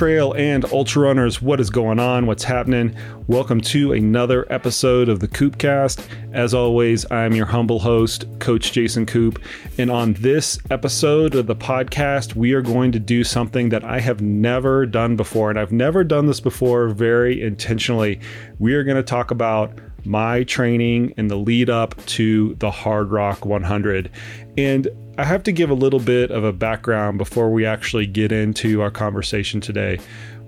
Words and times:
trail 0.00 0.32
and 0.32 0.64
ultra 0.72 1.02
runners, 1.02 1.42
what 1.42 1.60
is 1.60 1.68
going 1.68 1.98
on? 1.98 2.24
What's 2.24 2.42
happening? 2.42 2.96
Welcome 3.26 3.60
to 3.60 3.92
another 3.92 4.50
episode 4.50 5.10
of 5.10 5.20
the 5.20 5.28
KoopCast. 5.28 6.06
As 6.32 6.54
always, 6.54 7.04
I'm 7.12 7.34
your 7.34 7.44
humble 7.44 7.80
host, 7.80 8.24
Coach 8.38 8.72
Jason 8.72 9.04
Koop. 9.04 9.38
And 9.76 9.90
on 9.90 10.14
this 10.14 10.58
episode 10.70 11.34
of 11.34 11.46
the 11.46 11.54
podcast, 11.54 12.34
we 12.34 12.54
are 12.54 12.62
going 12.62 12.92
to 12.92 12.98
do 12.98 13.24
something 13.24 13.68
that 13.68 13.84
I 13.84 14.00
have 14.00 14.22
never 14.22 14.86
done 14.86 15.16
before. 15.16 15.50
And 15.50 15.58
I've 15.58 15.70
never 15.70 16.02
done 16.02 16.24
this 16.24 16.40
before 16.40 16.88
very 16.88 17.42
intentionally. 17.42 18.20
We 18.58 18.72
are 18.72 18.84
going 18.84 18.96
to 18.96 19.02
talk 19.02 19.30
about 19.30 19.72
my 20.04 20.44
training 20.44 21.14
and 21.16 21.30
the 21.30 21.36
lead 21.36 21.70
up 21.70 22.04
to 22.06 22.54
the 22.56 22.70
Hardrock 22.70 23.44
100. 23.44 24.10
And 24.56 24.88
I 25.18 25.24
have 25.24 25.42
to 25.44 25.52
give 25.52 25.70
a 25.70 25.74
little 25.74 26.00
bit 26.00 26.30
of 26.30 26.44
a 26.44 26.52
background 26.52 27.18
before 27.18 27.50
we 27.50 27.66
actually 27.66 28.06
get 28.06 28.32
into 28.32 28.80
our 28.80 28.90
conversation 28.90 29.60
today. 29.60 29.98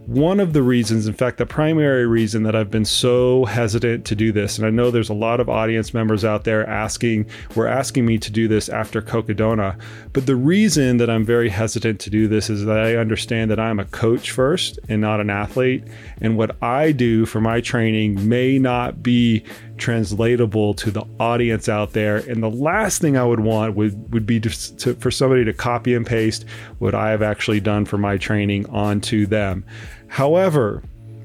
One 0.06 0.40
of 0.40 0.52
the 0.52 0.64
reasons, 0.64 1.06
in 1.06 1.14
fact, 1.14 1.38
the 1.38 1.46
primary 1.46 2.08
reason 2.08 2.42
that 2.42 2.56
I've 2.56 2.72
been 2.72 2.84
so 2.84 3.44
hesitant 3.44 4.04
to 4.06 4.16
do 4.16 4.32
this, 4.32 4.58
and 4.58 4.66
I 4.66 4.70
know 4.70 4.90
there's 4.90 5.08
a 5.08 5.14
lot 5.14 5.38
of 5.38 5.48
audience 5.48 5.94
members 5.94 6.24
out 6.24 6.42
there 6.42 6.68
asking, 6.68 7.26
were 7.54 7.68
asking 7.68 8.04
me 8.04 8.18
to 8.18 8.30
do 8.32 8.48
this 8.48 8.68
after 8.68 9.00
Cocodona, 9.00 9.78
but 10.12 10.26
the 10.26 10.34
reason 10.34 10.96
that 10.96 11.08
I'm 11.08 11.24
very 11.24 11.50
hesitant 11.50 12.00
to 12.00 12.10
do 12.10 12.26
this 12.26 12.50
is 12.50 12.64
that 12.64 12.78
I 12.78 12.96
understand 12.96 13.52
that 13.52 13.60
I'm 13.60 13.78
a 13.78 13.84
coach 13.84 14.32
first 14.32 14.80
and 14.88 15.00
not 15.00 15.20
an 15.20 15.30
athlete. 15.30 15.84
And 16.20 16.36
what 16.36 16.60
I 16.60 16.90
do 16.90 17.24
for 17.24 17.40
my 17.40 17.60
training 17.60 18.28
may 18.28 18.58
not 18.58 19.04
be 19.04 19.44
translatable 19.82 20.72
to 20.74 20.92
the 20.92 21.04
audience 21.18 21.68
out 21.68 21.92
there. 21.92 22.18
And 22.18 22.40
the 22.40 22.48
last 22.48 23.00
thing 23.00 23.16
I 23.16 23.24
would 23.24 23.40
want 23.40 23.74
would, 23.74 24.12
would 24.12 24.24
be 24.24 24.38
to, 24.38 24.76
to, 24.76 24.94
for 24.94 25.10
somebody 25.10 25.44
to 25.44 25.52
copy 25.52 25.92
and 25.92 26.06
paste 26.06 26.44
what 26.78 26.94
I 26.94 27.10
have 27.10 27.20
actually 27.20 27.58
done 27.58 27.84
for 27.84 27.98
my 27.98 28.16
training 28.16 28.70
onto 28.70 29.26
them. 29.26 29.64
However, 30.06 30.84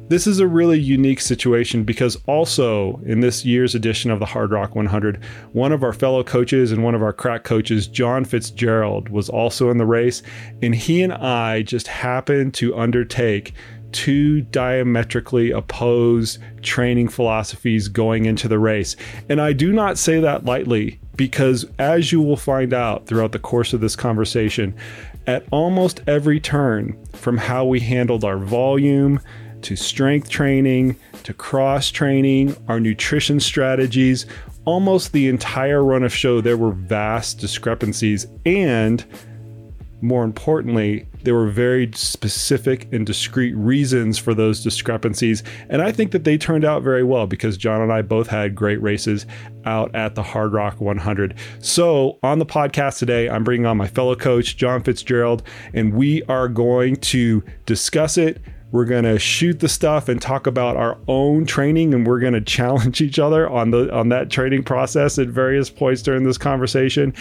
this 0.09 0.25
is 0.25 0.39
a 0.39 0.47
really 0.47 0.79
unique 0.79 1.21
situation 1.21 1.83
because 1.83 2.17
also 2.25 2.99
in 3.05 3.19
this 3.19 3.45
year's 3.45 3.75
edition 3.75 4.09
of 4.09 4.19
the 4.19 4.25
Hardrock 4.25 4.73
100, 4.73 5.23
one 5.51 5.71
of 5.71 5.83
our 5.83 5.93
fellow 5.93 6.23
coaches 6.23 6.71
and 6.71 6.83
one 6.83 6.95
of 6.95 7.03
our 7.03 7.13
crack 7.13 7.43
coaches, 7.43 7.87
John 7.87 8.25
Fitzgerald, 8.25 9.09
was 9.09 9.29
also 9.29 9.69
in 9.69 9.77
the 9.77 9.85
race. 9.85 10.23
And 10.63 10.73
he 10.73 11.03
and 11.03 11.13
I 11.13 11.61
just 11.61 11.87
happened 11.87 12.55
to 12.55 12.75
undertake 12.75 13.53
two 13.91 14.41
diametrically 14.41 15.51
opposed 15.51 16.39
training 16.61 17.07
philosophies 17.07 17.87
going 17.87 18.25
into 18.25 18.47
the 18.47 18.59
race. 18.59 18.95
And 19.29 19.41
I 19.41 19.53
do 19.53 19.71
not 19.71 19.97
say 19.97 20.19
that 20.19 20.45
lightly 20.45 20.99
because, 21.15 21.65
as 21.79 22.11
you 22.11 22.21
will 22.21 22.37
find 22.37 22.73
out 22.73 23.07
throughout 23.07 23.31
the 23.31 23.39
course 23.39 23.73
of 23.73 23.81
this 23.81 23.95
conversation, 23.95 24.75
at 25.25 25.45
almost 25.51 26.01
every 26.07 26.39
turn, 26.39 26.97
from 27.13 27.37
how 27.37 27.65
we 27.65 27.79
handled 27.79 28.23
our 28.23 28.37
volume 28.37 29.19
to 29.63 29.75
strength 29.75 30.29
training 30.29 30.95
to 31.23 31.33
cross 31.33 31.91
training, 31.91 32.55
our 32.69 32.79
nutrition 32.79 33.39
strategies, 33.39 34.25
almost 34.63 35.11
the 35.11 35.27
entire 35.27 35.83
run 35.83 36.03
of 36.03 36.13
show, 36.13 36.39
there 36.39 36.55
were 36.55 36.71
vast 36.71 37.39
discrepancies. 37.39 38.27
And 38.45 39.03
more 40.01 40.23
importantly, 40.23 41.07
there 41.23 41.33
were 41.33 41.47
very 41.47 41.91
specific 41.93 42.91
and 42.93 43.05
discrete 43.05 43.55
reasons 43.55 44.17
for 44.17 44.33
those 44.33 44.61
discrepancies. 44.63 45.43
And 45.69 45.81
I 45.81 45.91
think 45.91 46.11
that 46.11 46.23
they 46.23 46.37
turned 46.37 46.63
out 46.63 46.83
very 46.83 47.03
well 47.03 47.25
because 47.25 47.57
John 47.57 47.81
and 47.81 47.91
I 47.91 48.01
both 48.03 48.27
had 48.27 48.55
great 48.55 48.81
races 48.81 49.25
out 49.65 49.93
at 49.95 50.15
the 50.15 50.23
Hardrock 50.23 50.79
100. 50.79 51.35
So, 51.59 52.19
on 52.23 52.39
the 52.39 52.45
podcast 52.45 52.99
today, 52.99 53.27
I'm 53.29 53.43
bringing 53.43 53.65
on 53.65 53.77
my 53.77 53.87
fellow 53.87 54.15
coach, 54.15 54.55
John 54.57 54.83
Fitzgerald, 54.83 55.43
and 55.73 55.93
we 55.93 56.23
are 56.23 56.47
going 56.47 56.97
to 56.97 57.43
discuss 57.65 58.17
it 58.17 58.41
we're 58.71 58.85
going 58.85 59.03
to 59.03 59.17
shoot 59.17 59.59
the 59.59 59.69
stuff 59.69 60.09
and 60.09 60.21
talk 60.21 60.45
about 60.45 60.75
our 60.75 60.97
own 61.07 61.45
training 61.45 61.93
and 61.93 62.05
we're 62.05 62.19
going 62.19 62.33
to 62.33 62.41
challenge 62.41 63.01
each 63.01 63.19
other 63.19 63.49
on 63.49 63.71
the 63.71 63.93
on 63.93 64.09
that 64.09 64.29
training 64.29 64.63
process 64.63 65.17
at 65.17 65.27
various 65.27 65.69
points 65.69 66.01
during 66.01 66.23
this 66.23 66.37
conversation 66.37 67.13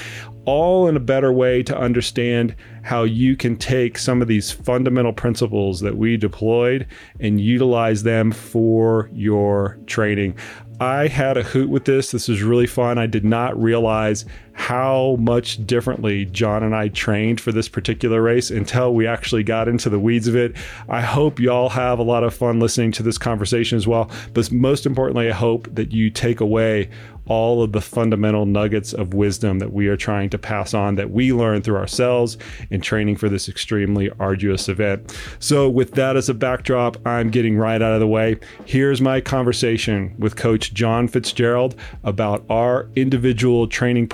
all 0.45 0.89
in 0.89 0.97
a 0.97 1.01
better 1.01 1.33
way 1.33 1.63
to 1.63 1.77
understand 1.77 2.55
how 2.83 3.03
you 3.03 3.37
can 3.37 3.57
take 3.57 3.99
some 3.99 4.23
of 4.23 4.29
these 4.29 4.51
fundamental 4.51 5.13
principles 5.13 5.81
that 5.81 5.97
we 5.97 6.17
deployed 6.17 6.87
and 7.19 7.41
utilize 7.41 8.05
them 8.05 8.31
for 8.31 9.11
your 9.13 9.77
training. 9.87 10.37
I 10.79 11.09
had 11.09 11.37
a 11.37 11.43
hoot 11.43 11.69
with 11.69 11.85
this. 11.85 12.13
This 12.13 12.29
was 12.29 12.43
really 12.43 12.67
fun. 12.67 12.99
I 12.99 13.07
did 13.07 13.25
not 13.25 13.61
realize 13.61 14.25
how 14.57 15.17
much 15.21 15.65
differently 15.67 16.25
John 16.25 16.63
and 16.63 16.75
I 16.75 16.89
trained 16.89 17.41
for 17.41 17.53
this 17.53 17.69
particular 17.69 18.23
race 18.23 18.51
until 18.51 18.95
we 18.95 19.07
actually 19.07 19.45
got 19.45 19.69
into 19.69 19.91
the 19.91 20.01
weeds 20.01 20.27
of 20.27 20.35
it. 20.35 20.57
I 20.89 21.03
hope 21.03 21.39
y'all 21.39 21.69
have 21.69 21.99
a 21.99 22.03
lot 22.03 22.25
of 22.25 22.35
fun 22.35 22.59
listening 22.59 22.91
to 22.93 23.03
this 23.03 23.19
conversation 23.19 23.77
as 23.77 23.87
well. 23.87 24.11
But 24.33 24.51
most 24.51 24.87
importantly, 24.87 25.29
I 25.29 25.35
hope 25.35 25.73
that 25.75 25.93
you 25.93 26.11
take 26.11 26.41
away 26.41 26.89
all 27.29 27.63
of 27.63 27.73
the 27.73 27.81
fundamental 27.81 28.47
nuggets 28.47 28.93
of 28.93 29.15
wisdom 29.15 29.59
that 29.59 29.73
we 29.73 29.89
are 29.89 29.97
trying 29.97 30.31
to 30.31 30.39
pass 30.39 30.75
on 30.75 30.95
that 30.95 31.11
we 31.11 31.33
learned 31.33 31.65
through 31.65 31.77
ourselves 31.77 32.39
in 32.71 32.81
training 32.81 33.17
for 33.17 33.29
this 33.29 33.49
extremely 33.49 34.11
arduous 34.21 34.69
event. 34.69 35.17
So, 35.39 35.69
with 35.69 35.93
that 35.93 36.17
as 36.17 36.29
a 36.29 36.35
backdrop, 36.35 37.05
I'm 37.07 37.31
getting 37.31 37.57
right 37.57 37.81
out 37.83 37.93
of 37.93 38.01
the 38.01 38.07
way. 38.07 38.39
Here's 38.65 39.01
my 39.01 39.21
conversation 39.21 40.15
with 40.19 40.37
Coach 40.37 40.73
John 40.73 41.09
Fitzgerald 41.09 41.75
about 42.05 42.45
our 42.49 42.89
individual 42.95 43.67
training 43.67 44.09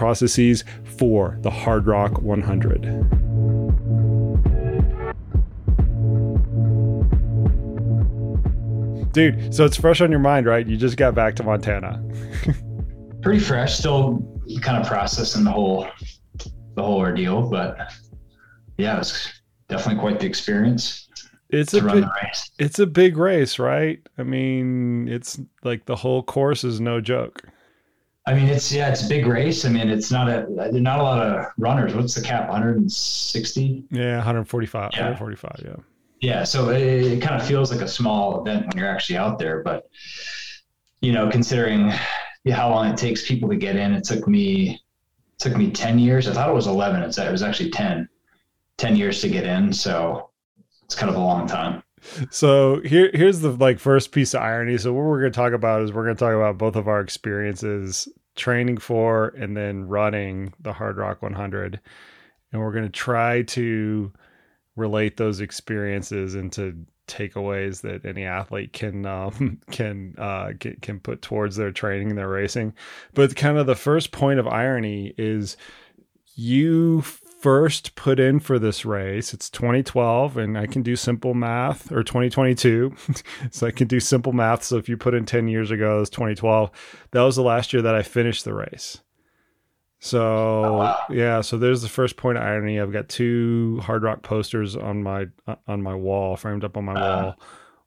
for 0.84 1.38
the 1.42 1.50
Hardrock 1.50 2.22
100. 2.22 2.82
Dude, 9.12 9.54
so 9.54 9.66
it's 9.66 9.76
fresh 9.76 10.00
on 10.00 10.10
your 10.10 10.20
mind, 10.20 10.46
right? 10.46 10.66
You 10.66 10.76
just 10.76 10.96
got 10.96 11.14
back 11.14 11.36
to 11.36 11.42
Montana. 11.42 12.02
pretty 13.22 13.40
fresh, 13.40 13.78
still 13.78 14.40
kind 14.62 14.80
of 14.82 14.86
processing 14.86 15.44
the 15.44 15.50
whole 15.50 15.86
the 16.74 16.82
whole 16.82 16.98
ordeal, 16.98 17.48
but 17.48 17.92
yeah, 18.78 18.98
it's 18.98 19.42
definitely 19.68 20.00
quite 20.00 20.20
the 20.20 20.26
experience. 20.26 21.08
It's 21.50 21.74
a 21.74 21.82
big, 21.82 22.06
it's 22.58 22.78
a 22.78 22.86
big 22.86 23.18
race, 23.18 23.58
right? 23.58 24.00
I 24.16 24.22
mean, 24.22 25.06
it's 25.08 25.38
like 25.62 25.84
the 25.84 25.96
whole 25.96 26.22
course 26.22 26.64
is 26.64 26.80
no 26.80 27.02
joke. 27.02 27.42
I 28.26 28.34
mean, 28.34 28.48
it's 28.48 28.70
yeah, 28.70 28.88
it's 28.88 29.04
a 29.04 29.08
big 29.08 29.26
race. 29.26 29.64
I 29.64 29.68
mean, 29.68 29.88
it's 29.88 30.12
not 30.12 30.28
a 30.28 30.46
not 30.80 31.00
a 31.00 31.02
lot 31.02 31.26
of 31.26 31.46
runners. 31.58 31.94
What's 31.94 32.14
the 32.14 32.22
cap? 32.22 32.48
160? 32.48 33.84
Yeah, 33.90 34.16
145. 34.16 34.90
Yeah. 34.92 34.98
145. 34.98 35.62
Yeah. 35.64 35.76
Yeah, 36.20 36.44
so 36.44 36.70
it, 36.70 36.80
it 36.80 37.20
kind 37.20 37.40
of 37.40 37.44
feels 37.44 37.72
like 37.72 37.80
a 37.80 37.88
small 37.88 38.40
event 38.40 38.68
when 38.68 38.78
you're 38.78 38.88
actually 38.88 39.16
out 39.16 39.40
there, 39.40 39.60
but 39.64 39.90
you 41.00 41.12
know, 41.12 41.28
considering 41.28 41.92
how 42.50 42.70
long 42.70 42.88
it 42.88 42.96
takes 42.96 43.26
people 43.26 43.48
to 43.48 43.56
get 43.56 43.76
in. 43.76 43.92
It 43.92 44.04
took 44.04 44.26
me 44.26 44.70
it 44.70 45.38
took 45.38 45.56
me 45.56 45.70
10 45.70 45.98
years. 45.98 46.26
I 46.26 46.32
thought 46.32 46.48
it 46.48 46.54
was 46.54 46.66
11. 46.66 47.02
It's, 47.02 47.18
it 47.18 47.30
was 47.30 47.42
actually 47.42 47.70
10, 47.70 48.08
10 48.78 48.96
years 48.96 49.20
to 49.20 49.28
get 49.28 49.44
in. 49.44 49.72
So 49.72 50.30
it's 50.84 50.94
kind 50.94 51.10
of 51.10 51.16
a 51.16 51.20
long 51.20 51.46
time. 51.46 51.82
So 52.30 52.80
here, 52.80 53.10
here's 53.14 53.40
the 53.40 53.50
like 53.50 53.78
first 53.78 54.12
piece 54.12 54.34
of 54.34 54.42
irony. 54.42 54.78
So 54.78 54.92
what 54.92 55.04
we're 55.04 55.20
going 55.20 55.32
to 55.32 55.36
talk 55.36 55.52
about 55.52 55.82
is 55.82 55.92
we're 55.92 56.04
going 56.04 56.16
to 56.16 56.24
talk 56.24 56.34
about 56.34 56.58
both 56.58 56.76
of 56.76 56.88
our 56.88 57.00
experiences 57.00 58.08
training 58.34 58.78
for 58.78 59.28
and 59.28 59.56
then 59.56 59.86
running 59.86 60.52
the 60.60 60.72
Hardrock 60.72 61.22
100, 61.22 61.80
and 62.52 62.60
we're 62.60 62.72
going 62.72 62.84
to 62.84 62.90
try 62.90 63.42
to 63.42 64.12
relate 64.76 65.16
those 65.16 65.40
experiences 65.40 66.34
into 66.34 66.86
takeaways 67.06 67.82
that 67.82 68.06
any 68.06 68.24
athlete 68.24 68.72
can 68.72 69.04
um, 69.06 69.60
can 69.70 70.14
uh, 70.18 70.52
can, 70.58 70.76
can 70.76 71.00
put 71.00 71.22
towards 71.22 71.56
their 71.56 71.72
training 71.72 72.10
and 72.10 72.18
their 72.18 72.28
racing. 72.28 72.74
But 73.14 73.36
kind 73.36 73.58
of 73.58 73.66
the 73.66 73.74
first 73.74 74.12
point 74.12 74.40
of 74.40 74.46
irony 74.46 75.14
is 75.18 75.56
you 76.34 77.04
first 77.42 77.96
put 77.96 78.20
in 78.20 78.38
for 78.38 78.58
this 78.58 78.84
race. 78.84 79.34
It's 79.34 79.50
2012, 79.50 80.36
and 80.36 80.56
I 80.56 80.66
can 80.66 80.82
do 80.82 80.94
simple 80.94 81.34
math, 81.34 81.90
or 81.90 82.04
2022. 82.04 82.94
so 83.50 83.66
I 83.66 83.72
can 83.72 83.88
do 83.88 83.98
simple 83.98 84.32
math. 84.32 84.62
So 84.62 84.76
if 84.76 84.88
you 84.88 84.96
put 84.96 85.14
in 85.14 85.26
10 85.26 85.48
years 85.48 85.70
ago, 85.72 86.00
it's 86.00 86.10
2012. 86.10 86.70
That 87.10 87.22
was 87.22 87.36
the 87.36 87.42
last 87.42 87.72
year 87.72 87.82
that 87.82 87.96
I 87.96 88.02
finished 88.02 88.44
the 88.44 88.54
race. 88.54 89.00
So 89.98 90.20
oh, 90.20 90.72
wow. 90.78 90.98
yeah, 91.10 91.40
so 91.42 91.58
there's 91.58 91.82
the 91.82 91.88
first 91.88 92.16
point 92.16 92.38
of 92.38 92.44
irony. 92.44 92.80
I've 92.80 92.92
got 92.92 93.08
two 93.08 93.78
Hardrock 93.82 94.22
posters 94.22 94.74
on 94.74 95.02
my 95.02 95.26
on 95.68 95.80
my 95.80 95.94
wall, 95.94 96.36
framed 96.36 96.64
up 96.64 96.76
on 96.76 96.84
my 96.84 96.94
uh. 96.94 97.22
wall. 97.22 97.40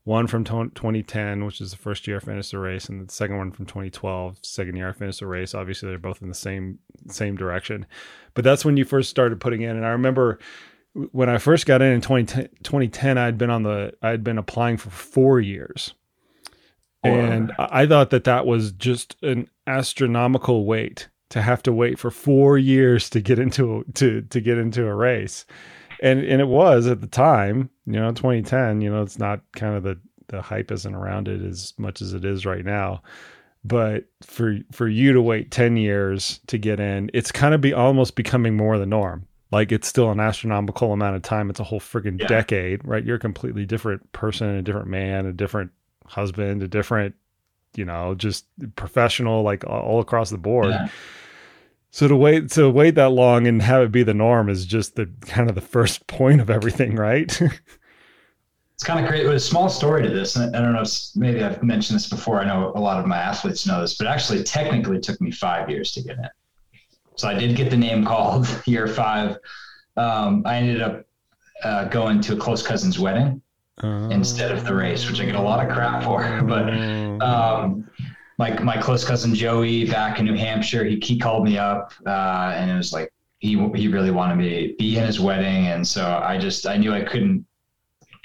One 0.06 0.28
from 0.28 0.44
2010, 0.44 1.46
which 1.46 1.60
is 1.60 1.72
the 1.72 1.78
first 1.78 2.06
year 2.06 2.18
I 2.18 2.20
finished 2.20 2.52
the 2.52 2.60
race, 2.60 2.88
and 2.88 3.08
the 3.08 3.12
second 3.12 3.38
one 3.38 3.52
from 3.52 3.66
2012, 3.66 4.38
second 4.44 4.76
year 4.76 4.88
I 4.88 4.92
finished 4.92 5.20
the 5.20 5.26
race. 5.26 5.56
Obviously, 5.56 5.90
they're 5.90 5.98
both 5.98 6.22
in 6.22 6.30
the 6.30 6.36
same 6.36 6.78
same 7.10 7.36
direction, 7.36 7.86
but 8.36 8.44
that's 8.44 8.64
when 8.64 8.78
you 8.78 8.86
first 8.86 9.10
started 9.10 9.40
putting 9.40 9.62
in. 9.62 9.76
And 9.76 9.86
I 9.86 9.90
remember 9.90 10.38
when 11.12 11.30
I 11.30 11.40
first 11.40 11.66
got 11.66 11.82
in 11.82 11.92
in 11.92 12.02
2010, 12.02 12.50
2010 12.64 13.18
I'd 13.18 13.38
been 13.38 13.50
on 13.50 13.64
the 13.64 13.94
I'd 14.02 14.24
been 14.24 14.38
applying 14.38 14.78
for 14.78 14.92
four 14.92 15.40
years, 15.40 15.96
and 17.04 17.52
I 17.58 17.86
thought 17.88 18.12
that 18.12 18.24
that 18.26 18.46
was 18.46 18.72
just 18.72 19.16
an 19.24 19.50
astronomical 19.68 20.66
wait 20.66 21.10
to 21.30 21.42
have 21.42 21.64
to 21.64 21.74
wait 21.74 22.00
for 22.00 22.12
four 22.12 22.58
years 22.58 23.10
to 23.10 23.20
get 23.20 23.40
into 23.40 23.84
to 23.96 24.22
to 24.22 24.40
get 24.40 24.58
into 24.58 24.86
a 24.86 24.94
race, 24.94 25.46
and 26.02 26.20
and 26.24 26.40
it 26.40 26.48
was 26.48 26.88
at 26.88 27.02
the 27.02 27.08
time, 27.08 27.70
you 27.86 27.94
know, 27.94 28.12
2010. 28.12 28.82
You 28.82 28.92
know, 28.92 29.02
it's 29.02 29.20
not 29.20 29.42
kind 29.54 29.76
of 29.76 29.84
the 29.84 30.00
the 30.28 30.42
hype 30.42 30.72
isn't 30.72 30.96
around 30.96 31.28
it 31.28 31.42
as 31.42 31.74
much 31.78 32.02
as 32.02 32.14
it 32.14 32.26
is 32.26 32.46
right 32.46 32.66
now. 32.66 33.02
But 33.66 34.06
for 34.22 34.60
for 34.72 34.88
you 34.88 35.12
to 35.14 35.22
wait 35.22 35.50
10 35.50 35.76
years 35.76 36.40
to 36.48 36.60
get 36.60 36.80
in, 36.80 37.10
it's 37.16 37.32
kind 37.32 37.56
of 37.56 37.62
be 37.62 37.74
almost 37.74 38.16
becoming 38.16 38.56
more 38.56 38.78
the 38.78 38.86
norm. 38.86 39.28
Like 39.52 39.72
it's 39.72 39.88
still 39.88 40.12
an 40.12 40.20
astronomical 40.20 40.94
amount 40.94 41.16
of 41.16 41.24
time. 41.24 41.50
It's 41.50 41.60
a 41.60 41.64
whole 41.64 41.80
freaking 41.80 42.20
yeah. 42.20 42.28
decade, 42.28 42.86
right? 42.86 43.04
You're 43.04 43.16
a 43.16 43.20
completely 43.20 43.66
different 43.66 44.12
person, 44.12 44.50
a 44.50 44.62
different 44.62 44.88
man, 44.88 45.26
a 45.26 45.34
different 45.34 45.72
husband, 46.06 46.62
a 46.62 46.68
different, 46.68 47.16
you 47.76 47.86
know, 47.86 48.14
just 48.14 48.46
professional, 48.76 49.42
like 49.42 49.64
all 49.66 50.00
across 50.00 50.30
the 50.30 50.38
board. 50.38 50.70
Yeah. 50.70 50.90
So 51.90 52.08
to 52.08 52.16
wait 52.16 52.52
to 52.52 52.70
wait 52.70 52.94
that 52.96 53.10
long 53.10 53.48
and 53.48 53.64
have 53.64 53.82
it 53.82 53.92
be 53.92 54.04
the 54.04 54.14
norm 54.14 54.48
is 54.48 54.68
just 54.68 54.96
the 54.96 55.10
kind 55.22 55.50
of 55.50 55.56
the 55.56 55.62
first 55.62 56.06
point 56.08 56.40
of 56.40 56.52
everything, 56.52 56.98
right? 56.98 57.42
it's 58.76 58.84
kind 58.84 59.00
of 59.00 59.10
great. 59.10 59.26
It 59.26 59.30
was 59.30 59.42
a 59.42 59.48
small 59.48 59.70
story 59.70 60.04
to 60.04 60.10
this. 60.10 60.36
And 60.36 60.54
I 60.54 60.60
don't 60.60 60.74
know 60.74 60.82
if 60.82 60.92
maybe 61.16 61.42
I've 61.42 61.64
mentioned 61.64 61.96
this 61.96 62.10
before. 62.10 62.42
I 62.42 62.46
know 62.46 62.74
a 62.76 62.80
lot 62.80 63.00
of 63.00 63.06
my 63.06 63.16
athletes 63.16 63.66
know 63.66 63.80
this, 63.80 63.96
but 63.96 64.06
actually 64.06 64.44
technically 64.44 64.98
it 64.98 65.04
took 65.04 65.22
me 65.22 65.32
five 65.32 65.70
years 65.70 65.94
to 65.94 66.02
get 66.02 66.18
in. 66.18 66.28
So 67.16 67.30
I 67.30 67.36
did 67.36 67.56
get 67.56 67.70
the 67.70 67.78
name 67.78 68.04
called 68.04 68.48
year 68.66 68.90
five. 68.90 69.38
Um, 69.96 70.44
I 70.46 70.58
ended 70.58 70.82
up 70.82 71.06
uh, 71.64 71.86
going 71.86 72.20
to 72.20 72.34
a 72.34 72.38
close 72.38 72.62
cousin's 72.62 73.00
wedding 73.00 73.42
uh, 73.82 74.10
instead 74.12 74.52
of 74.52 74.66
the 74.66 74.76
race, 74.76 75.10
which 75.10 75.22
I 75.22 75.26
get 75.26 75.36
a 75.36 75.42
lot 75.42 75.66
of 75.66 75.72
crap 75.72 76.04
for. 76.04 76.22
But 76.46 76.70
um, 77.26 77.90
my 78.38 78.60
my 78.60 78.76
close 78.76 79.06
cousin 79.06 79.34
Joey 79.34 79.90
back 79.90 80.20
in 80.20 80.26
New 80.26 80.36
Hampshire, 80.36 80.84
he 80.84 81.00
he 81.02 81.18
called 81.18 81.46
me 81.46 81.58
up 81.58 81.94
uh, 82.06 82.52
and 82.58 82.70
it 82.70 82.76
was 82.76 82.92
like 82.92 83.14
he 83.40 83.52
he 83.74 83.88
really 83.88 84.12
wanted 84.12 84.36
me 84.36 84.68
to 84.68 84.76
be 84.76 84.98
in 84.98 85.06
his 85.06 85.18
wedding, 85.18 85.68
and 85.68 85.88
so 85.88 86.22
I 86.22 86.38
just 86.38 86.68
I 86.68 86.76
knew 86.76 86.92
I 86.92 87.06
couldn't 87.06 87.46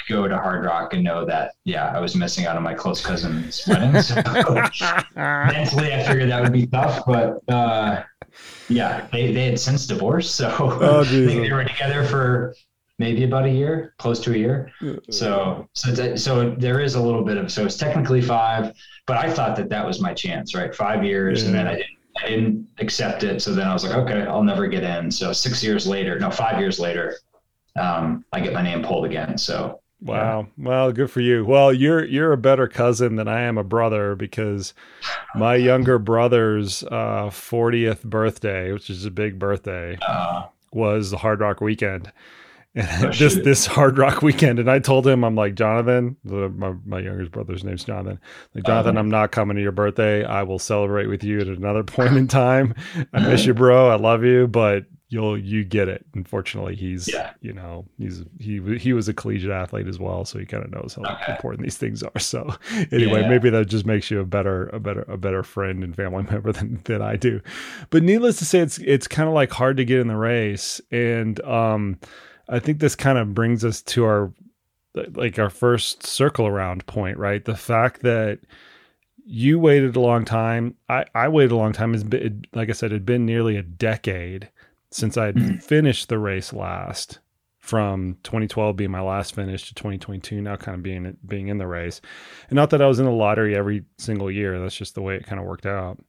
go 0.09 0.29
to 0.29 0.37
Hardrock 0.37 0.93
and 0.93 1.05
know 1.05 1.25
that 1.25 1.53
yeah 1.65 1.93
I 1.95 2.01
was 2.01 2.15
missing 2.17 2.47
out 2.47 2.57
on 2.57 2.63
my 2.63 2.75
close 2.75 3.05
cousin's 3.05 3.63
wedding. 3.69 4.01
So 4.03 4.15
mentally, 5.17 5.95
I 5.95 6.05
figured 6.05 6.31
that 6.31 6.43
would 6.43 6.53
be 6.53 6.67
tough, 6.67 7.05
but. 7.07 7.41
Uh, 7.49 8.05
yeah, 8.69 9.09
they, 9.13 9.33
they 9.33 9.47
had 9.47 9.59
since 9.59 9.87
divorced, 9.87 10.37
so 10.37 10.55
oh, 10.59 11.05
they 11.05 11.51
were 11.51 11.65
together 11.65 12.05
for 12.05 12.55
maybe 12.99 13.25
about 13.25 13.47
a 13.47 13.51
year, 13.51 13.95
close 13.99 14.21
to 14.21 14.33
a 14.33 14.37
year. 14.37 14.71
So 15.11 15.69
so 15.75 16.17
so 16.17 16.51
there 16.51 16.81
is 16.81 16.95
a 16.95 17.03
little 17.03 17.25
bit 17.25 17.37
of 17.37 17.51
so 17.51 17.65
it's 17.65 17.77
technically 17.77 18.21
five, 18.21 18.73
but 19.07 19.17
I 19.17 19.31
thought 19.31 19.57
that 19.57 19.69
that 19.71 19.85
was 19.85 20.01
my 20.01 20.15
chance, 20.15 20.55
right? 20.55 20.75
Five 20.75 21.05
years, 21.05 21.43
yeah. 21.43 21.47
and 21.49 21.55
then 21.55 21.67
I 21.67 21.75
didn't 21.77 21.99
I 22.23 22.29
didn't 22.29 22.69
accept 22.79 23.25
it. 23.25 23.43
So 23.43 23.55
then 23.55 23.67
I 23.67 23.73
was 23.73 23.85
like, 23.85 23.97
okay, 23.97 24.23
I'll 24.23 24.45
never 24.45 24.67
get 24.67 24.85
in. 24.85 25.11
So 25.11 25.33
six 25.33 25.63
years 25.63 25.87
later, 25.87 26.19
no, 26.19 26.31
five 26.31 26.61
years 26.61 26.79
later, 26.79 27.17
um, 27.79 28.25
I 28.33 28.41
get 28.41 28.53
my 28.53 28.63
name 28.63 28.83
pulled 28.83 29.05
again. 29.05 29.39
So 29.39 29.80
Wow. 30.03 30.49
Well, 30.57 30.93
good 30.93 31.11
for 31.11 31.21
you. 31.21 31.45
Well, 31.45 31.73
you're 31.73 32.05
you're 32.05 32.33
a 32.33 32.39
better 32.39 32.69
cousin 32.69 33.17
than 33.17 33.29
I 33.29 33.43
am 33.43 33.59
a 33.59 33.65
brother 33.65 34.17
because 34.17 34.73
my 35.35 35.57
younger 35.57 35.99
brother's 35.99 36.83
uh, 36.85 37.29
40th 37.31 38.03
birthday, 38.05 38.73
which 38.73 38.89
is 38.89 39.05
a 39.05 39.11
big 39.11 39.39
birthday, 39.39 39.99
uh, 40.07 40.47
was 40.73 41.11
the 41.11 41.19
Hardrock 41.19 41.61
weekend. 41.61 42.11
And 42.75 43.05
oh, 43.07 43.11
this 43.11 43.67
Hardrock 43.67 44.23
weekend, 44.23 44.59
and 44.61 44.71
I 44.71 44.79
told 44.79 45.07
him, 45.07 45.25
I'm 45.25 45.35
like 45.35 45.55
Jonathan, 45.55 46.17
the, 46.25 46.49
my 46.49 46.73
my 46.87 47.01
youngest 47.01 47.33
brother's 47.33 47.65
name's 47.65 47.85
Jonathan. 47.85 48.21
Like 48.55 48.65
Jonathan, 48.65 48.97
uh, 48.97 49.01
I'm 49.01 49.11
not 49.11 49.33
coming 49.33 49.57
to 49.57 49.63
your 49.63 49.73
birthday. 49.73 50.25
I 50.25 50.45
will 50.45 50.61
celebrate 50.61 51.09
with 51.09 51.25
you 51.25 51.41
at 51.41 51.49
another 51.49 51.83
point 51.83 52.17
in 52.17 52.29
time. 52.29 52.75
I 53.13 53.21
miss 53.21 53.45
you, 53.45 53.55
bro. 53.55 53.91
I 53.91 53.97
love 53.97 54.25
you, 54.25 54.47
but 54.47 54.85
you'll 55.11 55.37
you 55.37 55.65
get 55.65 55.89
it. 55.89 56.07
Unfortunately, 56.15 56.75
he's 56.75 57.13
yeah. 57.13 57.33
you 57.43 57.53
know 57.53 57.85
he's 57.99 58.25
he 58.39 58.61
he 58.79 58.93
was 58.93 59.09
a 59.09 59.15
collegiate 59.15 59.51
athlete 59.51 59.89
as 59.89 59.99
well, 59.99 60.25
so 60.25 60.39
he 60.39 60.47
kind 60.47 60.65
of 60.65 60.71
knows 60.71 60.97
how 60.97 61.15
okay. 61.15 61.33
important 61.33 61.63
these 61.63 61.77
things 61.77 62.03
are. 62.03 62.19
So 62.19 62.55
anyway, 62.93 63.23
yeah. 63.23 63.29
maybe 63.29 63.51
that 63.51 63.67
just 63.67 63.85
makes 63.85 64.11
you 64.11 64.21
a 64.21 64.25
better 64.25 64.69
a 64.69 64.81
better 64.81 65.03
a 65.09 65.19
better 65.19 65.43
friend 65.43 65.85
and 65.85 65.95
family 65.95 66.23
member 66.31 66.53
than 66.53 66.81
than 66.85 67.03
I 67.03 67.17
do. 67.17 67.43
But 67.91 68.03
needless 68.03 68.39
to 68.39 68.45
say, 68.45 68.61
it's 68.61 68.79
it's 68.79 69.07
kind 69.07 69.29
of 69.29 69.35
like 69.35 69.51
hard 69.51 69.77
to 69.77 69.85
get 69.85 69.99
in 69.99 70.09
the 70.09 70.17
race, 70.17 70.81
and 70.91 71.41
um, 71.43 71.99
I 72.49 72.61
think 72.61 72.79
this 72.79 72.95
kind 72.95 73.19
of 73.19 73.35
brings 73.35 73.65
us 73.65 73.83
to 73.83 74.05
our 74.05 74.33
like 74.95 75.39
our 75.39 75.51
first 75.51 76.07
circle 76.07 76.47
around 76.47 76.87
point, 76.87 77.19
right? 77.19 77.45
The 77.45 77.57
fact 77.57 78.03
that 78.03 78.39
you 79.25 79.59
waited 79.59 79.95
a 79.95 80.01
long 80.01 80.25
time. 80.25 80.75
I, 80.89 81.05
I 81.15 81.29
waited 81.29 81.53
a 81.53 81.57
long 81.57 81.73
time. 81.73 81.95
It's 81.95 82.03
been, 82.03 82.45
like 82.53 82.69
I 82.69 82.73
said, 82.73 82.91
it 82.91 82.97
had 82.97 83.07
been 83.07 83.27
nearly 83.27 83.57
a 83.57 83.63
decade 83.63 84.49
since 84.91 85.17
I'd 85.17 85.35
mm-hmm. 85.35 85.57
finished 85.61 86.09
the 86.09 86.19
race 86.19 86.53
last 86.53 87.21
from 87.61 88.17
2012 88.25 88.75
being 88.75 88.91
my 88.91 89.03
last 89.03 89.35
finish 89.35 89.69
to 89.69 89.75
2022 89.75 90.41
now 90.41 90.57
kind 90.57 90.75
of 90.75 90.83
being 90.83 91.17
being 91.27 91.49
in 91.49 91.59
the 91.59 91.67
race 91.67 92.01
and 92.49 92.57
not 92.57 92.71
that 92.71 92.81
i 92.81 92.87
was 92.87 92.99
in 92.99 93.05
the 93.05 93.13
lottery 93.13 93.55
every 93.55 93.85
single 93.99 94.31
year 94.31 94.59
that's 94.59 94.75
just 94.75 94.95
the 94.95 95.03
way 95.03 95.15
it 95.15 95.27
kind 95.27 95.39
of 95.39 95.47
worked 95.47 95.67
out 95.67 96.03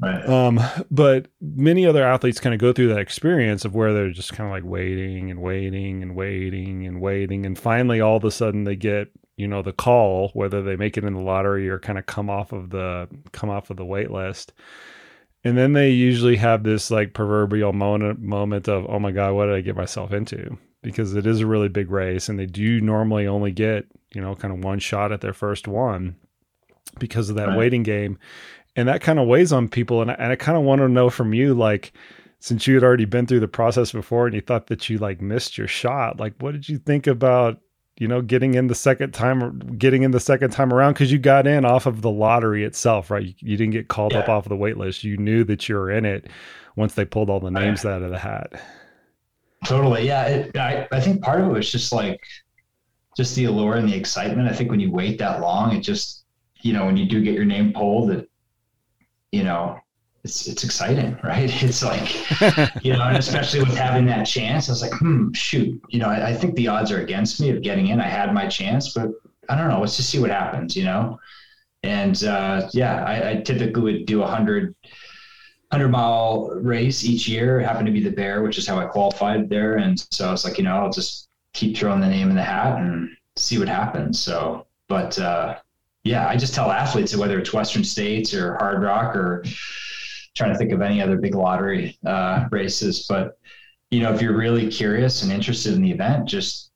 right. 0.00 0.26
um, 0.26 0.58
but 0.90 1.28
many 1.40 1.84
other 1.84 2.02
athletes 2.02 2.40
kind 2.40 2.54
of 2.54 2.60
go 2.60 2.72
through 2.72 2.88
that 2.88 2.98
experience 2.98 3.66
of 3.66 3.74
where 3.74 3.92
they're 3.92 4.10
just 4.10 4.32
kind 4.32 4.48
of 4.48 4.52
like 4.52 4.64
waiting 4.64 5.30
and 5.30 5.42
waiting 5.42 6.02
and 6.02 6.16
waiting 6.16 6.86
and 6.86 7.02
waiting 7.02 7.44
and 7.44 7.58
finally 7.58 8.00
all 8.00 8.16
of 8.16 8.24
a 8.24 8.30
sudden 8.30 8.64
they 8.64 8.74
get 8.74 9.08
you 9.36 9.46
know 9.46 9.60
the 9.60 9.74
call 9.74 10.30
whether 10.32 10.62
they 10.62 10.76
make 10.76 10.96
it 10.96 11.04
in 11.04 11.12
the 11.12 11.20
lottery 11.20 11.68
or 11.68 11.78
kind 11.78 11.98
of 11.98 12.06
come 12.06 12.30
off 12.30 12.52
of 12.52 12.70
the 12.70 13.06
come 13.32 13.50
off 13.50 13.68
of 13.68 13.76
the 13.76 13.84
wait 13.84 14.10
list 14.10 14.54
and 15.44 15.58
then 15.58 15.72
they 15.72 15.90
usually 15.90 16.36
have 16.36 16.62
this 16.62 16.90
like 16.90 17.14
proverbial 17.14 17.72
moment 17.72 18.20
moment 18.20 18.68
of, 18.68 18.86
oh 18.88 18.98
my 18.98 19.10
God, 19.10 19.34
what 19.34 19.46
did 19.46 19.54
I 19.54 19.60
get 19.60 19.76
myself 19.76 20.12
into? 20.12 20.58
Because 20.82 21.14
it 21.14 21.26
is 21.26 21.40
a 21.40 21.46
really 21.46 21.68
big 21.68 21.90
race 21.90 22.28
and 22.28 22.38
they 22.38 22.46
do 22.46 22.80
normally 22.80 23.26
only 23.26 23.52
get, 23.52 23.86
you 24.14 24.20
know, 24.20 24.34
kind 24.34 24.52
of 24.52 24.64
one 24.64 24.78
shot 24.78 25.12
at 25.12 25.20
their 25.20 25.32
first 25.32 25.66
one 25.66 26.16
because 26.98 27.30
of 27.30 27.36
that 27.36 27.48
right. 27.48 27.58
waiting 27.58 27.82
game. 27.82 28.18
And 28.74 28.88
that 28.88 29.02
kind 29.02 29.18
of 29.18 29.28
weighs 29.28 29.52
on 29.52 29.68
people. 29.68 30.00
And 30.00 30.10
I, 30.10 30.14
and 30.14 30.32
I 30.32 30.36
kind 30.36 30.56
of 30.56 30.64
want 30.64 30.80
to 30.80 30.88
know 30.88 31.10
from 31.10 31.34
you, 31.34 31.54
like, 31.54 31.92
since 32.40 32.66
you 32.66 32.74
had 32.74 32.82
already 32.82 33.04
been 33.04 33.26
through 33.26 33.40
the 33.40 33.48
process 33.48 33.92
before 33.92 34.26
and 34.26 34.34
you 34.34 34.40
thought 34.40 34.66
that 34.68 34.88
you 34.88 34.98
like 34.98 35.20
missed 35.20 35.58
your 35.58 35.68
shot, 35.68 36.18
like, 36.18 36.34
what 36.40 36.52
did 36.52 36.68
you 36.68 36.78
think 36.78 37.06
about 37.06 37.60
you 37.98 38.08
know, 38.08 38.22
getting 38.22 38.54
in 38.54 38.68
the 38.68 38.74
second 38.74 39.12
time, 39.12 39.76
getting 39.76 40.02
in 40.02 40.10
the 40.10 40.20
second 40.20 40.50
time 40.50 40.72
around 40.72 40.94
because 40.94 41.12
you 41.12 41.18
got 41.18 41.46
in 41.46 41.64
off 41.64 41.86
of 41.86 42.02
the 42.02 42.10
lottery 42.10 42.64
itself, 42.64 43.10
right? 43.10 43.24
You, 43.24 43.34
you 43.38 43.56
didn't 43.56 43.72
get 43.72 43.88
called 43.88 44.12
yeah. 44.12 44.20
up 44.20 44.28
off 44.28 44.46
of 44.46 44.50
the 44.50 44.56
wait 44.56 44.78
list. 44.78 45.04
You 45.04 45.16
knew 45.16 45.44
that 45.44 45.68
you 45.68 45.74
were 45.74 45.90
in 45.90 46.04
it 46.04 46.28
once 46.76 46.94
they 46.94 47.04
pulled 47.04 47.28
all 47.28 47.40
the 47.40 47.50
names 47.50 47.84
out 47.84 48.02
of 48.02 48.10
the 48.10 48.18
hat. 48.18 48.52
Totally, 49.66 50.06
yeah. 50.06 50.24
It, 50.26 50.56
I 50.56 50.88
I 50.90 51.00
think 51.00 51.22
part 51.22 51.40
of 51.40 51.48
it 51.48 51.52
was 51.52 51.70
just 51.70 51.92
like 51.92 52.20
just 53.16 53.36
the 53.36 53.44
allure 53.44 53.76
and 53.76 53.88
the 53.88 53.94
excitement. 53.94 54.48
I 54.48 54.54
think 54.54 54.70
when 54.70 54.80
you 54.80 54.90
wait 54.90 55.18
that 55.18 55.40
long, 55.40 55.76
it 55.76 55.80
just 55.80 56.24
you 56.62 56.72
know 56.72 56.86
when 56.86 56.96
you 56.96 57.06
do 57.06 57.22
get 57.22 57.34
your 57.34 57.44
name 57.44 57.72
pulled, 57.72 58.10
it 58.10 58.30
you 59.30 59.44
know 59.44 59.78
it's 60.24 60.46
it's 60.46 60.64
exciting, 60.64 61.18
right? 61.22 61.50
It's 61.62 61.82
like, 61.82 62.10
you 62.84 62.92
know, 62.92 63.02
and 63.02 63.16
especially 63.16 63.60
with 63.60 63.76
having 63.76 64.06
that 64.06 64.24
chance, 64.24 64.68
I 64.68 64.72
was 64.72 64.82
like, 64.82 64.92
hmm, 64.94 65.32
shoot, 65.32 65.80
you 65.88 65.98
know, 65.98 66.08
I, 66.08 66.28
I, 66.28 66.34
think 66.34 66.54
the 66.54 66.68
odds 66.68 66.92
are 66.92 67.00
against 67.00 67.40
me 67.40 67.50
of 67.50 67.62
getting 67.62 67.88
in. 67.88 68.00
I 68.00 68.08
had 68.08 68.32
my 68.32 68.46
chance, 68.46 68.92
but 68.92 69.10
I 69.48 69.56
don't 69.56 69.68
know. 69.68 69.80
Let's 69.80 69.96
just 69.96 70.10
see 70.10 70.20
what 70.20 70.30
happens, 70.30 70.76
you 70.76 70.84
know. 70.84 71.18
And 71.82 72.22
uh, 72.22 72.68
yeah, 72.72 73.04
I, 73.04 73.30
I, 73.30 73.36
typically 73.36 73.82
would 73.82 74.06
do 74.06 74.22
a 74.22 74.26
hundred. 74.26 74.74
100 75.70 75.88
mile 75.88 76.50
race 76.50 77.02
each 77.02 77.26
year 77.26 77.58
it 77.58 77.64
happened 77.64 77.86
to 77.86 77.92
be 77.92 78.02
the 78.02 78.10
bear 78.10 78.42
which 78.42 78.58
is 78.58 78.66
how 78.66 78.78
i 78.78 78.84
qualified 78.84 79.48
there 79.48 79.76
and 79.76 80.06
so 80.10 80.28
i 80.28 80.30
was 80.30 80.44
like 80.44 80.58
you 80.58 80.64
know 80.64 80.76
i'll 80.76 80.92
just 80.92 81.28
keep 81.54 81.74
throwing 81.74 81.98
the 81.98 82.06
name 82.06 82.28
in 82.28 82.36
the 82.36 82.42
hat 82.42 82.78
and 82.78 83.08
see 83.36 83.58
what 83.58 83.68
happens 83.68 84.20
so 84.20 84.66
but 84.90 85.18
uh, 85.18 85.56
yeah 86.04 86.28
i 86.28 86.36
just 86.36 86.54
tell 86.54 86.70
athletes 86.70 87.16
whether 87.16 87.38
it's 87.38 87.54
western 87.54 87.82
states 87.82 88.34
or 88.34 88.58
Hardrock 88.58 89.16
or 89.16 89.42
trying 90.34 90.52
to 90.52 90.58
think 90.58 90.72
of 90.72 90.80
any 90.80 91.00
other 91.00 91.16
big 91.16 91.34
lottery 91.34 91.98
uh, 92.06 92.46
races. 92.50 93.06
But 93.08 93.38
you 93.90 94.00
know, 94.00 94.12
if 94.14 94.22
you're 94.22 94.36
really 94.36 94.70
curious 94.70 95.22
and 95.22 95.30
interested 95.30 95.74
in 95.74 95.82
the 95.82 95.90
event, 95.90 96.26
just 96.26 96.70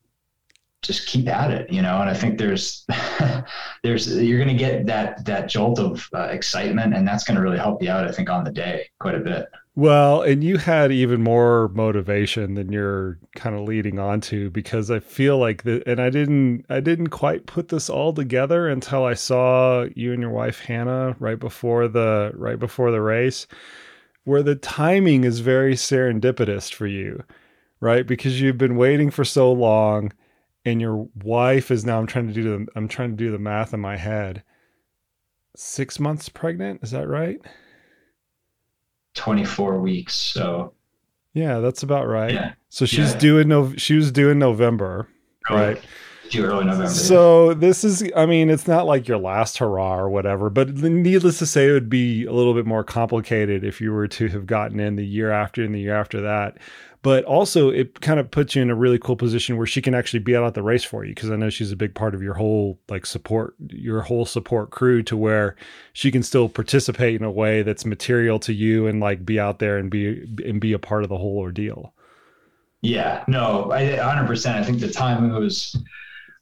just 0.83 1.07
keep 1.07 1.29
at 1.29 1.51
it, 1.51 1.73
you 1.73 1.83
know. 1.83 2.01
And 2.01 2.09
I 2.11 2.15
think 2.15 2.39
there's 2.39 2.87
there's 3.83 4.23
you're 4.23 4.39
going 4.39 4.57
to 4.57 4.63
get 4.63 4.87
that 4.87 5.25
that 5.25 5.49
jolt 5.49 5.79
of 5.79 6.09
uh, 6.15 6.29
excitement, 6.31 6.95
and 6.95 7.07
that's 7.07 7.25
going 7.25 7.37
to 7.37 7.43
really 7.43 7.59
help 7.59 7.83
you 7.83 7.91
out. 7.91 8.07
I 8.07 8.13
think 8.13 8.31
on 8.31 8.45
the 8.45 8.53
day 8.53 8.89
quite 9.01 9.15
a 9.15 9.21
bit. 9.21 9.47
Well, 9.77 10.23
and 10.23 10.43
you 10.43 10.57
had 10.57 10.91
even 10.91 11.23
more 11.23 11.69
motivation 11.69 12.55
than 12.55 12.73
you're 12.73 13.19
kind 13.35 13.55
of 13.55 13.63
leading 13.69 13.99
on 13.99 14.21
to 14.23 14.49
because 14.51 14.91
I 14.91 15.01
feel 15.01 15.37
like 15.39 15.65
that 15.65 15.87
and 15.87 16.01
I 16.01 16.09
didn't 16.11 16.65
I 16.71 16.81
didn't 16.81 17.09
quite 17.09 17.47
put 17.47 17.69
this 17.69 17.91
all 17.91 18.13
together 18.15 18.69
until 18.69 19.05
I 19.05 19.13
saw 19.15 19.85
you 19.95 20.13
and 20.13 20.23
your 20.23 20.31
wife 20.31 20.61
Hannah 20.61 21.15
right 21.21 21.39
before 21.39 21.89
the 21.89 22.33
right 22.35 22.59
before 22.59 22.91
the 22.91 23.03
race 23.03 23.47
where 24.25 24.43
the 24.43 24.57
timing 24.57 25.25
is 25.25 25.41
very 25.41 25.75
serendipitous 25.75 26.73
for 26.73 26.87
you, 26.87 27.23
right? 27.81 28.07
Because 28.07 28.41
you've 28.41 28.59
been 28.59 28.77
waiting 28.77 29.11
for 29.11 29.25
so 29.25 29.53
long 29.53 30.13
and 30.65 30.81
your 30.81 31.09
wife 31.25 31.71
is 31.71 31.85
now 31.87 31.99
I'm 32.01 32.07
trying 32.07 32.29
to 32.29 32.35
do 32.35 32.45
the 32.45 32.67
I'm 32.77 32.89
trying 32.89 33.11
to 33.13 33.17
do 33.17 33.31
the 33.33 33.39
math 33.39 33.75
in 33.75 33.81
my 33.81 33.97
head. 33.99 34.43
6 35.57 36.01
months 36.01 36.29
pregnant, 36.29 36.83
is 36.83 36.93
that 36.93 37.09
right? 37.09 37.41
24 39.17 39.79
weeks. 39.81 40.15
So 40.15 40.73
yeah, 41.35 41.59
that's 41.59 41.83
about 41.83 42.07
right. 42.07 42.33
Yeah. 42.33 42.53
So 42.69 42.87
she's 42.87 43.13
Yeah. 43.13 43.19
doing 43.19 43.49
no, 43.49 43.75
she 43.77 43.95
was 43.97 44.11
doing 44.13 44.39
November, 44.39 45.09
early- 45.51 45.61
right? 45.61 45.81
due 46.31 46.45
early 46.45 46.65
November. 46.65 46.89
So 46.89 47.55
this 47.55 47.85
is, 47.85 48.03
I 48.17 48.27
mean, 48.27 48.51
it's 48.51 48.67
not 48.67 48.85
like 48.87 49.07
your 49.07 49.19
last 49.19 49.59
hurrah 49.59 49.97
or 49.97 50.09
whatever, 50.11 50.51
but 50.51 50.75
needless 50.75 51.39
to 51.39 51.47
say, 51.47 51.69
it 51.69 51.73
would 51.73 51.89
be 51.89 52.25
a 52.25 52.33
little 52.33 52.53
bit 52.53 52.67
more 52.67 52.83
complicated 52.83 53.63
if 53.63 53.81
you 53.81 53.93
were 53.93 54.09
to 54.09 54.27
have 54.29 54.45
gotten 54.45 54.81
in 54.81 54.97
the 54.97 55.07
year 55.07 55.31
after 55.31 55.63
and 55.63 55.73
the 55.73 55.79
year 55.79 55.95
after 55.95 56.21
that. 56.23 56.57
But 57.03 57.25
also, 57.25 57.71
it 57.71 58.01
kind 58.01 58.19
of 58.19 58.31
puts 58.31 58.55
you 58.55 58.63
in 58.63 58.71
a 58.71 58.75
really 58.75 58.99
cool 58.99 59.17
position 59.17 59.57
where 59.57 59.67
she 59.67 59.81
can 59.81 59.95
actually 59.95 60.21
be 60.21 60.37
out 60.37 60.45
at 60.45 60.55
the 60.55 60.63
race 60.63 60.85
for 60.85 61.05
you 61.05 61.15
because 61.15 61.31
I 61.31 61.37
know 61.37 61.51
she's 61.51 61.73
a 61.73 61.77
big 61.77 61.95
part 61.95 62.15
of 62.15 62.23
your 62.23 62.35
whole 62.35 62.79
like 62.89 63.07
support, 63.07 63.55
your 63.69 64.03
whole 64.03 64.27
support 64.27 64.71
crew 64.71 65.03
to 65.05 65.17
where 65.17 65.57
she 65.93 66.11
can 66.11 66.23
still 66.23 66.49
participate 66.49 67.21
in 67.21 67.25
a 67.25 67.31
way 67.31 67.63
that's 67.63 67.85
material 67.85 68.39
to 68.41 68.53
you 68.53 68.87
and 68.87 69.01
like 69.01 69.25
be 69.25 69.39
out 69.39 69.59
there 69.59 69.79
and 69.79 69.91
be 69.91 70.27
and 70.45 70.61
be 70.61 70.73
a 70.73 70.79
part 70.79 71.03
of 71.03 71.09
the 71.09 71.19
whole 71.19 71.39
ordeal. 71.39 71.93
Yeah, 72.83 73.25
no, 73.27 73.73
I 73.73 73.83
100%. 73.83 74.55
I 74.55 74.63
think 74.63 74.81
the 74.81 74.91
timing 74.91 75.33
was 75.33 75.77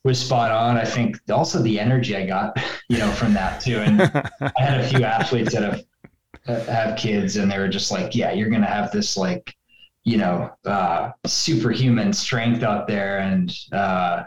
was 0.04 0.18
spot 0.18 0.50
on. 0.50 0.76
I 0.76 0.84
think 0.84 1.18
also 1.30 1.60
the 1.62 1.80
energy 1.80 2.16
I 2.16 2.26
got, 2.26 2.56
you 2.88 2.98
know, 2.98 3.10
from 3.12 3.32
that 3.34 3.60
too. 3.60 3.78
And 3.78 4.02
I 4.40 4.52
had 4.58 4.80
a 4.80 4.88
few 4.88 5.04
athletes 5.04 5.54
that 5.54 5.62
have 5.62 5.84
have 6.68 6.98
kids, 6.98 7.36
and 7.36 7.50
they 7.50 7.58
were 7.58 7.68
just 7.68 7.90
like, 7.90 8.14
"Yeah, 8.14 8.32
you're 8.32 8.50
gonna 8.50 8.66
have 8.66 8.92
this 8.92 9.16
like, 9.16 9.54
you 10.04 10.18
know, 10.18 10.50
uh, 10.66 11.10
superhuman 11.26 12.12
strength 12.12 12.62
out 12.62 12.86
there, 12.86 13.18
and 13.18 13.54
uh, 13.72 14.24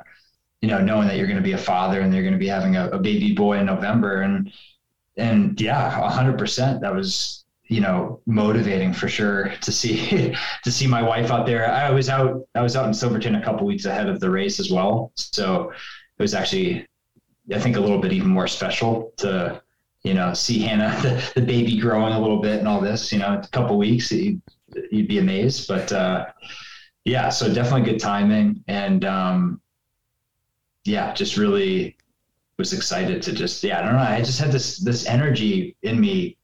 you 0.62 0.68
know, 0.68 0.80
knowing 0.80 1.08
that 1.08 1.18
you're 1.18 1.28
gonna 1.28 1.42
be 1.42 1.54
a 1.54 1.58
father 1.58 2.02
and 2.02 2.12
they're 2.12 2.24
gonna 2.24 2.38
be 2.38 2.48
having 2.48 2.76
a, 2.76 2.90
a 2.90 3.00
baby 3.00 3.34
boy 3.34 3.60
in 3.60 3.68
November, 3.68 4.22
and 4.22 4.52
and 5.18 5.60
yeah, 5.62 5.90
hundred 6.10 6.38
percent. 6.38 6.82
That 6.82 6.94
was 6.94 7.46
you 7.68 7.82
know 7.82 8.22
motivating 8.26 8.94
for 8.94 9.08
sure 9.08 9.54
to 9.62 9.72
see 9.72 10.34
to 10.64 10.72
see 10.72 10.88
my 10.88 11.02
wife 11.02 11.32
out 11.32 11.46
there 11.46 11.70
i 11.70 11.90
was 11.90 12.10
out 12.10 12.48
i 12.56 12.62
was 12.62 12.76
out 12.76 12.88
in 12.88 12.94
silverton 12.94 13.36
a 13.36 13.44
couple 13.44 13.66
weeks 13.66 13.86
ahead 13.86 14.08
of 14.08 14.20
the 14.20 14.30
race 14.30 14.60
as 14.60 14.72
well 14.72 15.12
so 15.16 15.70
it 16.18 16.22
was 16.22 16.34
actually 16.34 16.86
i 17.54 17.60
think 17.60 17.76
a 17.76 17.80
little 17.80 18.00
bit 18.00 18.14
even 18.14 18.30
more 18.30 18.48
special 18.48 19.12
to 19.18 19.62
you 20.04 20.14
know 20.14 20.34
see 20.34 20.60
hannah 20.60 20.98
the, 21.02 21.32
the 21.36 21.46
baby 21.46 21.78
growing 21.78 22.14
a 22.14 22.20
little 22.20 22.42
bit 22.42 22.60
and 22.60 22.68
all 22.68 22.80
this 22.80 23.12
you 23.12 23.20
know 23.20 23.42
a 23.44 23.48
couple 23.50 23.78
weeks 23.78 24.12
you'd 24.92 25.08
be 25.08 25.20
amazed 25.20 25.68
but 25.68 25.92
uh 25.92 26.26
yeah 27.06 27.30
so 27.30 27.52
definitely 27.54 27.90
good 27.90 28.00
timing 28.00 28.64
and 28.68 29.06
um 29.06 29.62
yeah 30.84 31.14
just 31.14 31.38
really 31.38 31.96
was 32.58 32.74
excited 32.74 33.22
to 33.22 33.32
just 33.32 33.64
yeah 33.64 33.80
i 33.80 33.84
don't 33.84 33.94
know 33.94 34.00
i 34.00 34.22
just 34.22 34.40
had 34.40 34.52
this 34.52 34.78
this 34.80 35.06
energy 35.06 35.76
in 35.84 36.00
me 36.00 36.38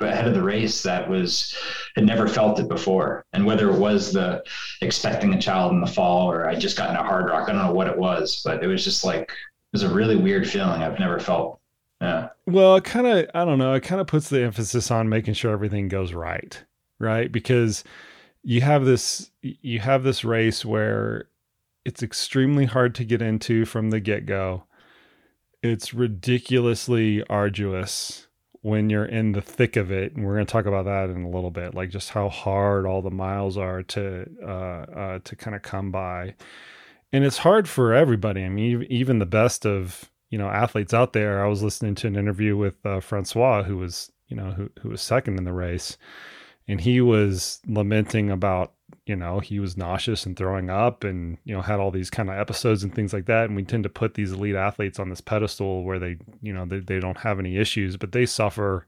ahead 0.00 0.26
of 0.26 0.34
the 0.34 0.42
race 0.42 0.82
that 0.82 1.08
was 1.08 1.56
had 1.94 2.04
never 2.04 2.26
felt 2.26 2.58
it 2.58 2.68
before 2.68 3.24
and 3.32 3.44
whether 3.44 3.70
it 3.70 3.78
was 3.78 4.12
the 4.12 4.42
expecting 4.80 5.34
a 5.34 5.40
child 5.40 5.72
in 5.72 5.80
the 5.80 5.86
fall 5.86 6.30
or 6.30 6.48
i 6.48 6.54
just 6.54 6.76
got 6.76 6.90
in 6.90 6.96
a 6.96 7.02
Hardrock 7.02 7.48
i 7.48 7.52
don't 7.52 7.64
know 7.64 7.72
what 7.72 7.86
it 7.86 7.96
was 7.96 8.40
but 8.44 8.62
it 8.62 8.66
was 8.66 8.82
just 8.82 9.04
like 9.04 9.22
it 9.22 9.72
was 9.72 9.82
a 9.82 9.94
really 9.94 10.16
weird 10.16 10.48
feeling 10.48 10.82
i've 10.82 10.98
never 10.98 11.18
felt 11.18 11.60
yeah. 12.00 12.28
Well, 12.46 12.76
it 12.76 12.84
kind 12.84 13.06
of, 13.06 13.26
I 13.34 13.44
don't 13.44 13.58
know, 13.58 13.74
it 13.74 13.82
kind 13.82 14.00
of 14.00 14.06
puts 14.06 14.28
the 14.28 14.42
emphasis 14.42 14.90
on 14.90 15.08
making 15.08 15.34
sure 15.34 15.52
everything 15.52 15.88
goes 15.88 16.12
right, 16.12 16.64
right? 16.98 17.30
Because 17.30 17.84
you 18.42 18.60
have 18.60 18.84
this, 18.84 19.30
you 19.42 19.80
have 19.80 20.02
this 20.02 20.24
race 20.24 20.64
where 20.64 21.28
it's 21.84 22.02
extremely 22.02 22.66
hard 22.66 22.94
to 22.96 23.04
get 23.04 23.22
into 23.22 23.64
from 23.64 23.90
the 23.90 24.00
get 24.00 24.26
go. 24.26 24.64
It's 25.62 25.92
ridiculously 25.92 27.24
arduous 27.24 28.28
when 28.62 28.90
you're 28.90 29.04
in 29.04 29.32
the 29.32 29.40
thick 29.40 29.76
of 29.76 29.90
it, 29.90 30.14
and 30.14 30.24
we're 30.24 30.34
going 30.34 30.46
to 30.46 30.52
talk 30.52 30.66
about 30.66 30.84
that 30.84 31.10
in 31.10 31.24
a 31.24 31.30
little 31.30 31.50
bit, 31.50 31.74
like 31.74 31.90
just 31.90 32.10
how 32.10 32.28
hard 32.28 32.86
all 32.86 33.02
the 33.02 33.10
miles 33.10 33.56
are 33.56 33.82
to 33.82 34.28
uh, 34.42 34.46
uh, 34.50 35.18
to 35.24 35.36
kind 35.36 35.56
of 35.56 35.62
come 35.62 35.90
by, 35.90 36.34
and 37.12 37.24
it's 37.24 37.38
hard 37.38 37.68
for 37.68 37.94
everybody. 37.94 38.44
I 38.44 38.48
mean, 38.48 38.86
even 38.90 39.18
the 39.18 39.26
best 39.26 39.64
of 39.64 40.10
you 40.30 40.38
know 40.38 40.48
athletes 40.48 40.92
out 40.92 41.12
there. 41.12 41.44
I 41.44 41.48
was 41.48 41.62
listening 41.62 41.94
to 41.96 42.06
an 42.06 42.16
interview 42.16 42.56
with 42.56 42.84
uh, 42.84 43.00
Francois, 43.00 43.62
who 43.62 43.76
was 43.76 44.12
you 44.28 44.36
know 44.36 44.50
who 44.52 44.70
who 44.80 44.90
was 44.90 45.00
second 45.00 45.38
in 45.38 45.44
the 45.44 45.52
race, 45.52 45.96
and 46.68 46.80
he 46.80 47.00
was 47.00 47.60
lamenting 47.66 48.30
about 48.30 48.74
you 49.06 49.16
know 49.16 49.40
he 49.40 49.58
was 49.58 49.76
nauseous 49.76 50.26
and 50.26 50.36
throwing 50.36 50.70
up, 50.70 51.02
and 51.02 51.38
you 51.44 51.54
know 51.54 51.62
had 51.62 51.80
all 51.80 51.90
these 51.90 52.10
kind 52.10 52.28
of 52.28 52.38
episodes 52.38 52.84
and 52.84 52.94
things 52.94 53.12
like 53.12 53.26
that. 53.26 53.46
And 53.46 53.56
we 53.56 53.64
tend 53.64 53.82
to 53.84 53.88
put 53.88 54.14
these 54.14 54.32
elite 54.32 54.54
athletes 54.54 54.98
on 54.98 55.08
this 55.08 55.20
pedestal 55.20 55.82
where 55.82 55.98
they 55.98 56.18
you 56.42 56.52
know 56.52 56.66
they, 56.66 56.80
they 56.80 57.00
don't 57.00 57.18
have 57.18 57.38
any 57.38 57.56
issues, 57.56 57.96
but 57.96 58.12
they 58.12 58.26
suffer 58.26 58.86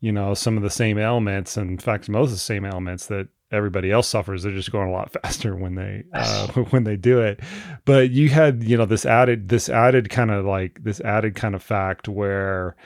you 0.00 0.12
know 0.12 0.34
some 0.34 0.56
of 0.56 0.62
the 0.62 0.70
same 0.70 0.98
ailments, 0.98 1.56
and 1.56 1.68
in 1.68 1.78
fact 1.78 2.08
most 2.08 2.28
of 2.28 2.34
the 2.34 2.38
same 2.38 2.64
ailments 2.64 3.06
that 3.06 3.28
everybody 3.50 3.90
else 3.90 4.08
suffers. 4.08 4.42
They're 4.42 4.52
just 4.52 4.72
going 4.72 4.88
a 4.88 4.92
lot 4.92 5.12
faster 5.22 5.56
when 5.56 5.74
they 5.74 6.04
uh, 6.12 6.46
when 6.70 6.84
they 6.84 6.96
do 6.96 7.20
it. 7.20 7.40
But 7.84 8.10
you 8.10 8.28
had 8.28 8.62
you 8.62 8.76
know 8.76 8.86
this 8.86 9.04
added 9.04 9.48
this 9.48 9.68
added 9.68 10.10
kind 10.10 10.30
of 10.30 10.44
like 10.44 10.82
this 10.84 11.00
added 11.00 11.34
kind 11.34 11.54
of 11.54 11.62
fact 11.62 12.08
where 12.08 12.76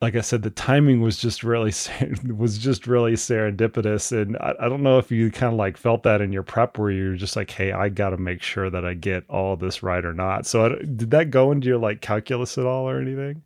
like 0.00 0.14
i 0.14 0.20
said 0.20 0.42
the 0.42 0.50
timing 0.50 1.00
was 1.00 1.18
just 1.18 1.42
really 1.42 1.72
was 2.34 2.58
just 2.58 2.86
really 2.86 3.14
serendipitous. 3.14 4.12
And 4.12 4.36
i, 4.38 4.54
I 4.60 4.68
don't 4.68 4.82
know 4.82 4.98
if 4.98 5.10
you 5.10 5.30
kind 5.30 5.52
of 5.52 5.58
like 5.58 5.76
felt 5.76 6.02
that 6.04 6.20
in 6.20 6.32
your 6.32 6.42
prep 6.42 6.78
where 6.78 6.90
you're 6.90 7.16
just 7.16 7.36
like 7.36 7.50
hey 7.50 7.72
i 7.72 7.88
got 7.88 8.10
to 8.10 8.16
make 8.16 8.42
sure 8.42 8.70
that 8.70 8.84
i 8.84 8.94
get 8.94 9.28
all 9.28 9.56
this 9.56 9.82
right 9.82 10.04
or 10.04 10.14
not. 10.14 10.46
So 10.46 10.76
did 10.76 11.10
that 11.10 11.30
go 11.30 11.52
into 11.52 11.66
your 11.66 11.78
like 11.78 12.00
calculus 12.00 12.58
at 12.58 12.66
all 12.66 12.88
or 12.88 13.00
anything? 13.00 13.42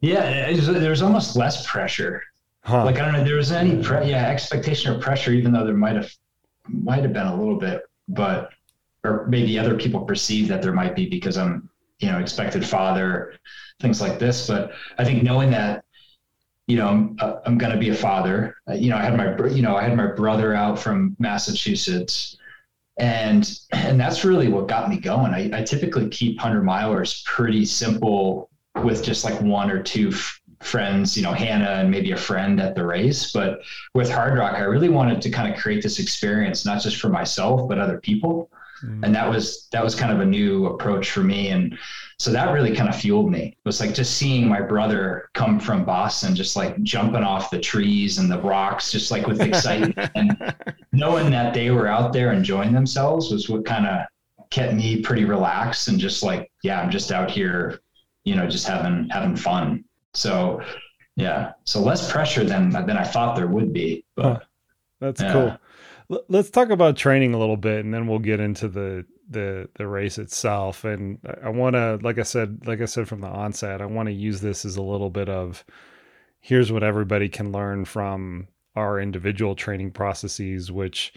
Yeah 0.00 0.50
was, 0.50 0.66
there 0.66 0.90
was 0.90 1.02
almost 1.02 1.36
less 1.36 1.66
pressure. 1.66 2.22
Huh. 2.64 2.84
like 2.84 2.96
i 2.96 3.04
don't 3.04 3.14
know 3.14 3.24
there 3.24 3.36
was 3.36 3.50
any 3.50 3.82
pre- 3.82 4.10
yeah. 4.10 4.28
expectation 4.28 4.94
or 4.94 5.00
pressure 5.00 5.30
even 5.30 5.52
though 5.52 5.64
there 5.64 5.76
might 5.76 5.96
have 5.96 6.12
might 6.68 7.02
have 7.02 7.14
been 7.14 7.26
a 7.26 7.34
little 7.34 7.56
bit 7.56 7.82
but 8.08 8.50
or 9.04 9.26
maybe 9.26 9.58
other 9.58 9.74
people 9.74 10.04
perceive 10.04 10.48
that 10.48 10.60
there 10.60 10.72
might 10.72 10.94
be 10.94 11.08
because 11.08 11.38
i'm 11.38 11.70
you 11.98 12.10
know 12.10 12.18
expected 12.18 12.64
father 12.64 13.34
things 13.80 14.00
like 14.00 14.18
this 14.18 14.46
but 14.46 14.72
i 14.98 15.04
think 15.04 15.22
knowing 15.22 15.50
that 15.50 15.84
you 16.66 16.76
know 16.76 16.88
i'm, 16.88 17.16
uh, 17.20 17.36
I'm 17.44 17.58
going 17.58 17.72
to 17.72 17.78
be 17.78 17.90
a 17.90 17.94
father 17.94 18.56
uh, 18.68 18.74
you 18.74 18.90
know 18.90 18.96
i 18.96 19.02
had 19.02 19.16
my 19.16 19.46
you 19.48 19.62
know 19.62 19.76
i 19.76 19.82
had 19.82 19.96
my 19.96 20.06
brother 20.06 20.54
out 20.54 20.78
from 20.78 21.16
massachusetts 21.18 22.36
and 22.98 23.58
and 23.72 24.00
that's 24.00 24.24
really 24.24 24.48
what 24.48 24.68
got 24.68 24.88
me 24.88 24.98
going 24.98 25.32
i, 25.32 25.50
I 25.52 25.62
typically 25.62 26.08
keep 26.08 26.36
100 26.38 26.62
milers 26.64 27.24
pretty 27.24 27.64
simple 27.64 28.50
with 28.84 29.02
just 29.02 29.24
like 29.24 29.40
one 29.40 29.70
or 29.70 29.82
two 29.82 30.10
f- 30.10 30.40
friends, 30.60 31.16
you 31.16 31.22
know, 31.22 31.32
Hannah 31.32 31.70
and 31.70 31.90
maybe 31.90 32.12
a 32.12 32.16
friend 32.16 32.60
at 32.60 32.74
the 32.74 32.84
race. 32.84 33.32
But 33.32 33.60
with 33.94 34.10
Hardrock, 34.10 34.54
I 34.54 34.60
really 34.60 34.88
wanted 34.88 35.22
to 35.22 35.30
kind 35.30 35.52
of 35.52 35.60
create 35.60 35.82
this 35.82 35.98
experience, 35.98 36.64
not 36.64 36.82
just 36.82 36.96
for 36.96 37.08
myself, 37.08 37.68
but 37.68 37.78
other 37.78 38.00
people. 38.00 38.50
Mm-hmm. 38.84 39.04
And 39.04 39.14
that 39.14 39.28
was 39.28 39.68
that 39.72 39.82
was 39.82 39.94
kind 39.94 40.12
of 40.12 40.20
a 40.20 40.24
new 40.24 40.66
approach 40.66 41.10
for 41.10 41.20
me. 41.20 41.48
And 41.48 41.78
so 42.18 42.30
that 42.32 42.52
really 42.52 42.74
kind 42.74 42.88
of 42.88 42.96
fueled 42.96 43.30
me. 43.30 43.56
It 43.56 43.64
was 43.64 43.80
like 43.80 43.94
just 43.94 44.16
seeing 44.16 44.48
my 44.48 44.60
brother 44.60 45.28
come 45.34 45.60
from 45.60 45.84
Boston, 45.84 46.34
just 46.34 46.56
like 46.56 46.80
jumping 46.82 47.22
off 47.22 47.50
the 47.50 47.60
trees 47.60 48.18
and 48.18 48.30
the 48.30 48.40
rocks, 48.40 48.90
just 48.92 49.10
like 49.10 49.26
with 49.26 49.40
excitement. 49.40 50.10
and 50.14 50.54
knowing 50.92 51.30
that 51.30 51.54
they 51.54 51.70
were 51.70 51.88
out 51.88 52.12
there 52.12 52.32
enjoying 52.32 52.72
themselves 52.72 53.30
was 53.30 53.48
what 53.48 53.64
kind 53.64 53.86
of 53.86 54.06
kept 54.50 54.74
me 54.74 55.00
pretty 55.00 55.24
relaxed 55.24 55.88
and 55.88 55.98
just 55.98 56.22
like, 56.22 56.50
yeah, 56.62 56.80
I'm 56.80 56.90
just 56.90 57.12
out 57.12 57.30
here 57.30 57.80
you 58.28 58.36
know 58.36 58.46
just 58.46 58.66
having 58.66 59.08
having 59.08 59.34
fun 59.34 59.82
so 60.12 60.60
yeah 61.16 61.52
so 61.64 61.80
less 61.80 62.12
pressure 62.12 62.44
than 62.44 62.70
than 62.70 62.96
i 62.96 63.04
thought 63.04 63.34
there 63.34 63.46
would 63.46 63.72
be 63.72 64.04
but 64.14 64.24
huh. 64.24 64.38
that's 65.00 65.22
yeah. 65.22 65.32
cool 65.32 65.58
let's 66.08 66.50
talk 66.50 66.70
about 66.70 66.96
training 66.96 67.34
a 67.34 67.38
little 67.38 67.56
bit 67.56 67.84
and 67.84 67.92
then 67.92 68.06
we'll 68.06 68.18
get 68.18 68.40
into 68.40 68.68
the 68.68 69.04
the 69.28 69.68
the 69.74 69.86
race 69.86 70.18
itself. 70.18 70.84
And 70.84 71.18
i 71.42 71.48
want 71.48 71.74
to 71.74 71.98
like 72.02 72.18
i 72.18 72.22
said 72.22 72.66
like 72.66 72.80
i 72.80 72.86
said 72.86 73.08
from 73.08 73.20
the 73.20 73.28
onset 73.28 73.82
i 73.82 73.86
want 73.86 74.08
to 74.08 74.12
use 74.12 74.40
this 74.40 74.64
as 74.64 74.76
a 74.76 74.82
little 74.82 75.10
bit 75.10 75.28
of 75.28 75.64
here's 76.40 76.72
what 76.72 76.82
everybody 76.82 77.28
can 77.28 77.52
learn 77.52 77.84
from 77.84 78.48
our 78.76 79.00
individual 79.00 79.54
training 79.54 79.90
processes 79.90 80.72
which 80.72 81.12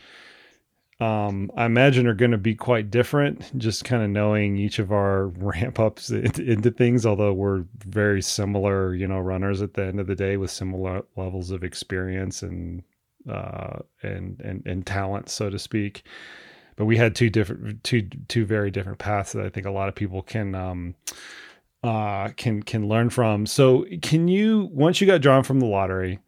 um, 0.99 1.49
I 1.57 1.65
imagine 1.65 2.05
are 2.05 2.13
going 2.13 2.29
to 2.29 2.37
be 2.37 2.53
quite 2.53 2.91
different, 2.91 3.57
just 3.57 3.83
kind 3.83 4.03
of 4.03 4.11
knowing 4.11 4.55
each 4.55 4.77
of 4.77 4.91
our 4.91 5.27
ramp 5.37 5.79
ups 5.79 6.11
into 6.11 6.69
things, 6.69 7.07
although 7.07 7.33
we're 7.33 7.65
very 7.79 8.21
similar, 8.21 8.93
you 8.93 9.07
know, 9.07 9.17
runners 9.19 9.63
at 9.63 9.73
the 9.73 9.83
end 9.83 9.99
of 9.99 10.05
the 10.05 10.15
day 10.15 10.37
with 10.37 10.51
similar 10.51 11.01
levels 11.15 11.49
of 11.49 11.63
experience 11.63 12.43
and, 12.43 12.83
uh, 13.29 13.79
and, 14.03 14.39
and, 14.41 14.65
and 14.65 14.85
talent, 14.85 15.29
so 15.29 15.49
to 15.49 15.59
speak. 15.59 16.03
But 16.75 16.85
we 16.85 16.97
had 16.97 17.15
two 17.15 17.29
different, 17.29 17.83
two, 17.83 18.03
two 18.27 18.45
very 18.45 18.71
different 18.71 18.99
paths 18.99 19.33
that 19.33 19.45
I 19.45 19.49
think 19.49 19.65
a 19.65 19.71
lot 19.71 19.89
of 19.89 19.95
people 19.95 20.21
can, 20.21 20.55
um, 20.55 20.95
uh, 21.83 22.29
can, 22.37 22.63
can 22.63 22.87
learn 22.87 23.09
from. 23.09 23.45
So 23.45 23.85
can 24.01 24.27
you, 24.27 24.69
once 24.71 25.01
you 25.01 25.07
got 25.07 25.21
drawn 25.21 25.43
from 25.43 25.59
the 25.59 25.65
lottery, 25.65 26.19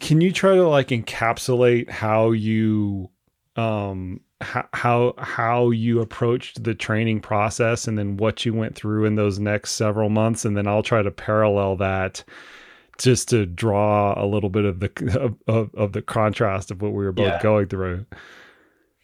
can 0.00 0.20
you 0.20 0.32
try 0.32 0.54
to 0.54 0.68
like 0.68 0.88
encapsulate 0.88 1.88
how 1.88 2.32
you 2.32 3.10
um 3.56 4.20
how 4.40 5.14
how 5.16 5.70
you 5.70 6.00
approached 6.00 6.64
the 6.64 6.74
training 6.74 7.20
process 7.20 7.86
and 7.86 7.96
then 7.96 8.16
what 8.16 8.44
you 8.44 8.52
went 8.52 8.74
through 8.74 9.04
in 9.04 9.14
those 9.14 9.38
next 9.38 9.72
several 9.72 10.10
months 10.10 10.44
and 10.44 10.56
then 10.56 10.66
I'll 10.66 10.82
try 10.82 11.02
to 11.02 11.10
parallel 11.10 11.76
that 11.76 12.24
just 12.98 13.28
to 13.30 13.46
draw 13.46 14.14
a 14.22 14.26
little 14.26 14.50
bit 14.50 14.64
of 14.64 14.80
the 14.80 14.90
of, 15.20 15.36
of, 15.46 15.74
of 15.74 15.92
the 15.92 16.02
contrast 16.02 16.70
of 16.70 16.82
what 16.82 16.92
we 16.92 17.04
were 17.04 17.12
both 17.12 17.26
yeah. 17.26 17.42
going 17.42 17.66
through. 17.66 18.06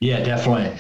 Yeah, 0.00 0.22
definitely. 0.22 0.74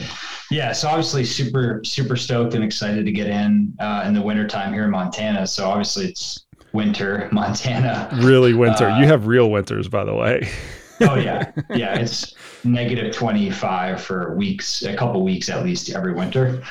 Yeah, 0.50 0.72
so 0.72 0.88
obviously 0.88 1.24
super 1.24 1.82
super 1.84 2.16
stoked 2.16 2.54
and 2.54 2.64
excited 2.64 3.04
to 3.04 3.12
get 3.12 3.26
in 3.26 3.74
uh, 3.78 4.04
in 4.06 4.14
the 4.14 4.22
wintertime 4.22 4.72
here 4.72 4.84
in 4.84 4.90
Montana. 4.90 5.46
So 5.46 5.68
obviously 5.68 6.06
it's 6.06 6.46
winter, 6.72 7.28
Montana. 7.32 8.08
Really 8.22 8.54
winter. 8.54 8.88
Uh, 8.88 9.00
you 9.00 9.06
have 9.06 9.26
real 9.26 9.50
winters, 9.50 9.88
by 9.88 10.04
the 10.04 10.14
way. 10.14 10.48
oh 11.02 11.16
yeah, 11.16 11.52
yeah. 11.70 11.98
It's 11.98 12.34
negative 12.64 13.14
twenty 13.14 13.50
five 13.50 14.02
for 14.02 14.34
weeks, 14.34 14.82
a 14.82 14.96
couple 14.96 15.22
weeks 15.22 15.50
at 15.50 15.64
least 15.64 15.90
every 15.90 16.14
winter. 16.14 16.62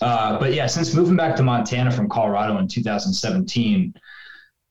Uh, 0.00 0.38
but 0.38 0.54
yeah, 0.54 0.66
since 0.66 0.94
moving 0.94 1.16
back 1.16 1.34
to 1.36 1.42
Montana 1.42 1.90
from 1.90 2.08
Colorado 2.08 2.58
in 2.58 2.68
2017, 2.68 3.94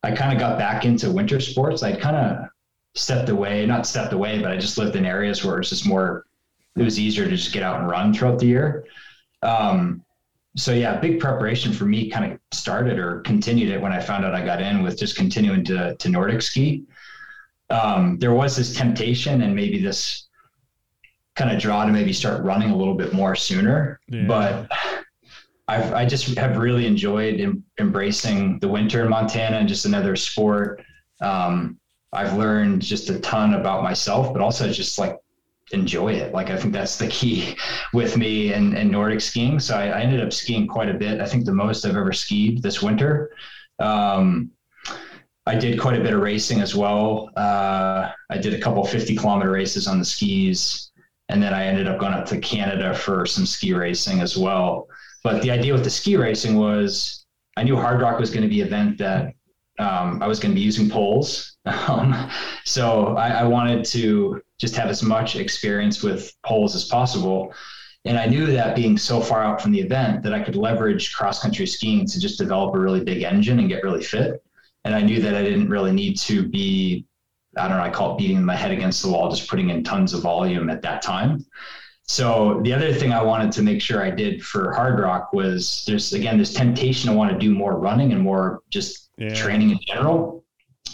I 0.08 0.16
kind 0.16 0.32
of 0.32 0.40
got 0.40 0.58
back 0.58 0.86
into 0.86 1.12
winter 1.12 1.42
sports. 1.42 1.84
I 1.84 1.94
kind 1.94 2.16
of 2.16 2.50
stepped 2.96 3.28
away, 3.28 3.66
not 3.66 3.86
stepped 3.86 4.14
away, 4.14 4.42
but 4.42 4.52
I 4.52 4.56
just 4.56 4.78
lived 4.78 4.96
in 4.96 5.06
areas 5.06 5.44
where 5.44 5.60
it's 5.60 5.70
just 5.70 5.86
more. 5.86 6.26
It 6.78 6.84
was 6.84 6.98
easier 6.98 7.26
to 7.26 7.32
just 7.32 7.52
get 7.52 7.62
out 7.62 7.80
and 7.80 7.90
run 7.90 8.14
throughout 8.14 8.40
the 8.40 8.46
year. 8.46 8.86
Um, 9.42 10.06
so 10.56 10.72
yeah, 10.72 10.98
big 10.98 11.20
preparation 11.20 11.74
for 11.74 11.86
me 11.86 12.10
kind 12.10 12.32
of 12.32 12.40
started 12.52 13.00
or 13.00 13.20
continued 13.22 13.70
it 13.70 13.82
when 13.82 13.92
I 13.92 14.00
found 14.00 14.24
out 14.24 14.34
I 14.34 14.46
got 14.46 14.62
in 14.62 14.82
with 14.82 14.98
just 14.98 15.18
continuing 15.18 15.66
to 15.66 15.96
to 15.96 16.10
Nordic 16.10 16.42
ski. 16.42 16.86
Um, 17.70 18.18
there 18.18 18.34
was 18.34 18.56
this 18.56 18.74
temptation 18.74 19.42
and 19.42 19.54
maybe 19.54 19.82
this 19.82 20.28
kind 21.36 21.52
of 21.52 21.62
draw 21.62 21.86
to 21.86 21.92
maybe 21.92 22.14
start 22.14 22.44
running 22.44 22.72
a 22.72 22.76
little 22.76 22.96
bit 22.96 23.12
more 23.12 23.36
sooner, 23.36 24.00
yeah. 24.08 24.24
but 24.26 24.72
I've, 25.68 25.94
I 25.94 26.06
just 26.06 26.38
have 26.38 26.58
really 26.58 26.86
enjoyed 26.86 27.40
em- 27.40 27.64
embracing 27.80 28.60
the 28.60 28.68
winter 28.68 29.04
in 29.04 29.10
Montana 29.10 29.58
and 29.58 29.68
just 29.68 29.86
another 29.86 30.16
sport. 30.16 30.84
Um, 31.20 31.78
I've 32.14 32.38
learned 32.38 32.82
just 32.82 33.10
a 33.10 33.20
ton 33.20 33.54
about 33.54 33.84
myself, 33.84 34.32
but 34.32 34.42
also 34.42 34.72
just 34.72 34.98
like 34.98 35.20
enjoy 35.72 36.14
it. 36.14 36.34
Like 36.34 36.50
I 36.50 36.58
think 36.58 36.74
that's 36.74 36.98
the 36.98 37.08
key 37.08 37.58
with 37.94 38.18
me 38.18 38.54
and, 38.54 38.78
and 38.78 38.90
Nordic 38.90 39.22
skiing. 39.22 39.60
So 39.60 39.78
I, 39.78 39.88
I, 39.88 40.02
ended 40.02 40.22
up 40.22 40.32
skiing 40.32 40.68
quite 40.68 40.90
a 40.90 40.94
bit. 40.94 41.20
I 41.20 41.26
think 41.26 41.46
the 41.46 41.54
most 41.54 41.86
I've 41.86 41.98
ever 41.98 42.14
skied 42.14 42.62
this 42.64 42.82
winter. 42.82 43.32
Um, 43.80 44.52
I 45.46 45.56
did 45.56 45.80
quite 45.80 46.00
a 46.00 46.04
bit 46.04 46.14
of 46.14 46.22
racing 46.22 46.62
as 46.62 46.76
well. 46.76 47.32
Uh, 47.38 48.12
I 48.30 48.38
did 48.38 48.54
a 48.54 48.60
couple 48.60 48.84
50 48.84 49.16
kilometer 49.16 49.52
races 49.52 49.88
on 49.88 49.98
the 50.00 50.04
skis, 50.04 50.92
and 51.30 51.42
then 51.42 51.54
I 51.54 51.66
ended 51.66 51.88
up 51.88 52.00
going 52.00 52.14
up 52.14 52.26
to 52.28 52.40
Canada 52.40 52.94
for 52.94 53.26
some 53.26 53.46
ski 53.46 53.74
racing 53.74 54.20
as 54.20 54.38
well. 54.38 54.90
But 55.28 55.42
the 55.42 55.52
idea 55.52 55.74
with 55.74 55.84
the 55.84 55.90
ski 55.90 56.16
racing 56.16 56.56
was 56.56 57.26
I 57.58 57.64
knew 57.64 57.76
Hardrock 57.76 58.18
was 58.18 58.30
going 58.30 58.44
to 58.44 58.48
be 58.48 58.62
an 58.62 58.68
event 58.68 58.98
that 59.00 59.34
um, 59.78 60.24
I 60.24 60.28
was 60.28 60.40
going 60.40 60.52
to 60.52 60.56
be 60.56 60.62
using 60.62 60.90
poles. 60.90 61.58
Um, 61.90 62.30
so 62.64 63.18
I, 63.18 63.42
I, 63.42 63.44
wanted 63.44 63.84
to 63.88 64.42
just 64.58 64.74
have 64.78 64.90
as 64.90 65.04
much 65.04 65.36
experience 65.36 66.02
with 66.02 66.32
poles 66.46 66.76
as 66.76 66.86
possible. 66.86 67.54
And 68.06 68.18
I 68.18 68.26
knew 68.26 68.46
that 68.46 68.74
being 68.74 68.98
so 68.98 69.20
far 69.20 69.44
out 69.44 69.62
from 69.62 69.74
the 69.74 69.82
event 69.82 70.24
that 70.24 70.34
I 70.34 70.40
could 70.42 70.56
leverage 70.56 71.14
cross 71.14 71.42
country 71.42 71.68
skiing 71.68 72.06
to 72.08 72.22
just 72.22 72.38
develop 72.38 72.74
a 72.74 72.80
really 72.80 73.04
big 73.04 73.24
engine 73.24 73.60
and 73.60 73.68
get 73.68 73.84
really 73.84 74.02
fit. 74.02 74.42
And 74.86 74.96
I 74.96 75.02
knew 75.02 75.22
that 75.22 75.36
I 75.36 75.44
didn't 75.44 75.68
really 75.68 75.92
need 75.92 76.18
to 76.20 76.48
be, 76.48 77.06
I 77.58 77.68
don't 77.68 77.76
know, 77.76 77.84
I 77.84 77.90
call 77.90 78.14
it 78.14 78.18
beating 78.18 78.46
my 78.46 78.56
head 78.56 78.72
against 78.72 79.02
the 79.02 79.10
wall, 79.10 79.30
just 79.30 79.50
putting 79.50 79.72
in 79.72 79.84
tons 79.84 80.14
of 80.14 80.22
volume 80.22 80.70
at 80.70 80.82
that 80.84 81.02
time. 81.02 81.46
So 82.08 82.62
the 82.64 82.74
other 82.74 82.94
thing 82.94 83.12
I 83.12 83.22
wanted 83.22 83.52
to 83.54 83.62
make 83.62 83.82
sure 83.82 84.02
I 84.02 84.10
did 84.10 84.44
for 84.44 84.74
Hardrock 84.74 85.34
was 85.34 85.84
there's 85.86 86.14
again 86.14 86.38
this 86.38 86.54
temptation 86.54 87.12
to 87.12 87.16
want 87.16 87.32
to 87.32 87.38
do 87.38 87.54
more 87.54 87.78
running 87.78 88.14
and 88.14 88.22
more 88.22 88.62
just 88.70 89.10
yeah. 89.18 89.34
training 89.34 89.72
in 89.72 89.80
general. 89.86 90.44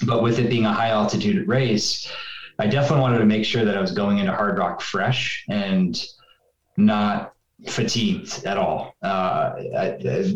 But 0.06 0.24
with 0.24 0.40
it 0.40 0.50
being 0.50 0.66
a 0.66 0.74
high 0.74 0.90
altitude 0.90 1.48
race, 1.48 2.12
I 2.58 2.66
definitely 2.66 3.02
wanted 3.02 3.20
to 3.20 3.26
make 3.26 3.46
sure 3.46 3.64
that 3.64 3.78
I 3.78 3.82
was 3.82 3.92
going 3.92 4.18
into 4.18 4.32
Hardrock 4.32 4.82
fresh 4.82 5.46
and 5.50 6.04
not 6.78 7.34
fatigued 7.68 8.44
at 8.46 8.58
all. 8.58 8.96
Uh, 9.04 9.54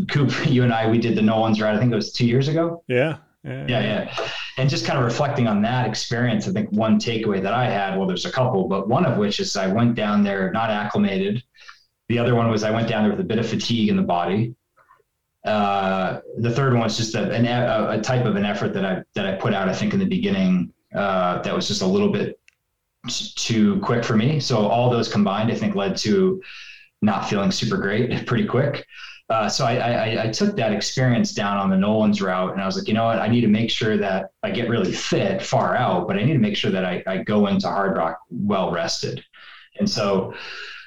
Koop, 0.10 0.32
you 0.46 0.64
and 0.64 0.72
I, 0.72 0.90
we 0.90 1.00
did 1.00 1.16
the 1.16 1.22
Nolans 1.22 1.60
ride. 1.60 1.76
I 1.76 1.80
think 1.80 1.92
it 1.92 1.96
was 1.96 2.14
two 2.14 2.28
years 2.28 2.48
ago. 2.48 2.84
Yeah. 2.88 3.18
Yeah, 3.48 3.82
yeah. 3.82 4.28
And 4.58 4.70
just 4.70 4.86
kind 4.86 4.98
of 4.98 5.06
reflecting 5.06 5.48
on 5.48 5.62
that 5.62 5.88
experience, 5.88 6.48
I 6.48 6.52
think 6.52 6.72
one 6.72 7.00
takeaway 7.00 7.42
that 7.42 7.54
I 7.54 7.70
had, 7.70 7.98
well, 7.98 8.08
there's 8.08 8.26
a 8.26 8.32
couple, 8.32 8.68
but 8.68 8.88
one 8.88 9.06
of 9.06 9.18
which 9.18 9.40
is 9.40 9.56
I 9.56 9.68
went 9.68 9.96
down 9.96 10.24
there 10.24 10.52
not 10.52 10.70
acclimated. 10.70 11.44
The 12.10 12.20
other 12.20 12.36
one 12.36 12.50
was 12.50 12.64
I 12.64 12.72
went 12.72 12.88
down 12.88 13.04
there 13.04 13.12
with 13.12 13.20
a 13.20 13.28
bit 13.28 13.40
of 13.40 13.48
fatigue 13.48 13.90
in 13.90 13.96
the 13.96 14.02
body. 14.02 14.56
Uh, 15.46 16.20
the 16.40 16.52
third 16.52 16.74
one 16.74 16.84
was 16.84 16.98
just 16.98 17.16
a, 17.16 17.32
a, 17.32 18.00
a, 18.00 18.02
type 18.02 18.26
of 18.26 18.36
an 18.36 18.44
effort 18.44 18.74
that 18.74 18.84
I 18.84 19.02
that 19.14 19.26
I 19.26 19.36
put 19.36 19.54
out. 19.54 19.70
I 19.70 19.74
think 19.74 19.94
in 19.94 20.00
the 20.00 20.06
beginning 20.06 20.74
uh, 20.94 21.42
that 21.42 21.56
was 21.56 21.68
just 21.70 21.82
a 21.82 21.86
little 21.86 22.12
bit 22.12 22.38
too 23.08 23.80
quick 23.80 24.04
for 24.04 24.18
me. 24.18 24.42
So 24.42 24.68
all 24.68 24.90
those 24.90 25.08
combined, 25.08 25.52
I 25.52 25.56
think, 25.56 25.76
led 25.76 25.96
to 25.98 26.42
not 27.02 27.30
feeling 27.30 27.52
super 27.52 27.78
great 27.78 28.26
pretty 28.26 28.46
quick. 28.46 28.86
Uh, 29.30 29.50
so 29.50 29.66
I, 29.66 29.76
I, 29.76 30.24
I, 30.24 30.28
took 30.30 30.56
that 30.56 30.72
experience 30.72 31.34
down 31.34 31.58
on 31.58 31.70
the 31.70 31.76
Nolans 31.76 32.22
route, 32.22 32.54
and 32.54 32.62
I 32.62 32.66
was 32.66 32.78
like, 32.78 32.88
you 32.88 32.94
know 32.94 33.04
what, 33.04 33.20
I 33.20 33.28
need 33.28 33.42
to 33.42 33.50
make 33.50 33.70
sure 33.70 33.98
that 33.98 34.32
I 34.42 34.52
get 34.52 34.70
really 34.70 34.94
fit 34.94 35.42
far 35.42 35.76
out, 35.76 36.08
but 36.08 36.18
I 36.18 36.24
need 36.24 36.34
to 36.34 36.40
make 36.40 36.56
sure 36.56 36.72
that 36.72 36.86
I, 36.86 37.04
I 37.06 37.18
go 37.18 37.48
into 37.48 37.68
Hardrock 37.68 38.16
well 38.30 38.72
rested. 38.72 39.22
And 39.80 39.90
so, 39.90 40.34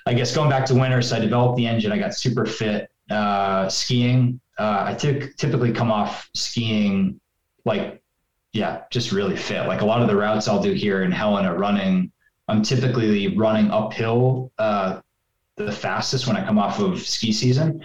I 0.07 0.15
guess 0.15 0.35
going 0.35 0.49
back 0.49 0.65
to 0.67 0.75
winter, 0.75 1.03
so 1.03 1.17
I 1.17 1.21
developed 1.21 1.59
the 1.59 1.67
engine. 1.67 1.93
I 1.93 1.99
got 1.99 2.15
super 2.15 2.47
fit 2.47 2.91
uh, 3.11 3.69
skiing. 3.69 4.41
Uh, 4.59 4.95
typically 4.95 5.73
come 5.73 5.91
off 5.91 6.29
skiing 6.35 7.21
like, 7.65 8.03
yeah, 8.53 8.83
just 8.91 9.13
really 9.13 9.37
fit. 9.37 9.67
Like 9.67 9.83
a 9.83 9.87
lot 9.87 10.03
of 10.03 10.09
the 10.09 10.17
routes 10.17 10.49
I'll 10.49 10.63
do 10.63 10.73
here 10.73 11.03
in 11.03 11.13
Helena 11.13 11.55
running, 11.55 12.11
I'm 12.49 12.63
typically 12.63 13.37
running 13.37 13.71
uphill 13.71 14.51
uh, 14.59 15.01
the 15.57 15.71
fastest 15.71 16.27
when 16.27 16.37
I 16.37 16.45
come 16.45 16.59
off 16.59 16.81
of 16.81 17.01
ski 17.01 17.33
season. 17.33 17.85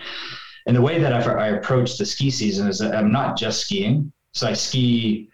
And 0.66 0.76
the 0.76 0.82
way 0.82 1.00
that 1.00 1.14
I, 1.14 1.20
I 1.20 1.48
approach 1.50 1.98
the 1.98 2.06
ski 2.06 2.32
season 2.32 2.68
is 2.68 2.80
that 2.80 2.96
I'm 2.96 3.12
not 3.12 3.38
just 3.38 3.62
skiing. 3.62 4.12
So 4.34 4.48
I 4.48 4.54
ski 4.54 5.30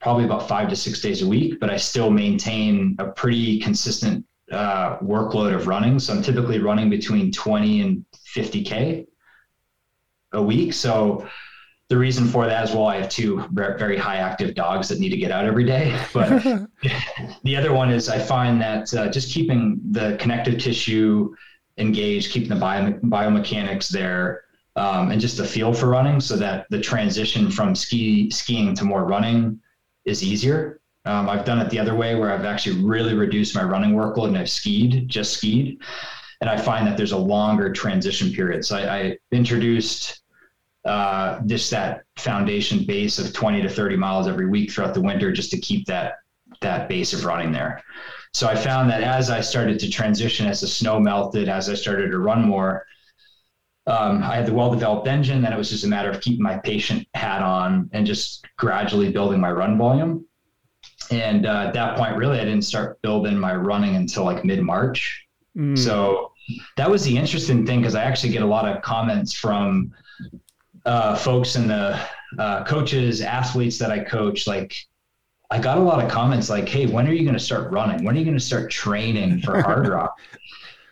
probably 0.00 0.24
about 0.24 0.46
five 0.46 0.68
to 0.68 0.76
six 0.76 1.00
days 1.00 1.22
a 1.22 1.26
week, 1.26 1.58
but 1.58 1.70
I 1.70 1.76
still 1.76 2.10
maintain 2.10 2.94
a 2.98 3.06
pretty 3.06 3.58
consistent 3.58 4.24
uh, 4.52 4.98
workload 4.98 5.54
of 5.54 5.66
running. 5.66 5.98
So 5.98 6.12
I'm 6.12 6.22
typically 6.22 6.58
running 6.58 6.90
between 6.90 7.32
20 7.32 7.80
and 7.80 8.04
50K 8.36 9.06
a 10.34 10.42
week. 10.42 10.74
So 10.74 11.26
the 11.88 11.96
reason 11.96 12.26
for 12.26 12.46
that 12.46 12.68
is 12.68 12.74
well, 12.74 12.86
I 12.86 12.96
have 12.96 13.08
two 13.08 13.44
very 13.52 13.96
high 13.96 14.16
active 14.16 14.54
dogs 14.54 14.88
that 14.88 14.98
need 14.98 15.10
to 15.10 15.16
get 15.16 15.30
out 15.30 15.44
every 15.44 15.64
day. 15.64 15.98
But 16.12 16.42
the 17.42 17.56
other 17.56 17.72
one 17.72 17.90
is 17.90 18.08
I 18.08 18.18
find 18.18 18.60
that 18.60 18.92
uh, 18.94 19.08
just 19.08 19.32
keeping 19.32 19.80
the 19.90 20.16
connective 20.20 20.58
tissue 20.58 21.34
engaged, 21.78 22.30
keeping 22.30 22.50
the 22.50 22.56
bio, 22.56 22.92
biomechanics 22.92 23.88
there, 23.88 24.44
um, 24.76 25.10
and 25.10 25.20
just 25.20 25.38
a 25.40 25.44
feel 25.44 25.72
for 25.72 25.88
running 25.88 26.20
so 26.20 26.36
that 26.36 26.66
the 26.70 26.80
transition 26.80 27.50
from 27.50 27.74
ski 27.74 28.30
skiing 28.30 28.74
to 28.74 28.84
more 28.84 29.04
running 29.04 29.60
is 30.04 30.22
easier. 30.22 30.80
Um, 31.06 31.28
I've 31.28 31.44
done 31.44 31.60
it 31.60 31.70
the 31.70 31.78
other 31.78 31.94
way 31.94 32.14
where 32.14 32.32
I've 32.32 32.44
actually 32.44 32.82
really 32.82 33.14
reduced 33.14 33.54
my 33.54 33.62
running 33.62 33.92
workload 33.92 34.28
and 34.28 34.38
I've 34.38 34.50
skied, 34.50 35.08
just 35.08 35.34
skied. 35.34 35.78
And 36.40 36.50
I 36.50 36.56
find 36.56 36.86
that 36.86 36.96
there's 36.96 37.12
a 37.12 37.18
longer 37.18 37.72
transition 37.72 38.32
period. 38.32 38.64
So 38.64 38.76
I, 38.76 38.96
I 38.96 39.18
introduced 39.30 40.22
uh, 40.84 41.40
just 41.46 41.70
that 41.70 42.04
foundation 42.16 42.84
base 42.84 43.18
of 43.18 43.32
20 43.32 43.62
to 43.62 43.68
30 43.68 43.96
miles 43.96 44.28
every 44.28 44.48
week 44.48 44.70
throughout 44.70 44.94
the 44.94 45.00
winter 45.00 45.32
just 45.32 45.50
to 45.50 45.58
keep 45.58 45.86
that 45.86 46.14
that 46.60 46.88
base 46.88 47.12
of 47.12 47.24
running 47.24 47.52
there. 47.52 47.82
So 48.32 48.48
I 48.48 48.54
found 48.54 48.90
that 48.90 49.02
as 49.02 49.30
I 49.30 49.40
started 49.40 49.78
to 49.80 49.90
transition, 49.90 50.46
as 50.46 50.60
the 50.60 50.66
snow 50.66 51.00
melted, 51.00 51.48
as 51.48 51.68
I 51.68 51.74
started 51.74 52.10
to 52.10 52.18
run 52.18 52.42
more, 52.42 52.86
um, 53.86 54.22
I 54.22 54.36
had 54.36 54.46
the 54.46 54.54
well 54.54 54.70
developed 54.70 55.06
engine. 55.06 55.42
Then 55.42 55.52
it 55.52 55.58
was 55.58 55.70
just 55.70 55.84
a 55.84 55.88
matter 55.88 56.10
of 56.10 56.20
keeping 56.20 56.42
my 56.42 56.58
patient 56.58 57.06
hat 57.14 57.42
on 57.42 57.90
and 57.92 58.06
just 58.06 58.46
gradually 58.56 59.10
building 59.10 59.40
my 59.40 59.52
run 59.52 59.76
volume. 59.76 60.26
And 61.10 61.46
uh, 61.46 61.66
at 61.68 61.74
that 61.74 61.98
point, 61.98 62.16
really, 62.16 62.40
I 62.40 62.44
didn't 62.44 62.64
start 62.64 63.00
building 63.02 63.38
my 63.38 63.54
running 63.54 63.96
until 63.96 64.24
like 64.24 64.44
mid 64.44 64.62
March. 64.62 65.26
Mm. 65.56 65.76
So 65.76 66.32
that 66.76 66.90
was 66.90 67.04
the 67.04 67.16
interesting 67.16 67.66
thing 67.66 67.80
because 67.80 67.94
I 67.94 68.04
actually 68.04 68.32
get 68.32 68.42
a 68.42 68.46
lot 68.46 68.66
of 68.66 68.82
comments 68.82 69.34
from 69.34 69.92
uh, 70.86 71.16
folks 71.16 71.56
and 71.56 71.68
the 71.68 72.00
uh, 72.38 72.64
coaches, 72.64 73.20
athletes 73.20 73.78
that 73.78 73.90
I 73.90 74.00
coach, 74.00 74.46
like, 74.46 74.76
I 75.50 75.58
got 75.58 75.78
a 75.78 75.80
lot 75.80 76.02
of 76.02 76.10
comments 76.10 76.48
like, 76.48 76.68
"Hey, 76.68 76.86
when 76.86 77.06
are 77.06 77.12
you 77.12 77.22
going 77.22 77.34
to 77.34 77.40
start 77.40 77.70
running? 77.70 78.04
When 78.04 78.16
are 78.16 78.18
you 78.18 78.24
going 78.24 78.36
to 78.36 78.44
start 78.44 78.70
training 78.70 79.40
for 79.40 79.62
Hardrock?" 79.62 80.10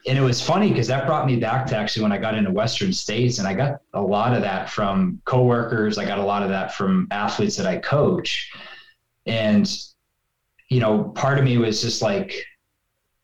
And 0.06 0.18
it 0.18 0.22
was 0.22 0.42
funny 0.42 0.68
because 0.68 0.88
that 0.88 1.06
brought 1.06 1.26
me 1.26 1.36
back 1.36 1.66
to 1.66 1.76
actually 1.76 2.02
when 2.02 2.12
I 2.12 2.18
got 2.18 2.34
into 2.34 2.50
Western 2.50 2.92
States, 2.92 3.38
and 3.38 3.46
I 3.46 3.54
got 3.54 3.80
a 3.94 4.00
lot 4.00 4.34
of 4.34 4.42
that 4.42 4.68
from 4.68 5.20
coworkers. 5.24 5.98
I 5.98 6.04
got 6.04 6.18
a 6.18 6.24
lot 6.24 6.42
of 6.42 6.48
that 6.48 6.74
from 6.74 7.06
athletes 7.10 7.56
that 7.56 7.66
I 7.66 7.78
coach, 7.78 8.50
and 9.26 9.70
you 10.68 10.80
know, 10.80 11.04
part 11.04 11.38
of 11.38 11.44
me 11.44 11.58
was 11.58 11.82
just 11.82 12.02
like, 12.02 12.34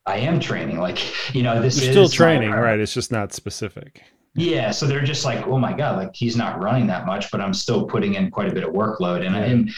I 0.05 0.17
am 0.17 0.39
training. 0.39 0.79
Like, 0.79 1.35
you 1.35 1.43
know, 1.43 1.61
this 1.61 1.81
You're 1.81 1.89
is 1.89 1.93
still 1.93 2.09
training, 2.09 2.51
right? 2.51 2.79
It's 2.79 2.93
just 2.93 3.11
not 3.11 3.33
specific. 3.33 4.01
Yeah, 4.35 4.71
so 4.71 4.85
they're 4.85 5.03
just 5.03 5.25
like, 5.25 5.47
oh 5.47 5.57
my 5.57 5.73
god, 5.73 5.97
like 5.97 6.11
he's 6.13 6.35
not 6.35 6.61
running 6.61 6.87
that 6.87 7.05
much, 7.05 7.31
but 7.31 7.41
I'm 7.41 7.53
still 7.53 7.85
putting 7.85 8.13
in 8.13 8.31
quite 8.31 8.49
a 8.49 8.53
bit 8.53 8.63
of 8.63 8.73
workload, 8.73 9.25
and, 9.25 9.35
and 9.35 9.71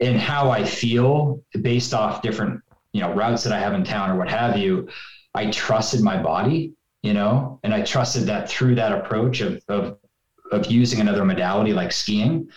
and 0.00 0.20
how 0.20 0.50
I 0.50 0.64
feel 0.64 1.42
based 1.62 1.94
off 1.94 2.22
different, 2.22 2.60
you 2.92 3.00
know, 3.00 3.12
routes 3.12 3.42
that 3.44 3.52
I 3.52 3.58
have 3.58 3.74
in 3.74 3.82
town 3.82 4.10
or 4.10 4.16
what 4.16 4.28
have 4.30 4.56
you, 4.56 4.88
I 5.34 5.50
trusted 5.50 6.02
my 6.02 6.20
body, 6.20 6.74
you 7.02 7.14
know, 7.14 7.60
and 7.62 7.74
I 7.74 7.82
trusted 7.82 8.24
that 8.24 8.48
through 8.48 8.74
that 8.76 8.92
approach 8.92 9.40
of, 9.40 9.62
of, 9.68 9.98
of 10.50 10.66
using 10.66 11.00
another 11.00 11.24
modality 11.24 11.72
like 11.72 11.92
skiing, 11.92 12.48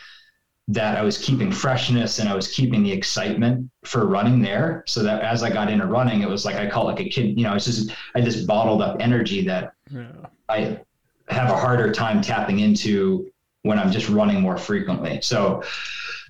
that 0.67 0.97
I 0.97 1.01
was 1.01 1.17
keeping 1.17 1.51
freshness 1.51 2.19
and 2.19 2.29
I 2.29 2.35
was 2.35 2.47
keeping 2.47 2.81
the 2.83 2.91
excitement 2.91 3.69
for 3.83 4.07
running 4.07 4.41
there. 4.41 4.83
So 4.87 5.03
that 5.03 5.21
as 5.21 5.43
I 5.43 5.49
got 5.49 5.69
into 5.69 5.85
running, 5.85 6.21
it 6.21 6.29
was 6.29 6.45
like 6.45 6.55
I 6.55 6.69
call 6.69 6.87
it 6.87 6.93
like 6.93 7.05
a 7.05 7.09
kid, 7.09 7.37
you 7.37 7.43
know, 7.43 7.53
it's 7.55 7.65
just 7.65 7.91
I 8.15 8.19
had 8.19 8.25
this 8.25 8.43
bottled 8.43 8.81
up 8.81 8.97
energy 9.01 9.45
that 9.47 9.73
yeah. 9.89 10.11
I 10.47 10.79
have 11.27 11.49
a 11.49 11.57
harder 11.57 11.91
time 11.91 12.21
tapping 12.21 12.59
into 12.59 13.31
when 13.63 13.79
I'm 13.79 13.91
just 13.91 14.07
running 14.09 14.41
more 14.41 14.57
frequently. 14.57 15.19
So 15.21 15.63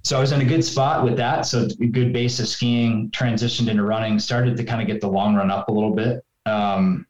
so 0.03 0.17
I 0.17 0.19
was 0.19 0.31
in 0.31 0.41
a 0.41 0.45
good 0.45 0.63
spot 0.63 1.03
with 1.03 1.17
that. 1.17 1.45
So 1.45 1.67
a 1.79 1.85
good 1.85 2.11
base 2.11 2.39
of 2.39 2.47
skiing, 2.47 3.11
transitioned 3.11 3.69
into 3.69 3.83
running, 3.83 4.17
started 4.17 4.57
to 4.57 4.63
kind 4.63 4.81
of 4.81 4.87
get 4.87 5.01
the 5.01 5.07
long 5.07 5.35
run 5.35 5.51
up 5.51 5.67
a 5.67 5.71
little 5.71 5.93
bit. 5.93 6.25
Um, 6.45 7.05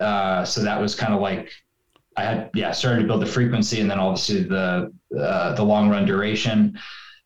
uh, 0.00 0.44
so 0.44 0.62
that 0.62 0.80
was 0.80 0.94
kind 0.94 1.14
of 1.14 1.20
like 1.20 1.50
I 2.16 2.22
had 2.22 2.50
yeah 2.54 2.72
started 2.72 3.02
to 3.02 3.06
build 3.06 3.22
the 3.22 3.26
frequency 3.26 3.80
and 3.80 3.90
then 3.90 3.98
obviously 3.98 4.42
the 4.42 4.92
uh, 5.18 5.54
the 5.54 5.62
long 5.62 5.88
run 5.90 6.04
duration. 6.06 6.78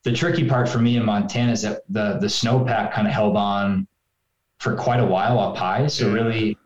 The 0.02 0.12
tricky 0.12 0.48
part 0.48 0.68
for 0.68 0.78
me 0.78 0.96
in 0.96 1.04
Montana 1.04 1.52
is 1.52 1.62
that 1.62 1.82
the 1.88 2.18
the 2.20 2.26
snowpack 2.26 2.92
kind 2.92 3.06
of 3.06 3.12
held 3.12 3.36
on 3.36 3.86
for 4.58 4.74
quite 4.74 5.00
a 5.00 5.06
while 5.06 5.38
up 5.38 5.56
high. 5.56 5.86
So 5.86 6.10
really, 6.12 6.56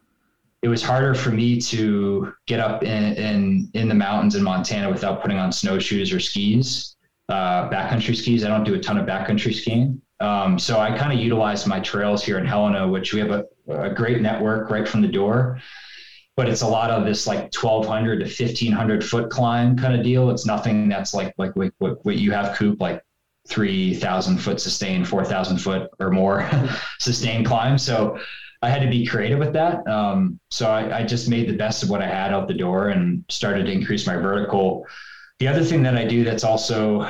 it 0.63 0.69
was 0.69 0.83
harder 0.83 1.15
for 1.15 1.31
me 1.31 1.61
to 1.61 2.33
get 2.47 2.61
up 2.61 2.83
in 2.83 3.15
in, 3.15 3.71
in 3.75 3.89
the 3.89 3.95
mountains 3.95 4.35
in 4.35 4.43
Montana 4.43 4.91
without 4.91 5.21
putting 5.23 5.39
on 5.39 5.53
snowshoes 5.53 6.13
or 6.13 6.21
skis, 6.21 6.97
uh, 7.29 7.69
backcountry 7.71 8.17
skis. 8.17 8.45
I 8.45 8.49
don't 8.49 8.65
do 8.65 8.75
a 8.75 8.79
ton 8.79 8.99
of 8.99 9.07
backcountry 9.07 9.55
skiing. 9.55 10.01
Um, 10.25 10.59
so 10.59 10.81
I 10.81 10.97
kind 10.97 11.13
of 11.13 11.19
utilized 11.19 11.67
my 11.67 11.81
trails 11.81 12.25
here 12.25 12.39
in 12.39 12.47
Helena, 12.47 12.89
which 12.89 13.13
we 13.13 13.21
have 13.21 13.31
a, 13.31 13.45
a 13.69 13.91
great 13.93 14.21
network 14.21 14.71
right 14.71 14.87
from 14.87 15.03
the 15.03 15.09
door 15.09 15.61
but 16.37 16.49
it's 16.49 16.63
a 16.63 16.67
lot 16.67 16.91
of 16.91 17.05
this 17.05 17.27
like 17.27 17.55
1200 17.55 18.19
to 18.19 18.25
1500 18.25 19.05
foot 19.05 19.31
climb 19.31 19.77
kind 19.77 19.95
of 19.95 20.03
deal. 20.03 20.31
It's 20.31 20.47
nothing 20.47 20.89
that's 20.89 21.15
like, 21.15 21.33
like 21.39 21.55
what, 21.55 21.73
what 21.79 22.17
you 22.17 22.33
have 22.33 22.57
Koop, 22.57 22.81
like 22.81 23.03
3000 23.49 24.39
foot 24.39 24.61
sustained, 24.61 25.07
4000 25.07 25.59
foot 25.59 25.91
or 26.01 26.11
more 26.11 26.49
sustained 26.99 27.47
climb. 27.47 27.79
So 27.79 28.19
I 28.63 28.69
had 28.69 28.83
to 28.83 28.89
be 28.89 29.07
creative 29.07 29.39
with 29.39 29.53
that. 29.53 29.87
Um, 29.87 30.41
so 30.51 30.71
I, 30.71 31.01
I 31.01 31.05
just 31.05 31.29
made 31.29 31.49
the 31.49 31.57
best 31.57 31.83
of 31.83 31.91
what 31.91 32.03
I 32.03 32.09
had 32.09 32.33
out 32.33 32.49
the 32.49 32.55
door 32.55 32.89
and 32.89 33.25
started 33.29 33.67
to 33.67 33.73
increase 33.73 34.07
my 34.07 34.17
vertical. 34.17 34.87
The 35.39 35.47
other 35.47 35.63
thing 35.63 35.83
that 35.85 35.97
I 35.97 36.05
do 36.05 36.25
that's 36.25 36.45
also 36.45 37.09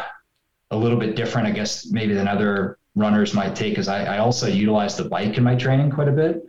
a 0.70 0.76
little 0.76 0.98
bit 0.98 1.16
different, 1.16 1.46
I 1.46 1.52
guess, 1.52 1.86
maybe 1.90 2.12
than 2.14 2.28
other 2.28 2.78
runners 2.94 3.34
might 3.34 3.56
take 3.56 3.78
is 3.78 3.88
I, 3.88 4.16
I 4.16 4.18
also 4.18 4.46
utilize 4.46 4.96
the 4.96 5.04
bike 5.04 5.36
in 5.36 5.44
my 5.44 5.56
training 5.56 5.90
quite 5.90 6.08
a 6.08 6.12
bit. 6.12 6.44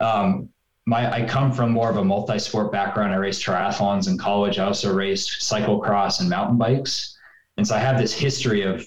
Um, 0.00 0.48
my 0.86 1.12
I 1.12 1.26
come 1.26 1.52
from 1.52 1.70
more 1.70 1.90
of 1.90 1.96
a 1.96 2.04
multi-sport 2.04 2.72
background. 2.72 3.12
I 3.12 3.16
raced 3.16 3.44
triathlons 3.44 4.08
in 4.08 4.18
college. 4.18 4.58
I 4.58 4.64
also 4.64 4.92
raced 4.92 5.42
cyclocross 5.42 6.20
and 6.20 6.28
mountain 6.28 6.58
bikes, 6.58 7.16
and 7.56 7.66
so 7.66 7.74
I 7.74 7.78
have 7.78 7.98
this 7.98 8.12
history 8.12 8.62
of 8.62 8.86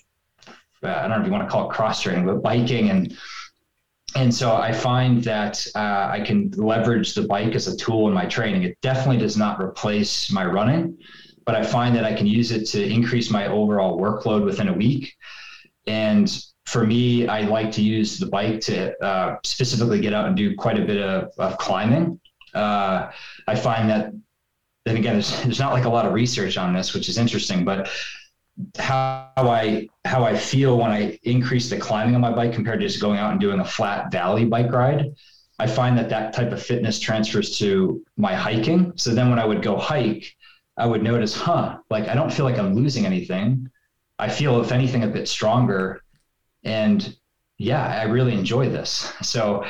uh, 0.83 0.87
I 0.87 1.01
don't 1.01 1.11
know 1.11 1.19
if 1.21 1.25
you 1.25 1.31
want 1.31 1.47
to 1.47 1.51
call 1.51 1.69
it 1.69 1.73
cross 1.73 2.01
training, 2.01 2.25
but 2.25 2.41
biking 2.41 2.89
and 2.89 3.17
and 4.15 4.33
so 4.33 4.55
I 4.55 4.71
find 4.71 5.23
that 5.23 5.65
uh, 5.75 6.09
I 6.11 6.21
can 6.21 6.51
leverage 6.51 7.15
the 7.15 7.23
bike 7.23 7.55
as 7.55 7.67
a 7.67 7.75
tool 7.75 8.07
in 8.07 8.13
my 8.13 8.25
training. 8.25 8.63
It 8.63 8.77
definitely 8.81 9.17
does 9.17 9.37
not 9.37 9.59
replace 9.59 10.31
my 10.31 10.45
running, 10.45 10.97
but 11.45 11.55
I 11.55 11.63
find 11.63 11.95
that 11.95 12.05
I 12.05 12.13
can 12.13 12.27
use 12.27 12.51
it 12.51 12.65
to 12.67 12.83
increase 12.83 13.31
my 13.31 13.47
overall 13.47 13.99
workload 13.99 14.45
within 14.45 14.67
a 14.67 14.73
week. 14.73 15.15
And 15.87 16.31
for 16.65 16.85
me, 16.85 17.27
I 17.27 17.41
like 17.41 17.71
to 17.73 17.81
use 17.81 18.17
the 18.17 18.27
bike 18.27 18.61
to 18.61 18.97
uh, 19.03 19.37
specifically 19.43 19.99
get 19.99 20.13
out 20.13 20.27
and 20.27 20.35
do 20.35 20.55
quite 20.55 20.79
a 20.79 20.85
bit 20.85 21.01
of, 21.01 21.31
of 21.37 21.57
climbing. 21.57 22.19
Uh, 22.53 23.11
I 23.47 23.55
find 23.55 23.89
that, 23.89 24.13
and 24.85 24.97
again, 24.97 25.13
there's, 25.13 25.43
there's 25.43 25.59
not 25.59 25.73
like 25.73 25.85
a 25.85 25.89
lot 25.89 26.05
of 26.05 26.13
research 26.13 26.57
on 26.57 26.73
this, 26.73 26.93
which 26.93 27.09
is 27.09 27.17
interesting, 27.17 27.65
but 27.65 27.89
how 28.77 29.31
I 29.35 29.89
how 30.05 30.23
I 30.23 30.37
feel 30.37 30.77
when 30.77 30.91
I 30.91 31.17
increase 31.23 31.69
the 31.69 31.77
climbing 31.77 32.13
on 32.13 32.21
my 32.21 32.31
bike 32.31 32.53
compared 32.53 32.81
to 32.81 32.87
just 32.87 33.01
going 33.01 33.17
out 33.17 33.31
and 33.31 33.41
doing 33.41 33.59
a 33.59 33.65
flat 33.65 34.11
valley 34.11 34.45
bike 34.45 34.71
ride, 34.71 35.15
I 35.57 35.65
find 35.65 35.97
that 35.97 36.09
that 36.09 36.33
type 36.33 36.51
of 36.51 36.61
fitness 36.61 36.99
transfers 36.99 37.57
to 37.59 38.05
my 38.15 38.35
hiking. 38.35 38.93
So 38.95 39.11
then 39.15 39.31
when 39.31 39.39
I 39.39 39.45
would 39.45 39.63
go 39.63 39.77
hike, 39.77 40.35
I 40.77 40.85
would 40.85 41.01
notice, 41.01 41.35
huh, 41.35 41.79
like 41.89 42.07
I 42.07 42.13
don't 42.13 42.31
feel 42.31 42.45
like 42.45 42.59
I'm 42.59 42.75
losing 42.75 43.05
anything. 43.05 43.69
I 44.19 44.29
feel, 44.29 44.61
if 44.61 44.71
anything, 44.71 45.03
a 45.03 45.07
bit 45.07 45.27
stronger 45.27 46.02
and 46.63 47.15
yeah, 47.57 47.85
I 47.85 48.03
really 48.03 48.33
enjoy 48.33 48.69
this. 48.69 49.13
So 49.21 49.65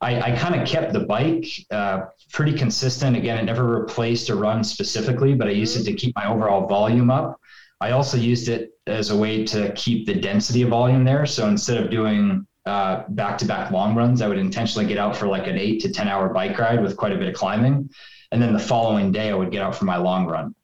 I, 0.00 0.32
I 0.32 0.36
kind 0.36 0.60
of 0.60 0.66
kept 0.66 0.92
the 0.92 1.00
bike 1.00 1.46
uh, 1.70 2.06
pretty 2.32 2.52
consistent. 2.52 3.16
Again, 3.16 3.38
it 3.38 3.44
never 3.44 3.80
replaced 3.80 4.28
a 4.28 4.34
run 4.34 4.62
specifically, 4.64 5.34
but 5.34 5.48
I 5.48 5.52
used 5.52 5.78
it 5.78 5.84
to 5.84 5.94
keep 5.94 6.14
my 6.14 6.28
overall 6.28 6.66
volume 6.66 7.10
up. 7.10 7.40
I 7.80 7.90
also 7.90 8.16
used 8.16 8.48
it 8.48 8.70
as 8.86 9.10
a 9.10 9.16
way 9.16 9.44
to 9.46 9.72
keep 9.72 10.06
the 10.06 10.14
density 10.14 10.62
of 10.62 10.70
volume 10.70 11.04
there. 11.04 11.26
So 11.26 11.48
instead 11.48 11.82
of 11.82 11.90
doing 11.90 12.46
back 12.64 13.38
to 13.38 13.44
back 13.44 13.70
long 13.70 13.94
runs, 13.94 14.22
I 14.22 14.28
would 14.28 14.38
intentionally 14.38 14.86
get 14.86 14.98
out 14.98 15.16
for 15.16 15.26
like 15.26 15.46
an 15.46 15.58
eight 15.58 15.80
to 15.82 15.92
10 15.92 16.08
hour 16.08 16.28
bike 16.28 16.58
ride 16.58 16.82
with 16.82 16.96
quite 16.96 17.12
a 17.12 17.16
bit 17.16 17.28
of 17.28 17.34
climbing. 17.34 17.90
And 18.32 18.42
then 18.42 18.52
the 18.52 18.58
following 18.58 19.12
day, 19.12 19.30
I 19.30 19.34
would 19.34 19.50
get 19.50 19.62
out 19.62 19.74
for 19.74 19.84
my 19.84 19.96
long 19.96 20.26
run. 20.26 20.54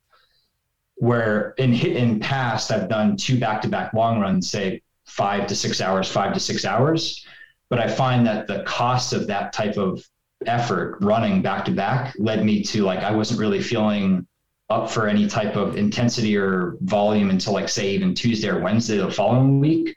Where 0.97 1.55
in 1.57 1.73
in 1.73 2.21
past, 2.21 2.71
I've 2.71 2.89
done 2.89 3.17
two 3.17 3.39
back 3.39 3.63
to 3.63 3.69
back 3.69 3.95
long 3.95 4.21
runs, 4.21 4.51
say 4.51 4.83
five 5.11 5.47
to 5.49 5.57
six 5.57 5.81
hours, 5.81 6.09
five 6.11 6.33
to 6.33 6.41
six 6.41 6.65
hours. 6.65 7.27
But 7.69 7.81
I 7.81 7.89
find 7.89 8.27
that 8.27 8.47
the 8.47 8.63
cost 8.63 9.13
of 9.13 9.27
that 9.27 9.53
type 9.53 9.77
of 9.77 10.03
effort 10.47 10.99
running 11.01 11.43
back 11.43 11.65
to 11.67 11.73
back 11.73 12.15
led 12.19 12.45
me 12.45 12.63
to 12.65 12.85
like, 12.85 13.01
I 13.01 13.11
wasn't 13.11 13.41
really 13.41 13.61
feeling 13.61 14.27
up 14.71 14.89
for 14.89 15.09
any 15.09 15.27
type 15.27 15.57
of 15.57 15.77
intensity 15.77 16.37
or 16.37 16.77
volume 16.81 17.31
until 17.31 17.53
like, 17.53 17.69
say, 17.69 17.91
even 17.91 18.15
Tuesday 18.15 18.49
or 18.49 18.61
Wednesday 18.61 18.99
the 18.99 19.11
following 19.11 19.59
week. 19.61 19.97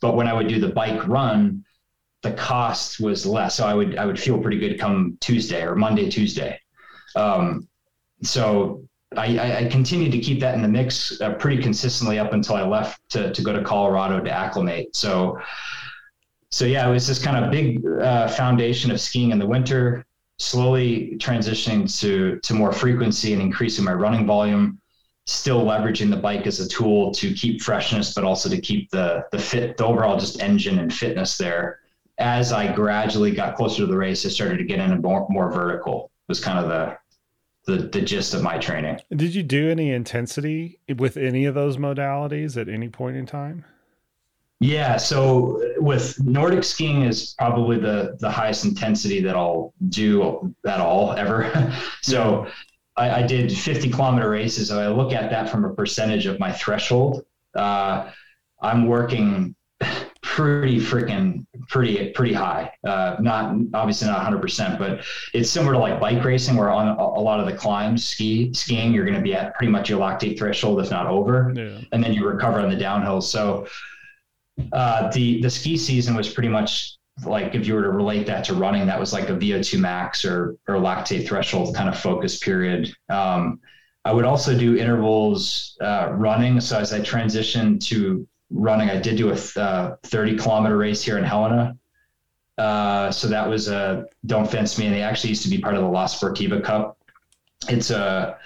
But 0.00 0.16
when 0.16 0.26
I 0.26 0.32
would 0.32 0.48
do 0.48 0.58
the 0.58 0.72
bike 0.72 1.06
run, 1.06 1.64
the 2.22 2.32
cost 2.32 3.00
was 3.00 3.26
less. 3.26 3.56
So 3.56 3.66
I 3.66 3.74
would, 3.74 3.98
I 3.98 4.06
would 4.06 4.18
feel 4.18 4.38
pretty 4.40 4.58
good 4.58 4.78
come 4.78 5.18
Tuesday 5.20 5.62
or 5.62 5.76
Monday, 5.76 6.10
Tuesday. 6.10 6.58
Um, 7.14 7.68
so 8.22 8.82
I, 9.16 9.58
I, 9.58 9.68
continued 9.68 10.12
to 10.12 10.18
keep 10.18 10.40
that 10.40 10.54
in 10.54 10.62
the 10.62 10.68
mix 10.68 11.20
uh, 11.20 11.34
pretty 11.34 11.62
consistently 11.62 12.18
up 12.18 12.32
until 12.32 12.56
I 12.56 12.62
left 12.62 13.08
to, 13.10 13.32
to 13.32 13.42
go 13.42 13.52
to 13.52 13.62
Colorado 13.62 14.20
to 14.20 14.30
acclimate. 14.30 14.94
So, 14.94 15.40
so 16.50 16.64
yeah, 16.64 16.88
it 16.88 16.92
was 16.92 17.06
this 17.06 17.22
kind 17.22 17.44
of 17.44 17.50
big 17.50 17.84
uh, 17.86 18.28
foundation 18.28 18.90
of 18.90 19.00
skiing 19.00 19.30
in 19.30 19.38
the 19.38 19.46
winter, 19.46 20.04
slowly 20.38 21.16
transitioning 21.18 22.00
to 22.00 22.38
to 22.40 22.54
more 22.54 22.72
frequency 22.72 23.32
and 23.32 23.42
increasing 23.42 23.84
my 23.84 23.92
running 23.92 24.26
volume. 24.26 24.80
Still 25.26 25.64
leveraging 25.64 26.10
the 26.10 26.18
bike 26.18 26.46
as 26.46 26.60
a 26.60 26.68
tool 26.68 27.10
to 27.12 27.32
keep 27.32 27.62
freshness, 27.62 28.12
but 28.12 28.24
also 28.24 28.48
to 28.48 28.60
keep 28.60 28.90
the 28.90 29.24
the 29.32 29.38
fit, 29.38 29.76
the 29.76 29.86
overall 29.86 30.18
just 30.18 30.40
engine 30.42 30.78
and 30.78 30.92
fitness 30.92 31.38
there. 31.38 31.80
As 32.18 32.52
I 32.52 32.72
gradually 32.72 33.32
got 33.32 33.56
closer 33.56 33.78
to 33.78 33.86
the 33.86 33.96
race, 33.96 34.24
I 34.24 34.28
started 34.28 34.58
to 34.58 34.64
get 34.64 34.78
into 34.78 34.98
more, 34.98 35.26
more 35.30 35.50
vertical. 35.50 36.10
Was 36.28 36.40
kind 36.40 36.58
of 36.58 36.68
the 36.68 36.96
the, 37.66 37.76
the 37.76 38.00
gist 38.00 38.34
of 38.34 38.42
my 38.42 38.58
training. 38.58 39.00
Did 39.14 39.34
you 39.34 39.42
do 39.42 39.70
any 39.70 39.90
intensity 39.90 40.78
with 40.96 41.16
any 41.16 41.44
of 41.46 41.54
those 41.54 41.76
modalities 41.76 42.60
at 42.60 42.68
any 42.68 42.88
point 42.88 43.16
in 43.16 43.26
time? 43.26 43.64
Yeah, 44.60 44.96
so 44.96 45.60
with 45.78 46.22
Nordic 46.24 46.64
skiing 46.64 47.02
is 47.02 47.34
probably 47.36 47.78
the 47.78 48.16
the 48.20 48.30
highest 48.30 48.64
intensity 48.64 49.20
that 49.20 49.36
I'll 49.36 49.74
do 49.88 50.54
at 50.66 50.80
all 50.80 51.12
ever. 51.12 51.74
so 52.02 52.46
I, 52.96 53.22
I, 53.22 53.22
did 53.26 53.52
50 53.52 53.90
kilometer 53.90 54.30
races. 54.30 54.68
So 54.68 54.80
I 54.80 54.88
look 54.88 55.12
at 55.12 55.28
that 55.30 55.50
from 55.50 55.64
a 55.64 55.74
percentage 55.74 56.26
of 56.26 56.38
my 56.38 56.52
threshold. 56.52 57.24
Uh, 57.54 58.10
I'm 58.62 58.86
working 58.86 59.54
pretty 60.24 60.78
freaking 60.78 61.44
pretty 61.68 62.10
pretty 62.10 62.32
high. 62.32 62.72
Uh, 62.82 63.16
not 63.20 63.54
obviously 63.74 64.08
not 64.08 64.16
100, 64.16 64.40
percent 64.40 64.78
but 64.78 65.04
it's 65.34 65.50
similar 65.50 65.74
to 65.74 65.78
like 65.78 66.00
bike 66.00 66.24
racing, 66.24 66.56
where 66.56 66.70
on 66.70 66.88
a 66.88 67.20
lot 67.20 67.40
of 67.40 67.46
the 67.46 67.52
climbs, 67.52 68.08
ski 68.08 68.52
skiing, 68.54 68.92
you're 68.92 69.04
going 69.04 69.16
to 69.16 69.22
be 69.22 69.34
at 69.34 69.54
pretty 69.54 69.70
much 69.70 69.90
your 69.90 70.00
lactate 70.00 70.38
threshold, 70.38 70.80
if 70.80 70.90
not 70.90 71.06
over, 71.06 71.52
yeah. 71.54 71.78
and 71.92 72.02
then 72.02 72.14
you 72.14 72.26
recover 72.26 72.58
on 72.58 72.70
the 72.70 72.76
downhill. 72.76 73.20
So 73.20 73.66
uh, 74.72 75.10
the 75.10 75.42
the 75.42 75.50
ski 75.50 75.76
season 75.76 76.16
was 76.16 76.28
pretty 76.28 76.48
much 76.48 76.96
like 77.24 77.54
if 77.54 77.66
you 77.66 77.74
were 77.74 77.82
to 77.82 77.90
relate 77.90 78.26
that 78.26 78.44
to 78.44 78.54
running, 78.54 78.86
that 78.86 78.98
was 78.98 79.12
like 79.12 79.28
a 79.28 79.34
VO2 79.34 79.78
max 79.78 80.24
or 80.24 80.56
or 80.66 80.76
lactate 80.76 81.28
threshold 81.28 81.76
kind 81.76 81.88
of 81.88 81.98
focus 81.98 82.38
period. 82.38 82.90
Um, 83.10 83.60
I 84.06 84.12
would 84.12 84.24
also 84.24 84.56
do 84.56 84.76
intervals 84.76 85.76
uh, 85.82 86.12
running. 86.12 86.60
So 86.60 86.78
as 86.78 86.92
I 86.94 87.00
transitioned 87.00 87.84
to 87.86 88.26
running. 88.50 88.90
I 88.90 88.98
did 88.98 89.16
do 89.16 89.30
a 89.30 89.60
uh, 89.60 89.96
30 90.04 90.36
kilometer 90.36 90.76
race 90.76 91.02
here 91.02 91.18
in 91.18 91.24
Helena. 91.24 91.76
Uh, 92.56 93.10
so 93.10 93.26
that 93.28 93.48
was 93.48 93.68
a 93.68 94.06
Don't 94.26 94.48
Fence 94.48 94.78
Me. 94.78 94.86
And 94.86 94.94
they 94.94 95.02
actually 95.02 95.30
used 95.30 95.42
to 95.42 95.50
be 95.50 95.58
part 95.58 95.74
of 95.74 95.82
the 95.82 95.88
La 95.88 96.06
Sportiva 96.06 96.62
Cup. 96.62 96.98
It's 97.68 97.90
a 97.90 98.38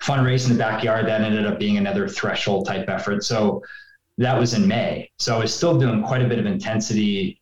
fun 0.00 0.24
race 0.24 0.46
in 0.46 0.52
the 0.52 0.58
backyard 0.58 1.06
that 1.06 1.20
ended 1.20 1.46
up 1.46 1.58
being 1.58 1.76
another 1.76 2.08
threshold 2.08 2.66
type 2.66 2.88
effort. 2.88 3.24
So 3.24 3.62
that 4.18 4.38
was 4.38 4.54
in 4.54 4.66
May. 4.66 5.10
So 5.18 5.36
I 5.36 5.38
was 5.38 5.54
still 5.54 5.78
doing 5.78 6.02
quite 6.02 6.22
a 6.22 6.28
bit 6.28 6.38
of 6.38 6.46
intensity. 6.46 7.40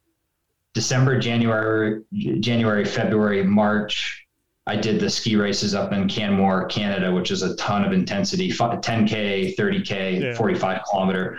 December, 0.75 1.19
January, 1.19 2.03
January, 2.41 2.85
February, 2.85 3.43
March. 3.43 4.27
I 4.67 4.77
did 4.77 5.01
the 5.01 5.09
ski 5.09 5.35
races 5.35 5.75
up 5.75 5.93
in 5.93 6.09
Canmore, 6.09 6.67
Canada, 6.67 7.11
which 7.11 7.31
is 7.31 7.43
a 7.43 7.57
ton 7.57 7.85
of 7.85 7.93
intensity 7.93 8.51
10K, 8.51 9.57
30K, 9.57 10.21
yeah. 10.21 10.35
45 10.35 10.83
kilometer. 10.89 11.39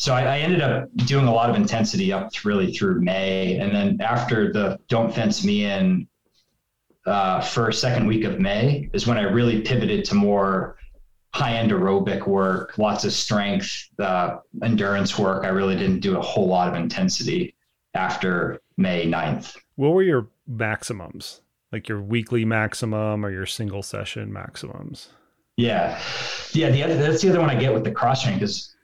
So 0.00 0.14
I, 0.14 0.22
I, 0.22 0.38
ended 0.38 0.62
up 0.62 0.88
doing 1.04 1.26
a 1.26 1.30
lot 1.30 1.50
of 1.50 1.56
intensity 1.56 2.10
up 2.10 2.30
really 2.42 2.72
through 2.72 3.02
May. 3.02 3.58
And 3.58 3.70
then 3.74 4.00
after 4.00 4.50
the 4.50 4.78
Don't 4.88 5.14
Fence 5.14 5.44
Me 5.44 5.66
In 5.66 6.08
uh, 7.04 7.42
first, 7.42 7.82
second 7.82 8.06
week 8.06 8.24
of 8.24 8.40
May 8.40 8.88
is 8.94 9.06
when 9.06 9.18
I 9.18 9.24
really 9.24 9.60
pivoted 9.60 10.06
to 10.06 10.14
more 10.14 10.78
high 11.34 11.52
end 11.52 11.70
aerobic 11.70 12.26
work, 12.26 12.78
lots 12.78 13.04
of 13.04 13.12
strength, 13.12 13.90
uh, 13.98 14.38
endurance 14.62 15.18
work. 15.18 15.44
I 15.44 15.48
really 15.48 15.76
didn't 15.76 16.00
do 16.00 16.16
a 16.16 16.22
whole 16.22 16.48
lot 16.48 16.68
of 16.68 16.76
intensity 16.76 17.54
after 17.92 18.62
May 18.78 19.04
9th. 19.04 19.54
What 19.76 19.92
were 19.92 20.02
your 20.02 20.28
maximums? 20.48 21.42
Like 21.72 21.90
your 21.90 22.00
weekly 22.00 22.46
maximum 22.46 23.22
or 23.22 23.30
your 23.30 23.44
single 23.44 23.82
session 23.82 24.32
maximums? 24.32 25.10
Yeah. 25.58 26.00
Yeah. 26.52 26.70
The 26.70 26.84
other, 26.84 26.96
that's 26.96 27.20
the 27.20 27.28
other 27.28 27.40
one 27.40 27.50
I 27.50 27.60
get 27.60 27.74
with 27.74 27.84
the 27.84 27.92
cross 27.92 28.22
training 28.22 28.40
because 28.40 28.74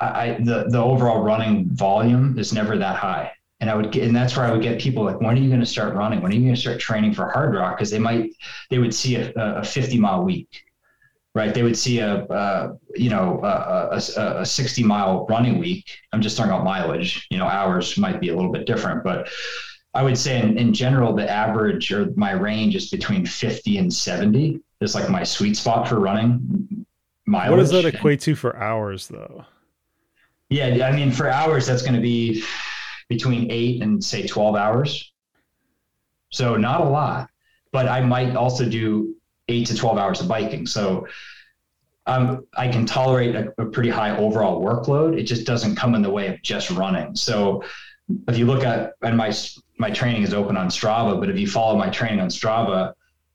I, 0.00 0.38
the, 0.40 0.66
the 0.68 0.78
overall 0.78 1.22
running 1.22 1.68
volume 1.70 2.38
is 2.38 2.52
never 2.52 2.76
that 2.78 2.96
high. 2.96 3.32
And 3.60 3.70
I 3.70 3.74
would 3.74 3.90
get, 3.90 4.04
and 4.04 4.14
that's 4.14 4.36
where 4.36 4.44
I 4.44 4.52
would 4.52 4.62
get 4.62 4.80
people 4.80 5.04
like, 5.04 5.20
when 5.20 5.36
are 5.36 5.40
you 5.40 5.48
going 5.48 5.60
to 5.60 5.66
start 5.66 5.94
running? 5.94 6.20
When 6.20 6.30
are 6.30 6.34
you 6.34 6.42
going 6.42 6.54
to 6.54 6.60
start 6.60 6.78
training 6.78 7.14
for 7.14 7.32
Hardrock? 7.34 7.76
Because 7.76 7.90
they 7.90 7.98
might, 7.98 8.30
they 8.68 8.78
would 8.78 8.94
see 8.94 9.16
a, 9.16 9.32
a 9.34 9.64
50 9.64 9.98
mile 9.98 10.24
week 10.24 10.62
right? 11.36 11.52
They 11.52 11.62
would 11.62 11.76
see 11.76 11.98
a, 11.98 12.24
a 12.24 12.72
you 12.96 13.10
know 13.10 13.40
a, 13.44 14.00
a, 14.16 14.40
a, 14.40 14.46
60 14.46 14.82
mile 14.82 15.26
running 15.28 15.58
week. 15.58 15.84
I'm 16.12 16.22
just 16.22 16.36
talking 16.36 16.50
about 16.50 16.64
mileage. 16.64 17.26
You 17.30 17.36
know, 17.36 17.46
hours 17.46 17.98
might 17.98 18.20
be 18.20 18.30
a 18.30 18.34
little 18.34 18.50
bit 18.50 18.66
different, 18.66 19.04
but 19.04 19.28
I 19.92 20.02
would 20.02 20.16
say 20.16 20.40
in, 20.42 20.58
in 20.58 20.72
general, 20.72 21.14
the 21.14 21.30
average 21.30 21.92
or 21.92 22.10
my 22.16 22.32
range 22.32 22.74
is 22.74 22.90
between 22.90 23.26
50 23.26 23.78
and 23.78 23.92
70 23.92 24.60
is 24.80 24.94
like 24.94 25.10
my 25.10 25.24
sweet 25.24 25.56
spot 25.56 25.88
for 25.88 26.00
running 26.00 26.86
mileage. 27.26 27.50
What 27.50 27.56
does 27.58 27.70
that 27.70 27.84
equate 27.84 28.20
to 28.22 28.34
for 28.34 28.56
hours 28.56 29.08
though? 29.08 29.44
Yeah, 30.48 30.86
I 30.86 30.92
mean, 30.92 31.10
for 31.10 31.28
hours, 31.28 31.66
that's 31.66 31.82
going 31.82 31.94
to 31.94 32.00
be 32.00 32.44
between 33.08 33.50
eight 33.50 33.82
and 33.82 34.02
say 34.02 34.26
12 34.26 34.54
hours. 34.56 35.12
So 36.30 36.56
not 36.56 36.80
a 36.80 36.84
lot, 36.84 37.30
but 37.72 37.88
I 37.88 38.00
might 38.00 38.36
also 38.36 38.68
do 38.68 39.14
eight 39.48 39.66
to 39.68 39.76
12 39.76 39.98
hours 39.98 40.20
of 40.20 40.28
biking. 40.28 40.66
So 40.66 41.06
um, 42.06 42.46
I 42.56 42.68
can 42.68 42.86
tolerate 42.86 43.34
a, 43.34 43.52
a, 43.58 43.66
pretty 43.66 43.90
high 43.90 44.16
overall 44.16 44.62
workload. 44.62 45.18
It 45.18 45.24
just 45.24 45.46
doesn't 45.46 45.74
come 45.74 45.94
in 45.94 46.02
the 46.02 46.10
way 46.10 46.28
of 46.28 46.40
just 46.42 46.70
running. 46.70 47.16
So 47.16 47.64
if 48.28 48.38
you 48.38 48.46
look 48.46 48.64
at, 48.64 48.92
and 49.02 49.16
my, 49.16 49.32
my 49.78 49.90
training 49.90 50.22
is 50.22 50.32
open 50.32 50.56
on 50.56 50.68
Strava, 50.68 51.18
but 51.18 51.28
if 51.28 51.38
you 51.38 51.48
follow 51.48 51.76
my 51.76 51.90
training 51.90 52.20
on 52.20 52.28
Strava, 52.28 52.94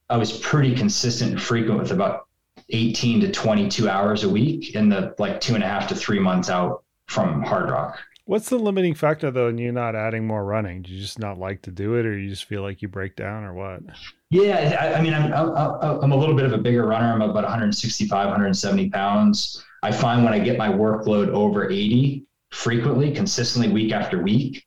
I 0.10 0.17
was 0.17 0.38
pretty 0.39 0.74
consistent 0.76 1.32
and 1.32 1.41
frequent 1.41 1.80
with 1.80 1.91
about 1.91 2.28
18 2.69 3.21
to 3.21 3.32
22 3.32 3.89
hours 3.89 4.24
a 4.24 4.30
week 4.30 4.76
in 4.76 4.88
the 4.88 5.13
like 5.19 5.41
two 5.41 5.56
and 5.56 5.63
a 5.63 5.67
half 5.67 5.88
to 5.89 5.95
three 5.95 6.19
months 6.19 6.50
out 6.50 6.84
from 7.12 7.43
Hardrock. 7.43 7.97
What's 8.26 8.50
the 8.50 8.58
limiting 8.58 8.95
factor 8.95 9.30
though 9.30 9.50
in 9.50 9.58
you 9.58 9.71
not 9.71 9.95
adding 9.95 10.26
more 10.26 10.45
running? 10.45 10.84
Do 10.84 10.93
you 10.93 11.02
just 11.02 11.19
not 11.19 11.38
like 11.38 11.63
to 11.63 11.71
do 11.71 11.95
it, 11.95 12.06
or 12.06 12.17
you 12.17 12.30
just 12.30 12.45
feel 12.45 12.62
like 12.62 12.82
you 12.82 12.88
break 12.88 13.15
down, 13.15 13.43
or 13.43 13.54
what? 13.54 13.82
Yeah, 14.30 14.78
I, 14.80 14.93
I 14.93 15.02
mean, 15.02 15.13
I'm, 15.13 15.34
I'm 15.34 16.12
a 16.12 16.15
little 16.15 16.36
bit 16.36 16.45
of 16.45 16.54
a 16.54 16.58
bigger 16.58 16.86
runner. 16.88 17.12
I'm 17.12 17.21
about 17.21 17.43
165, 17.43 18.10
170 18.10 18.89
pounds. 18.89 19.65
I 19.84 19.91
find 19.91 20.24
when 20.24 20.34
I 20.34 20.39
get 20.39 20.58
my 20.58 20.69
workload 20.69 21.30
over 21.30 21.69
80 21.69 22.24
frequently, 22.52 23.12
consistently, 23.12 23.71
week 23.71 23.91
after 23.91 24.21
week, 24.21 24.65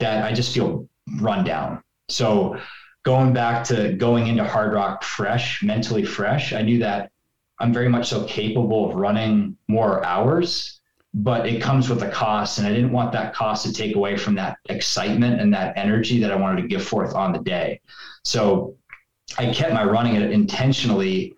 that 0.00 0.24
I 0.24 0.32
just 0.32 0.52
feel 0.52 0.88
run 1.20 1.44
down. 1.44 1.82
So 2.08 2.58
going 3.04 3.32
back 3.32 3.62
to 3.64 3.92
going 3.92 4.26
into 4.26 4.42
Hardrock 4.42 5.04
fresh, 5.04 5.62
mentally 5.62 6.04
fresh, 6.04 6.52
I 6.52 6.62
knew 6.62 6.78
that 6.78 7.12
I'm 7.60 7.72
very 7.72 7.88
much 7.88 8.08
so 8.08 8.24
capable 8.24 8.90
of 8.90 8.96
running 8.96 9.56
more 9.68 10.04
hours 10.04 10.73
but 11.14 11.46
it 11.46 11.62
comes 11.62 11.88
with 11.88 12.02
a 12.02 12.10
cost 12.10 12.58
and 12.58 12.66
i 12.66 12.70
didn't 12.70 12.92
want 12.92 13.12
that 13.12 13.34
cost 13.34 13.64
to 13.64 13.72
take 13.72 13.94
away 13.94 14.16
from 14.16 14.34
that 14.34 14.58
excitement 14.68 15.40
and 15.40 15.54
that 15.54 15.76
energy 15.76 16.20
that 16.20 16.32
i 16.32 16.36
wanted 16.36 16.60
to 16.60 16.68
give 16.68 16.84
forth 16.84 17.14
on 17.14 17.32
the 17.32 17.38
day. 17.38 17.80
So 18.24 18.76
i 19.38 19.52
kept 19.52 19.72
my 19.72 19.84
running 19.84 20.16
it 20.16 20.30
intentionally 20.30 21.34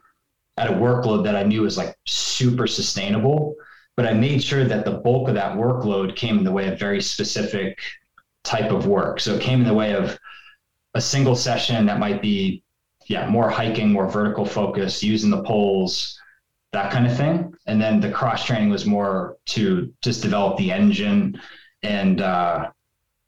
at 0.56 0.70
a 0.70 0.74
workload 0.74 1.24
that 1.24 1.36
i 1.36 1.42
knew 1.42 1.62
was 1.62 1.76
like 1.76 1.94
super 2.06 2.66
sustainable 2.66 3.54
but 3.96 4.06
i 4.06 4.12
made 4.12 4.42
sure 4.42 4.64
that 4.64 4.84
the 4.84 4.92
bulk 4.92 5.28
of 5.28 5.34
that 5.34 5.56
workload 5.56 6.16
came 6.16 6.38
in 6.38 6.44
the 6.44 6.52
way 6.52 6.68
of 6.68 6.78
very 6.78 7.00
specific 7.00 7.78
type 8.46 8.70
of 8.70 8.86
work. 8.86 9.20
So 9.20 9.34
it 9.34 9.42
came 9.42 9.60
in 9.60 9.66
the 9.66 9.74
way 9.74 9.94
of 9.94 10.18
a 10.94 11.00
single 11.00 11.36
session 11.36 11.84
that 11.86 11.98
might 11.98 12.22
be 12.22 12.62
yeah 13.08 13.28
more 13.28 13.50
hiking 13.50 13.92
more 13.92 14.08
vertical 14.08 14.46
focus 14.46 15.02
using 15.02 15.30
the 15.30 15.42
poles 15.42 16.18
that 16.72 16.92
kind 16.92 17.06
of 17.06 17.16
thing. 17.16 17.54
And 17.66 17.80
then 17.80 18.00
the 18.00 18.10
cross 18.10 18.44
training 18.44 18.70
was 18.70 18.86
more 18.86 19.36
to 19.46 19.92
just 20.02 20.22
develop 20.22 20.56
the 20.58 20.72
engine. 20.72 21.40
And 21.82 22.20
uh, 22.20 22.70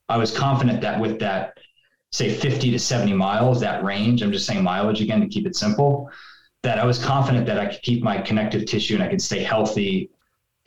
I 0.08 0.16
was 0.16 0.36
confident 0.36 0.80
that 0.82 1.00
with 1.00 1.18
that, 1.20 1.56
say 2.12 2.32
50 2.32 2.70
to 2.70 2.78
70 2.78 3.12
miles, 3.14 3.60
that 3.60 3.84
range, 3.84 4.22
I'm 4.22 4.32
just 4.32 4.46
saying 4.46 4.62
mileage 4.62 5.00
again 5.00 5.20
to 5.20 5.28
keep 5.28 5.46
it 5.46 5.56
simple, 5.56 6.10
that 6.62 6.78
I 6.78 6.84
was 6.84 7.02
confident 7.02 7.46
that 7.46 7.58
I 7.58 7.66
could 7.66 7.82
keep 7.82 8.02
my 8.02 8.20
connective 8.20 8.66
tissue 8.66 8.94
and 8.94 9.02
I 9.02 9.08
could 9.08 9.22
stay 9.22 9.42
healthy. 9.42 10.10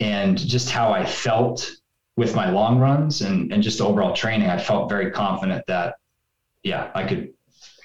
And 0.00 0.38
just 0.38 0.70
how 0.70 0.92
I 0.92 1.04
felt 1.04 1.70
with 2.16 2.34
my 2.34 2.50
long 2.50 2.78
runs 2.78 3.22
and, 3.22 3.52
and 3.52 3.62
just 3.62 3.80
overall 3.80 4.14
training, 4.14 4.48
I 4.48 4.58
felt 4.58 4.88
very 4.88 5.10
confident 5.10 5.64
that, 5.66 5.96
yeah, 6.62 6.90
I 6.94 7.04
could, 7.04 7.32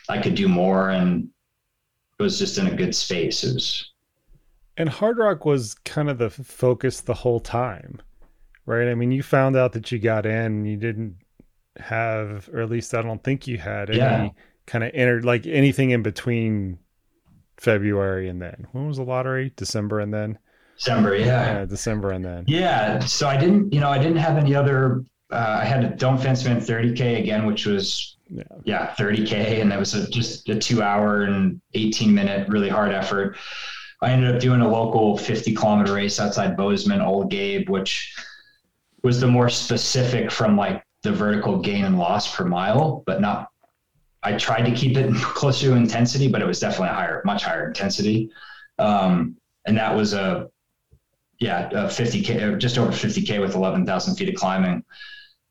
I 0.09 0.19
could 0.21 0.35
do 0.35 0.47
more 0.47 0.89
and 0.91 1.29
it 2.19 2.23
was 2.23 2.39
just 2.39 2.57
in 2.57 2.67
a 2.67 2.75
good 2.75 2.95
space. 2.95 3.43
It 3.43 3.53
was, 3.53 3.91
and 4.77 4.89
Hardrock 4.89 5.45
was 5.45 5.73
kind 5.85 6.09
of 6.09 6.19
the 6.19 6.29
focus 6.29 7.01
the 7.01 7.15
whole 7.15 7.39
time, 7.39 7.99
right? 8.65 8.87
I 8.87 8.95
mean, 8.95 9.11
you 9.11 9.23
found 9.23 9.55
out 9.55 9.73
that 9.73 9.91
you 9.91 9.99
got 9.99 10.25
in, 10.25 10.65
you 10.65 10.77
didn't 10.77 11.17
have, 11.79 12.47
or 12.53 12.61
at 12.61 12.69
least 12.69 12.93
I 12.93 13.01
don't 13.01 13.23
think 13.23 13.47
you 13.47 13.57
had 13.57 13.89
any 13.89 13.97
yeah. 13.97 14.29
kind 14.67 14.83
of 14.83 14.91
entered 14.93 15.25
like 15.25 15.47
anything 15.47 15.89
in 15.89 16.03
between 16.03 16.77
February 17.57 18.29
and 18.29 18.39
then. 18.39 18.67
When 18.71 18.87
was 18.87 18.97
the 18.97 19.03
lottery? 19.03 19.51
December 19.55 19.99
and 19.99 20.13
then. 20.13 20.37
December, 20.77 21.15
yeah. 21.15 21.25
yeah 21.25 21.65
December 21.65 22.11
and 22.11 22.23
then. 22.23 22.45
Yeah. 22.47 22.99
So 22.99 23.27
I 23.27 23.35
didn't, 23.35 23.73
you 23.73 23.79
know, 23.79 23.89
I 23.89 23.97
didn't 23.97 24.17
have 24.17 24.37
any 24.37 24.53
other. 24.53 25.03
Uh, 25.31 25.59
I 25.61 25.65
had 25.65 25.83
a 25.83 25.89
Don't 25.89 26.19
Fence 26.19 26.45
Me 26.45 26.51
In 26.51 26.57
30k 26.57 27.19
again, 27.19 27.45
which 27.45 27.65
was 27.65 28.17
yeah, 28.29 28.43
yeah 28.63 28.95
30k, 28.97 29.59
and 29.59 29.71
that 29.71 29.79
was 29.79 29.93
a, 29.93 30.09
just 30.09 30.47
a 30.47 30.57
two 30.57 30.81
hour 30.81 31.23
and 31.23 31.59
18 31.73 32.13
minute 32.13 32.47
really 32.47 32.69
hard 32.69 32.93
effort. 32.93 33.37
I 34.01 34.11
ended 34.11 34.35
up 34.35 34.41
doing 34.41 34.61
a 34.61 34.69
local 34.69 35.17
50 35.17 35.55
kilometer 35.55 35.93
race 35.93 36.19
outside 36.19 36.55
Bozeman, 36.55 37.01
Old 37.01 37.31
Gabe, 37.31 37.69
which 37.69 38.15
was 39.03 39.19
the 39.19 39.27
more 39.27 39.49
specific 39.49 40.29
from 40.31 40.55
like 40.55 40.83
the 41.03 41.11
vertical 41.11 41.59
gain 41.59 41.85
and 41.85 41.97
loss 41.97 42.35
per 42.35 42.45
mile, 42.45 43.03
but 43.05 43.21
not. 43.21 43.49
I 44.23 44.33
tried 44.33 44.63
to 44.63 44.71
keep 44.71 44.97
it 44.97 45.13
close 45.21 45.59
to 45.61 45.73
intensity, 45.73 46.27
but 46.27 46.41
it 46.41 46.47
was 46.47 46.59
definitely 46.59 46.89
a 46.89 46.93
higher, 46.93 47.21
much 47.25 47.43
higher 47.43 47.67
intensity. 47.67 48.29
Um, 48.77 49.37
and 49.65 49.77
that 49.77 49.95
was 49.95 50.13
a, 50.13 50.49
yeah, 51.39 51.69
a 51.69 51.85
50k, 51.85 52.57
just 52.57 52.77
over 52.77 52.91
50k 52.91 53.39
with 53.39 53.55
11,000 53.55 54.15
feet 54.15 54.29
of 54.29 54.35
climbing 54.35 54.83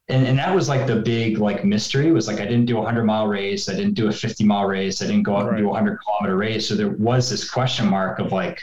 and, 0.09 0.27
and 0.27 0.39
that 0.39 0.55
was 0.55 0.69
like 0.69 0.87
the 0.87 0.97
big 0.97 1.39
like 1.39 1.65
mystery 1.65 2.13
was 2.13 2.29
like 2.29 2.41
I 2.41 2.45
didn't 2.45 2.67
do 2.67 2.79
a 2.79 2.85
hundred 2.85 3.05
mile 3.05 3.27
race, 3.27 3.69
I 3.69 3.75
didn't 3.75 3.95
do 3.95 4.09
a 4.09 4.13
fifty 4.13 4.45
mile 4.45 4.67
race, 4.67 5.03
I 5.03 5.07
didn't 5.07 5.25
go 5.25 5.37
out 5.37 5.47
right. 5.47 5.55
and 5.55 5.67
do 5.67 5.71
a 5.71 5.75
hundred 5.75 5.99
kilometer 5.99 6.37
race. 6.37 6.69
So 6.69 6.75
there 6.77 6.91
was 6.91 7.29
this 7.29 7.49
question 7.49 7.89
mark 7.89 8.21
of 8.21 8.31
like, 8.31 8.61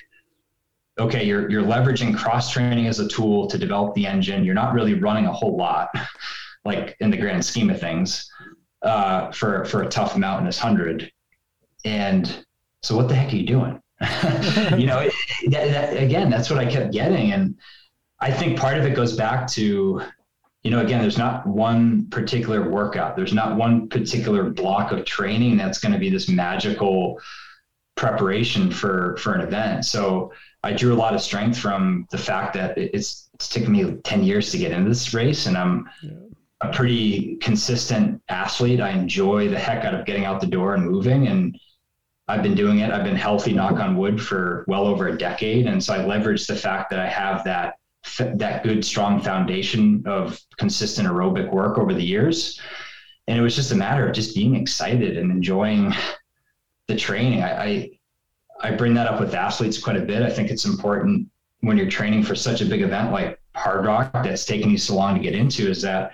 okay, 1.00 1.26
you're 1.26 1.50
you're 1.50 1.64
leveraging 1.64 2.16
cross 2.16 2.52
training 2.52 2.88
as 2.88 3.00
a 3.00 3.08
tool 3.08 3.48
to 3.48 3.58
develop 3.58 3.94
the 3.94 4.08
engine. 4.08 4.46
You're 4.46 4.56
not 4.56 4.74
really 4.74 4.94
running 4.94 5.26
a 5.26 5.34
whole 5.34 5.58
lot, 5.58 5.90
like 6.66 6.96
in 7.02 7.12
the 7.12 7.18
grand 7.18 7.44
scheme 7.44 7.70
of 7.70 7.80
things, 7.80 8.32
uh, 8.82 9.32
for 9.32 9.66
for 9.66 9.84
a 9.84 9.90
tough 9.90 10.18
mountainous 10.18 10.58
hundred. 10.58 11.12
And 11.84 12.46
so 12.82 12.96
what 12.96 13.10
the 13.10 13.16
heck 13.16 13.34
are 13.34 13.36
you 13.36 13.46
doing? 13.46 13.82
you 14.78 14.86
know, 14.86 15.10
that, 15.50 15.72
that, 15.72 15.98
again, 15.98 16.30
that's 16.30 16.50
what 16.50 16.60
I 16.60 16.66
kept 16.66 16.94
getting, 16.94 17.34
and 17.34 17.58
I 18.22 18.32
think 18.32 18.58
part 18.58 18.78
of 18.78 18.86
it 18.86 18.96
goes 18.96 19.18
back 19.18 19.46
to 19.48 20.02
you 20.64 20.72
know, 20.72 20.80
again, 20.80 21.02
there's 21.02 21.18
not 21.18 21.46
one 21.46 22.08
particular 22.10 22.70
workout. 22.70 23.16
There's 23.16 23.34
not 23.34 23.58
one 23.58 23.90
particular 23.90 24.50
block 24.50 24.92
of 24.92 25.04
training 25.06 25.58
that's 25.58 25.78
going 25.78 25.92
to 25.92 26.00
be 26.00 26.10
this 26.10 26.30
magical 26.30 27.20
preparation 27.96 28.72
for 28.72 29.18
for 29.18 29.34
an 29.34 29.42
event. 29.42 29.86
So 29.86 30.32
I 30.64 30.72
drew 30.72 30.94
a 30.94 30.96
lot 30.96 31.14
of 31.14 31.22
strength 31.22 31.58
from 31.58 32.08
the 32.12 32.18
fact 32.18 32.54
that 32.54 32.78
it's 32.78 33.30
it's 33.34 33.50
taken 33.50 33.74
me 33.74 33.96
10 34.04 34.24
years 34.24 34.52
to 34.52 34.58
get 34.58 34.72
into 34.72 34.90
this 34.90 35.14
race 35.14 35.48
and 35.48 35.58
I'm 35.58 35.90
yeah. 36.02 36.12
a 36.62 36.72
pretty 36.72 37.36
consistent 37.38 38.22
athlete. 38.30 38.80
I 38.80 38.92
enjoy 38.92 39.50
the 39.50 39.60
heck 39.60 39.84
out 39.84 39.94
of 39.94 40.06
getting 40.06 40.24
out 40.24 40.40
the 40.40 40.48
door 40.48 40.76
and 40.76 40.86
moving 40.90 41.28
and 41.28 41.58
I've 42.30 42.42
been 42.42 42.56
doing 42.56 42.80
it. 42.80 42.90
I've 42.90 43.04
been 43.04 43.18
healthy, 43.18 43.52
knock 43.52 43.74
on 43.74 43.98
wood, 43.98 44.22
for 44.22 44.64
well 44.70 44.86
over 44.86 45.10
a 45.10 45.18
decade. 45.18 45.68
And 45.68 45.84
so 45.84 45.94
I 45.94 46.06
leverage 46.06 46.48
the 46.48 46.56
fact 46.56 46.90
that 46.92 47.00
I 47.00 47.08
have 47.08 47.44
that 47.44 47.76
that 48.36 48.64
good 48.64 48.84
strong 48.84 49.22
foundation 49.22 50.04
of 50.06 50.40
consistent 50.58 51.08
aerobic 51.08 51.52
work 51.52 51.78
over 51.78 51.94
the 51.94 52.04
years 52.04 52.60
and 53.28 53.38
it 53.38 53.42
was 53.42 53.56
just 53.56 53.72
a 53.72 53.76
matter 53.76 54.08
of 54.08 54.14
just 54.14 54.36
being 54.36 54.56
excited 54.56 55.18
and 55.18 55.32
enjoying 55.32 55.94
the 56.88 56.96
training 56.96 57.42
I, 57.42 57.64
I 57.64 57.90
I 58.64 58.72
bring 58.72 58.94
that 58.94 59.08
up 59.08 59.20
with 59.20 59.36
athletes 59.36 59.78
quite 59.78 59.98
a 59.98 60.02
bit. 60.02 60.24
I 60.24 60.30
think 60.30 60.50
it's 60.50 60.66
important 60.66 61.28
when 61.60 61.78
you're 61.78 61.90
training 61.90 62.24
for 62.24 62.34
such 62.34 62.62
a 62.62 62.66
big 62.66 62.82
event 62.82 63.12
like 63.12 63.40
Hardrock 63.56 64.12
that's 64.24 64.46
taken 64.46 64.70
you 64.70 64.78
so 64.78 64.96
long 64.96 65.16
to 65.16 65.22
get 65.22 65.36
into 65.36 65.70
is 65.70 65.82
that 65.82 66.14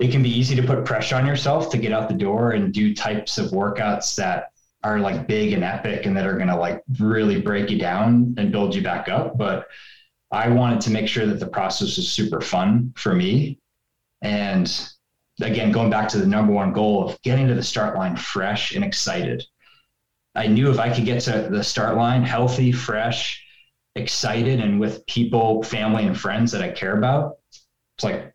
it 0.00 0.12
can 0.12 0.22
be 0.22 0.30
easy 0.30 0.54
to 0.54 0.62
put 0.62 0.84
pressure 0.84 1.16
on 1.16 1.26
yourself 1.26 1.68
to 1.70 1.78
get 1.78 1.92
out 1.92 2.08
the 2.08 2.14
door 2.14 2.52
and 2.52 2.72
do 2.72 2.94
types 2.94 3.38
of 3.38 3.50
workouts 3.50 4.14
that 4.14 4.52
are 4.84 5.00
like 5.00 5.26
big 5.26 5.52
and 5.52 5.64
epic 5.64 6.06
and 6.06 6.16
that 6.16 6.26
are 6.26 6.36
going 6.36 6.48
to 6.48 6.56
like 6.56 6.82
really 7.00 7.40
break 7.40 7.68
you 7.68 7.78
down 7.78 8.34
and 8.38 8.52
build 8.52 8.74
you 8.74 8.82
back 8.82 9.08
up. 9.08 9.36
But 9.36 9.66
I 10.30 10.48
wanted 10.48 10.80
to 10.82 10.90
make 10.90 11.08
sure 11.08 11.26
that 11.26 11.40
the 11.40 11.46
process 11.46 11.96
was 11.96 12.08
super 12.08 12.40
fun 12.40 12.92
for 12.96 13.14
me. 13.14 13.58
And 14.20 14.70
again, 15.40 15.72
going 15.72 15.90
back 15.90 16.08
to 16.10 16.18
the 16.18 16.26
number 16.26 16.52
one 16.52 16.72
goal 16.72 17.08
of 17.08 17.20
getting 17.22 17.48
to 17.48 17.54
the 17.54 17.62
start 17.62 17.96
line 17.96 18.16
fresh 18.16 18.74
and 18.74 18.84
excited. 18.84 19.44
I 20.34 20.46
knew 20.46 20.70
if 20.70 20.78
I 20.78 20.94
could 20.94 21.04
get 21.04 21.20
to 21.22 21.48
the 21.50 21.64
start 21.64 21.96
line 21.96 22.22
healthy, 22.22 22.72
fresh, 22.72 23.44
excited, 23.94 24.60
and 24.60 24.78
with 24.78 25.04
people, 25.06 25.62
family, 25.62 26.06
and 26.06 26.18
friends 26.18 26.52
that 26.52 26.62
I 26.62 26.68
care 26.70 26.96
about, 26.96 27.38
it's 27.96 28.04
like 28.04 28.34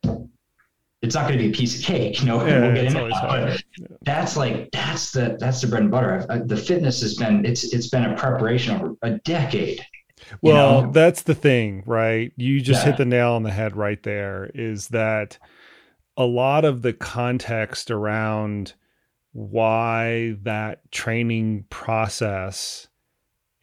it's 1.02 1.16
not 1.16 1.28
going 1.28 1.38
to 1.38 1.44
be 1.44 1.50
a 1.50 1.54
piece 1.54 1.80
of 1.80 1.86
cake. 1.86 2.22
You 2.22 2.28
know, 2.28 2.46
yeah, 2.46 2.62
we'll 2.62 2.74
get 2.74 2.86
into 2.86 3.08
that, 3.08 3.28
but 3.28 3.64
yeah. 3.78 3.88
that's 4.02 4.36
like 4.36 4.72
that's 4.72 5.12
the 5.12 5.38
that's 5.40 5.62
the 5.62 5.68
bread 5.68 5.84
and 5.84 5.92
butter. 5.92 6.26
I, 6.30 6.40
the 6.40 6.58
fitness 6.58 7.02
has 7.02 7.16
been 7.16 7.46
it's 7.46 7.74
it's 7.74 7.88
been 7.88 8.06
a 8.06 8.16
preparation 8.16 8.76
over 8.76 8.96
a 9.02 9.12
decade. 9.20 9.86
Well, 10.42 10.84
know? 10.84 10.92
that's 10.92 11.24
the 11.24 11.36
thing, 11.36 11.84
right? 11.86 12.32
You 12.36 12.62
just 12.62 12.82
yeah. 12.82 12.92
hit 12.92 12.98
the 12.98 13.06
nail 13.06 13.34
on 13.34 13.44
the 13.44 13.52
head 13.52 13.76
right 13.76 14.02
there. 14.04 14.50
Is 14.54 14.90
that 14.90 15.38
a 16.18 16.26
lot 16.26 16.66
of 16.66 16.82
the 16.82 16.94
context 16.94 17.90
around 17.92 18.74
why 19.32 20.36
that 20.44 20.92
training 20.92 21.66
process 21.70 22.88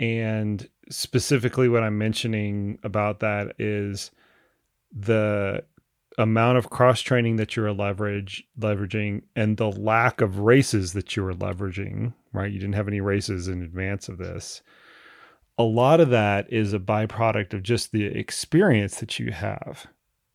and 0.00 0.68
specifically 0.90 1.68
what 1.68 1.82
I'm 1.82 1.98
mentioning 1.98 2.78
about 2.82 3.20
that 3.20 3.54
is 3.58 4.10
the 4.92 5.62
amount 6.18 6.58
of 6.58 6.70
cross 6.70 7.00
training 7.00 7.36
that 7.36 7.54
you're 7.54 7.72
leverage 7.72 8.44
leveraging 8.58 9.22
and 9.36 9.56
the 9.56 9.70
lack 9.70 10.20
of 10.20 10.40
races 10.40 10.92
that 10.94 11.16
you 11.16 11.22
were 11.22 11.34
leveraging, 11.34 12.12
right? 12.32 12.50
You 12.50 12.58
didn't 12.58 12.74
have 12.74 12.88
any 12.88 13.00
races 13.00 13.46
in 13.46 13.62
advance 13.62 14.08
of 14.08 14.18
this. 14.18 14.62
A 15.60 15.62
lot 15.62 16.00
of 16.00 16.10
that 16.10 16.52
is 16.52 16.72
a 16.72 16.78
byproduct 16.78 17.54
of 17.54 17.62
just 17.62 17.92
the 17.92 18.04
experience 18.04 19.00
that 19.00 19.18
you 19.18 19.32
have 19.32 19.86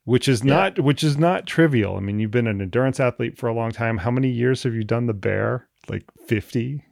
which 0.06 0.28
is 0.28 0.44
yeah. 0.44 0.54
not 0.54 0.80
which 0.80 1.04
is 1.04 1.18
not 1.18 1.46
trivial. 1.46 1.98
I 1.98 2.00
mean, 2.00 2.20
you've 2.20 2.32
been 2.32 2.48
an 2.48 2.62
endurance 2.62 3.00
athlete 3.00 3.38
for 3.38 3.48
a 3.48 3.54
long 3.54 3.72
time. 3.72 3.98
How 3.98 4.12
many 4.12 4.30
years 4.30 4.64
have 4.64 4.74
you 4.74 4.84
done 4.84 5.08
the 5.08 5.14
bear? 5.14 5.68
Like 5.90 6.06
50? 6.28 6.84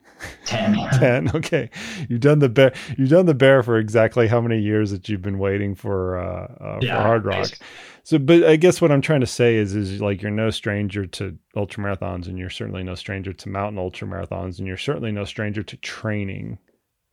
10. 0.45 0.89
10. 0.99 1.35
Okay. 1.35 1.69
You've 2.09 2.21
done 2.21 2.39
the 2.39 2.49
bear 2.49 2.73
you've 2.97 3.09
done 3.09 3.27
the 3.27 3.33
bear 3.33 3.63
for 3.63 3.77
exactly 3.77 4.27
how 4.27 4.41
many 4.41 4.59
years 4.59 4.91
that 4.91 5.07
you've 5.07 5.21
been 5.21 5.37
waiting 5.37 5.75
for 5.75 6.17
uh, 6.17 6.53
uh 6.59 6.79
yeah, 6.81 6.97
for 6.97 7.19
Hardrock. 7.19 7.59
So 8.03 8.17
but 8.17 8.43
I 8.43 8.55
guess 8.55 8.81
what 8.81 8.91
I'm 8.91 9.01
trying 9.01 9.21
to 9.21 9.27
say 9.27 9.55
is 9.55 9.75
is 9.75 10.01
like 10.01 10.21
you're 10.21 10.31
no 10.31 10.49
stranger 10.49 11.05
to 11.05 11.37
ultra 11.55 11.83
marathons 11.83 12.27
and 12.27 12.39
you're 12.39 12.49
certainly 12.49 12.83
no 12.83 12.95
stranger 12.95 13.31
to 13.31 13.49
mountain 13.49 13.77
ultra 13.77 14.07
marathons 14.07 14.57
and 14.57 14.67
you're 14.67 14.77
certainly 14.77 15.11
no 15.11 15.23
stranger 15.23 15.61
to 15.61 15.77
training 15.77 16.57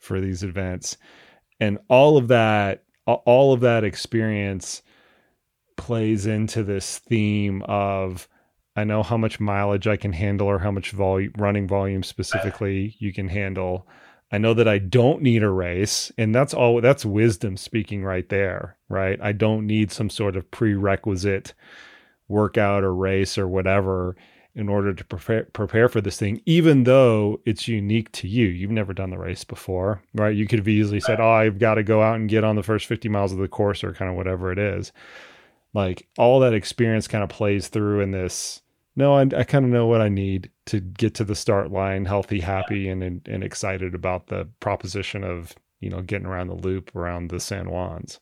for 0.00 0.20
these 0.20 0.42
events. 0.42 0.96
And 1.60 1.78
all 1.88 2.16
of 2.16 2.28
that 2.28 2.84
all 3.06 3.52
of 3.52 3.60
that 3.60 3.82
experience 3.82 4.82
plays 5.76 6.26
into 6.26 6.62
this 6.62 6.98
theme 6.98 7.62
of 7.62 8.28
I 8.76 8.84
know 8.84 9.02
how 9.02 9.16
much 9.16 9.40
mileage 9.40 9.86
I 9.86 9.96
can 9.96 10.12
handle 10.12 10.46
or 10.46 10.58
how 10.58 10.70
much 10.70 10.92
volume 10.92 11.32
running 11.36 11.66
volume 11.66 12.02
specifically 12.02 12.94
you 12.98 13.12
can 13.12 13.28
handle. 13.28 13.88
I 14.30 14.38
know 14.38 14.54
that 14.54 14.68
I 14.68 14.78
don't 14.78 15.22
need 15.22 15.42
a 15.42 15.50
race 15.50 16.12
and 16.16 16.34
that's 16.34 16.54
all 16.54 16.80
that's 16.80 17.04
wisdom 17.04 17.56
speaking 17.56 18.04
right 18.04 18.28
there, 18.28 18.76
right? 18.88 19.18
I 19.20 19.32
don't 19.32 19.66
need 19.66 19.90
some 19.90 20.08
sort 20.08 20.36
of 20.36 20.50
prerequisite 20.50 21.52
workout 22.28 22.84
or 22.84 22.94
race 22.94 23.36
or 23.36 23.48
whatever 23.48 24.16
in 24.60 24.68
order 24.68 24.92
to 24.92 25.04
prepare 25.04 25.44
prepare 25.52 25.88
for 25.88 26.00
this 26.00 26.18
thing 26.18 26.40
even 26.46 26.84
though 26.84 27.40
it's 27.44 27.66
unique 27.66 28.12
to 28.12 28.28
you. 28.28 28.46
You've 28.46 28.70
never 28.70 28.92
done 28.92 29.10
the 29.10 29.18
race 29.18 29.44
before, 29.44 30.02
right? 30.14 30.36
You 30.36 30.46
could 30.46 30.58
have 30.60 30.68
easily 30.68 31.00
said, 31.00 31.20
"Oh, 31.20 31.30
I've 31.30 31.58
got 31.58 31.74
to 31.74 31.82
go 31.82 32.02
out 32.02 32.16
and 32.16 32.28
get 32.28 32.44
on 32.44 32.56
the 32.56 32.62
first 32.62 32.86
50 32.86 33.08
miles 33.08 33.32
of 33.32 33.38
the 33.38 33.48
course 33.48 33.82
or 33.82 33.92
kind 33.92 34.10
of 34.10 34.16
whatever 34.16 34.52
it 34.52 34.58
is." 34.58 34.92
like 35.74 36.08
all 36.18 36.40
that 36.40 36.54
experience 36.54 37.06
kind 37.08 37.22
of 37.22 37.30
plays 37.30 37.68
through 37.68 38.00
in 38.00 38.10
this 38.10 38.62
no 38.96 39.14
i, 39.14 39.22
I 39.22 39.44
kind 39.44 39.64
of 39.64 39.70
know 39.70 39.86
what 39.86 40.00
i 40.00 40.08
need 40.08 40.50
to 40.66 40.80
get 40.80 41.14
to 41.16 41.24
the 41.24 41.34
start 41.34 41.70
line 41.70 42.04
healthy 42.04 42.40
happy 42.40 42.88
and, 42.88 43.02
and, 43.02 43.26
and 43.28 43.44
excited 43.44 43.94
about 43.94 44.26
the 44.26 44.48
proposition 44.60 45.24
of 45.24 45.54
you 45.80 45.90
know 45.90 46.02
getting 46.02 46.26
around 46.26 46.48
the 46.48 46.54
loop 46.54 46.94
around 46.94 47.30
the 47.30 47.40
san 47.40 47.66
juans 47.66 48.20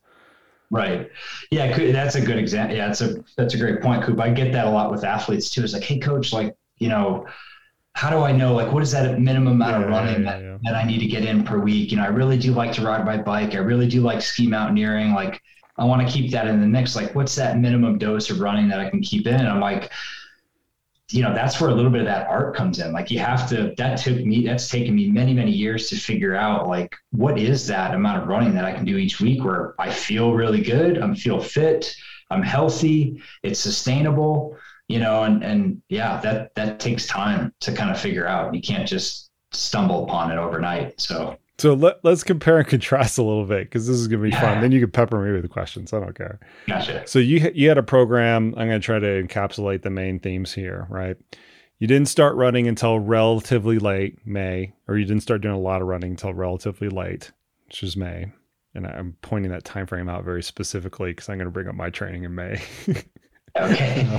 right 0.70 1.10
yeah 1.50 1.76
that's 1.92 2.14
a 2.14 2.20
good 2.20 2.36
example 2.36 2.76
yeah 2.76 2.86
that's 2.86 3.00
a 3.00 3.24
that's 3.36 3.54
a 3.54 3.58
great 3.58 3.80
point 3.80 4.04
Koop 4.04 4.20
i 4.20 4.28
get 4.28 4.52
that 4.52 4.66
a 4.66 4.70
lot 4.70 4.90
with 4.90 5.02
athletes 5.04 5.50
too 5.50 5.64
it's 5.64 5.72
like 5.72 5.82
hey 5.82 5.98
coach 5.98 6.32
like 6.32 6.54
you 6.78 6.88
know 6.88 7.26
how 7.94 8.10
do 8.10 8.18
I 8.18 8.30
know 8.30 8.54
like 8.54 8.72
what 8.72 8.80
is 8.84 8.92
that 8.92 9.18
minimum 9.18 9.54
amount 9.54 9.82
of 9.82 9.90
running 9.90 10.22
yeah, 10.22 10.38
yeah. 10.38 10.52
That, 10.52 10.60
that 10.62 10.74
I 10.76 10.84
need 10.84 11.00
to 11.00 11.06
get 11.06 11.24
in 11.24 11.42
per 11.42 11.58
week? 11.58 11.90
You 11.90 11.96
know, 11.96 12.04
I 12.04 12.08
really 12.08 12.38
do 12.38 12.52
like 12.52 12.72
to 12.74 12.82
ride 12.82 13.04
my 13.04 13.16
bike. 13.16 13.54
I 13.54 13.58
really 13.58 13.88
do 13.88 14.02
like 14.02 14.22
ski 14.22 14.46
mountaineering. 14.46 15.14
Like 15.14 15.42
I 15.78 15.84
want 15.84 16.06
to 16.06 16.12
keep 16.12 16.30
that 16.32 16.46
in 16.46 16.60
the 16.60 16.66
mix. 16.66 16.96
Like, 16.96 17.14
what's 17.14 17.34
that 17.36 17.58
minimum 17.58 17.98
dose 17.98 18.30
of 18.30 18.40
running 18.40 18.68
that 18.68 18.80
I 18.80 18.90
can 18.90 19.00
keep 19.00 19.26
in? 19.26 19.34
And 19.34 19.48
I'm 19.48 19.60
like, 19.60 19.90
you 21.10 21.22
know, 21.22 21.32
that's 21.32 21.60
where 21.60 21.70
a 21.70 21.74
little 21.74 21.90
bit 21.90 22.00
of 22.02 22.06
that 22.06 22.26
art 22.28 22.54
comes 22.54 22.80
in. 22.80 22.92
Like, 22.92 23.10
you 23.10 23.18
have 23.18 23.48
to, 23.48 23.74
that 23.78 23.98
took 23.98 24.16
me, 24.24 24.44
that's 24.44 24.68
taken 24.68 24.94
me 24.94 25.10
many, 25.10 25.32
many 25.32 25.50
years 25.50 25.88
to 25.88 25.96
figure 25.96 26.34
out, 26.34 26.68
like, 26.68 26.94
what 27.12 27.38
is 27.38 27.66
that 27.68 27.94
amount 27.94 28.22
of 28.22 28.28
running 28.28 28.54
that 28.54 28.64
I 28.64 28.72
can 28.72 28.84
do 28.84 28.98
each 28.98 29.20
week 29.20 29.42
where 29.42 29.74
I 29.78 29.90
feel 29.90 30.34
really 30.34 30.60
good, 30.60 30.98
I'm 30.98 31.14
feel 31.14 31.40
fit, 31.40 31.94
I'm 32.30 32.42
healthy, 32.42 33.22
it's 33.42 33.58
sustainable, 33.58 34.58
you 34.88 34.98
know, 34.98 35.22
and, 35.22 35.42
and 35.42 35.82
yeah, 35.88 36.20
that, 36.20 36.54
that 36.56 36.78
takes 36.78 37.06
time 37.06 37.54
to 37.60 37.72
kind 37.72 37.90
of 37.90 37.98
figure 37.98 38.26
out. 38.26 38.54
You 38.54 38.60
can't 38.60 38.86
just 38.86 39.30
stumble 39.52 40.04
upon 40.04 40.30
it 40.30 40.36
overnight. 40.36 41.00
So, 41.00 41.38
so 41.58 41.74
let, 41.74 42.04
let's 42.04 42.22
compare 42.22 42.58
and 42.58 42.66
contrast 42.68 43.18
a 43.18 43.22
little 43.22 43.44
bit 43.44 43.64
because 43.64 43.86
this 43.86 43.96
is 43.96 44.06
going 44.06 44.22
to 44.22 44.30
be 44.30 44.36
fun. 44.36 44.60
Then 44.60 44.70
you 44.70 44.80
can 44.80 44.90
pepper 44.90 45.20
me 45.20 45.32
with 45.32 45.50
questions. 45.50 45.92
I 45.92 46.00
don't 46.00 46.14
care. 46.14 46.38
Gotcha. 46.66 47.06
So 47.06 47.18
you 47.18 47.50
you 47.54 47.68
had 47.68 47.78
a 47.78 47.82
program. 47.82 48.54
I'm 48.56 48.68
going 48.68 48.80
to 48.80 48.84
try 48.84 48.98
to 48.98 49.22
encapsulate 49.22 49.82
the 49.82 49.90
main 49.90 50.20
themes 50.20 50.52
here, 50.52 50.86
right? 50.88 51.16
You 51.78 51.86
didn't 51.86 52.08
start 52.08 52.36
running 52.36 52.66
until 52.66 52.98
relatively 52.98 53.78
late 53.78 54.26
May, 54.26 54.72
or 54.86 54.96
you 54.98 55.04
didn't 55.04 55.22
start 55.22 55.40
doing 55.40 55.54
a 55.54 55.60
lot 55.60 55.80
of 55.80 55.88
running 55.88 56.12
until 56.12 56.34
relatively 56.34 56.88
late, 56.88 57.32
which 57.66 57.82
is 57.82 57.96
May. 57.96 58.32
And 58.74 58.86
I'm 58.86 59.16
pointing 59.22 59.50
that 59.50 59.64
time 59.64 59.86
frame 59.86 60.08
out 60.08 60.24
very 60.24 60.42
specifically 60.42 61.10
because 61.10 61.28
I'm 61.28 61.38
going 61.38 61.46
to 61.46 61.52
bring 61.52 61.68
up 61.68 61.74
my 61.74 61.90
training 61.90 62.24
in 62.24 62.34
May. 62.34 62.60
Okay. 63.60 64.06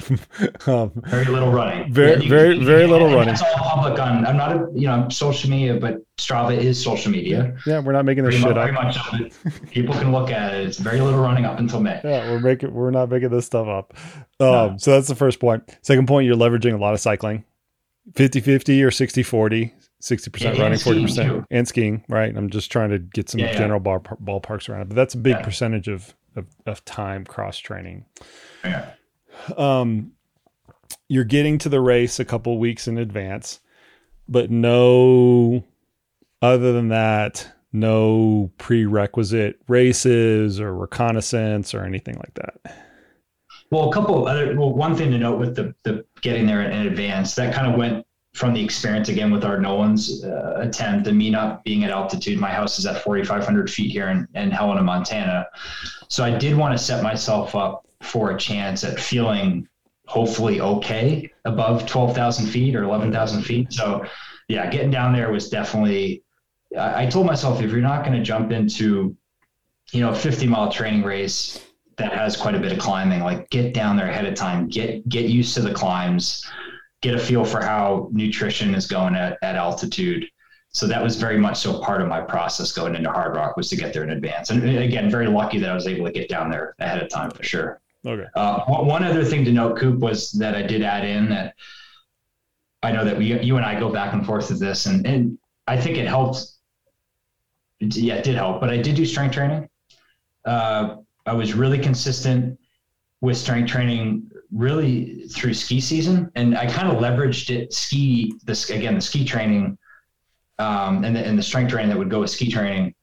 Um, 0.68 0.74
um, 0.74 0.92
very 1.08 1.26
little 1.26 1.52
running. 1.52 1.92
Very, 1.92 2.22
yeah, 2.24 2.30
very, 2.30 2.64
very 2.64 2.88
little 2.88 3.08
running. 3.08 3.34
It's 3.34 3.42
all 3.42 3.56
public 3.56 4.00
on. 4.00 4.26
I'm 4.26 4.38
not 4.38 4.52
a, 4.56 4.68
you 4.74 4.88
know, 4.88 5.08
social 5.10 5.50
media, 5.50 5.76
but 5.76 6.02
Strava 6.18 6.58
is 6.58 6.82
social 6.82 7.12
media. 7.12 7.56
Yeah, 7.66 7.80
we're 7.80 7.94
not 7.94 8.06
making 8.06 8.24
this 8.26 8.36
shit 8.36 8.56
much, 8.56 8.58
up. 8.58 8.74
Much 8.74 8.98
of 8.98 9.22
it. 9.22 9.72
People 9.72 9.96
can 9.96 10.12
look 10.12 10.32
at 10.32 10.54
it. 10.54 10.68
It's 10.68 10.78
very 10.78 11.02
little 11.02 11.20
running 11.20 11.46
up 11.46 11.60
until 11.60 11.82
May. 11.82 12.00
Yeah, 12.04 12.32
we're 12.32 12.40
making, 12.40 12.74
we're 12.74 12.92
not 12.92 13.10
making 13.10 13.30
this 13.30 13.46
stuff 13.46 13.68
up. 13.68 13.94
Um, 14.40 14.48
no. 14.48 14.76
So 14.80 14.92
that's 14.92 15.08
the 15.08 15.16
first 15.16 15.40
point. 15.40 15.64
Second 15.82 16.08
point, 16.08 16.26
you're 16.26 16.38
leveraging 16.38 16.74
a 16.74 16.78
lot 16.78 16.94
of 16.94 17.00
cycling, 17.00 17.44
50 18.16 18.42
50 18.42 18.84
or 18.84 18.92
60 18.92 19.24
40. 19.24 19.74
60% 20.02 20.42
yeah, 20.42 20.62
running, 20.62 20.80
40% 20.80 21.46
and 21.52 21.68
skiing, 21.68 22.06
right? 22.08 22.34
I'm 22.34 22.50
just 22.50 22.72
trying 22.72 22.90
to 22.92 23.00
get 23.00 23.28
some 23.30 23.40
yeah, 23.42 23.52
general 23.52 23.82
ball, 23.82 24.00
ballparks 24.00 24.70
around 24.70 24.84
it, 24.84 24.88
but 24.88 24.96
that's 24.96 25.14
a 25.14 25.18
big 25.18 25.44
percentage 25.44 25.90
of, 25.90 26.16
of, 26.38 26.46
of 26.66 26.86
time 26.86 27.26
cross 27.26 27.58
training. 27.58 28.06
Yeah 28.64 28.94
um, 29.58 30.12
you're 31.08 31.24
getting 31.24 31.58
to 31.60 31.70
the 31.70 31.82
race 31.82 32.20
a 32.20 32.26
couple 32.26 32.58
weeks 32.60 32.88
in 32.88 32.98
advance, 32.98 33.60
but 34.28 34.52
no, 34.52 35.64
other 36.42 36.74
than 36.74 36.90
that, 36.90 37.52
no 37.72 38.52
prerequisite 38.58 39.60
races 39.68 40.60
or 40.60 40.74
reconnaissance 40.74 41.74
or 41.74 41.84
anything 41.84 42.16
like 42.16 42.34
that. 42.36 42.76
Well, 43.72 43.90
a 43.90 43.94
couple 43.94 44.28
other, 44.28 44.58
well, 44.58 44.74
one 44.74 44.96
thing 44.96 45.12
to 45.12 45.18
note 45.18 45.40
with 45.40 45.56
the, 45.56 45.76
the 45.84 46.06
getting 46.22 46.48
there 46.48 46.62
in 46.64 46.88
advance, 46.88 47.36
that 47.36 47.54
kind 47.54 47.72
of 47.72 47.78
went 47.78 48.06
from 48.34 48.54
the 48.54 48.64
experience 48.64 49.10
again 49.10 49.32
with 49.32 49.44
our 49.44 49.60
Nolan's 49.60 50.24
uh, 50.24 50.56
attempt 50.58 51.08
and 51.08 51.18
me 51.18 51.30
not 51.30 51.64
being 51.64 51.84
at 51.84 51.92
altitude. 51.92 52.40
My 52.40 52.52
house 52.52 52.80
is 52.80 52.86
at 52.86 53.04
4,500 53.04 53.70
feet 53.70 53.92
here 53.92 54.10
in, 54.10 54.28
in 54.34 54.52
Helena, 54.52 54.82
Montana. 54.82 55.48
So 56.08 56.24
I 56.24 56.38
did 56.38 56.56
want 56.56 56.78
to 56.78 56.84
set 56.84 57.04
myself 57.04 57.56
up 57.56 57.86
for 58.02 58.32
a 58.32 58.38
chance 58.38 58.84
at 58.84 59.00
feeling 59.00 59.68
hopefully 60.08 60.60
okay 60.60 61.32
above 61.46 61.86
12,000 61.86 62.48
feet 62.48 62.76
or 62.76 62.84
11,000 62.84 63.44
feet. 63.44 63.72
So, 63.72 64.06
yeah, 64.48 64.70
getting 64.70 64.92
down 64.92 65.14
there 65.14 65.32
was 65.32 65.50
definitely. 65.50 66.24
I, 66.78 67.04
I 67.04 67.06
told 67.08 67.26
myself 67.26 67.62
if 67.62 67.72
you're 67.72 67.82
not 67.82 68.04
going 68.04 68.18
to 68.18 68.24
jump 68.24 68.52
into, 68.52 69.16
you 69.92 70.02
know, 70.02 70.10
a 70.10 70.16
50 70.16 70.48
mile 70.48 70.72
training 70.72 71.04
race 71.04 71.64
that 71.98 72.14
has 72.14 72.36
quite 72.36 72.56
a 72.56 72.60
bit 72.60 72.72
of 72.72 72.80
climbing. 72.80 73.22
Like 73.22 73.50
get 73.52 73.74
down 73.74 73.96
there 73.96 74.10
ahead 74.10 74.26
of 74.26 74.34
time, 74.34 74.68
get 74.68 75.08
get 75.08 75.26
used 75.26 75.54
to 75.56 75.62
the 75.62 75.74
climbs, 75.74 76.44
get 77.02 77.14
a 77.14 77.20
feel 77.20 77.46
for 77.46 77.62
how 77.62 78.10
nutrition 78.12 78.74
is 78.74 78.88
going 78.88 79.16
at, 79.16 79.38
at 79.44 79.56
altitude. 79.56 80.26
So 80.72 80.88
that 80.88 81.04
was 81.04 81.16
very 81.16 81.38
much 81.38 81.58
so 81.58 81.80
part 81.80 82.02
of 82.02 82.08
my 82.08 82.22
process 82.22 82.72
going 82.72 82.96
into 82.96 83.10
Hardrock 83.10 83.58
was 83.58 83.70
to 83.70 83.76
get 83.76 83.92
there 83.94 84.04
in 84.04 84.12
advance. 84.12 84.50
And 84.50 84.64
again, 84.64 85.10
very 85.10 85.28
lucky 85.28 85.60
that 85.60 85.70
I 85.70 85.74
was 85.74 85.88
able 85.88 86.06
to 86.06 86.12
get 86.12 86.30
down 86.30 86.50
there 86.50 86.76
ahead 86.80 87.02
of 87.02 87.10
time 87.10 87.32
for 87.32 87.44
sure. 87.44 87.82
Okay. 88.06 88.26
Uh, 88.36 88.64
one 88.66 89.04
other 89.04 89.26
thing 89.26 89.44
to 89.46 89.52
note, 89.52 89.78
Koop, 89.78 90.00
was 90.00 90.32
that 90.34 90.56
I 90.56 90.62
did 90.62 90.82
add 90.82 91.04
in 91.06 91.30
that 91.30 91.54
I 92.82 92.92
know 92.92 93.04
that 93.04 93.18
we, 93.18 93.40
you 93.42 93.58
and 93.58 93.66
I 93.66 93.78
go 93.78 93.92
back 93.92 94.14
and 94.14 94.26
forth 94.26 94.50
with 94.50 94.60
this, 94.60 94.86
and, 94.86 95.06
and 95.06 95.38
I 95.68 95.80
think 95.80 95.98
it 95.98 96.08
helped. 96.08 96.46
Yeah, 97.82 98.16
it 98.16 98.24
did 98.24 98.36
help, 98.36 98.62
but 98.62 98.70
I 98.70 98.78
did 98.78 98.96
do 98.96 99.06
strength 99.06 99.34
training. 99.34 99.70
Uh, 100.46 100.98
I 101.26 101.34
was 101.34 101.54
really 101.54 101.80
consistent 101.80 102.58
with 103.22 103.38
strength 103.38 103.70
training 103.70 104.30
really 104.52 105.28
through 105.28 105.54
ski 105.54 105.82
season, 105.82 106.32
and 106.36 106.58
I 106.58 106.66
kind 106.72 106.88
of 106.88 107.02
leveraged 107.02 107.50
it 107.50 107.74
ski 107.74 108.34
this 108.44 108.70
again 108.70 108.96
the 108.96 109.02
ski 109.02 109.26
training 109.26 109.78
um, 110.58 111.04
and 111.04 111.16
the, 111.16 111.26
and 111.26 111.38
the 111.38 111.44
strength 111.44 111.72
training 111.72 111.90
that 111.90 111.98
would 111.98 112.10
go 112.10 112.22
with 112.22 112.30
ski 112.30 112.50
training 112.50 112.96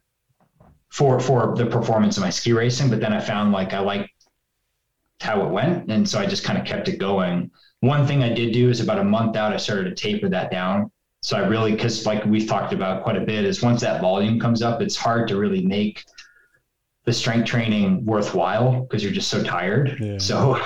for 0.89 1.21
for 1.21 1.55
the 1.55 1.67
performance 1.67 2.17
of 2.17 2.23
my 2.23 2.31
ski 2.31 2.53
racing. 2.53 2.89
But 2.89 3.01
then 3.01 3.13
I 3.13 3.21
found 3.21 3.53
like 3.53 3.75
I 3.75 3.81
liked 3.81 4.11
how 5.21 5.45
it 5.45 5.51
went, 5.51 5.91
and 5.91 6.09
so 6.09 6.19
I 6.19 6.27
just 6.27 6.45
kind 6.45 6.59
of 6.59 6.65
kept 6.65 6.89
it 6.89 6.99
going. 6.99 7.51
One 7.81 8.07
thing 8.07 8.23
I 8.23 8.33
did 8.33 8.53
do 8.53 8.69
is 8.71 8.81
about 8.81 8.99
a 8.99 9.05
month 9.05 9.37
out, 9.37 9.53
I 9.53 9.57
started 9.57 9.85
to 9.85 9.95
taper 9.95 10.29
that 10.29 10.51
down. 10.51 10.91
So 11.23 11.37
I 11.37 11.41
really, 11.41 11.73
because 11.73 12.07
like 12.07 12.25
we've 12.25 12.47
talked 12.47 12.73
about 12.73 13.03
quite 13.03 13.17
a 13.17 13.21
bit, 13.21 13.45
is 13.45 13.63
once 13.63 13.81
that 13.81 14.01
volume 14.01 14.39
comes 14.39 14.63
up, 14.63 14.81
it's 14.81 14.97
hard 14.97 15.29
to 15.29 15.37
really 15.37 15.65
make 15.65 16.05
the 17.05 17.13
strength 17.13 17.47
training 17.47 18.05
worthwhile 18.05 18.83
because 18.83 19.03
you're 19.03 19.13
just 19.13 19.29
so 19.29 19.43
tired. 19.43 19.97
Yeah. 20.01 20.19
So 20.19 20.61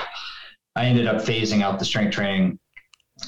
I 0.77 0.87
ended 0.87 1.07
up 1.07 1.17
phasing 1.17 1.63
out 1.63 1.79
the 1.79 1.85
strength 1.85 2.15
training 2.15 2.59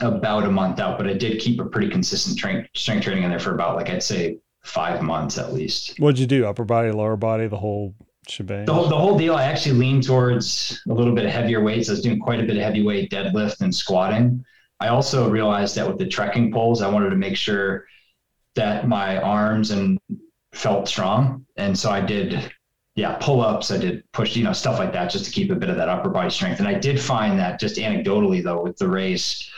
about 0.01 0.45
a 0.45 0.51
month 0.51 0.81
out, 0.81 0.99
but 0.99 1.07
I 1.07 1.13
did 1.13 1.41
keep 1.41 1.61
a 1.61 1.67
pretty 1.67 1.89
consistent 1.89 2.39
tra- 2.39 2.67
strength 2.75 3.05
training 3.05 3.25
in 3.25 3.31
there 3.31 3.39
for 3.39 3.55
about 3.55 3.77
like 3.77 3.91
I'd 3.91 4.03
say 4.03 4.39
five 4.65 5.03
months 5.03 5.39
at 5.39 5.53
least. 5.53 5.99
What'd 5.99 6.19
you 6.19 6.27
do? 6.27 6.47
Upper 6.47 6.65
body, 6.65 6.91
lower 6.91 7.17
body, 7.17 7.47
the 7.47 7.59
whole 7.59 7.95
shebang? 8.29 8.65
The 8.65 8.75
whole, 8.75 8.89
the 8.89 8.99
whole 8.99 9.19
deal. 9.19 9.35
I 9.35 9.45
actually 9.45 9.79
leaned 9.79 10.05
towards 10.05 10.83
a 10.89 10.93
little 10.93 11.15
bit 11.15 11.25
of 11.25 11.31
heavier 11.31 11.63
weights. 11.63 11.89
I 11.89 11.93
was 11.93 12.03
doing 12.03 12.21
quite 12.21 12.41
a 12.41 12.45
bit 12.45 12.57
of 12.57 12.63
heavyweight 12.63 13.11
deadlift 13.11 13.61
and 13.61 13.75
squatting. 13.75 14.45
I 14.81 14.89
also 14.89 15.29
realized 15.29 15.77
that 15.77 15.87
with 15.87 15.99
the 15.99 16.07
trekking 16.07 16.53
poles, 16.53 16.83
I 16.83 16.89
wanted 16.89 17.11
to 17.11 17.17
make 17.17 17.37
sure 17.37 17.87
that 18.55 18.89
my 18.89 19.19
arms 19.19 19.71
and 19.71 19.99
felt 20.53 20.89
strong, 20.89 21.47
and 21.57 21.79
so 21.79 21.91
I 21.91 22.01
did 22.01 22.53
yeah, 22.95 23.17
pull 23.21 23.41
ups. 23.41 23.71
I 23.71 23.79
did 23.79 24.05
push, 24.13 24.37
you 24.37 24.45
know, 24.45 24.53
stuff 24.53 24.79
like 24.79 24.93
that 24.93 25.11
just 25.11 25.25
to 25.25 25.31
keep 25.31 25.51
a 25.51 25.55
bit 25.55 25.71
of 25.71 25.77
that 25.77 25.89
upper 25.89 26.11
body 26.11 26.31
strength. 26.31 26.59
And 26.59 26.69
I 26.69 26.75
did 26.75 27.01
find 27.01 27.39
that 27.39 27.59
just 27.59 27.77
anecdotally 27.77 28.43
though, 28.43 28.63
with 28.63 28.77
the 28.77 28.89
race, 28.89 29.51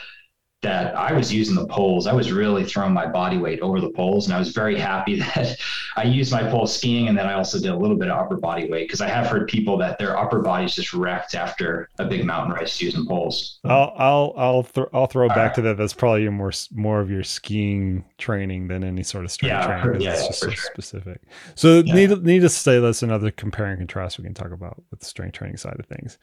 that 0.64 0.96
I 0.96 1.12
was 1.12 1.32
using 1.32 1.54
the 1.54 1.66
poles. 1.66 2.06
I 2.06 2.12
was 2.14 2.32
really 2.32 2.64
throwing 2.64 2.94
my 2.94 3.06
body 3.06 3.36
weight 3.36 3.60
over 3.60 3.80
the 3.80 3.90
poles, 3.90 4.26
and 4.26 4.34
I 4.34 4.38
was 4.38 4.50
very 4.50 4.78
happy 4.78 5.20
that 5.20 5.56
I 5.96 6.04
used 6.04 6.32
my 6.32 6.42
pole 6.50 6.66
skiing, 6.66 7.08
and 7.08 7.16
then 7.16 7.26
I 7.26 7.34
also 7.34 7.60
did 7.60 7.70
a 7.70 7.76
little 7.76 7.96
bit 7.96 8.08
of 8.08 8.18
upper 8.18 8.36
body 8.36 8.68
weight 8.68 8.88
because 8.88 9.00
I 9.00 9.08
have 9.08 9.26
heard 9.26 9.46
people 9.46 9.76
that 9.78 9.98
their 9.98 10.18
upper 10.18 10.40
bodies 10.40 10.74
just 10.74 10.92
wrecked 10.92 11.34
after 11.34 11.88
a 11.98 12.06
big 12.06 12.24
mountain 12.24 12.54
race 12.54 12.80
using 12.80 13.06
poles. 13.06 13.60
I'll 13.64 13.94
I'll 13.96 14.34
I'll, 14.36 14.62
th- 14.64 14.88
I'll 14.92 15.06
throw 15.06 15.28
All 15.28 15.28
back 15.28 15.36
right. 15.36 15.54
to 15.56 15.62
that. 15.62 15.76
That's 15.76 15.92
probably 15.92 16.28
more 16.30 16.52
more 16.72 17.00
of 17.00 17.10
your 17.10 17.22
skiing 17.22 18.04
training 18.16 18.68
than 18.68 18.82
any 18.82 19.02
sort 19.02 19.24
of 19.24 19.30
strength 19.30 19.52
yeah, 19.52 19.82
training. 19.82 20.00
Yeah, 20.00 20.14
it's 20.14 20.26
just 20.26 20.40
so 20.40 20.50
sure. 20.50 20.70
specific. 20.72 21.20
So 21.54 21.82
yeah. 21.84 21.94
need 21.94 22.22
need 22.24 22.40
to 22.40 22.48
say 22.48 22.80
that's 22.80 23.02
another 23.02 23.30
compare 23.30 23.66
and 23.66 23.78
contrast 23.78 24.18
we 24.18 24.24
can 24.24 24.34
talk 24.34 24.50
about 24.50 24.82
with 24.90 25.00
the 25.00 25.06
strength 25.06 25.34
training 25.34 25.58
side 25.58 25.76
of 25.78 25.86
things. 25.86 26.18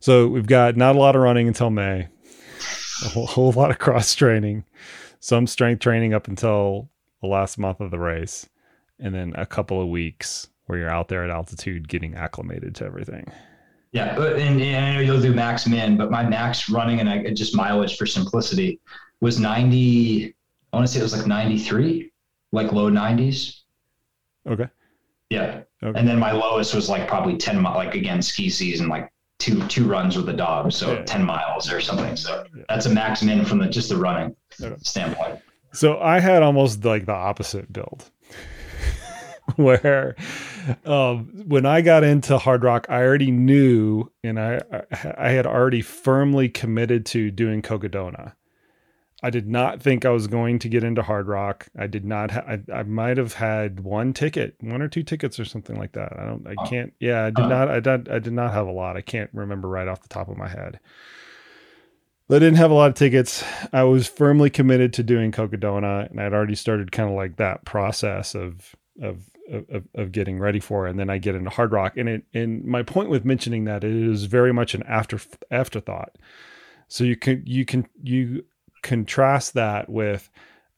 So 0.00 0.28
we've 0.28 0.46
got 0.46 0.76
not 0.76 0.96
a 0.96 0.98
lot 0.98 1.14
of 1.14 1.22
running 1.22 1.46
until 1.46 1.70
May 1.70 2.08
a 3.04 3.08
whole, 3.08 3.26
whole 3.26 3.52
lot 3.52 3.70
of 3.70 3.78
cross 3.80 4.14
training, 4.14 4.64
some 5.20 5.46
strength 5.46 5.80
training 5.80 6.14
up 6.14 6.28
until 6.28 6.88
the 7.20 7.28
last 7.28 7.58
month 7.58 7.80
of 7.80 7.90
the 7.90 7.98
race, 7.98 8.48
and 8.98 9.14
then 9.14 9.32
a 9.36 9.46
couple 9.46 9.80
of 9.80 9.88
weeks 9.88 10.48
where 10.66 10.78
you're 10.78 10.90
out 10.90 11.08
there 11.08 11.24
at 11.24 11.30
altitude 11.30 11.88
getting 11.88 12.14
acclimated 12.14 12.74
to 12.76 12.84
everything. 12.84 13.30
Yeah, 13.92 14.18
and, 14.18 14.60
and 14.60 14.84
I 14.86 14.94
know 14.94 15.00
you'll 15.00 15.20
do 15.20 15.34
max 15.34 15.66
min, 15.66 15.98
but 15.98 16.10
my 16.10 16.22
max 16.22 16.70
running 16.70 17.00
and 17.00 17.08
I 17.08 17.30
just 17.34 17.54
mileage 17.54 17.98
for 17.98 18.06
simplicity 18.06 18.80
was 19.20 19.38
90. 19.38 20.34
I 20.72 20.76
want 20.76 20.86
to 20.86 20.92
say 20.92 21.00
it 21.00 21.02
was 21.02 21.16
like 21.16 21.26
93, 21.26 22.10
like 22.52 22.72
low 22.72 22.90
90s. 22.90 23.60
Okay. 24.48 24.66
Yeah. 25.28 25.62
Okay. 25.82 25.98
And 25.98 26.08
then 26.08 26.18
my 26.18 26.32
lowest 26.32 26.74
was 26.74 26.88
like 26.88 27.06
probably 27.06 27.36
10, 27.36 27.62
like 27.62 27.94
again, 27.94 28.22
ski 28.22 28.48
season, 28.48 28.88
like 28.88 29.12
two 29.42 29.66
two 29.66 29.88
runs 29.88 30.16
with 30.16 30.26
the 30.26 30.32
dog, 30.32 30.72
so 30.72 30.92
yeah. 30.92 31.02
ten 31.02 31.24
miles 31.24 31.70
or 31.70 31.80
something. 31.80 32.16
So 32.16 32.44
yeah. 32.56 32.62
that's 32.68 32.86
a 32.86 32.90
max 32.90 33.22
min 33.22 33.44
from 33.44 33.58
the 33.58 33.68
just 33.68 33.88
the 33.88 33.96
running 33.96 34.36
okay. 34.60 34.76
standpoint. 34.82 35.40
So 35.72 35.98
I 35.98 36.20
had 36.20 36.42
almost 36.42 36.84
like 36.84 37.06
the 37.06 37.12
opposite 37.12 37.72
build, 37.72 38.08
where 39.56 40.14
um, 40.84 41.44
when 41.46 41.66
I 41.66 41.80
got 41.80 42.04
into 42.04 42.38
Hardrock, 42.38 42.88
I 42.88 43.02
already 43.02 43.32
knew, 43.32 44.10
and 44.22 44.38
I 44.38 44.60
I 45.18 45.30
had 45.30 45.46
already 45.46 45.82
firmly 45.82 46.48
committed 46.48 47.04
to 47.06 47.30
doing 47.32 47.62
Cocodona. 47.62 48.34
I 49.22 49.30
did 49.30 49.46
not 49.46 49.80
think 49.80 50.04
I 50.04 50.10
was 50.10 50.26
going 50.26 50.58
to 50.60 50.68
get 50.68 50.82
into 50.82 51.02
Hardrock. 51.02 51.68
I 51.78 51.86
did 51.86 52.04
not. 52.04 52.32
Ha- 52.32 52.44
I, 52.46 52.60
I 52.72 52.82
might 52.82 53.18
have 53.18 53.34
had 53.34 53.80
one 53.80 54.12
ticket, 54.12 54.56
one 54.60 54.82
or 54.82 54.88
two 54.88 55.04
tickets, 55.04 55.38
or 55.38 55.44
something 55.44 55.76
like 55.76 55.92
that. 55.92 56.18
I 56.18 56.24
don't. 56.24 56.46
I 56.46 56.56
can't. 56.68 56.92
Yeah, 56.98 57.24
I 57.26 57.30
did 57.30 57.46
not. 57.48 57.70
I 57.70 57.80
did. 57.80 58.08
I 58.08 58.18
did 58.18 58.32
not 58.32 58.52
have 58.52 58.66
a 58.66 58.72
lot. 58.72 58.96
I 58.96 59.00
can't 59.00 59.30
remember 59.32 59.68
right 59.68 59.86
off 59.86 60.02
the 60.02 60.08
top 60.08 60.28
of 60.28 60.36
my 60.36 60.48
head. 60.48 60.80
But 62.28 62.36
I 62.36 62.38
didn't 62.40 62.58
have 62.58 62.70
a 62.70 62.74
lot 62.74 62.88
of 62.88 62.94
tickets. 62.94 63.44
I 63.72 63.84
was 63.84 64.08
firmly 64.08 64.50
committed 64.50 64.92
to 64.94 65.02
doing 65.02 65.32
Cocodona, 65.32 66.10
and 66.10 66.20
I'd 66.20 66.32
already 66.32 66.54
started 66.54 66.90
kind 66.90 67.08
of 67.08 67.14
like 67.14 67.36
that 67.36 67.64
process 67.64 68.34
of 68.34 68.74
of 69.00 69.30
of, 69.50 69.84
of 69.94 70.12
getting 70.12 70.38
ready 70.38 70.60
for 70.60 70.86
it. 70.86 70.90
And 70.90 70.98
then 70.98 71.10
I 71.10 71.18
get 71.18 71.34
into 71.34 71.50
Hardrock. 71.50 71.96
and 71.96 72.08
it. 72.08 72.24
And 72.34 72.64
my 72.64 72.82
point 72.82 73.08
with 73.10 73.24
mentioning 73.24 73.64
that 73.64 73.84
it 73.84 73.92
is 73.92 74.24
very 74.24 74.52
much 74.52 74.74
an 74.74 74.82
after 74.84 75.20
afterthought. 75.50 76.16
So 76.88 77.04
you 77.04 77.16
can 77.16 77.42
you 77.46 77.64
can 77.64 77.86
you 78.02 78.44
contrast 78.82 79.54
that 79.54 79.88
with 79.88 80.30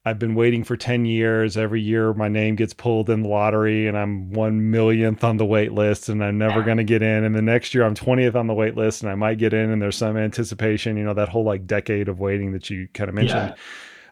I've 0.07 0.19
been 0.19 0.35
waiting 0.35 0.65
for 0.65 0.77
10 0.77 1.07
years. 1.07 1.57
Every 1.57 1.81
year 1.81 2.13
my 2.13 2.29
name 2.29 2.57
gets 2.57 2.75
pulled 2.75 3.09
in 3.09 3.23
the 3.23 3.29
lottery 3.29 3.89
and 3.89 3.97
I'm 3.97 4.33
one 4.33 4.71
millionth 4.71 5.25
on 5.25 5.39
the 5.39 5.47
wait 5.47 5.73
list 5.73 6.11
and 6.11 6.23
I'm 6.23 6.37
never 6.37 6.63
going 6.63 6.77
to 6.77 6.85
get 6.85 7.01
in. 7.01 7.25
And 7.25 7.35
the 7.35 7.41
next 7.41 7.75
year 7.75 7.85
I'm 7.85 7.95
20th 7.95 8.35
on 8.35 8.47
the 8.47 8.53
wait 8.53 8.77
list 8.77 9.03
and 9.03 9.11
I 9.11 9.15
might 9.15 9.39
get 9.39 9.55
in 9.55 9.71
and 9.71 9.81
there's 9.81 9.97
some 9.97 10.19
anticipation, 10.19 10.99
you 10.99 11.05
know, 11.05 11.15
that 11.15 11.31
whole 11.31 11.45
like 11.45 11.67
decade 11.67 12.09
of 12.09 12.21
waiting 12.21 12.53
that 12.53 12.69
you 12.69 12.87
kind 12.93 13.09
of 13.09 13.15
mentioned. 13.15 13.49
Yeah. 13.49 13.63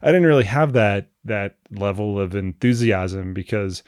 I 0.00 0.06
didn't 0.06 0.26
really 0.26 0.44
have 0.44 0.72
that, 0.72 1.10
that 1.24 1.56
level 1.70 2.18
of 2.18 2.34
enthusiasm 2.34 3.34
because 3.34 3.82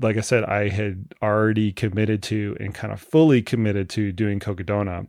like 0.00 0.16
I 0.16 0.20
said, 0.20 0.44
I 0.44 0.68
had 0.68 1.14
already 1.22 1.72
committed 1.72 2.22
to 2.24 2.56
and 2.60 2.74
kind 2.74 2.92
of 2.92 3.00
fully 3.00 3.42
committed 3.42 3.90
to 3.90 4.12
doing 4.12 4.40
Cocodona. 4.40 5.06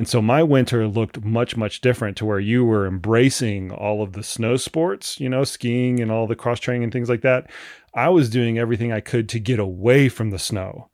And 0.00 0.08
so 0.08 0.22
my 0.22 0.42
winter 0.42 0.88
looked 0.88 1.22
much, 1.22 1.58
much 1.58 1.82
different 1.82 2.16
to 2.16 2.24
where 2.24 2.40
you 2.40 2.64
were 2.64 2.86
embracing 2.86 3.70
all 3.70 4.02
of 4.02 4.14
the 4.14 4.22
snow 4.22 4.56
sports, 4.56 5.20
you 5.20 5.28
know, 5.28 5.44
skiing 5.44 6.00
and 6.00 6.10
all 6.10 6.26
the 6.26 6.34
cross 6.34 6.58
training 6.58 6.84
and 6.84 6.90
things 6.90 7.10
like 7.10 7.20
that. 7.20 7.50
I 7.92 8.08
was 8.08 8.30
doing 8.30 8.58
everything 8.58 8.94
I 8.94 9.00
could 9.00 9.28
to 9.28 9.38
get 9.38 9.58
away 9.58 10.08
from 10.08 10.30
the 10.30 10.38
snow 10.38 10.88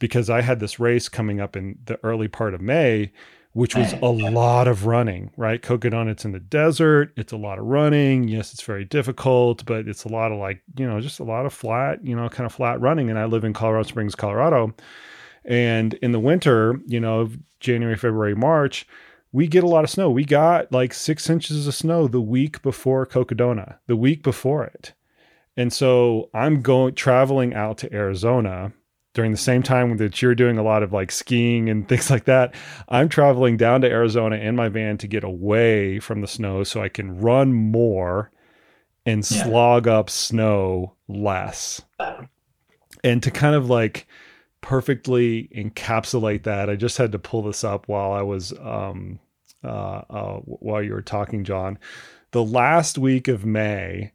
because 0.00 0.28
I 0.28 0.42
had 0.42 0.60
this 0.60 0.78
race 0.78 1.08
coming 1.08 1.40
up 1.40 1.56
in 1.56 1.78
the 1.86 1.98
early 2.02 2.28
part 2.28 2.52
of 2.52 2.60
May, 2.60 3.12
which 3.54 3.74
was 3.74 3.94
a 3.94 4.04
lot 4.04 4.68
of 4.68 4.84
running, 4.84 5.30
right? 5.38 5.62
Cocodona, 5.62 6.10
it's 6.10 6.26
in 6.26 6.32
the 6.32 6.38
desert. 6.38 7.14
It's 7.16 7.32
a 7.32 7.38
lot 7.38 7.58
of 7.58 7.64
running. 7.64 8.28
Yes, 8.28 8.52
it's 8.52 8.60
very 8.60 8.84
difficult, 8.84 9.64
but 9.64 9.88
it's 9.88 10.04
a 10.04 10.08
lot 10.08 10.30
of 10.30 10.36
like, 10.38 10.62
you 10.76 10.86
know, 10.86 11.00
just 11.00 11.20
a 11.20 11.24
lot 11.24 11.46
of 11.46 11.54
flat, 11.54 12.04
you 12.04 12.14
know, 12.14 12.28
kind 12.28 12.44
of 12.44 12.52
flat 12.52 12.82
running. 12.82 13.08
And 13.08 13.18
I 13.18 13.24
live 13.24 13.44
in 13.44 13.54
Colorado 13.54 13.88
Springs, 13.88 14.14
Colorado. 14.14 14.74
And 15.44 15.94
in 15.94 16.12
the 16.12 16.20
winter, 16.20 16.80
you 16.86 17.00
know, 17.00 17.30
January, 17.60 17.96
February, 17.96 18.34
March, 18.34 18.86
we 19.32 19.46
get 19.46 19.64
a 19.64 19.68
lot 19.68 19.84
of 19.84 19.90
snow. 19.90 20.10
We 20.10 20.24
got 20.24 20.70
like 20.72 20.92
six 20.92 21.28
inches 21.28 21.66
of 21.66 21.74
snow 21.74 22.06
the 22.06 22.20
week 22.20 22.62
before 22.62 23.06
Cocodona, 23.06 23.78
the 23.86 23.96
week 23.96 24.22
before 24.22 24.64
it. 24.64 24.92
And 25.56 25.72
so 25.72 26.30
I'm 26.34 26.62
going 26.62 26.94
traveling 26.94 27.54
out 27.54 27.78
to 27.78 27.92
Arizona 27.92 28.72
during 29.14 29.30
the 29.30 29.38
same 29.38 29.62
time 29.62 29.96
that 29.98 30.22
you're 30.22 30.34
doing 30.34 30.58
a 30.58 30.62
lot 30.62 30.82
of 30.82 30.92
like 30.92 31.10
skiing 31.10 31.68
and 31.68 31.88
things 31.88 32.10
like 32.10 32.24
that. 32.24 32.54
I'm 32.88 33.08
traveling 33.08 33.56
down 33.56 33.80
to 33.82 33.90
Arizona 33.90 34.36
in 34.36 34.56
my 34.56 34.68
van 34.68 34.98
to 34.98 35.06
get 35.06 35.24
away 35.24 35.98
from 35.98 36.20
the 36.20 36.28
snow 36.28 36.64
so 36.64 36.82
I 36.82 36.88
can 36.88 37.18
run 37.18 37.52
more 37.52 38.30
and 39.04 39.28
yeah. 39.30 39.44
slog 39.44 39.88
up 39.88 40.08
snow 40.08 40.94
less. 41.08 41.82
And 43.04 43.22
to 43.22 43.30
kind 43.30 43.54
of 43.54 43.68
like 43.68 44.06
perfectly 44.62 45.50
encapsulate 45.54 46.44
that. 46.44 46.70
I 46.70 46.76
just 46.76 46.96
had 46.96 47.12
to 47.12 47.18
pull 47.18 47.42
this 47.42 47.62
up 47.62 47.88
while 47.88 48.12
I 48.12 48.22
was 48.22 48.52
um, 48.60 49.18
uh, 49.62 50.02
uh, 50.08 50.36
while 50.38 50.82
you 50.82 50.94
were 50.94 51.02
talking, 51.02 51.44
John. 51.44 51.78
The 52.30 52.42
last 52.42 52.96
week 52.96 53.28
of 53.28 53.44
May, 53.44 54.12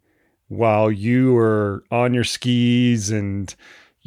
while 0.48 0.92
you 0.92 1.34
were 1.34 1.84
on 1.92 2.16
your 2.16 2.24
skis 2.24 3.12
and 3.12 3.54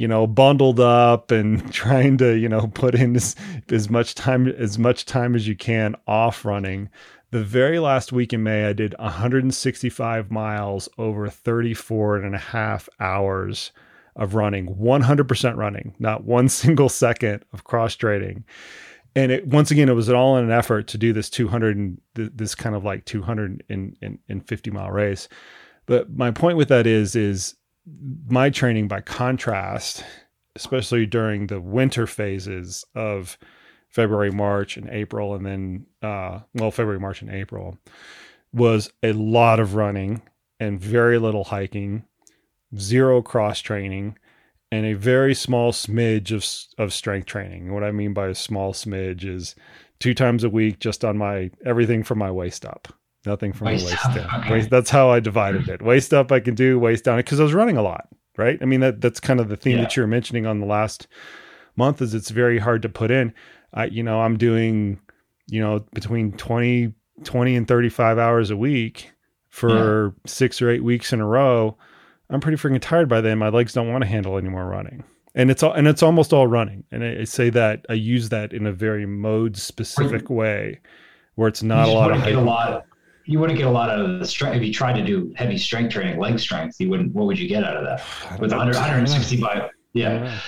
you 0.01 0.09
know, 0.09 0.26
bundled 0.26 0.80
up 0.80 1.30
and 1.30 1.70
trying 1.74 2.16
to, 2.16 2.34
you 2.34 2.49
know, 2.49 2.68
put 2.68 2.95
in 2.95 3.14
as, 3.16 3.36
as 3.70 3.91
much 3.91 4.14
time 4.14 4.49
as 4.49 4.78
much 4.78 5.05
time 5.05 5.34
as 5.34 5.47
you 5.47 5.55
can 5.55 5.95
off 6.07 6.47
running. 6.47 6.88
The 7.32 7.45
very 7.45 7.78
last 7.78 8.11
week 8.11 8.32
in 8.32 8.43
May, 8.43 8.64
I 8.64 8.72
did 8.72 8.95
165 8.99 10.30
miles 10.30 10.88
over 10.97 11.28
34 11.28 12.16
and 12.16 12.34
a 12.34 12.38
half 12.38 12.88
hours 12.99 13.72
of 14.16 14.34
running, 14.34 14.74
100% 14.76 15.56
running, 15.56 15.94
not 15.98 16.24
one 16.24 16.48
single 16.50 16.88
second 16.88 17.44
of 17.52 17.64
cross 17.64 17.94
training. 17.94 18.44
And 19.16 19.32
it, 19.32 19.46
once 19.46 19.70
again, 19.70 19.88
it 19.88 19.94
was 19.94 20.08
all 20.08 20.36
in 20.36 20.44
an 20.44 20.52
effort 20.52 20.86
to 20.88 20.98
do 20.98 21.12
this 21.12 21.28
200, 21.30 21.98
this 22.14 22.54
kind 22.54 22.76
of 22.76 22.84
like 22.84 23.04
250 23.06 24.70
mile 24.70 24.90
race. 24.90 25.28
But 25.86 26.11
my 26.11 26.30
point 26.30 26.56
with 26.56 26.68
that 26.68 26.86
is, 26.86 27.16
is 27.16 27.56
my 28.28 28.50
training 28.50 28.86
by 28.86 29.00
contrast, 29.00 30.04
especially 30.54 31.06
during 31.06 31.48
the 31.48 31.61
winter 31.61 32.06
phases 32.06 32.84
of 32.94 33.36
February, 33.88 34.30
March, 34.30 34.76
and 34.76 34.88
April, 34.88 35.34
and 35.34 35.44
then 35.44 35.86
uh, 36.02 36.40
well, 36.54 36.70
February, 36.70 37.00
March, 37.00 37.22
and 37.22 37.30
April, 37.30 37.76
was 38.52 38.90
a 39.02 39.12
lot 39.12 39.58
of 39.58 39.74
running 39.74 40.22
and 40.61 40.80
very 40.80 41.18
little 41.18 41.44
hiking, 41.44 42.04
zero 42.76 43.22
cross 43.22 43.60
training, 43.60 44.16
and 44.72 44.86
a 44.86 44.94
very 44.94 45.34
small 45.34 45.72
smidge 45.72 46.30
of 46.30 46.82
of 46.82 46.92
strength 46.92 47.26
training. 47.26 47.72
What 47.72 47.84
I 47.84 47.90
mean 47.90 48.12
by 48.12 48.28
a 48.28 48.34
small 48.34 48.72
smidge 48.72 49.24
is 49.24 49.54
two 49.98 50.14
times 50.14 50.44
a 50.44 50.50
week, 50.50 50.78
just 50.78 51.04
on 51.04 51.18
my 51.18 51.50
everything 51.64 52.02
from 52.02 52.18
my 52.18 52.30
waist 52.30 52.64
up. 52.64 52.88
Nothing 53.26 53.52
from 53.52 53.66
waist, 53.66 53.86
waist 53.86 54.14
down. 54.14 54.40
Okay. 54.40 54.52
Waist, 54.52 54.70
that's 54.70 54.90
how 54.90 55.10
I 55.10 55.20
divided 55.20 55.68
it. 55.68 55.82
Waist 55.82 56.14
up, 56.14 56.32
I 56.32 56.40
can 56.40 56.54
do 56.54 56.78
waist 56.78 57.04
down 57.04 57.18
because 57.18 57.38
I 57.38 57.42
was 57.42 57.52
running 57.52 57.76
a 57.76 57.82
lot, 57.82 58.08
right? 58.36 58.58
I 58.62 58.64
mean 58.64 58.80
that 58.80 59.00
that's 59.00 59.20
kind 59.20 59.40
of 59.40 59.48
the 59.48 59.56
theme 59.56 59.76
yeah. 59.76 59.84
that 59.84 59.96
you 59.96 60.02
were 60.02 60.06
mentioning 60.06 60.46
on 60.46 60.60
the 60.60 60.66
last 60.66 61.06
month. 61.76 62.00
Is 62.00 62.14
it's 62.14 62.30
very 62.30 62.58
hard 62.58 62.82
to 62.82 62.88
put 62.88 63.10
in. 63.10 63.34
I, 63.72 63.84
you 63.86 64.02
know, 64.02 64.20
I'm 64.22 64.36
doing, 64.36 65.00
you 65.46 65.60
know, 65.60 65.84
between 65.94 66.32
20, 66.32 66.92
20 67.22 67.56
and 67.56 67.68
35 67.68 68.18
hours 68.18 68.50
a 68.50 68.56
week 68.56 69.12
for 69.48 70.06
yeah. 70.06 70.10
six 70.26 70.60
or 70.60 70.70
eight 70.70 70.82
weeks 70.82 71.12
in 71.12 71.20
a 71.20 71.26
row. 71.26 71.76
I'm 72.30 72.40
pretty 72.40 72.56
freaking 72.56 72.80
tired 72.80 73.08
by 73.08 73.20
then. 73.20 73.38
My 73.38 73.48
legs 73.48 73.72
don't 73.72 73.90
want 73.90 74.02
to 74.02 74.08
handle 74.08 74.38
any 74.38 74.48
more 74.48 74.66
running. 74.66 75.04
And 75.34 75.50
it's 75.50 75.62
all, 75.62 75.72
and 75.72 75.86
it's 75.86 76.02
almost 76.02 76.32
all 76.32 76.46
running. 76.46 76.84
And 76.90 77.04
I, 77.04 77.20
I 77.20 77.24
say 77.24 77.50
that 77.50 77.86
I 77.88 77.94
use 77.94 78.28
that 78.30 78.52
in 78.52 78.66
a 78.66 78.72
very 78.72 79.06
mode 79.06 79.56
specific 79.56 80.28
way 80.30 80.80
where 81.36 81.48
it's 81.48 81.62
not 81.62 81.88
a 81.88 81.92
lot 81.92 82.10
of 82.10 82.24
get 82.24 82.34
a 82.34 82.40
lot 82.40 82.84
you 83.30 83.38
wouldn't 83.38 83.56
get 83.56 83.68
a 83.68 83.70
lot 83.70 83.90
out 83.90 84.00
of 84.00 84.18
the 84.18 84.26
strength 84.26 84.56
if 84.56 84.62
you 84.64 84.72
tried 84.72 84.94
to 84.94 85.04
do 85.04 85.32
heavy 85.36 85.56
strength 85.56 85.92
training, 85.92 86.18
leg 86.18 86.40
strength. 86.40 86.80
You 86.80 86.90
wouldn't. 86.90 87.14
What 87.14 87.26
would 87.26 87.38
you 87.38 87.48
get 87.48 87.62
out 87.62 87.76
of 87.76 87.84
that 87.84 88.40
with 88.40 88.50
100, 88.50 88.74
165? 88.74 89.70
Yeah. 89.92 90.40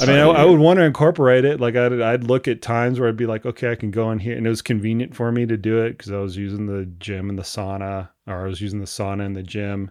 I 0.00 0.06
mean, 0.06 0.16
I, 0.18 0.22
I, 0.22 0.44
would 0.44 0.58
want 0.58 0.78
to 0.78 0.84
incorporate 0.84 1.44
it. 1.44 1.60
Like 1.60 1.76
I'd, 1.76 2.00
I'd 2.00 2.24
look 2.24 2.48
at 2.48 2.62
times 2.62 2.98
where 2.98 3.08
I'd 3.08 3.16
be 3.16 3.26
like, 3.26 3.46
okay, 3.46 3.70
I 3.70 3.74
can 3.76 3.90
go 3.90 4.10
in 4.10 4.18
here, 4.18 4.36
and 4.36 4.46
it 4.46 4.50
was 4.50 4.62
convenient 4.62 5.14
for 5.14 5.30
me 5.30 5.46
to 5.46 5.56
do 5.56 5.82
it 5.82 5.90
because 5.90 6.10
I 6.10 6.18
was 6.18 6.36
using 6.36 6.66
the 6.66 6.86
gym 6.98 7.28
and 7.28 7.38
the 7.38 7.42
sauna, 7.42 8.08
or 8.26 8.44
I 8.44 8.48
was 8.48 8.60
using 8.60 8.80
the 8.80 8.86
sauna 8.86 9.26
and 9.26 9.36
the 9.36 9.42
gym, 9.42 9.90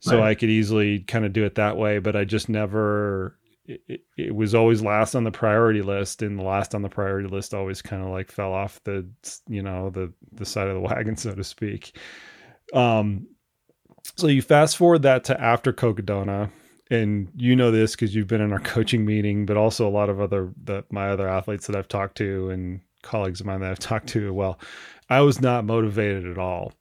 so 0.00 0.18
right. 0.18 0.28
I 0.28 0.34
could 0.34 0.50
easily 0.50 1.00
kind 1.00 1.24
of 1.24 1.32
do 1.32 1.44
it 1.44 1.56
that 1.56 1.76
way. 1.76 1.98
But 1.98 2.16
I 2.16 2.24
just 2.24 2.48
never 2.48 3.38
it, 3.68 4.00
it, 4.16 4.34
was 4.34 4.54
always 4.54 4.82
last 4.82 5.14
on 5.14 5.24
the 5.24 5.30
priority 5.30 5.82
list 5.82 6.22
and 6.22 6.38
the 6.38 6.42
last 6.42 6.74
on 6.74 6.82
the 6.82 6.88
priority 6.88 7.28
list 7.28 7.52
always 7.52 7.82
kind 7.82 8.02
of 8.02 8.08
like 8.08 8.30
fell 8.30 8.52
off 8.52 8.82
the 8.84 9.06
you 9.46 9.62
know 9.62 9.90
the 9.90 10.12
the 10.32 10.46
side 10.46 10.68
of 10.68 10.74
the 10.74 10.80
wagon 10.88 11.16
so 11.16 11.34
to 11.34 11.44
speak 11.44 11.96
um 12.72 13.26
so 14.16 14.26
you 14.26 14.40
fast 14.40 14.76
forward 14.76 15.02
that 15.02 15.24
to 15.24 15.38
after 15.40 15.72
cocodona 15.72 16.50
and 16.90 17.28
you 17.36 17.54
know 17.54 17.70
this 17.70 17.92
because 17.92 18.14
you've 18.14 18.26
been 18.26 18.40
in 18.40 18.52
our 18.52 18.58
coaching 18.60 19.04
meeting 19.04 19.44
but 19.44 19.56
also 19.56 19.86
a 19.86 19.90
lot 19.90 20.08
of 20.08 20.20
other 20.20 20.50
the 20.64 20.82
my 20.90 21.10
other 21.10 21.28
athletes 21.28 21.66
that 21.66 21.76
i've 21.76 21.88
talked 21.88 22.16
to 22.16 22.48
and 22.50 22.80
colleagues 23.02 23.40
of 23.40 23.46
mine 23.46 23.60
that 23.60 23.70
i've 23.70 23.78
talked 23.78 24.08
to 24.08 24.32
well 24.32 24.58
i 25.10 25.20
was 25.20 25.40
not 25.40 25.64
motivated 25.64 26.26
at 26.26 26.38
all 26.38 26.72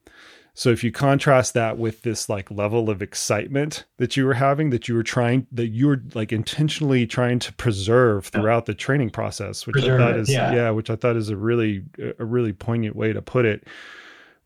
so 0.58 0.72
if 0.72 0.84
you 0.84 0.91
contrast 0.91 1.53
that 1.53 1.78
with 1.78 2.01
this 2.01 2.30
like 2.30 2.49
level 2.49 2.89
of 2.89 3.03
excitement 3.03 3.86
that 3.97 4.18
you 4.18 4.26
were 4.26 4.34
having, 4.34 4.72
that 4.72 4.88
you 4.88 4.95
were 4.95 5.03
trying, 5.03 5.45
that 5.51 5.68
you 5.68 5.86
were 5.86 6.01
like 6.16 6.32
intentionally 6.32 7.05
trying 7.05 7.38
to 7.38 7.53
preserve 7.53 8.26
throughout 8.26 8.66
the 8.66 8.74
training 8.74 9.12
process, 9.12 9.68
which 9.68 9.76
preserve 9.76 10.01
I 10.01 10.03
thought 10.03 10.16
it, 10.16 10.22
is 10.22 10.32
yeah. 10.32 10.51
yeah, 10.51 10.70
which 10.72 10.89
I 10.89 10.95
thought 10.95 11.16
is 11.16 11.30
a 11.30 11.38
really 11.38 11.84
a 12.18 12.26
really 12.26 12.53
poignant 12.53 12.95
way 12.95 13.14
to 13.14 13.22
put 13.22 13.45
it. 13.45 13.68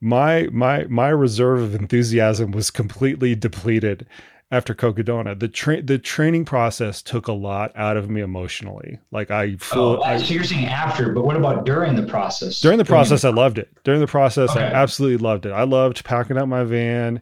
My 0.02 0.50
my 0.52 0.84
my 0.90 1.08
reserve 1.08 1.62
of 1.62 1.76
enthusiasm 1.76 2.52
was 2.52 2.72
completely 2.72 3.34
depleted 3.34 4.06
after 4.52 4.76
Cocodona. 4.76 5.40
The 5.40 5.48
tra- 5.48 5.82
the 5.82 5.98
training 5.98 6.46
process 6.46 7.02
took 7.02 7.28
a 7.28 7.34
lot 7.34 7.72
out 7.76 7.98
of 7.98 8.10
me 8.10 8.22
emotionally. 8.22 9.00
Like 9.12 9.32
I 9.32 9.56
feel. 9.56 10.02
Oh, 10.04 10.18
so 10.18 10.34
you're 10.34 10.44
saying 10.44 10.66
after, 10.66 11.12
but 11.12 11.24
what 11.24 11.38
about 11.38 11.66
during 11.66 11.96
the 11.96 12.04
process? 12.04 12.60
During 12.60 12.78
the 12.78 12.86
process, 12.86 13.22
during 13.22 13.36
the- 13.36 13.42
I 13.42 13.44
loved 13.44 13.58
it. 13.58 13.70
During 13.84 14.02
the 14.02 14.08
process, 14.08 14.50
okay. 14.52 14.62
I 14.62 14.68
absolutely 14.68 15.18
loved 15.18 15.46
it. 15.46 15.52
I 15.52 15.64
loved 15.64 16.04
packing 16.04 16.38
up 16.38 16.48
my 16.48 16.64
van, 16.64 17.22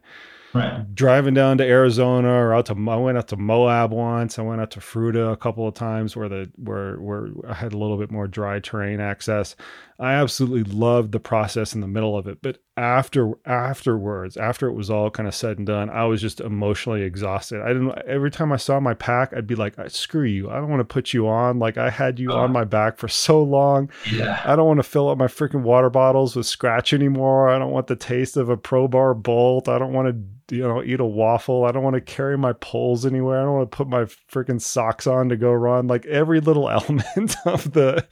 Right. 0.54 0.96
Driving 0.96 1.36
down 1.36 1.60
to 1.60 1.64
Arizona 1.64 2.30
or 2.30 2.56
out 2.56 2.66
to 2.68 2.74
I 2.74 2.96
went 2.96 3.20
out 3.20 3.28
to 3.28 3.38
Moab 3.38 3.92
once. 3.92 4.40
I 4.40 4.42
went 4.42 4.60
out 4.62 4.72
to 4.72 4.80
Fruita 4.80 5.32
a 5.32 5.38
couple 5.38 5.68
of 5.68 5.76
times 5.76 6.16
where 6.16 6.28
the 6.28 6.50
where 6.56 6.96
where 6.96 7.28
I 7.48 7.54
had 7.54 7.74
a 7.74 7.78
little 7.78 7.98
bit 7.98 8.10
more 8.10 8.28
dry 8.28 8.60
terrain 8.60 9.00
access. 9.00 9.56
I 10.00 10.14
absolutely 10.14 10.64
loved 10.64 11.12
the 11.12 11.20
process 11.20 11.76
in 11.76 11.82
the 11.82 11.88
middle 11.88 12.18
of 12.18 12.26
it, 12.26 12.42
but 12.42 12.60
after 12.78 13.34
afterwards, 13.46 14.38
after 14.38 14.70
it 14.70 14.74
was 14.74 14.90
all 14.90 15.12
kind 15.12 15.28
of 15.28 15.36
said 15.36 15.58
and 15.58 15.68
done, 15.68 15.90
I 15.90 16.06
was 16.06 16.22
just 16.22 16.40
emotionally 16.40 17.02
exhausted. 17.02 17.62
I 17.62 17.74
didn't. 17.74 17.98
Every 18.08 18.32
time 18.32 18.54
I 18.54 18.58
saw 18.58 18.80
my 18.80 18.94
pack, 18.94 19.34
I'd 19.36 19.46
be 19.46 19.56
like, 19.56 19.76
"Screw 19.90 20.24
you! 20.24 20.50
I 20.50 20.56
don't 20.56 20.70
want 20.70 20.80
to 20.80 20.86
put 20.86 21.14
you 21.14 21.28
on. 21.28 21.60
Like 21.60 21.78
I 21.78 21.90
had 21.90 22.18
you 22.18 22.32
on 22.32 22.54
my 22.54 22.64
back 22.64 22.98
for 22.98 23.10
so 23.10 23.44
long. 23.44 23.92
Yeah. 24.10 24.42
I 24.46 24.56
don't 24.56 24.68
want 24.68 24.80
to 24.80 24.84
fill 24.84 25.10
up 25.10 25.18
my 25.18 25.28
freaking 25.28 25.64
water 25.64 25.90
bottles 25.90 26.36
with 26.36 26.46
Skratch 26.46 26.94
anymore. 26.94 27.50
I 27.50 27.60
don't 27.60 27.72
want 27.72 27.88
the 27.88 27.98
taste 27.98 28.38
of 28.38 28.48
a 28.48 28.56
ProBar 28.56 29.22
Bolt. 29.22 29.68
I 29.68 29.78
don't 29.78 29.94
want 29.94 30.08
to." 30.08 30.24
you 30.52 30.64
know, 30.64 30.84
eat 30.84 31.00
a 31.00 31.06
waffle. 31.06 31.66
I 31.66 31.72
don't 31.72 31.84
want 31.84 31.94
to 31.96 32.02
carry 32.02 32.38
my 32.38 32.54
poles 32.54 33.06
anywhere. 33.06 33.40
I 33.40 33.44
don't 33.44 33.54
want 33.54 33.72
to 33.72 33.78
put 33.78 33.88
my 33.88 34.06
freaking 34.32 34.60
socks 34.60 35.08
on 35.08 35.30
to 35.30 35.38
go 35.38 35.52
run. 35.52 35.86
Like 35.88 36.06
every 36.08 36.40
little 36.40 36.70
element 36.72 37.36
of 37.46 37.74
the 37.74 38.06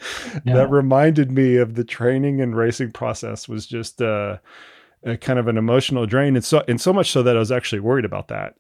yeah. 0.45 0.53
that 0.53 0.69
reminded 0.69 1.31
me 1.31 1.55
of 1.55 1.73
the 1.77 1.85
training 1.85 2.41
and 2.41 2.55
racing 2.55 2.91
process 2.91 3.47
was 3.47 3.65
just 3.65 4.01
uh, 4.01 4.37
a 5.03 5.15
kind 5.15 5.39
of 5.39 5.47
an 5.47 5.57
emotional 5.57 6.05
drain. 6.05 6.35
And 6.35 6.43
so, 6.43 6.63
and 6.67 6.81
so 6.81 6.91
much 6.91 7.11
so 7.11 7.23
that 7.23 7.37
I 7.37 7.39
was 7.39 7.51
actually 7.51 7.79
worried 7.79 8.05
about 8.05 8.27
that. 8.27 8.55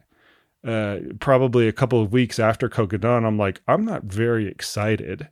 Uh, 0.65 0.99
probably 1.19 1.67
a 1.67 1.73
couple 1.73 2.01
of 2.01 2.11
weeks 2.11 2.39
after 2.39 2.69
Cocodona, 2.69 3.25
I'm 3.25 3.37
like, 3.37 3.61
I'm 3.67 3.85
not 3.85 4.03
very 4.03 4.47
excited 4.47 5.27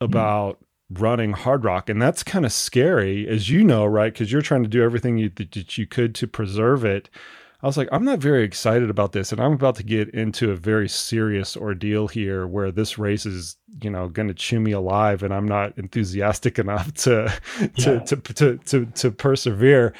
hmm. 0.00 0.04
about 0.04 0.60
mm 0.60 0.66
running 0.98 1.32
Hardrock 1.32 1.88
and 1.88 2.00
that's 2.00 2.22
kind 2.22 2.44
of 2.44 2.52
scary 2.52 3.26
as 3.28 3.48
you 3.48 3.64
know 3.64 3.86
right 3.86 4.12
because 4.12 4.30
you're 4.30 4.42
trying 4.42 4.62
to 4.62 4.68
do 4.68 4.82
everything 4.82 5.16
you, 5.18 5.30
that 5.36 5.78
you 5.78 5.86
could 5.86 6.14
to 6.16 6.26
preserve 6.26 6.84
it 6.84 7.08
I 7.62 7.66
was 7.66 7.76
like, 7.76 7.88
I'm 7.92 8.04
not 8.04 8.18
very 8.18 8.42
excited 8.42 8.90
about 8.90 9.12
this, 9.12 9.30
and 9.30 9.40
I'm 9.40 9.52
about 9.52 9.76
to 9.76 9.84
get 9.84 10.10
into 10.10 10.50
a 10.50 10.56
very 10.56 10.88
serious 10.88 11.56
ordeal 11.56 12.08
here, 12.08 12.44
where 12.44 12.72
this 12.72 12.98
race 12.98 13.24
is, 13.24 13.56
you 13.82 13.88
know, 13.88 14.08
going 14.08 14.26
to 14.26 14.34
chew 14.34 14.58
me 14.58 14.72
alive, 14.72 15.22
and 15.22 15.32
I'm 15.32 15.46
not 15.46 15.78
enthusiastic 15.78 16.58
enough 16.58 16.92
to 16.94 17.32
yeah. 17.76 18.00
to, 18.00 18.16
to, 18.16 18.22
to 18.34 18.56
to 18.56 18.86
to 18.86 19.10
persevere. 19.12 19.92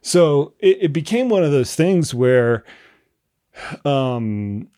So 0.00 0.54
it, 0.60 0.78
it 0.80 0.92
became 0.94 1.28
one 1.28 1.44
of 1.44 1.52
those 1.52 1.74
things 1.74 2.14
where, 2.14 2.64
um, 3.84 4.68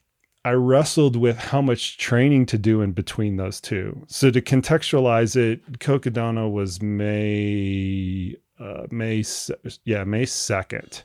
I 0.44 0.50
wrestled 0.50 1.14
with 1.14 1.38
how 1.38 1.62
much 1.62 1.98
training 1.98 2.46
to 2.46 2.58
do 2.58 2.80
in 2.80 2.90
between 2.90 3.36
those 3.36 3.60
two. 3.60 4.04
So 4.08 4.32
to 4.32 4.40
contextualize 4.42 5.36
it, 5.36 5.78
Cocodona 5.78 6.50
was 6.50 6.82
May, 6.82 8.34
uh, 8.58 8.88
May, 8.90 9.22
yeah, 9.84 10.02
May 10.02 10.26
second 10.26 11.04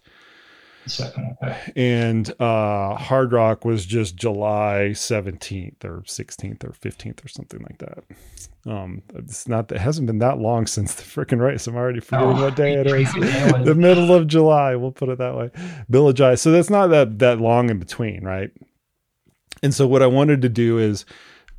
second. 0.87 1.37
Okay. 1.41 1.73
And 1.75 2.29
uh, 2.39 2.97
Hardrock 2.97 3.65
was 3.65 3.85
just 3.85 4.15
July 4.15 4.89
17th 4.93 5.83
or 5.83 6.01
16th 6.01 6.63
or 6.63 6.71
15th 6.71 7.23
or 7.23 7.27
something 7.27 7.61
like 7.61 7.77
that. 7.79 8.03
Um, 8.65 9.01
it's 9.15 9.47
not, 9.47 9.71
it 9.71 9.79
hasn't 9.79 10.07
been 10.07 10.19
that 10.19 10.39
long 10.39 10.67
since 10.67 10.95
the 10.95 11.03
freaking 11.03 11.39
race. 11.39 11.67
I'm 11.67 11.75
already 11.75 11.99
forgetting 11.99 12.37
oh, 12.37 12.43
what 12.43 12.55
day 12.55 12.73
it 12.73 12.87
is. 12.87 13.13
the 13.13 13.75
middle 13.75 14.13
of 14.13 14.27
July, 14.27 14.75
we'll 14.75 14.91
put 14.91 15.09
it 15.09 15.17
that 15.17 15.35
way. 15.35 15.51
Bill 15.89 16.09
of 16.09 16.17
Village 16.17 16.39
So 16.39 16.51
that's 16.51 16.69
not 16.69 16.87
that, 16.87 17.19
that 17.19 17.39
long 17.39 17.69
in 17.69 17.79
between, 17.79 18.23
right? 18.23 18.51
And 19.63 19.73
so 19.73 19.87
what 19.87 20.03
I 20.03 20.07
wanted 20.07 20.41
to 20.43 20.49
do 20.49 20.77
is 20.77 21.05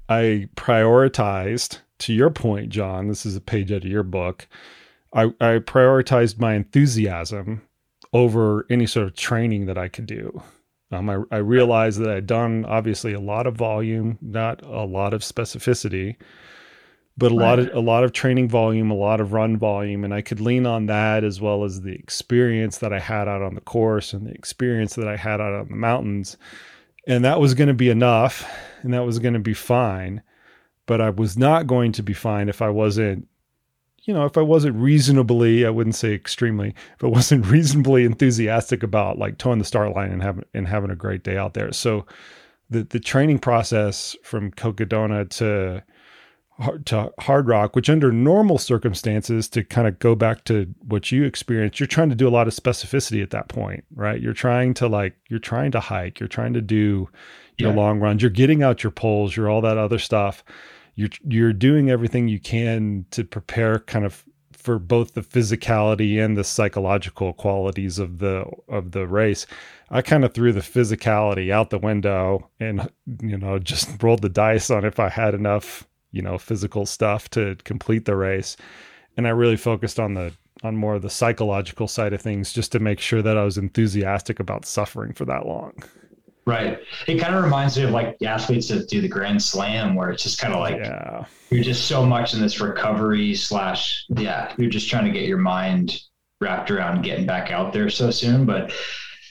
I 0.09 0.49
prioritized, 0.57 1.79
to 2.01 2.13
your 2.13 2.31
point, 2.31 2.71
John, 2.71 3.09
this 3.09 3.27
is 3.27 3.37
a 3.37 3.41
page 3.41 3.73
out 3.73 3.85
of 3.85 3.91
your 3.91 4.03
book. 4.03 4.47
I, 5.13 5.25
I 5.41 5.59
prioritized 5.59 6.39
my 6.39 6.55
enthusiasm 6.55 7.63
over 8.13 8.67
any 8.71 8.87
sort 8.87 9.07
of 9.07 9.15
training 9.15 9.67
that 9.67 9.79
I 9.79 9.89
could 9.89 10.07
do. 10.07 10.43
Um, 10.91 11.11
I, 11.11 11.19
I 11.31 11.37
realized 11.39 12.01
that 12.01 12.11
I'd 12.11 12.27
done 12.27 12.65
obviously 12.65 13.13
a 13.13 13.21
lot 13.21 13.47
of 13.47 13.55
volume, 13.55 14.19
not 14.23 14.63
a 14.65 14.85
lot 14.85 15.13
of 15.13 15.21
specificity, 15.21 16.17
but 17.19 17.33
a 17.33 17.35
right. 17.35 17.45
lot 17.45 17.59
of 17.59 17.75
a 17.75 17.81
lot 17.81 18.05
of 18.05 18.13
training 18.13 18.49
volume, 18.49 18.91
a 18.91 18.95
lot 18.95 19.21
of 19.21 19.33
run 19.33 19.59
volume, 19.59 20.05
and 20.05 20.15
I 20.15 20.23
could 20.23 20.41
lean 20.41 20.65
on 20.65 20.87
that 20.87 21.25
as 21.25 21.41
well 21.41 21.65
as 21.65 21.83
the 21.83 21.93
experience 21.93 22.79
that 22.79 22.93
I 22.93 23.01
had 23.01 23.29
out 23.29 23.43
on 23.43 23.55
the 23.55 23.61
course 23.61 24.13
and 24.13 24.27
the 24.27 24.33
experience 24.33 24.95
that 24.95 25.09
I 25.09 25.17
had 25.17 25.41
out 25.41 25.53
on 25.53 25.69
the 25.69 25.77
mountains. 25.77 26.37
And 27.07 27.25
that 27.25 27.41
was 27.41 27.55
going 27.55 27.69
to 27.69 27.75
be 27.75 27.91
enough 27.91 28.49
and 28.83 28.95
that 28.95 29.05
was 29.05 29.19
going 29.19 29.35
to 29.35 29.41
be 29.41 29.55
fine. 29.55 30.23
But 30.87 31.01
I 31.01 31.11
was 31.11 31.37
not 31.37 31.67
going 31.67 31.93
to 31.93 32.03
be 32.03 32.15
fine 32.15 32.49
if 32.49 32.63
I 32.63 32.71
wasn't, 32.71 33.29
you 34.09 34.15
know, 34.15 34.25
if 34.25 34.39
I 34.39 34.43
wasn't 34.43 34.75
reasonably, 34.75 35.67
I 35.67 35.71
wouldn't 35.71 35.95
say 35.95 36.15
extremely, 36.15 36.75
if 36.97 37.05
I 37.05 37.09
wasn't 37.09 37.45
reasonably 37.51 38.07
enthusiastic 38.07 38.83
about 38.83 39.19
like 39.19 39.37
towing 39.37 39.59
the 39.59 39.67
start 39.67 39.95
line 39.95 40.11
and 40.11 40.23
having 40.23 40.45
and 40.55 40.67
having 40.67 40.91
a 40.91 40.97
great 40.97 41.23
day 41.23 41.37
out 41.37 41.53
there. 41.53 41.71
So 41.73 42.07
the 42.71 42.85
the 42.85 43.01
training 43.01 43.39
process 43.39 44.17
from 44.25 44.51
Cocodona 44.51 45.29
to 45.37 45.85
to 46.87 47.13
Hardrock, 47.21 47.75
which 47.75 47.91
under 47.91 48.11
normal 48.11 48.57
circumstances, 48.57 49.47
to 49.51 49.63
kind 49.63 49.87
of 49.87 49.99
go 49.99 50.15
back 50.15 50.45
to 50.45 50.75
what 50.87 51.13
you 51.13 51.25
experienced, 51.25 51.79
you're 51.79 51.87
trying 51.87 52.09
to 52.09 52.17
do 52.17 52.27
a 52.27 52.31
lot 52.31 52.49
of 52.49 52.55
specificity 52.55 53.23
at 53.23 53.31
that 53.31 53.49
point, 53.49 53.85
right? 53.95 54.21
You're 54.21 54.33
trying 54.33 54.75
to 54.75 54.89
like, 54.89 55.17
you're 55.29 55.39
trying 55.39 55.71
to 55.73 55.81
hike, 55.81 56.19
you're 56.19 56.29
trying 56.29 56.55
to 56.55 56.61
do 56.61 57.09
your 57.59 57.71
yeah. 57.71 57.77
long 57.77 58.01
runs, 58.01 58.23
you're 58.23 58.31
getting 58.31 58.65
out 58.65 58.83
your 58.83 58.91
poles, 58.91 59.37
you're 59.37 59.49
all 59.49 59.61
that 59.61 59.79
other 59.79 60.01
stuff. 60.01 60.43
You're 60.99 61.11
you're 61.23 61.53
doing 61.53 61.91
everything 61.91 62.29
you 62.29 62.41
can 62.41 63.07
to 63.13 63.23
prepare 63.25 63.79
kind 63.79 64.05
of 64.05 64.25
for 64.53 64.79
both 64.79 65.15
the 65.15 65.21
physicality 65.21 66.23
and 66.23 66.37
the 66.37 66.43
psychological 66.43 67.33
qualities 67.33 67.99
of 67.99 68.19
the 68.19 68.45
of 68.69 68.91
the 68.91 69.07
race. 69.07 69.47
I 69.91 70.03
kind 70.03 70.25
of 70.25 70.35
threw 70.35 70.53
the 70.53 70.61
physicality 70.61 71.51
out 71.53 71.71
the 71.71 71.79
window 71.79 72.51
and 72.59 72.91
you 73.23 73.39
know 73.39 73.59
just 73.59 73.91
rolled 74.03 74.23
the 74.23 74.29
dice 74.29 74.71
on 74.71 74.85
if 74.85 74.99
I 74.99 75.09
had 75.09 75.35
enough 75.35 75.87
you 76.11 76.23
know 76.23 76.39
physical 76.39 76.87
stuff 76.87 77.29
to 77.31 77.57
complete 77.65 78.05
the 78.05 78.17
race 78.17 78.57
and 79.17 79.27
i 79.27 79.31
really 79.31 79.57
focused 79.57 80.01
on 80.01 80.15
the 80.15 80.33
on 80.63 80.77
more 80.77 80.95
of 80.95 81.03
the 81.03 81.11
psychological 81.11 81.87
side 81.87 82.13
of 82.13 82.21
things 82.21 82.53
just 82.53 82.73
to 82.73 82.79
make 82.79 83.01
sure 83.01 83.23
that 83.23 83.37
i 83.37 83.45
was 83.45 83.59
enthusiastic 83.59 84.41
about 84.41 84.65
suffering 84.65 85.13
for 85.13 85.25
that 85.25 85.47
long 85.47 85.75
right 86.49 86.79
it 87.07 87.19
kind 87.19 87.35
of 87.35 87.45
reminds 87.45 87.77
me 87.77 87.85
of 87.85 87.91
like 87.91 88.17
athletes 88.23 88.69
that 88.69 88.89
do 88.89 89.01
the 89.01 89.09
grand 89.09 89.41
slam 89.41 89.95
where 89.95 90.11
it's 90.11 90.23
just 90.23 90.41
kind 90.41 90.55
of 90.55 90.61
like 90.61 90.77
yeah 90.77 91.25
you're 91.51 91.63
just 91.63 91.87
so 91.87 92.05
much 92.05 92.35
in 92.35 92.41
this 92.41 92.59
recovery 92.59 93.35
slash 93.35 94.07
yeah 94.09 94.53
you're 94.57 94.71
just 94.71 94.89
trying 94.89 95.05
to 95.05 95.11
get 95.11 95.29
your 95.29 95.39
mind 95.39 96.01
wrapped 96.41 96.71
around 96.71 97.03
getting 97.03 97.27
back 97.27 97.51
out 97.51 97.73
there 97.73 97.91
so 97.91 98.11
soon 98.11 98.47
but 98.47 98.73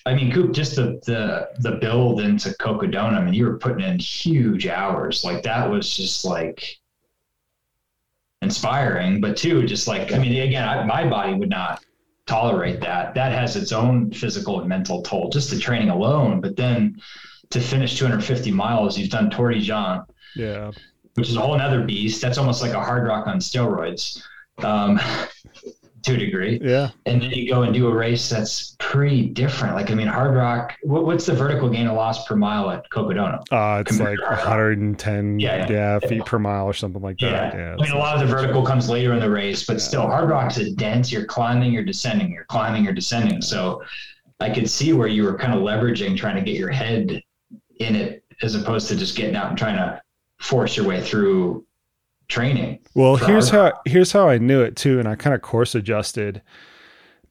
I 0.05 0.15
mean, 0.15 0.31
Koop, 0.31 0.53
just 0.53 0.77
the 0.77 1.01
the 1.05 1.49
the 1.59 1.75
build 1.75 2.21
into 2.21 2.51
Cocodona. 2.51 3.17
I 3.17 3.23
mean, 3.25 3.33
you 3.33 3.45
were 3.45 3.57
putting 3.57 3.81
in 3.81 3.99
huge 3.99 4.65
hours. 4.65 5.25
Like 5.25 5.43
that 5.43 5.69
was 5.69 5.93
just 5.93 6.23
like 6.23 6.77
inspiring. 8.41 9.19
But 9.19 9.35
two, 9.35 9.65
just 9.65 9.85
like 9.85 10.13
I 10.13 10.17
mean, 10.17 10.41
again, 10.41 10.65
I, 10.65 10.85
my 10.85 11.05
body 11.09 11.33
would 11.33 11.49
not 11.49 11.83
tolerate 12.27 12.81
that. 12.81 13.15
That 13.15 13.31
has 13.31 13.55
its 13.55 13.71
own 13.71 14.11
physical 14.11 14.59
and 14.59 14.69
mental 14.69 15.01
toll, 15.01 15.29
just 15.29 15.49
the 15.49 15.57
training 15.57 15.89
alone. 15.89 16.41
But 16.41 16.55
then 16.55 17.01
to 17.49 17.59
finish 17.59 17.97
250 17.97 18.51
miles, 18.51 18.97
you've 18.97 19.09
done 19.09 19.29
Tor 19.29 19.51
des 19.51 19.61
Géants, 19.61 20.05
yeah, 20.35 20.71
which 21.15 21.29
is 21.29 21.35
a 21.35 21.41
whole 21.41 21.59
other 21.59 21.83
beast. 21.83 22.21
That's 22.21 22.37
almost 22.37 22.61
like 22.61 22.71
a 22.71 22.75
Hardrock 22.75 23.25
on 23.27 23.39
steroids. 23.39 24.21
Um, 24.59 24.99
to 26.07 26.15
a 26.15 26.17
degree. 26.17 26.59
Yeah. 26.61 26.89
And 27.05 27.21
then 27.21 27.31
you 27.31 27.49
go 27.49 27.63
and 27.63 27.73
do 27.73 27.87
a 27.87 27.93
race 27.93 28.29
that's 28.29 28.75
pretty 28.79 29.27
different. 29.27 29.75
Like, 29.75 29.91
I 29.91 29.93
mean, 29.93 30.07
Hardrock, 30.07 30.73
what, 30.83 31.05
what's 31.05 31.25
the 31.25 31.33
vertical 31.33 31.69
gain 31.69 31.87
of 31.87 31.95
loss 31.95 32.25
per 32.25 32.35
mile 32.35 32.69
at 32.71 32.89
Cocodona? 32.89 33.39
Uh, 33.51 33.83
it's 33.85 33.99
like 33.99 34.19
110 34.19 35.39
yeah, 35.39 35.55
yeah, 35.55 35.71
yeah, 35.71 35.99
feet 35.99 36.25
per 36.25 36.39
mile 36.39 36.65
or 36.65 36.73
something 36.73 37.01
like 37.01 37.19
that. 37.19 37.53
Yeah. 37.53 37.75
I 37.79 37.83
mean, 37.83 37.91
a 37.91 37.97
lot 37.97 38.15
of 38.15 38.27
the 38.27 38.33
vertical 38.33 38.65
comes 38.65 38.89
later 38.89 39.13
in 39.13 39.19
the 39.19 39.29
race, 39.29 39.65
but 39.65 39.81
still, 39.81 40.07
Hardrock's 40.07 40.57
a 40.57 40.71
dense. 40.71 41.11
You're 41.11 41.25
climbing, 41.25 41.71
you're 41.71 41.85
descending, 41.85 42.31
you're 42.31 42.45
climbing, 42.45 42.83
you're 42.83 42.93
descending. 42.93 43.41
So 43.41 43.83
I 44.39 44.49
could 44.49 44.69
see 44.69 44.93
where 44.93 45.07
you 45.07 45.23
were 45.23 45.37
kind 45.37 45.53
of 45.53 45.61
leveraging 45.61 46.17
trying 46.17 46.35
to 46.35 46.41
get 46.41 46.55
your 46.55 46.71
head 46.71 47.21
in 47.79 47.95
it 47.95 48.23
as 48.41 48.55
opposed 48.55 48.87
to 48.87 48.95
just 48.95 49.15
getting 49.15 49.35
out 49.35 49.49
and 49.49 49.57
trying 49.57 49.75
to 49.77 50.01
force 50.39 50.77
your 50.77 50.85
way 50.85 51.01
through 51.01 51.65
training. 52.27 52.79
Well, 52.93 53.15
here's 53.15 53.49
how 53.49 53.73
here's 53.85 54.11
how 54.11 54.27
I 54.27 54.37
knew 54.37 54.61
it 54.61 54.75
too, 54.75 54.99
and 54.99 55.07
I 55.07 55.15
kind 55.15 55.35
of 55.35 55.41
course 55.41 55.75
adjusted. 55.75 56.41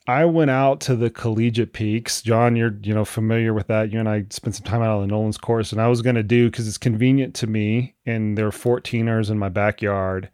I 0.08 0.24
went 0.24 0.52
out 0.52 0.80
to 0.82 0.94
the 0.94 1.10
collegiate 1.10 1.72
peaks. 1.72 2.22
John, 2.22 2.54
you're 2.54 2.76
you 2.82 2.94
know 2.94 3.04
familiar 3.04 3.52
with 3.52 3.66
that. 3.68 3.92
You 3.92 3.98
and 3.98 4.08
I 4.08 4.24
spent 4.30 4.56
some 4.56 4.64
time 4.64 4.82
out 4.82 4.96
on 4.96 5.00
the 5.02 5.06
Nolan's 5.08 5.38
course, 5.38 5.72
and 5.72 5.80
I 5.80 5.88
was 5.88 6.02
going 6.02 6.16
to 6.16 6.22
do 6.22 6.50
because 6.50 6.68
it's 6.68 6.78
convenient 6.78 7.34
to 7.36 7.46
me, 7.46 7.94
and 8.06 8.38
there 8.38 8.46
are 8.46 8.52
14ers 8.52 9.30
in 9.30 9.38
my 9.38 9.48
backyard. 9.48 10.30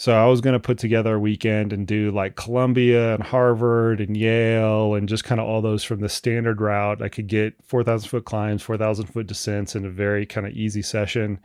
So 0.00 0.12
I 0.12 0.26
was 0.26 0.40
going 0.40 0.52
to 0.52 0.60
put 0.60 0.78
together 0.78 1.16
a 1.16 1.18
weekend 1.18 1.72
and 1.72 1.84
do 1.84 2.12
like 2.12 2.36
Columbia 2.36 3.14
and 3.14 3.22
Harvard 3.22 4.00
and 4.00 4.16
Yale 4.16 4.94
and 4.94 5.08
just 5.08 5.24
kind 5.24 5.40
of 5.40 5.48
all 5.48 5.60
those 5.60 5.82
from 5.82 5.98
the 5.98 6.08
standard 6.08 6.60
route. 6.60 7.02
I 7.02 7.08
could 7.08 7.26
get 7.26 7.54
4,000 7.64 8.08
foot 8.08 8.24
climbs, 8.24 8.62
4,000 8.62 9.06
foot 9.06 9.26
descents 9.26 9.74
in 9.74 9.84
a 9.84 9.90
very 9.90 10.24
kind 10.24 10.46
of 10.46 10.52
easy 10.52 10.82
session 10.82 11.40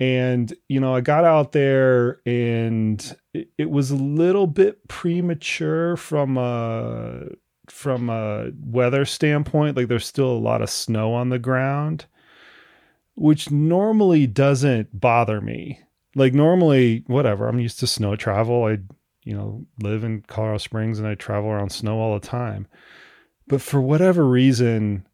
and 0.00 0.54
you 0.68 0.78
know 0.78 0.94
i 0.94 1.00
got 1.00 1.24
out 1.24 1.52
there 1.52 2.20
and 2.24 3.16
it, 3.34 3.48
it, 3.58 3.70
was 3.70 3.90
a 3.90 3.96
little 3.96 4.46
bit 4.46 4.86
premature 4.86 5.96
from 5.96 6.36
a 6.36 7.26
from 7.70 8.10
a 8.10 8.50
weather 8.60 9.04
standpoint. 9.04 9.76
Like 9.76 9.88
there's 9.88 10.06
still 10.06 10.30
a 10.30 10.38
lot 10.38 10.62
of 10.62 10.70
snow 10.70 11.14
on 11.14 11.28
the 11.28 11.38
ground 11.38 12.06
which 13.14 13.50
normally 13.50 14.28
doesn't 14.28 15.00
bother 15.00 15.40
me. 15.40 15.80
Like 16.14 16.34
normally 16.34 17.02
whatever 17.06 17.48
i'm 17.48 17.58
used 17.58 17.80
to 17.80 17.86
snow 17.86 18.16
travel. 18.16 18.64
I 18.64 18.78
you 19.24 19.34
know 19.34 19.66
live 19.82 20.04
in 20.04 20.22
colorado 20.22 20.58
springs 20.58 20.98
and 20.98 21.06
i 21.06 21.14
travel 21.14 21.50
around 21.50 21.70
snow 21.70 21.98
all 21.98 22.18
the 22.18 22.26
time. 22.26 22.66
But 23.46 23.62
for 23.62 23.80
whatever 23.80 24.26
reason 24.26 25.06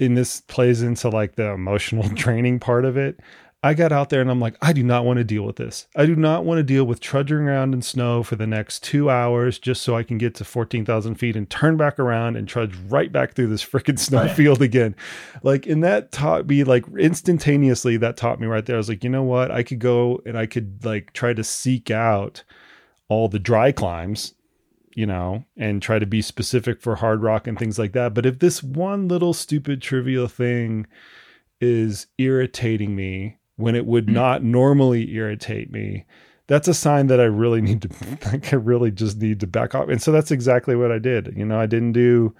and 0.00 0.16
this 0.16 0.42
plays 0.42 0.82
into 0.82 1.08
like 1.08 1.34
the 1.34 1.50
emotional 1.50 2.08
training 2.16 2.60
part 2.60 2.84
of 2.84 2.96
it 2.96 3.18
I 3.60 3.74
got 3.74 3.90
out 3.90 4.08
there 4.08 4.20
and 4.20 4.30
I'm 4.30 4.38
like, 4.38 4.56
I 4.62 4.72
do 4.72 4.84
not 4.84 5.04
want 5.04 5.16
to 5.16 5.24
deal 5.24 5.42
with 5.42 5.56
this. 5.56 5.88
I 5.96 6.06
do 6.06 6.14
not 6.14 6.44
want 6.44 6.58
to 6.58 6.62
deal 6.62 6.84
with 6.84 7.00
trudging 7.00 7.38
around 7.38 7.74
in 7.74 7.82
snow 7.82 8.22
for 8.22 8.36
the 8.36 8.46
next 8.46 8.84
two 8.84 9.10
hours 9.10 9.58
just 9.58 9.82
so 9.82 9.96
I 9.96 10.04
can 10.04 10.16
get 10.16 10.36
to 10.36 10.44
14,000 10.44 11.16
feet 11.16 11.34
and 11.34 11.50
turn 11.50 11.76
back 11.76 11.98
around 11.98 12.36
and 12.36 12.46
trudge 12.46 12.76
right 12.88 13.10
back 13.10 13.34
through 13.34 13.48
this 13.48 13.64
freaking 13.64 13.98
snow 13.98 14.22
right. 14.22 14.30
field 14.30 14.62
again. 14.62 14.94
Like, 15.42 15.66
and 15.66 15.82
that 15.82 16.12
taught 16.12 16.46
me, 16.46 16.62
like, 16.62 16.84
instantaneously, 16.96 17.96
that 17.96 18.16
taught 18.16 18.40
me 18.40 18.46
right 18.46 18.64
there. 18.64 18.76
I 18.76 18.78
was 18.78 18.88
like, 18.88 19.02
you 19.02 19.10
know 19.10 19.24
what? 19.24 19.50
I 19.50 19.64
could 19.64 19.80
go 19.80 20.22
and 20.24 20.38
I 20.38 20.46
could, 20.46 20.84
like, 20.84 21.12
try 21.12 21.32
to 21.32 21.42
seek 21.42 21.90
out 21.90 22.44
all 23.08 23.28
the 23.28 23.40
dry 23.40 23.72
climbs 23.72 24.34
you 24.94 25.06
know, 25.06 25.44
and 25.56 25.80
try 25.80 26.00
to 26.00 26.06
be 26.06 26.20
specific 26.20 26.80
for 26.80 26.96
Hardrock 26.96 27.46
and 27.46 27.56
things 27.56 27.78
like 27.78 27.92
that. 27.92 28.14
But 28.14 28.26
if 28.26 28.40
this 28.40 28.64
one 28.64 29.06
little 29.06 29.32
stupid 29.32 29.80
trivial 29.80 30.26
thing 30.26 30.88
is 31.60 32.08
irritating 32.18 32.96
me 32.96 33.36
when 33.58 33.76
it 33.76 33.84
would 33.84 34.06
hmm. 34.06 34.14
not 34.14 34.42
normally 34.42 35.14
irritate 35.14 35.70
me 35.70 36.06
that's 36.48 36.66
a 36.66 36.74
sign 36.74 37.06
that 37.06 37.20
I 37.20 37.24
really 37.24 37.60
need 37.60 37.82
to 37.82 37.90
like 38.32 38.52
I 38.52 38.56
really 38.56 38.90
just 38.90 39.18
need 39.18 39.40
to 39.40 39.46
back 39.46 39.74
off. 39.74 39.88
And 39.88 40.02
so 40.02 40.10
that's 40.10 40.32
exactly 40.32 40.74
what 40.74 40.90
I 40.90 40.98
did. 40.98 41.34
You 41.36 41.44
know, 41.44 41.60
I 41.60 41.66
didn't 41.66 41.92
do 41.92 42.34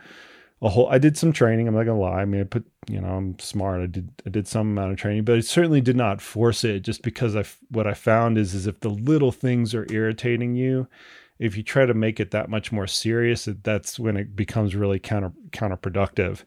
a 0.61 0.69
whole 0.69 0.89
I 0.89 0.99
did 0.99 1.17
some 1.17 1.33
training, 1.33 1.69
I'm 1.69 1.75
not 1.75 1.85
gonna 1.85 2.01
lie. 2.01 2.23
I 2.23 2.25
mean 2.25 2.41
I 2.41 2.45
put 2.45 2.67
you 2.91 3.01
know, 3.01 3.09
I'm 3.09 3.39
smart. 3.39 3.83
I 3.83 3.87
did 3.87 4.11
I 4.27 4.31
did 4.31 4.49
some 4.49 4.69
amount 4.71 4.93
of 4.93 4.99
training, 4.99 5.25
but 5.25 5.37
I 5.37 5.41
certainly 5.41 5.83
did 5.83 5.95
not 5.95 6.21
force 6.21 6.65
it 6.65 6.81
just 6.81 7.03
because 7.03 7.37
I 7.37 7.45
what 7.71 7.87
I 7.87 7.95
found 7.95 8.39
is 8.39 8.55
is 8.55 8.67
if 8.67 8.81
the 8.81 8.89
little 8.89 9.31
things 9.31 9.75
are 9.75 9.87
irritating 9.91 10.57
you, 10.57 10.89
if 11.39 11.57
you 11.57 11.63
try 11.63 11.87
to 11.87 11.95
make 11.95 12.19
it 12.19 12.33
that 12.33 12.49
much 12.49 12.73
more 12.73 12.87
serious, 12.87 13.47
that's 13.63 13.99
when 13.99 14.17
it 14.17 14.35
becomes 14.35 14.75
really 14.75 14.99
counter 14.99 15.33
counterproductive. 15.51 16.45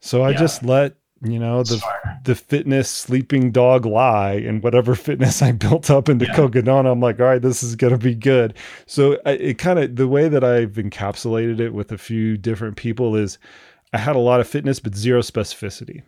So 0.00 0.22
I 0.22 0.30
yeah. 0.30 0.38
just 0.38 0.62
let 0.62 0.96
you 1.24 1.38
know 1.38 1.62
the 1.62 1.82
the 2.24 2.34
fitness 2.34 2.90
sleeping 2.90 3.52
dog 3.52 3.86
lie 3.86 4.32
and 4.32 4.62
whatever 4.62 4.94
fitness 4.96 5.40
I 5.42 5.52
built 5.52 5.90
up 5.90 6.08
into 6.08 6.26
yeah. 6.26 6.78
I'm 6.90 7.00
like, 7.00 7.20
all 7.20 7.26
right, 7.26 7.42
this 7.42 7.62
is 7.62 7.76
gonna 7.76 7.98
be 7.98 8.14
good. 8.14 8.54
So 8.86 9.18
I, 9.24 9.32
it 9.32 9.58
kind 9.58 9.78
of 9.78 9.96
the 9.96 10.08
way 10.08 10.28
that 10.28 10.42
I've 10.42 10.72
encapsulated 10.72 11.60
it 11.60 11.70
with 11.70 11.92
a 11.92 11.98
few 11.98 12.36
different 12.36 12.76
people 12.76 13.14
is 13.14 13.38
I 13.92 13.98
had 13.98 14.16
a 14.16 14.20
lot 14.20 14.40
of 14.40 14.48
fitness 14.48 14.80
but 14.80 14.94
zero 14.94 15.20
specificity. 15.20 16.02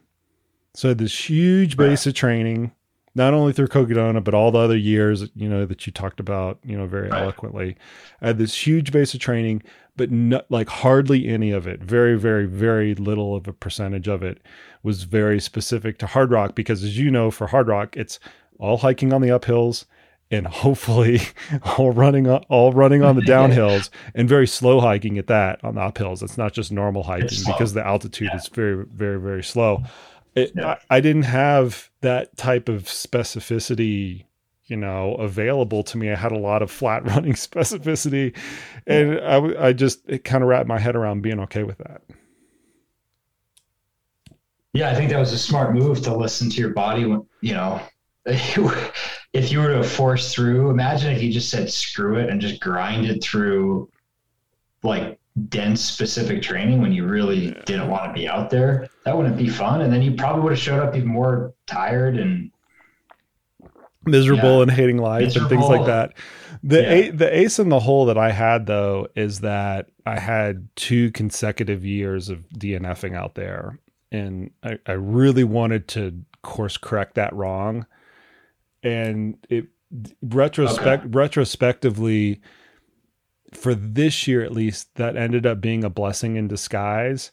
So 0.75 0.95
this 0.95 1.31
huge 1.31 1.77
base 1.77 2.07
of 2.07 2.15
training, 2.15 2.73
not 3.15 3.35
only 3.35 3.53
through 3.53 3.69
Cocodona 3.69 4.25
but 4.25 4.35
all 4.35 4.51
the 4.51 4.59
other 4.59 4.77
years, 4.77 5.29
you 5.37 5.49
know, 5.49 5.65
that 5.67 5.87
you 5.87 5.93
talked 5.93 6.19
about, 6.19 6.59
you 6.65 6.77
know, 6.77 6.87
very 6.87 7.09
right. 7.09 7.23
eloquently. 7.23 7.77
I 8.21 8.29
had 8.29 8.39
this 8.39 8.67
huge 8.67 8.91
base 8.91 9.15
of 9.15 9.21
training, 9.21 9.63
but 9.97 10.11
not 10.11 10.51
like 10.51 10.69
hardly 10.69 11.29
any 11.29 11.51
of 11.51 11.67
it. 11.67 11.83
Very, 11.83 12.19
very, 12.19 12.47
very 12.47 12.95
little 12.95 13.35
of 13.35 13.47
a 13.47 13.53
percentage 13.53 14.09
of 14.09 14.23
it 14.23 14.41
was 14.83 15.05
very 15.05 15.41
specific 15.41 15.99
to 15.99 16.07
Hardrock 16.07 16.55
because, 16.55 16.83
as 16.83 16.99
you 16.99 17.11
know, 17.11 17.31
for 17.31 17.49
Hardrock, 17.49 17.97
it's 17.97 18.19
all 18.59 18.79
hiking 18.79 19.13
on 19.13 19.21
the 19.21 19.29
uphills 19.29 19.85
and 20.31 20.47
hopefully 20.47 21.21
all 21.79 21.93
running 21.93 22.29
all 22.29 22.73
running 22.73 23.03
on 23.03 23.17
the 23.17 23.23
downhills 23.27 23.91
and 24.15 24.29
very 24.29 24.47
slow 24.47 24.81
hiking 24.81 25.19
at 25.19 25.29
that 25.29 25.63
on 25.65 25.75
the 25.77 25.81
uphills. 25.81 26.23
It's 26.23 26.39
not 26.39 26.53
just 26.53 26.73
normal 26.73 27.05
hiking 27.05 27.41
because 27.47 27.75
the 27.75 27.87
altitude 27.87 28.31
yeah. 28.33 28.37
is 28.37 28.49
very, 28.49 28.85
very, 28.85 29.21
very 29.21 29.45
slow. 29.45 29.83
It, 30.35 30.53
yeah. 30.57 30.77
I, 30.91 30.97
I 30.97 31.01
didn't 31.01 31.23
have 31.23 31.91
that 32.01 32.37
type 32.37 32.69
of 32.69 32.85
specificity 32.85 34.25
you 34.67 34.77
know 34.77 35.15
available 35.17 35.83
to 35.83 35.99
me 35.99 36.11
i 36.11 36.15
had 36.15 36.33
a 36.33 36.39
lot 36.39 36.63
of 36.63 36.71
flat 36.71 37.05
running 37.09 37.35
specificity 37.35 38.37
and 38.87 39.21
i, 39.21 39.69
I 39.69 39.73
just 39.73 40.09
it 40.09 40.25
kind 40.25 40.43
of 40.43 40.49
wrapped 40.49 40.69
my 40.69 40.79
head 40.79 40.97
around 40.97 41.23
being 41.23 41.41
okay 41.41 41.63
with 41.63 41.79
that 41.79 42.03
Yeah, 44.75 44.91
I 44.91 44.95
think 44.95 45.11
that 45.11 45.21
was 45.21 45.33
a 45.33 45.39
smart 45.39 45.73
move 45.73 46.03
to 46.03 46.15
listen 46.15 46.51
to 46.51 46.61
your 46.61 46.71
body. 46.71 47.05
When, 47.05 47.25
you 47.41 47.55
know, 47.55 47.81
if 48.27 49.53
you 49.53 49.61
were 49.61 49.69
to 49.69 49.85
force 49.85 50.35
through, 50.35 50.71
imagine 50.71 51.13
if 51.13 51.23
you 51.23 51.33
just 51.33 51.49
said 51.49 51.71
screw 51.71 52.19
it 52.19 52.29
and 52.29 52.41
just 52.41 52.61
grinded 52.61 53.23
through 53.23 53.89
like 54.83 55.19
dense 55.49 55.81
specific 55.81 56.43
training 56.43 56.83
when 56.83 56.93
you 56.93 57.07
really 57.07 57.47
yeah. 57.47 57.63
didn't 57.65 57.89
want 57.89 58.05
to 58.05 58.13
be 58.13 58.29
out 58.29 58.51
there. 58.51 58.89
That 59.05 59.17
wouldn't 59.17 59.37
be 59.37 59.49
fun. 59.49 59.83
And 59.83 59.93
then 59.93 60.03
you 60.03 60.13
probably 60.13 60.43
would 60.43 60.53
have 60.53 60.59
showed 60.59 60.83
up 60.83 60.97
even 60.97 61.09
more 61.09 61.55
tired 61.67 62.19
and 62.19 62.51
miserable 64.07 64.57
yeah, 64.57 64.63
and 64.63 64.71
hating 64.71 64.99
life 64.99 65.25
miserable. 65.25 65.53
and 65.53 65.61
things 65.61 65.71
like 65.71 65.87
that. 65.87 66.15
The 66.63 66.83
yeah. 66.83 66.91
a, 66.91 67.11
the 67.11 67.39
ace 67.39 67.59
in 67.59 67.69
the 67.69 67.81
hole 67.81 68.07
that 68.07 68.19
I 68.19 68.31
had 68.31 68.67
though 68.67 69.09
is 69.15 69.41
that 69.41 69.89
I 70.07 70.19
had 70.19 70.69
two 70.77 71.11
consecutive 71.13 71.85
years 71.85 72.29
of 72.29 72.49
DNFing 72.51 73.15
out 73.15 73.35
there, 73.35 73.79
and 74.11 74.51
I, 74.63 74.79
I 74.87 74.93
really 74.93 75.45
wanted 75.45 75.89
to 75.89 76.25
course 76.43 76.77
correct 76.77 77.15
that 77.15 77.35
wrong, 77.35 77.87
and 78.83 79.37
it 79.49 79.67
retrospect 80.23 81.05
okay. 81.05 81.11
retrospectively 81.11 82.41
for 83.53 83.75
this 83.75 84.27
year 84.27 84.43
at 84.43 84.53
least 84.53 84.95
that 84.97 85.17
ended 85.17 85.47
up 85.47 85.61
being 85.61 85.85
a 85.85 85.91
blessing 85.91 86.37
in 86.37 86.49
disguise 86.49 87.31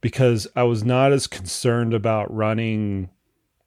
because 0.00 0.46
I 0.54 0.62
was 0.64 0.84
not 0.84 1.12
as 1.12 1.26
concerned 1.26 1.94
about 1.94 2.32
running 2.32 3.10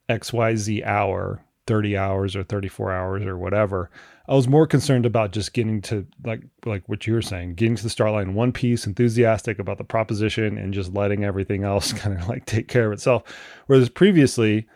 XYZ 0.10 0.86
hour 0.86 1.44
30 1.68 1.98
hours 1.98 2.36
or 2.36 2.44
34 2.44 2.92
hours 2.92 3.26
or 3.26 3.38
whatever. 3.38 3.90
I 4.28 4.34
was 4.34 4.48
more 4.48 4.68
concerned 4.68 5.06
about 5.06 5.32
just 5.32 5.54
getting 5.54 5.82
to 5.84 6.06
like 6.26 6.42
like 6.66 6.84
what 6.88 7.08
you 7.08 7.14
were 7.14 7.22
saying, 7.22 7.56
getting 7.56 7.76
to 7.76 7.84
the 7.84 7.90
start 7.90 8.12
line 8.12 8.34
one 8.34 8.52
piece, 8.52 8.88
enthusiastic 8.88 9.60
about 9.60 9.78
the 9.78 9.84
proposition 9.84 10.58
and 10.58 10.74
just 10.74 10.94
letting 10.94 11.24
everything 11.24 11.64
else 11.64 11.94
kind 12.02 12.18
of 12.18 12.28
like 12.28 12.46
take 12.46 12.68
care 12.68 12.88
of 12.88 12.94
itself. 12.94 13.24
Whereas 13.68 13.90
previously, 13.90 14.68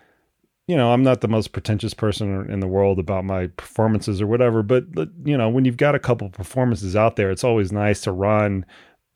you 0.67 0.77
know, 0.77 0.93
I'm 0.93 1.03
not 1.03 1.21
the 1.21 1.27
most 1.27 1.51
pretentious 1.51 1.93
person 1.93 2.49
in 2.49 2.59
the 2.59 2.67
world 2.67 2.99
about 2.99 3.25
my 3.25 3.47
performances 3.47 4.21
or 4.21 4.27
whatever, 4.27 4.63
but 4.63 4.85
you 5.25 5.37
know, 5.37 5.49
when 5.49 5.65
you've 5.65 5.75
got 5.75 5.95
a 5.95 5.99
couple 5.99 6.29
performances 6.29 6.95
out 6.95 7.15
there, 7.15 7.31
it's 7.31 7.43
always 7.43 7.71
nice 7.71 8.01
to 8.01 8.11
run 8.11 8.65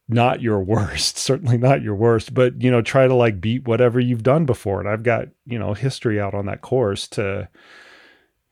not 0.08 0.42
your 0.42 0.60
worst, 0.60 1.18
certainly 1.18 1.58
not 1.58 1.82
your 1.82 1.96
worst, 1.96 2.34
but 2.34 2.62
you 2.62 2.72
know, 2.72 2.82
try 2.82 3.08
to 3.08 3.16
like 3.16 3.42
beat 3.42 3.68
whatever 3.68 4.00
you've 4.00 4.24
done 4.24 4.46
before. 4.46 4.80
And 4.80 4.90
I've 4.90 5.04
got, 5.04 5.28
you 5.46 5.60
know, 5.60 5.74
history 5.74 6.20
out 6.20 6.34
on 6.34 6.46
that 6.46 6.62
course 6.62 7.08
to 7.10 7.50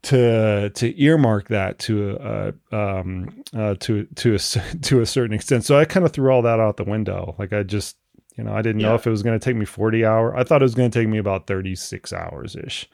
to 0.03 0.69
to 0.69 1.01
earmark 1.01 1.47
that 1.47 1.79
to 1.79 2.17
a 2.19 2.75
um 2.75 3.43
uh 3.55 3.75
to 3.79 4.05
to 4.15 4.35
a 4.35 4.39
to 4.81 5.01
a 5.01 5.05
certain 5.05 5.33
extent. 5.33 5.65
So 5.65 5.77
I 5.77 5.85
kind 5.85 6.05
of 6.05 6.11
threw 6.11 6.31
all 6.31 6.41
that 6.41 6.59
out 6.59 6.77
the 6.77 6.83
window. 6.83 7.35
Like 7.37 7.53
I 7.53 7.63
just 7.63 7.97
you 8.35 8.43
know, 8.43 8.53
I 8.53 8.61
didn't 8.61 8.81
yeah. 8.81 8.89
know 8.89 8.95
if 8.95 9.05
it 9.05 9.11
was 9.11 9.23
going 9.23 9.39
to 9.39 9.43
take 9.43 9.55
me 9.55 9.65
40 9.65 10.05
hours. 10.05 10.33
I 10.35 10.43
thought 10.43 10.61
it 10.61 10.65
was 10.65 10.75
going 10.75 10.89
to 10.89 10.99
take 10.99 11.07
me 11.07 11.19
about 11.19 11.45
36 11.45 12.11
hours 12.13 12.55
ish. 12.55 12.89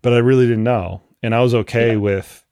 But 0.00 0.14
I 0.14 0.18
really 0.18 0.46
didn't 0.46 0.64
know. 0.64 1.02
And 1.22 1.34
I 1.34 1.40
was 1.40 1.54
okay 1.54 1.90
yeah. 1.90 1.96
with 1.96 2.44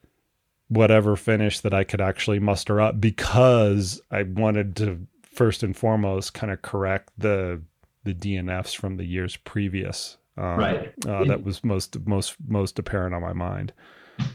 whatever 0.69 1.17
finish 1.17 1.61
that 1.61 1.75
I 1.75 1.83
could 1.83 2.01
actually 2.01 2.39
muster 2.39 2.81
up 2.81 3.01
because 3.01 4.01
I 4.11 4.23
wanted 4.23 4.77
to 4.77 5.01
first 5.33 5.63
and 5.63 5.77
foremost 5.77 6.35
kind 6.35 6.53
of 6.53 6.63
correct 6.63 7.11
the 7.17 7.63
the 8.05 8.15
DNFs 8.15 8.75
from 8.75 8.97
the 8.97 9.05
years 9.05 9.37
previous. 9.37 10.17
Um, 10.37 10.59
right. 10.59 10.93
Uh, 11.07 11.25
that 11.25 11.45
was 11.45 11.63
most 11.65 11.99
most 12.07 12.37
most 12.47 12.79
apparent 12.79 13.15
on 13.15 13.23
my 13.23 13.33
mind. 13.33 13.73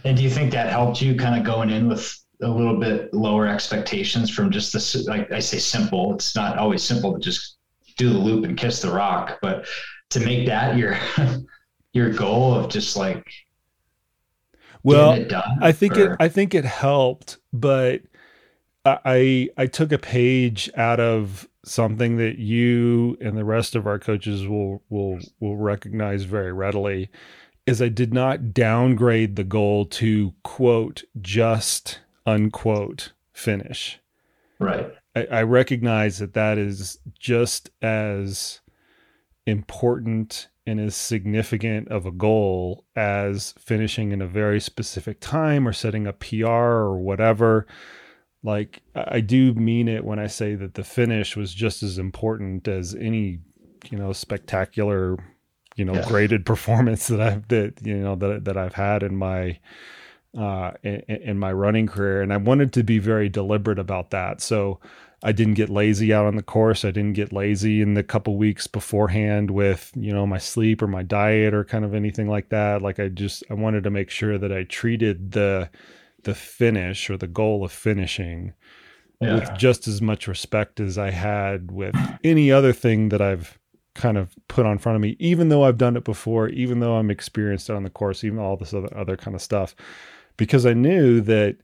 And 0.04 0.18
do 0.18 0.24
you 0.24 0.30
think 0.30 0.52
that 0.52 0.70
helped 0.70 1.02
you 1.02 1.16
kind 1.16 1.40
of 1.40 1.46
going 1.46 1.70
in 1.70 1.88
with 1.88 2.20
a 2.42 2.48
little 2.48 2.80
bit 2.80 3.14
lower 3.14 3.48
expectations 3.48 4.30
from 4.30 4.52
just 4.52 4.74
this? 4.74 5.08
Like 5.08 5.32
I 5.32 5.40
say, 5.40 5.58
simple. 5.58 6.14
It's 6.14 6.36
not 6.36 6.58
always 6.58 6.84
simple 6.84 7.14
to 7.14 7.20
just 7.20 7.58
do 7.98 8.10
the 8.10 8.18
loop 8.18 8.46
and 8.46 8.58
kiss 8.58 8.82
the 8.82 8.92
rock, 8.92 9.40
but 9.42 9.66
to 10.12 10.20
make 10.20 10.46
that 10.48 10.78
your 10.78 10.98
your 11.94 12.10
goal 12.12 12.54
of 12.54 12.70
just 12.70 12.98
like 12.98 13.26
well, 14.84 15.18
I 15.62 15.72
think 15.72 15.98
or? 15.98 16.14
it 16.14 16.18
I 16.20 16.28
think 16.28 16.54
it 16.54 16.66
helped, 16.66 17.40
but 17.52 18.02
I 18.86 19.50
I 19.58 19.68
took 19.68 19.92
a 19.92 19.98
page 19.98 20.70
out 20.76 21.00
of 21.00 21.48
something 21.64 22.18
that 22.18 22.38
you 22.38 23.18
and 23.20 23.36
the 23.36 23.46
rest 23.46 23.76
of 23.76 23.88
our 23.88 24.00
coaches 24.00 24.48
will 24.48 24.84
will 24.90 25.20
will 25.40 25.58
recognize 25.58 26.24
very 26.24 26.54
readily 26.54 27.10
is 27.66 27.82
I 27.82 27.90
did 27.90 28.14
not 28.14 28.54
downgrade 28.54 29.36
the 29.36 29.44
goal 29.44 29.86
to 29.86 30.34
quote 30.44 31.04
just 31.20 32.00
unquote 32.26 33.14
finish. 33.34 34.00
Right. 34.60 34.94
I, 35.16 35.26
I 35.26 35.44
recognize 35.44 36.20
that 36.20 36.34
that 36.34 36.58
is 36.58 37.00
just 37.18 37.72
as 37.82 38.62
important 39.48 40.48
and 40.68 40.80
as 40.80 40.96
significant 40.96 41.88
of 41.90 42.06
a 42.06 42.12
goal 42.12 42.86
as 42.96 43.54
finishing 43.60 44.12
in 44.12 44.22
a 44.22 44.28
very 44.28 44.60
specific 44.60 45.20
time 45.20 45.68
or 45.68 45.74
setting 45.74 46.08
a 46.08 46.14
PR 46.14 46.48
or 46.48 46.98
whatever 46.98 47.68
like 48.46 48.82
I 48.94 49.22
do 49.22 49.54
mean 49.54 49.88
it 49.88 50.06
when 50.06 50.20
I 50.20 50.28
say 50.28 50.56
that 50.56 50.76
the 50.76 50.84
finish 50.84 51.36
was 51.36 51.54
just 51.54 51.84
as 51.84 51.98
important 51.98 52.68
as 52.68 52.96
any, 52.96 53.40
you 53.90 53.98
know, 53.98 54.14
spectacular, 54.14 55.18
you 55.76 55.84
know, 55.84 55.96
yeah. 55.96 56.08
graded 56.08 56.46
performance 56.46 57.08
that 57.08 57.20
I've 57.20 57.48
that 57.50 57.82
you 57.82 57.98
know 57.98 58.16
that 58.16 58.46
that 58.46 58.56
I've 58.56 58.76
had 58.76 59.04
in 59.04 59.16
my 59.16 59.60
uh 60.38 60.72
in, 60.84 61.02
in 61.08 61.40
my 61.40 61.52
running 61.52 61.88
career 61.88 62.22
and 62.22 62.32
I 62.32 62.38
wanted 62.38 62.72
to 62.74 62.84
be 62.84 63.00
very 63.00 63.30
deliberate 63.30 63.80
about 63.80 64.12
that. 64.12 64.42
So 64.42 64.80
I 65.24 65.32
didn't 65.32 65.56
get 65.56 65.72
lazy 65.72 66.14
out 66.14 66.28
on 66.28 66.36
the 66.36 66.44
course. 66.44 66.86
I 66.86 66.92
didn't 66.92 67.14
get 67.14 67.34
lazy 67.34 67.82
in 67.82 67.96
the 67.96 68.04
couple 68.04 68.38
weeks 68.38 68.68
beforehand 68.68 69.50
with, 69.50 69.92
you 69.96 70.14
know, 70.14 70.28
my 70.28 70.38
sleep 70.38 70.84
or 70.84 70.88
my 70.88 71.02
diet 71.02 71.52
or 71.56 71.64
kind 71.64 71.84
of 71.84 71.96
anything 71.96 72.30
like 72.30 72.50
that. 72.50 72.84
Like 72.84 73.00
I 73.00 73.08
just 73.08 73.44
I 73.50 73.56
wanted 73.56 73.84
to 73.86 73.90
make 73.90 74.12
sure 74.12 74.38
that 74.38 74.52
I 74.52 74.64
treated 74.66 75.32
the 75.32 75.72
the 76.26 76.36
finish 76.36 77.10
or 77.10 77.18
the 77.18 77.28
goal 77.28 77.64
of 77.64 77.72
finishing 77.72 78.54
yeah. 79.22 79.36
with 79.36 79.58
just 79.58 79.88
as 79.88 80.02
much 80.02 80.28
respect 80.28 80.80
as 80.80 80.98
I 80.98 81.12
had 81.12 81.72
with 81.72 81.96
any 82.24 82.52
other 82.52 82.74
thing 82.74 83.10
that 83.10 83.22
I've 83.22 83.58
kind 83.96 84.18
of 84.18 84.36
put 84.48 84.66
on 84.66 84.78
front 84.78 84.98
of 84.98 85.02
me, 85.02 85.16
even 85.20 85.50
though 85.50 85.64
I've 85.64 85.78
done 85.78 85.96
it 85.96 86.04
before, 86.04 86.50
even 86.50 86.80
though 86.80 86.96
I'm 86.96 87.10
experienced 87.10 87.70
on 87.70 87.84
the 87.84 87.90
course, 87.90 88.24
even 88.24 88.40
all 88.40 88.58
this 88.58 88.74
other 88.74 88.96
other 88.96 89.16
kind 89.16 89.34
of 89.34 89.42
stuff, 89.42 89.76
because 90.38 90.66
I 90.66 90.74
knew 90.74 91.22
that 91.22 91.58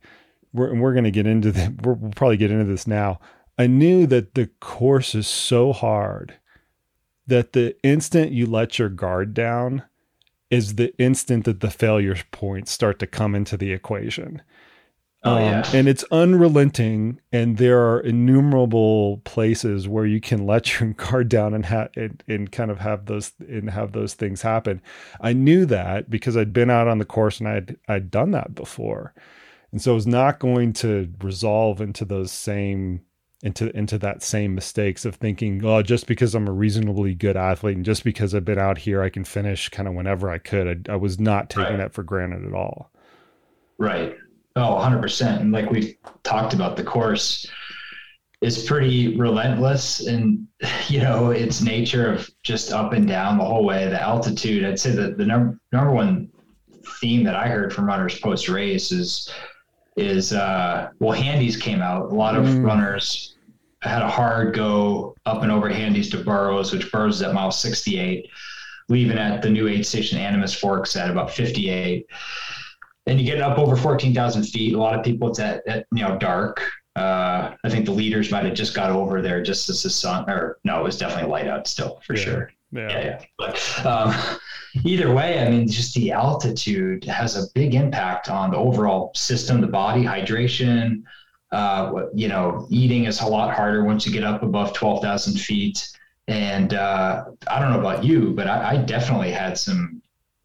we're 0.54 0.70
and 0.70 0.82
we're 0.82 0.94
going 0.94 1.04
to 1.04 1.12
get 1.12 1.28
into 1.28 1.52
the 1.52 1.76
we'll 1.84 2.12
probably 2.16 2.38
get 2.38 2.52
into 2.52 2.66
this 2.66 2.88
now. 2.88 3.20
I 3.58 3.68
knew 3.68 4.08
that 4.08 4.34
the 4.34 4.48
course 4.60 5.14
is 5.14 5.28
so 5.28 5.74
hard 5.74 6.36
that 7.28 7.54
the 7.54 7.76
instant 7.84 8.32
you 8.32 8.46
let 8.46 8.80
your 8.80 8.90
guard 8.90 9.34
down 9.34 9.84
is 10.50 10.76
the 10.76 10.98
instant 10.98 11.46
that 11.46 11.62
the 11.62 11.70
failure 11.70 12.18
points 12.32 12.72
start 12.72 13.00
to 13.00 13.08
come 13.08 13.36
into 13.36 13.56
the 13.56 13.72
equation. 13.72 14.42
Oh, 15.24 15.36
um, 15.36 15.42
yeah. 15.42 15.70
And 15.74 15.88
it's 15.88 16.04
unrelenting, 16.12 17.20
and 17.32 17.58
there 17.58 17.80
are 17.80 18.00
innumerable 18.00 19.18
places 19.24 19.88
where 19.88 20.06
you 20.06 20.20
can 20.20 20.48
let 20.48 20.80
your 20.80 20.94
guard 20.94 21.30
down 21.30 21.54
and, 21.54 21.66
ha- 21.66 21.90
and 21.96 22.24
and 22.28 22.52
kind 22.52 22.72
of 22.72 22.80
have 22.80 23.06
those 23.06 23.34
and 23.40 23.70
have 23.70 23.92
those 23.92 24.16
things 24.16 24.42
happen. 24.42 24.82
I 25.20 25.34
knew 25.34 25.66
that 25.68 26.10
because 26.10 26.36
I'd 26.36 26.54
been 26.54 26.72
out 26.72 26.88
on 26.88 26.98
the 26.98 27.06
course 27.06 27.40
and 27.40 27.48
I'd 27.48 27.78
I'd 27.88 28.10
done 28.10 28.32
that 28.32 28.56
before, 28.56 29.14
and 29.72 29.82
so 29.82 29.92
it 29.92 29.96
was 29.96 30.08
not 30.08 30.40
going 30.40 30.74
to 30.74 31.12
resolve 31.22 31.82
into 31.82 32.04
those 32.04 32.32
same 32.32 33.02
into 33.44 33.76
into 33.78 34.00
that 34.00 34.24
same 34.24 34.56
mistakes 34.56 35.06
of 35.06 35.16
thinking, 35.16 35.64
oh, 35.64 35.84
just 35.84 36.08
because 36.08 36.34
I'm 36.34 36.48
a 36.48 36.52
reasonably 36.52 37.14
good 37.14 37.38
athlete 37.38 37.76
and 37.76 37.86
just 37.86 38.04
because 38.04 38.34
I've 38.34 38.46
been 38.46 38.60
out 38.60 38.80
here, 38.80 39.04
I 39.04 39.10
can 39.10 39.24
finish 39.24 39.70
kind 39.70 39.88
of 39.88 39.94
whenever 39.94 40.32
I 40.32 40.40
could. 40.40 40.90
I, 40.90 40.94
I 40.94 40.96
was 40.96 41.20
not 41.20 41.52
taking 41.52 41.74
right. 41.74 41.78
that 41.78 41.94
for 41.94 42.02
granted 42.02 42.46
at 42.46 42.54
all. 42.54 42.92
Right. 43.78 44.16
Oh, 44.56 44.76
100%. 44.76 45.40
And 45.40 45.52
like 45.52 45.70
we've 45.70 45.96
talked 46.24 46.54
about, 46.54 46.76
the 46.76 46.84
course 46.84 47.50
is 48.42 48.66
pretty 48.66 49.18
relentless 49.18 50.08
and, 50.08 50.48
you 50.88 51.00
know, 51.00 51.32
its 51.32 51.62
nature 51.62 52.12
of 52.12 52.30
just 52.44 52.72
up 52.72 52.94
and 52.94 53.08
down 53.08 53.38
the 53.38 53.46
whole 53.46 53.66
way. 53.66 53.88
The 53.88 54.02
altitude, 54.02 54.66
I'd 54.66 54.80
say 54.80 54.92
that 54.92 55.18
the 55.18 55.26
number, 55.26 55.60
number 55.72 55.92
one 55.92 56.30
theme 57.00 57.24
that 57.24 57.36
I 57.36 57.48
heard 57.48 57.74
from 57.74 57.86
runners 57.86 58.20
post 58.20 58.50
race 58.50 58.92
is, 58.92 59.32
is, 59.96 60.34
uh, 60.34 60.90
well, 61.00 61.12
handies 61.12 61.56
came 61.56 61.82
out. 61.82 62.12
A 62.12 62.16
lot 62.16 62.36
of 62.36 62.46
mm. 62.46 62.66
runners 62.66 63.36
had 63.82 64.02
a 64.02 64.08
hard 64.08 64.54
go 64.54 65.16
up 65.26 65.44
and 65.44 65.52
over 65.52 65.70
handies 65.70 66.10
to 66.12 66.24
Burrows, 66.24 66.72
which 66.72 66.92
Burrows 66.92 67.16
is 67.16 67.22
at 67.24 67.34
mile 67.34 67.52
68, 67.52 68.28
leaving 68.90 69.18
at 69.18 69.42
the 69.42 69.50
new 69.50 69.68
aid 69.68 69.86
station 69.86 70.20
Animas 70.20 70.54
Forks 70.54 70.96
at 70.96 71.10
about 71.10 71.32
58 71.32 72.06
and 73.08 73.20
you 73.20 73.26
get 73.26 73.42
up 73.42 73.58
over 73.58 73.76
14,000 73.76 74.44
feet. 74.44 74.74
A 74.74 74.78
lot 74.78 74.98
of 74.98 75.04
people, 75.04 75.30
it's 75.30 75.40
at, 75.40 75.68
at 75.68 75.86
you 75.94 76.04
know, 76.04 76.18
dark. 76.18 76.62
Uh, 76.96 77.56
I 77.64 77.70
think 77.70 77.86
the 77.86 77.92
leaders 77.92 78.32
might 78.32 78.46
have 78.46 78.54
just 78.54 78.76
got 78.76 78.90
over 78.90 79.22
there 79.22 79.42
just 79.42 79.70
as 79.70 79.84
the 79.84 79.90
sun, 79.90 80.30
or 80.30 80.60
no, 80.64 80.80
it 80.80 80.84
was 80.84 80.98
definitely 80.98 81.32
light 81.32 81.48
out 81.48 81.68
still 81.68 82.02
for 82.06 82.16
yeah. 82.16 82.24
sure. 82.24 82.52
Yeah. 82.72 82.90
yeah, 82.90 83.04
yeah. 83.04 83.22
But 83.38 83.86
um, 83.86 84.16
either 84.86 85.14
way, 85.14 85.40
I 85.40 85.50
mean, 85.50 85.68
just 85.68 85.94
the 85.94 86.12
altitude 86.12 87.04
has 87.06 87.38
a 87.38 87.50
big 87.54 87.76
impact 87.76 88.30
on 88.30 88.52
the 88.52 88.58
overall 88.58 89.12
system, 89.16 89.62
the 89.62 89.68
body, 89.68 90.04
hydration. 90.04 91.04
Uh, 91.52 92.06
you 92.14 92.30
know, 92.30 92.66
eating 92.70 93.06
is 93.06 93.20
a 93.22 93.26
lot 93.26 93.54
harder 93.54 93.84
once 93.84 94.06
you 94.06 94.12
get 94.14 94.24
up 94.24 94.42
above 94.42 94.74
12,000 94.74 95.38
feet. 95.38 95.90
And 96.28 96.74
uh, 96.74 97.26
I 97.50 97.60
don't 97.60 97.72
know 97.72 97.80
about 97.80 98.04
you, 98.06 98.32
but 98.32 98.48
I, 98.48 98.72
I 98.72 98.78
definitely 98.78 99.32
had 99.32 99.58
some 99.58 100.02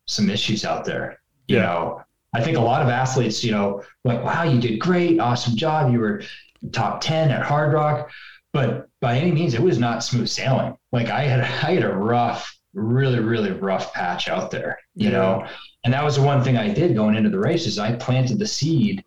some 0.07 0.31
issues 0.31 0.65
out 0.65 0.85
there. 0.85 1.21
You 1.49 1.57
yeah. 1.57 1.63
know, 1.63 2.03
I 2.37 2.43
think 2.43 2.59
a 2.59 2.61
lot 2.61 2.83
of 2.83 2.89
athletes, 2.89 3.43
you 3.43 3.51
know, 3.51 3.83
like, 4.05 4.23
wow, 4.23 4.43
you 4.43 4.61
did 4.61 4.79
great, 4.79 5.19
awesome 5.19 5.57
job. 5.57 5.91
You 5.91 6.01
were 6.01 6.23
top 6.71 7.01
10 7.01 7.31
at 7.31 7.43
Hardrock. 7.43 8.11
But 8.53 8.91
by 9.01 9.17
any 9.17 9.33
means, 9.33 9.55
it 9.55 9.63
was 9.63 9.79
not 9.79 10.05
smooth 10.05 10.29
sailing. 10.29 10.77
Like 10.93 11.09
I 11.09 11.23
had 11.23 11.41
I 11.41 11.73
had 11.73 11.83
a 11.83 11.95
rough, 11.95 12.55
really, 12.75 13.21
really 13.21 13.53
rough 13.53 13.95
patch 13.95 14.29
out 14.29 14.51
there, 14.51 14.79
you 14.95 15.09
yeah. 15.09 15.17
know. 15.17 15.47
And 15.85 15.95
that 15.95 16.05
was 16.05 16.17
the 16.17 16.23
one 16.23 16.45
thing 16.45 16.59
I 16.59 16.69
did 16.69 16.95
going 16.95 17.15
into 17.17 17.31
the 17.31 17.39
races. 17.39 17.79
I 17.79 17.93
planted 17.97 18.39
the 18.39 18.47
seed 18.47 19.03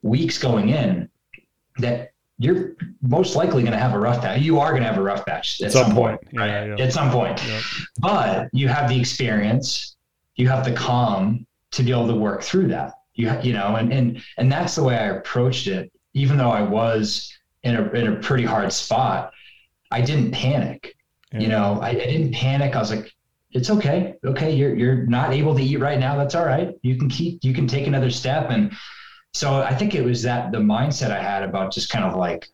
weeks 0.00 0.38
going 0.38 0.70
in 0.70 1.10
that 1.76 2.12
you're 2.38 2.72
most 3.02 3.36
likely 3.36 3.62
going 3.62 3.72
to 3.72 3.78
have 3.78 3.92
a 3.92 3.98
rough 3.98 4.22
patch. 4.22 4.40
You 4.40 4.60
are 4.60 4.70
going 4.70 4.82
to 4.82 4.88
have 4.88 4.98
a 4.98 5.02
rough 5.02 5.26
patch 5.26 5.60
at 5.60 5.72
some, 5.72 5.88
some 5.88 5.94
point, 5.94 6.22
point. 6.22 6.38
right? 6.38 6.48
Yeah, 6.48 6.76
yeah. 6.76 6.84
At 6.84 6.92
some 6.94 7.10
point. 7.10 7.38
But 7.98 8.48
you 8.54 8.68
have 8.68 8.88
the 8.88 8.98
experience, 8.98 9.96
you 10.36 10.48
have 10.48 10.64
the 10.64 10.72
calm 10.72 11.46
to 11.72 11.82
be 11.82 11.90
able 11.90 12.08
to 12.08 12.14
work 12.14 12.42
through 12.42 12.68
that. 12.68 12.94
You 13.14 13.32
you 13.42 13.52
know, 13.52 13.76
and 13.76 13.92
and 13.92 14.22
and 14.38 14.50
that's 14.50 14.74
the 14.74 14.82
way 14.82 14.96
I 14.96 15.08
approached 15.08 15.66
it. 15.66 15.92
Even 16.14 16.36
though 16.36 16.50
I 16.50 16.62
was 16.62 17.32
in 17.62 17.76
a 17.76 17.90
in 17.90 18.12
a 18.12 18.16
pretty 18.16 18.44
hard 18.44 18.72
spot, 18.72 19.32
I 19.90 20.00
didn't 20.00 20.32
panic. 20.32 20.94
You 21.32 21.48
know, 21.48 21.78
I, 21.80 21.88
I 21.88 21.94
didn't 21.94 22.34
panic. 22.34 22.76
I 22.76 22.78
was 22.78 22.90
like, 22.90 23.10
it's 23.52 23.70
okay. 23.70 24.16
Okay, 24.22 24.54
you're 24.54 24.74
you're 24.76 25.06
not 25.06 25.32
able 25.32 25.54
to 25.54 25.62
eat 25.62 25.78
right 25.78 25.98
now. 25.98 26.16
That's 26.16 26.34
all 26.34 26.44
right. 26.44 26.74
You 26.82 26.96
can 26.96 27.08
keep 27.08 27.42
you 27.42 27.54
can 27.54 27.66
take 27.66 27.86
another 27.86 28.10
step 28.10 28.50
and 28.50 28.72
so 29.34 29.62
I 29.62 29.74
think 29.74 29.94
it 29.94 30.04
was 30.04 30.22
that 30.22 30.52
the 30.52 30.58
mindset 30.58 31.10
I 31.10 31.22
had 31.22 31.42
about 31.42 31.72
just 31.72 31.88
kind 31.88 32.04
of 32.04 32.14
like, 32.16 32.48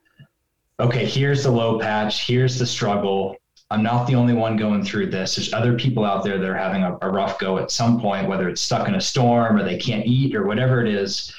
okay, 0.79 1.05
here's 1.05 1.43
the 1.43 1.51
low 1.51 1.79
patch, 1.79 2.27
here's 2.27 2.59
the 2.59 2.67
struggle. 2.67 3.37
I'm 3.71 3.83
not 3.83 4.07
the 4.07 4.15
only 4.15 4.33
one 4.33 4.57
going 4.57 4.83
through 4.83 5.11
this. 5.11 5.37
There's 5.37 5.53
other 5.53 5.77
people 5.77 6.05
out 6.05 6.25
there 6.25 6.39
that 6.39 6.49
are 6.49 6.57
having 6.57 6.83
a, 6.83 6.97
a 7.03 7.11
rough 7.11 7.39
go 7.39 7.59
at 7.59 7.71
some 7.71 8.01
point, 8.01 8.29
whether 8.29 8.49
it's 8.49 8.63
stuck 8.63 8.89
in 8.89 8.95
a 8.95 9.01
storm 9.01 9.57
or 9.57 9.63
they 9.63 9.77
can't 9.77 10.07
eat 10.07 10.35
or 10.35 10.47
whatever 10.47 10.85
it 10.85 10.93
is. 10.93 11.33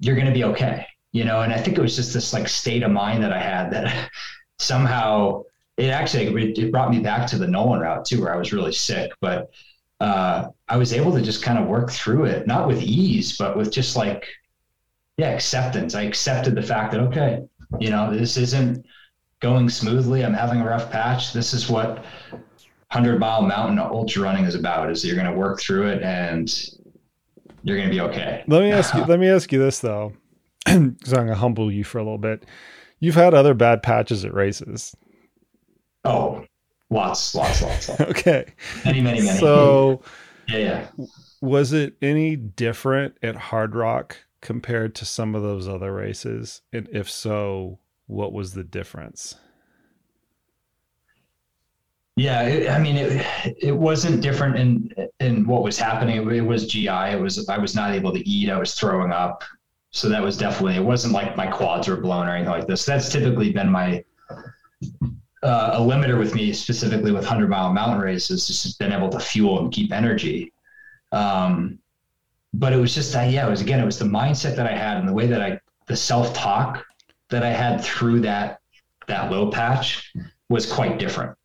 You're 0.00 0.14
going 0.14 0.28
to 0.28 0.32
be 0.32 0.44
okay, 0.44 0.86
you 1.12 1.24
know. 1.24 1.42
And 1.42 1.52
I 1.52 1.58
think 1.58 1.76
it 1.76 1.82
was 1.82 1.96
just 1.96 2.14
this 2.14 2.32
like 2.32 2.48
state 2.48 2.82
of 2.82 2.90
mind 2.90 3.22
that 3.22 3.32
I 3.32 3.40
had 3.40 3.70
that 3.72 4.10
somehow 4.58 5.42
it 5.76 5.90
actually 5.90 6.52
it 6.52 6.72
brought 6.72 6.90
me 6.90 7.00
back 7.00 7.26
to 7.28 7.38
the 7.38 7.46
Nolan 7.46 7.80
route 7.80 8.04
too, 8.04 8.22
where 8.22 8.34
I 8.34 8.38
was 8.38 8.52
really 8.52 8.72
sick, 8.72 9.12
but 9.20 9.50
uh, 10.00 10.48
I 10.68 10.76
was 10.76 10.92
able 10.92 11.12
to 11.12 11.20
just 11.20 11.42
kind 11.42 11.58
of 11.58 11.66
work 11.66 11.90
through 11.90 12.24
it, 12.24 12.46
not 12.46 12.66
with 12.66 12.82
ease, 12.82 13.36
but 13.36 13.56
with 13.56 13.70
just 13.70 13.96
like 13.96 14.26
yeah, 15.18 15.30
acceptance. 15.30 15.94
I 15.94 16.02
accepted 16.02 16.54
the 16.54 16.62
fact 16.62 16.92
that, 16.92 17.00
okay, 17.00 17.42
you 17.78 17.90
know, 17.90 18.16
this 18.16 18.36
isn't 18.38 18.86
going 19.40 19.68
smoothly. 19.68 20.24
I'm 20.24 20.34
having 20.34 20.60
a 20.60 20.66
rough 20.66 20.90
patch. 20.90 21.32
This 21.32 21.54
is 21.54 21.68
what 21.68 22.04
100 22.90 23.18
mile 23.18 23.42
mountain 23.42 23.78
ultra 23.78 24.22
running 24.22 24.44
is 24.44 24.54
about 24.54 24.90
is 24.90 25.04
you're 25.04 25.14
going 25.14 25.30
to 25.30 25.36
work 25.36 25.60
through 25.60 25.88
it 25.88 26.02
and 26.02 26.70
you're 27.62 27.76
going 27.76 27.88
to 27.88 27.94
be 27.94 28.00
okay. 28.00 28.44
Let 28.46 28.62
me 28.62 28.72
ask 28.72 28.94
you, 28.94 29.04
let 29.06 29.20
me 29.20 29.28
ask 29.28 29.52
you 29.52 29.58
this 29.58 29.80
though, 29.80 30.12
because 30.64 31.12
I'm 31.12 31.26
going 31.26 31.28
to 31.28 31.34
humble 31.34 31.70
you 31.70 31.84
for 31.84 31.98
a 31.98 32.02
little 32.02 32.18
bit. 32.18 32.46
You've 33.00 33.14
had 33.14 33.34
other 33.34 33.54
bad 33.54 33.82
patches 33.82 34.24
at 34.24 34.34
races. 34.34 34.96
Oh, 36.04 36.44
lots, 36.90 37.34
lots, 37.34 37.62
lots. 37.62 37.88
lots. 37.88 38.00
okay. 38.00 38.46
Many, 38.84 39.00
many, 39.00 39.20
many. 39.20 39.38
So, 39.38 40.02
yeah, 40.48 40.58
yeah. 40.58 41.06
Was 41.40 41.72
it 41.72 41.96
any 42.02 42.34
different 42.34 43.16
at 43.22 43.36
Hardrock 43.36 44.16
compared 44.40 44.96
to 44.96 45.04
some 45.04 45.34
of 45.34 45.42
those 45.42 45.68
other 45.68 45.92
races? 45.92 46.62
And 46.72 46.88
if 46.90 47.08
so, 47.08 47.78
what 48.08 48.32
was 48.32 48.52
the 48.52 48.64
difference? 48.64 49.36
Yeah, 52.16 52.42
it, 52.42 52.68
I 52.68 52.80
mean, 52.80 52.96
it 52.96 53.24
it 53.62 53.72
wasn't 53.72 54.20
different 54.20 54.56
in 54.56 54.92
in 55.20 55.46
what 55.46 55.62
was 55.62 55.78
happening. 55.78 56.16
It 56.16 56.40
was 56.40 56.66
GI. 56.66 56.88
It 56.88 57.20
was 57.20 57.48
I 57.48 57.58
was 57.58 57.76
not 57.76 57.92
able 57.92 58.12
to 58.12 58.28
eat. 58.28 58.50
I 58.50 58.58
was 58.58 58.74
throwing 58.74 59.12
up. 59.12 59.44
So 59.90 60.08
that 60.08 60.22
was 60.22 60.36
definitely. 60.36 60.74
It 60.74 60.84
wasn't 60.84 61.14
like 61.14 61.36
my 61.36 61.46
quads 61.46 61.86
were 61.86 61.96
blown 61.96 62.26
or 62.26 62.34
anything 62.34 62.50
like 62.50 62.66
this. 62.66 62.84
That's 62.84 63.08
typically 63.08 63.52
been 63.52 63.70
my 63.70 64.04
uh, 65.44 65.70
a 65.74 65.80
limiter 65.80 66.18
with 66.18 66.34
me, 66.34 66.52
specifically 66.52 67.12
with 67.12 67.24
hundred 67.24 67.50
mile 67.50 67.72
mountain 67.72 68.00
races. 68.00 68.48
Just 68.48 68.80
been 68.80 68.92
able 68.92 69.10
to 69.10 69.20
fuel 69.20 69.60
and 69.60 69.72
keep 69.72 69.92
energy. 69.92 70.52
Um, 71.12 71.78
but 72.54 72.72
it 72.72 72.76
was 72.76 72.94
just 72.94 73.12
that 73.12 73.30
yeah 73.30 73.46
it 73.46 73.50
was 73.50 73.60
again 73.60 73.80
it 73.80 73.84
was 73.84 73.98
the 73.98 74.04
mindset 74.04 74.56
that 74.56 74.66
i 74.66 74.74
had 74.74 74.96
and 74.96 75.08
the 75.08 75.12
way 75.12 75.26
that 75.26 75.42
i 75.42 75.58
the 75.86 75.96
self-talk 75.96 76.84
that 77.30 77.42
i 77.42 77.50
had 77.50 77.82
through 77.82 78.20
that 78.20 78.60
that 79.06 79.30
low 79.30 79.50
patch 79.50 80.12
was 80.48 80.70
quite 80.70 80.98
different 80.98 81.36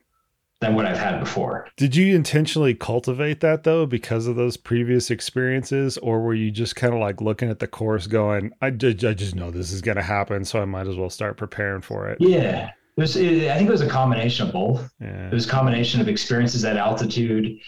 than 0.62 0.76
what 0.76 0.86
i've 0.86 0.98
had 0.98 1.20
before. 1.20 1.68
Did 1.76 1.96
you 1.96 2.16
intentionally 2.16 2.74
cultivate 2.74 3.42
that 3.42 3.64
though 3.64 3.86
because 3.86 4.28
of 4.28 4.38
those 4.38 4.56
previous 4.56 5.12
experiences? 5.12 5.98
Or 5.98 6.22
were 6.22 6.34
you 6.34 6.52
just 6.52 6.78
kind 6.78 6.94
of 6.94 7.02
like 7.02 7.20
looking 7.20 7.50
at 7.50 7.60
the 7.60 7.68
course 7.68 8.08
going 8.08 8.52
i, 8.62 8.70
just, 8.70 9.04
I 9.04 9.14
just 9.14 9.36
know 9.36 9.52
this 9.52 9.72
is 9.72 9.82
going 9.82 9.98
to 9.98 10.04
happen 10.04 10.46
so 10.46 10.62
i 10.62 10.66
might 10.66 10.88
as 10.88 10.96
well 10.96 11.10
start 11.10 11.38
preparing 11.38 11.82
for 11.82 12.10
it 12.10 12.18
yeah. 12.22 12.72
It 12.96 13.02
was 13.02 13.16
it, 13.18 13.50
i 13.50 13.58
think 13.58 13.68
it 13.68 13.72
was 13.72 13.82
a 13.82 13.90
combination 13.90 14.48
of 14.48 14.54
both. 14.54 14.90
Yeah. 15.02 15.28
it 15.28 15.34
was 15.34 15.48
a 15.48 15.50
combination 15.50 16.00
of 16.00 16.08
experiences 16.08 16.64
at 16.64 16.78
altitude 16.78 17.60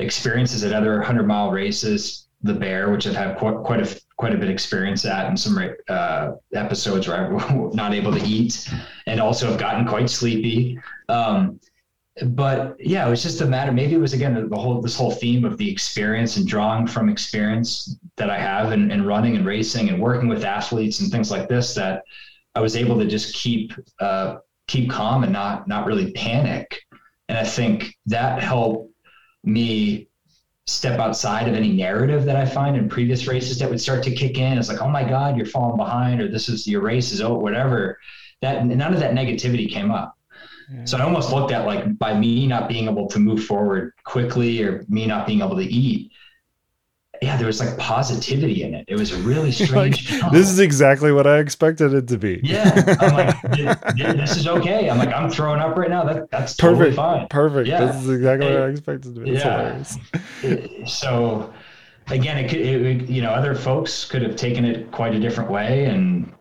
experiences 0.00 0.64
at 0.64 0.72
other 0.72 0.96
100 0.98 1.26
mile 1.26 1.50
races 1.50 2.24
the 2.44 2.54
bear, 2.54 2.90
which 2.90 3.06
I've 3.06 3.16
had 3.16 3.38
quite, 3.38 3.56
quite 3.64 3.80
a 3.80 4.00
quite 4.16 4.34
a 4.34 4.38
bit 4.38 4.48
experience 4.48 5.04
at, 5.04 5.26
and 5.26 5.38
some 5.38 5.58
uh, 5.88 6.32
episodes 6.54 7.08
where 7.08 7.16
I'm 7.16 7.70
not 7.74 7.94
able 7.94 8.12
to 8.12 8.24
eat, 8.24 8.68
and 9.06 9.20
also 9.20 9.48
have 9.48 9.58
gotten 9.58 9.86
quite 9.86 10.08
sleepy. 10.08 10.78
Um, 11.08 11.60
but 12.26 12.76
yeah, 12.78 13.06
it 13.06 13.10
was 13.10 13.22
just 13.22 13.40
a 13.40 13.46
matter. 13.46 13.72
Maybe 13.72 13.94
it 13.94 14.00
was 14.00 14.12
again 14.12 14.48
the 14.48 14.56
whole 14.56 14.80
this 14.80 14.96
whole 14.96 15.10
theme 15.10 15.44
of 15.44 15.58
the 15.58 15.70
experience 15.70 16.36
and 16.36 16.46
drawing 16.46 16.86
from 16.86 17.08
experience 17.08 17.98
that 18.16 18.30
I 18.30 18.38
have 18.38 18.72
in, 18.72 18.92
in 18.92 19.04
running 19.04 19.36
and 19.36 19.44
racing 19.44 19.88
and 19.88 20.00
working 20.00 20.28
with 20.28 20.44
athletes 20.44 21.00
and 21.00 21.10
things 21.10 21.30
like 21.30 21.48
this 21.48 21.74
that 21.74 22.04
I 22.54 22.60
was 22.60 22.76
able 22.76 22.98
to 23.00 23.06
just 23.06 23.34
keep 23.34 23.72
uh, 23.98 24.36
keep 24.68 24.90
calm 24.90 25.24
and 25.24 25.32
not 25.32 25.66
not 25.66 25.86
really 25.86 26.12
panic. 26.12 26.80
And 27.28 27.36
I 27.36 27.44
think 27.44 27.96
that 28.06 28.40
helped 28.40 28.92
me 29.42 30.08
step 30.66 30.98
outside 30.98 31.46
of 31.46 31.54
any 31.54 31.72
narrative 31.72 32.24
that 32.24 32.36
I 32.36 32.46
find 32.46 32.76
in 32.76 32.88
previous 32.88 33.26
races 33.26 33.58
that 33.58 33.68
would 33.68 33.80
start 33.80 34.02
to 34.04 34.14
kick 34.14 34.38
in. 34.38 34.56
It's 34.56 34.68
like, 34.68 34.80
oh 34.80 34.88
my 34.88 35.04
God, 35.04 35.36
you're 35.36 35.46
falling 35.46 35.76
behind, 35.76 36.20
or 36.20 36.28
this 36.28 36.48
is 36.48 36.66
your 36.66 36.80
race 36.80 37.12
is 37.12 37.20
oh 37.20 37.34
whatever. 37.34 37.98
That 38.40 38.64
none 38.66 38.94
of 38.94 39.00
that 39.00 39.12
negativity 39.12 39.70
came 39.70 39.90
up. 39.90 40.16
Yeah. 40.72 40.84
So 40.84 40.98
I 40.98 41.02
almost 41.02 41.32
looked 41.32 41.52
at 41.52 41.66
like 41.66 41.98
by 41.98 42.18
me 42.18 42.46
not 42.46 42.68
being 42.68 42.88
able 42.88 43.08
to 43.08 43.18
move 43.18 43.44
forward 43.44 43.92
quickly 44.04 44.62
or 44.62 44.84
me 44.88 45.06
not 45.06 45.26
being 45.26 45.40
able 45.40 45.56
to 45.56 45.64
eat, 45.64 46.12
yeah, 47.22 47.36
there 47.36 47.46
was 47.46 47.60
like 47.60 47.76
positivity 47.78 48.62
in 48.62 48.74
it. 48.74 48.84
It 48.88 48.96
was 48.96 49.14
really 49.14 49.52
strange. 49.66 50.12
like, 50.12 50.32
this 50.32 50.50
is 50.50 50.58
exactly 50.58 51.12
what 51.12 51.26
I 51.26 51.38
expected 51.38 51.94
it 51.94 52.08
to 52.08 52.18
be. 52.18 52.40
Yeah, 52.42 52.96
I'm 53.00 53.14
like, 53.14 53.96
this 53.96 54.36
is 54.36 54.46
okay. 54.46 54.90
I'm 54.90 54.98
like, 54.98 55.12
I'm 55.12 55.30
throwing 55.30 55.60
up 55.60 55.76
right 55.76 55.90
now. 55.90 56.04
That 56.04 56.30
that's 56.30 56.56
totally 56.56 56.78
perfect. 56.78 56.96
fine. 56.96 57.28
Perfect. 57.28 57.68
Yeah. 57.68 57.86
This 57.86 57.96
is 57.96 58.10
exactly 58.10 58.48
it, 58.48 58.54
what 58.54 58.62
I 58.62 58.68
expected 58.68 59.14
to 59.14 59.20
be. 59.20 59.30
yeah. 59.32 59.82
so 60.86 61.52
again, 62.08 62.38
it 62.38 62.48
could, 62.48 62.60
it, 62.60 63.08
you 63.08 63.22
know, 63.22 63.30
other 63.30 63.54
folks 63.54 64.04
could 64.04 64.22
have 64.22 64.36
taken 64.36 64.64
it 64.64 64.90
quite 64.90 65.14
a 65.14 65.20
different 65.20 65.50
way, 65.50 65.86
and 65.86 66.32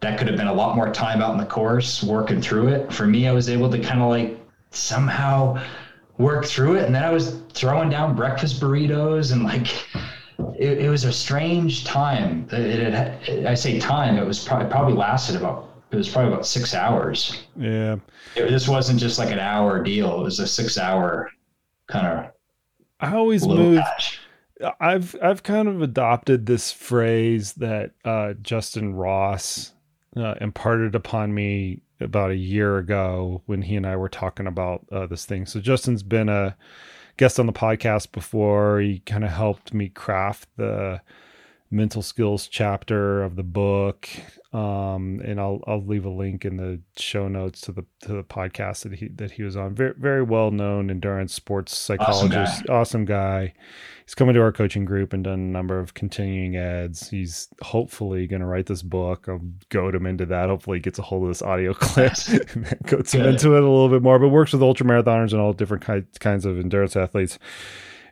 that 0.00 0.18
could 0.18 0.28
have 0.28 0.36
been 0.36 0.46
a 0.46 0.52
lot 0.52 0.76
more 0.76 0.92
time 0.92 1.20
out 1.20 1.32
in 1.32 1.38
the 1.38 1.46
course 1.46 2.02
working 2.02 2.40
through 2.40 2.68
it. 2.68 2.92
For 2.92 3.06
me, 3.06 3.28
I 3.28 3.32
was 3.32 3.48
able 3.48 3.70
to 3.70 3.78
kind 3.78 4.00
of 4.00 4.08
like 4.08 4.38
somehow 4.70 5.62
work 6.20 6.44
through 6.44 6.76
it, 6.76 6.84
and 6.84 6.94
then 6.94 7.02
I 7.02 7.10
was 7.10 7.40
throwing 7.52 7.88
down 7.90 8.14
breakfast 8.14 8.60
burritos 8.60 9.32
and 9.32 9.42
like 9.42 9.68
it, 10.58 10.78
it 10.78 10.90
was 10.90 11.04
a 11.04 11.12
strange 11.12 11.84
time. 11.84 12.46
It, 12.52 12.60
it, 12.60 13.28
it, 13.28 13.46
I 13.46 13.54
say 13.54 13.78
time. 13.78 14.18
It 14.18 14.26
was 14.26 14.44
probably 14.44 14.70
probably 14.70 14.94
lasted 14.94 15.36
about. 15.36 15.68
It 15.90 15.96
was 15.96 16.08
probably 16.08 16.32
about 16.32 16.46
six 16.46 16.72
hours. 16.72 17.42
Yeah. 17.56 17.96
this 18.36 18.68
wasn't 18.68 19.00
just 19.00 19.18
like 19.18 19.30
an 19.30 19.40
hour 19.40 19.82
deal. 19.82 20.20
It 20.20 20.22
was 20.22 20.38
a 20.38 20.46
six 20.46 20.78
hour 20.78 21.30
kind 21.88 22.06
of. 22.06 22.32
I 23.00 23.16
always 23.16 23.44
move. 23.46 23.80
Patch. 23.80 24.20
I've 24.78 25.16
I've 25.22 25.42
kind 25.42 25.66
of 25.66 25.82
adopted 25.82 26.46
this 26.46 26.70
phrase 26.70 27.54
that 27.54 27.92
uh, 28.04 28.34
Justin 28.34 28.94
Ross 28.94 29.72
uh, 30.16 30.34
imparted 30.40 30.94
upon 30.94 31.34
me 31.34 31.82
about 32.00 32.30
a 32.30 32.36
year 32.36 32.78
ago 32.78 33.42
when 33.46 33.62
he 33.62 33.76
and 33.76 33.86
I 33.86 33.96
were 33.96 34.08
talking 34.08 34.46
about 34.46 34.86
uh, 34.90 35.06
this 35.06 35.24
thing. 35.24 35.46
So 35.46 35.60
Justin's 35.60 36.02
been 36.02 36.28
a 36.28 36.56
guest 37.16 37.38
on 37.38 37.46
the 37.46 37.52
podcast 37.52 38.12
before. 38.12 38.80
He 38.80 39.00
kind 39.00 39.24
of 39.24 39.30
helped 39.30 39.74
me 39.74 39.88
craft 39.88 40.48
the 40.56 41.00
mental 41.70 42.02
skills 42.02 42.48
chapter 42.48 43.22
of 43.22 43.36
the 43.36 43.42
book. 43.42 44.08
Um, 44.52 45.20
and 45.24 45.38
I'll 45.38 45.60
I'll 45.68 45.84
leave 45.84 46.04
a 46.04 46.10
link 46.10 46.44
in 46.44 46.56
the 46.56 46.80
show 46.96 47.28
notes 47.28 47.60
to 47.62 47.72
the 47.72 47.84
to 48.00 48.14
the 48.14 48.24
podcast 48.24 48.82
that 48.82 48.94
he 48.94 49.06
that 49.14 49.30
he 49.30 49.44
was 49.44 49.56
on. 49.56 49.76
Very 49.76 49.94
very 49.96 50.22
well 50.24 50.50
known 50.50 50.90
endurance 50.90 51.32
sports 51.32 51.76
psychologist, 51.76 52.62
awesome 52.62 52.64
guy. 52.66 52.74
awesome 52.74 53.04
guy. 53.04 53.52
He's 54.04 54.16
coming 54.16 54.34
to 54.34 54.40
our 54.40 54.50
coaching 54.50 54.84
group 54.84 55.12
and 55.12 55.22
done 55.22 55.34
a 55.34 55.36
number 55.36 55.78
of 55.78 55.94
continuing 55.94 56.56
ads. 56.56 57.08
He's 57.08 57.46
hopefully 57.62 58.26
going 58.26 58.40
to 58.40 58.46
write 58.46 58.66
this 58.66 58.82
book. 58.82 59.26
I'll 59.28 59.40
goad 59.68 59.94
him 59.94 60.04
into 60.04 60.26
that. 60.26 60.48
Hopefully, 60.48 60.78
he 60.78 60.82
gets 60.82 60.98
a 60.98 61.02
hold 61.02 61.22
of 61.22 61.28
this 61.28 61.42
audio 61.42 61.72
clip 61.74 62.14
and 62.54 62.76
goes 62.86 63.14
into 63.14 63.54
it 63.54 63.62
a 63.62 63.70
little 63.70 63.88
bit 63.88 64.02
more. 64.02 64.18
But 64.18 64.30
works 64.30 64.52
with 64.52 64.64
ultra 64.64 64.84
marathoners 64.84 65.30
and 65.30 65.40
all 65.40 65.52
different 65.52 65.84
kinds 65.84 66.44
of 66.44 66.58
endurance 66.58 66.96
athletes. 66.96 67.38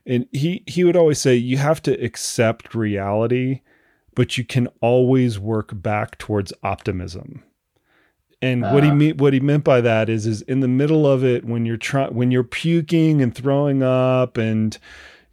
And 0.07 0.28
he 0.30 0.62
he 0.68 0.84
would 0.84 0.97
always 0.97 1.18
say 1.18 1.34
you 1.34 1.57
have 1.57 1.82
to 1.82 1.93
accept 1.95 2.76
reality 2.76 3.62
but 4.19 4.37
you 4.37 4.43
can 4.43 4.66
always 4.81 5.39
work 5.39 5.71
back 5.73 6.19
towards 6.19 6.53
optimism. 6.64 7.45
And 8.43 8.64
uh, 8.64 8.73
what 8.73 8.83
he 8.83 8.91
uh. 8.91 8.95
mean, 8.95 9.16
what 9.16 9.33
he 9.33 9.39
meant 9.39 9.62
by 9.62 9.81
that 9.81 10.09
is 10.09 10.27
is 10.27 10.43
in 10.43 10.59
the 10.59 10.66
middle 10.66 11.07
of 11.07 11.23
it 11.23 11.45
when 11.45 11.64
you're 11.64 11.77
trying 11.77 12.12
when 12.16 12.33
you're 12.33 12.43
puking 12.43 13.23
and 13.23 13.33
throwing 13.33 13.85
up 13.85 14.37
and 14.37 14.77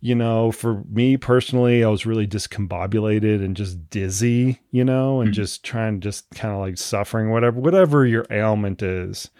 you 0.02 0.14
know, 0.14 0.52
for 0.52 0.84
me 0.88 1.18
personally, 1.18 1.84
I 1.84 1.88
was 1.88 2.06
really 2.06 2.28
discombobulated 2.28 3.44
and 3.44 3.58
just 3.58 3.90
dizzy, 3.90 4.60
you 4.70 4.86
know, 4.86 5.20
and 5.20 5.30
mm-hmm. 5.30 5.42
just 5.42 5.64
trying 5.64 6.00
just 6.00 6.30
kind 6.36 6.54
of 6.54 6.60
like 6.60 6.78
suffering 6.78 7.32
whatever 7.32 7.60
whatever 7.60 8.06
your 8.06 8.28
ailment 8.30 8.84
is. 8.84 9.32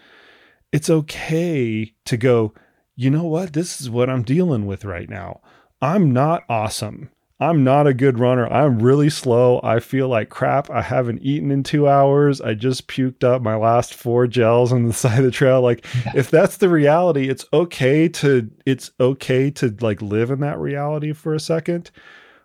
It's 0.72 0.90
okay 0.90 1.94
to 2.04 2.16
go, 2.16 2.52
you 2.96 3.10
know 3.10 3.22
what? 3.22 3.52
This 3.52 3.80
is 3.80 3.88
what 3.88 4.10
I'm 4.10 4.24
dealing 4.24 4.66
with 4.66 4.84
right 4.84 5.08
now. 5.08 5.40
I'm 5.80 6.12
not 6.12 6.42
awesome. 6.48 7.10
I'm 7.38 7.64
not 7.64 7.86
a 7.86 7.92
good 7.92 8.18
runner. 8.18 8.50
I'm 8.50 8.78
really 8.78 9.10
slow. 9.10 9.60
I 9.62 9.78
feel 9.80 10.08
like 10.08 10.30
crap. 10.30 10.70
I 10.70 10.80
haven't 10.80 11.20
eaten 11.20 11.50
in 11.50 11.62
two 11.62 11.86
hours. 11.86 12.40
I 12.40 12.54
just 12.54 12.88
puked 12.88 13.24
up 13.24 13.42
my 13.42 13.56
last 13.56 13.92
four 13.92 14.26
gels 14.26 14.72
on 14.72 14.86
the 14.86 14.92
side 14.94 15.18
of 15.18 15.24
the 15.24 15.30
trail. 15.30 15.60
Like, 15.60 15.84
if 16.14 16.30
that's 16.30 16.56
the 16.56 16.70
reality, 16.70 17.28
it's 17.28 17.44
okay 17.52 18.08
to 18.08 18.50
it's 18.64 18.90
okay 19.00 19.50
to 19.52 19.76
like 19.80 20.00
live 20.00 20.30
in 20.30 20.40
that 20.40 20.58
reality 20.58 21.12
for 21.12 21.34
a 21.34 21.40
second. 21.40 21.90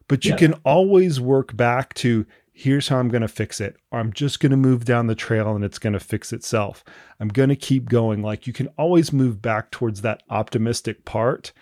But 0.09 0.25
you 0.25 0.31
yeah. 0.31 0.37
can 0.37 0.53
always 0.65 1.21
work 1.21 1.55
back 1.55 1.93
to 1.95 2.25
here's 2.51 2.89
how 2.89 2.97
I'm 2.97 3.07
going 3.07 3.21
to 3.21 3.29
fix 3.29 3.61
it. 3.61 3.77
Or 3.91 3.99
I'm 3.99 4.11
just 4.11 4.41
going 4.41 4.51
to 4.51 4.57
move 4.57 4.83
down 4.83 5.07
the 5.07 5.15
trail 5.15 5.55
and 5.55 5.63
it's 5.63 5.79
going 5.79 5.93
to 5.93 6.01
fix 6.01 6.33
itself. 6.33 6.83
I'm 7.19 7.29
going 7.29 7.47
to 7.47 7.55
keep 7.55 7.87
going. 7.87 8.21
Like 8.21 8.45
you 8.45 8.51
can 8.51 8.67
always 8.77 9.13
move 9.13 9.41
back 9.41 9.71
towards 9.71 10.01
that 10.01 10.21
optimistic 10.29 11.05
part 11.05 11.53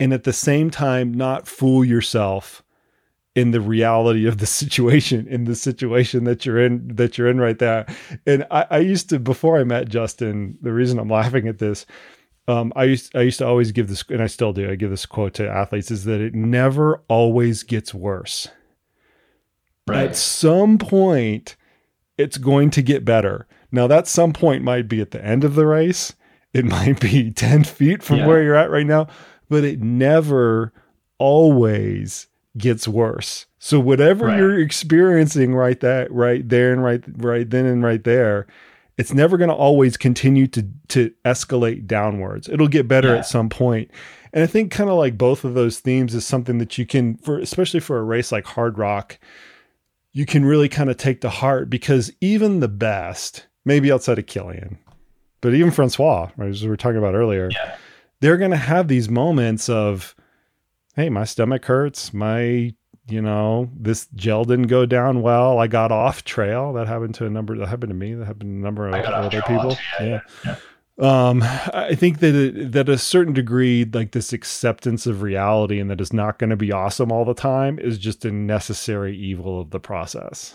and 0.00 0.14
at 0.14 0.24
the 0.24 0.32
same 0.32 0.70
time 0.70 1.12
not 1.12 1.46
fool 1.46 1.84
yourself 1.84 2.62
in 3.36 3.52
the 3.52 3.60
reality 3.60 4.26
of 4.26 4.38
the 4.38 4.46
situation 4.46 5.26
in 5.28 5.44
the 5.44 5.54
situation 5.54 6.24
that 6.24 6.44
you're 6.44 6.58
in 6.58 6.88
that 6.88 7.16
you're 7.16 7.28
in 7.28 7.40
right 7.40 7.58
there 7.58 7.86
and 8.26 8.44
I, 8.50 8.66
I 8.70 8.78
used 8.78 9.08
to 9.10 9.18
before 9.20 9.58
i 9.58 9.64
met 9.64 9.88
justin 9.88 10.58
the 10.60 10.72
reason 10.72 10.98
i'm 10.98 11.08
laughing 11.08 11.46
at 11.46 11.58
this 11.58 11.86
um, 12.50 12.72
I 12.74 12.84
used 12.84 13.14
I 13.14 13.22
used 13.22 13.38
to 13.38 13.46
always 13.46 13.70
give 13.70 13.88
this, 13.88 14.02
and 14.08 14.22
I 14.22 14.26
still 14.26 14.52
do. 14.52 14.70
I 14.70 14.74
give 14.74 14.90
this 14.90 15.06
quote 15.06 15.34
to 15.34 15.48
athletes: 15.48 15.90
is 15.90 16.04
that 16.04 16.20
it 16.20 16.34
never 16.34 17.02
always 17.08 17.62
gets 17.62 17.94
worse. 17.94 18.48
Right. 19.86 20.08
At 20.08 20.16
some 20.16 20.76
point, 20.78 21.56
it's 22.18 22.38
going 22.38 22.70
to 22.70 22.82
get 22.82 23.04
better. 23.04 23.46
Now, 23.70 23.86
that 23.86 24.08
some 24.08 24.32
point 24.32 24.64
might 24.64 24.88
be 24.88 25.00
at 25.00 25.12
the 25.12 25.24
end 25.24 25.44
of 25.44 25.54
the 25.54 25.66
race. 25.66 26.14
It 26.52 26.64
might 26.66 26.98
be 26.98 27.30
ten 27.30 27.62
feet 27.62 28.02
from 28.02 28.18
yeah. 28.18 28.26
where 28.26 28.42
you're 28.42 28.56
at 28.56 28.70
right 28.70 28.86
now, 28.86 29.06
but 29.48 29.62
it 29.62 29.80
never 29.80 30.72
always 31.18 32.26
gets 32.60 32.86
worse. 32.86 33.46
So 33.58 33.78
whatever 33.78 34.26
right. 34.26 34.38
you're 34.38 34.58
experiencing 34.58 35.54
right 35.54 35.78
that 35.80 36.10
right 36.12 36.48
there 36.48 36.72
and 36.72 36.82
right 36.82 37.02
right 37.16 37.48
then 37.48 37.66
and 37.66 37.82
right 37.82 38.02
there, 38.02 38.46
it's 38.96 39.12
never 39.12 39.36
going 39.36 39.50
to 39.50 39.54
always 39.54 39.96
continue 39.96 40.46
to 40.48 40.66
to 40.88 41.12
escalate 41.24 41.86
downwards. 41.86 42.48
It'll 42.48 42.68
get 42.68 42.88
better 42.88 43.08
yeah. 43.08 43.18
at 43.18 43.26
some 43.26 43.48
point. 43.48 43.90
And 44.32 44.44
I 44.44 44.46
think 44.46 44.70
kind 44.70 44.88
of 44.90 44.96
like 44.96 45.18
both 45.18 45.44
of 45.44 45.54
those 45.54 45.80
themes 45.80 46.14
is 46.14 46.24
something 46.24 46.58
that 46.58 46.78
you 46.78 46.86
can 46.86 47.16
for 47.18 47.38
especially 47.38 47.80
for 47.80 47.98
a 47.98 48.02
race 48.02 48.30
like 48.30 48.44
Hardrock, 48.44 49.18
you 50.12 50.26
can 50.26 50.44
really 50.44 50.68
kind 50.68 50.90
of 50.90 50.96
take 50.96 51.20
to 51.20 51.28
heart 51.30 51.70
because 51.70 52.12
even 52.20 52.60
the 52.60 52.68
best, 52.68 53.46
maybe 53.64 53.92
outside 53.92 54.18
of 54.18 54.26
Kilian, 54.26 54.78
but 55.40 55.54
even 55.54 55.70
Francois, 55.70 56.30
right, 56.36 56.50
as 56.50 56.62
we 56.62 56.68
were 56.68 56.76
talking 56.76 56.98
about 56.98 57.14
earlier, 57.14 57.50
yeah. 57.52 57.76
they're 58.20 58.36
going 58.36 58.50
to 58.50 58.56
have 58.56 58.88
these 58.88 59.08
moments 59.08 59.68
of 59.68 60.14
hey, 60.96 61.08
my 61.08 61.24
stomach 61.24 61.64
hurts. 61.64 62.12
My, 62.12 62.74
you 63.08 63.22
know, 63.22 63.70
this 63.76 64.08
gel 64.14 64.44
didn't 64.44 64.68
go 64.68 64.86
down 64.86 65.22
well. 65.22 65.58
I 65.58 65.66
got 65.66 65.92
off 65.92 66.24
trail. 66.24 66.72
That 66.72 66.88
happened 66.88 67.14
to 67.16 67.26
a 67.26 67.30
number. 67.30 67.56
That 67.56 67.68
happened 67.68 67.90
to 67.90 67.94
me. 67.94 68.14
That 68.14 68.26
happened 68.26 68.40
to 68.42 68.46
a 68.46 68.62
number 68.62 68.88
of 68.88 68.94
other 68.94 69.42
people. 69.42 69.76
Yeah. 70.00 70.20
yeah. 70.44 70.56
Um, 70.98 71.42
I 71.42 71.94
think 71.94 72.18
that 72.18 72.34
it, 72.34 72.72
that 72.72 72.90
a 72.90 72.98
certain 72.98 73.32
degree, 73.32 73.86
like 73.90 74.12
this 74.12 74.34
acceptance 74.34 75.06
of 75.06 75.22
reality 75.22 75.80
and 75.80 75.88
that 75.90 76.00
it's 76.00 76.12
not 76.12 76.38
going 76.38 76.50
to 76.50 76.56
be 76.56 76.72
awesome 76.72 77.10
all 77.10 77.24
the 77.24 77.32
time, 77.32 77.78
is 77.78 77.98
just 77.98 78.26
a 78.26 78.30
necessary 78.30 79.16
evil 79.16 79.60
of 79.60 79.70
the 79.70 79.80
process. 79.80 80.54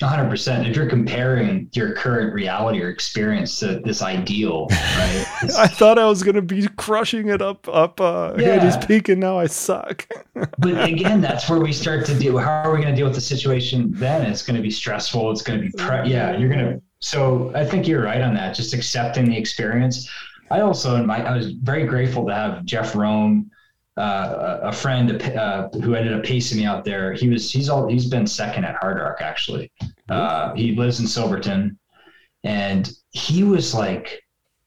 100% 0.00 0.68
if 0.68 0.76
you're 0.76 0.88
comparing 0.88 1.68
your 1.72 1.92
current 1.92 2.32
reality 2.32 2.80
or 2.80 2.88
experience 2.88 3.58
to 3.58 3.80
this 3.84 4.00
ideal 4.00 4.66
right? 4.70 5.26
I 5.58 5.66
thought 5.66 5.98
i 5.98 6.04
was 6.04 6.22
going 6.22 6.36
to 6.36 6.42
be 6.42 6.68
crushing 6.76 7.28
it 7.28 7.42
up 7.42 7.68
up 7.68 8.00
uh 8.00 8.34
yeah. 8.38 8.60
his 8.60 8.76
peak 8.84 9.08
and 9.08 9.20
now 9.20 9.38
i 9.38 9.46
suck. 9.46 10.06
But 10.58 10.88
again 10.88 11.20
that's 11.20 11.50
where 11.50 11.58
we 11.58 11.72
start 11.72 12.06
to 12.06 12.14
deal 12.16 12.38
how 12.38 12.62
are 12.62 12.72
we 12.72 12.80
going 12.80 12.94
to 12.94 12.96
deal 12.96 13.06
with 13.06 13.16
the 13.16 13.20
situation 13.20 13.90
then? 13.92 14.24
It's 14.24 14.42
going 14.42 14.56
to 14.56 14.62
be 14.62 14.70
stressful 14.70 15.32
it's 15.32 15.42
going 15.42 15.60
to 15.60 15.66
be 15.66 15.72
pre- 15.76 16.08
yeah 16.08 16.36
you're 16.36 16.48
going 16.48 16.64
to 16.64 16.82
so 17.00 17.52
i 17.54 17.64
think 17.64 17.88
you're 17.88 18.02
right 18.02 18.20
on 18.20 18.34
that 18.34 18.54
just 18.54 18.74
accepting 18.74 19.28
the 19.28 19.36
experience. 19.36 20.08
I 20.50 20.60
also 20.60 20.94
in 20.96 21.06
my 21.06 21.26
i 21.26 21.36
was 21.36 21.52
very 21.52 21.84
grateful 21.86 22.24
to 22.26 22.34
have 22.34 22.64
jeff 22.64 22.94
rome 22.94 23.50
uh, 23.98 24.60
a 24.62 24.72
friend 24.72 25.20
uh, 25.22 25.68
who 25.82 25.94
ended 25.94 26.14
up 26.14 26.22
pacing 26.22 26.58
me 26.58 26.64
out 26.64 26.84
there. 26.84 27.12
He 27.12 27.28
was 27.28 27.50
he's 27.50 27.68
all 27.68 27.88
he's 27.88 28.06
been 28.06 28.26
second 28.26 28.64
at 28.64 28.80
Hardrock 28.80 29.20
actually. 29.20 29.70
Uh, 30.08 30.54
he 30.54 30.74
lives 30.74 31.00
in 31.00 31.06
Silverton, 31.06 31.78
and 32.44 32.90
he 33.10 33.42
was 33.42 33.74
like 33.74 34.22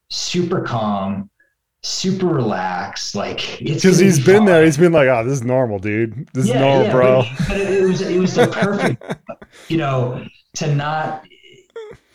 super 0.08 0.60
calm, 0.60 1.30
super 1.82 2.26
relaxed. 2.26 3.14
Like 3.14 3.58
because 3.60 3.98
he's 3.98 4.18
be 4.18 4.26
been 4.32 4.44
there. 4.44 4.64
He's 4.64 4.78
been 4.78 4.92
like, 4.92 5.08
oh, 5.08 5.24
this 5.24 5.34
is 5.34 5.42
normal, 5.42 5.78
dude. 5.78 6.28
This 6.34 6.46
yeah, 6.46 6.54
is 6.54 6.60
normal, 6.60 6.84
yeah, 6.84 6.92
bro. 6.92 7.22
But, 7.22 7.48
but 7.48 7.60
it, 7.60 7.82
it 7.82 7.88
was 7.88 8.00
it 8.02 8.18
was 8.18 8.34
the 8.34 8.46
perfect, 8.48 9.02
you 9.68 9.78
know, 9.78 10.24
to 10.54 10.74
not 10.74 11.26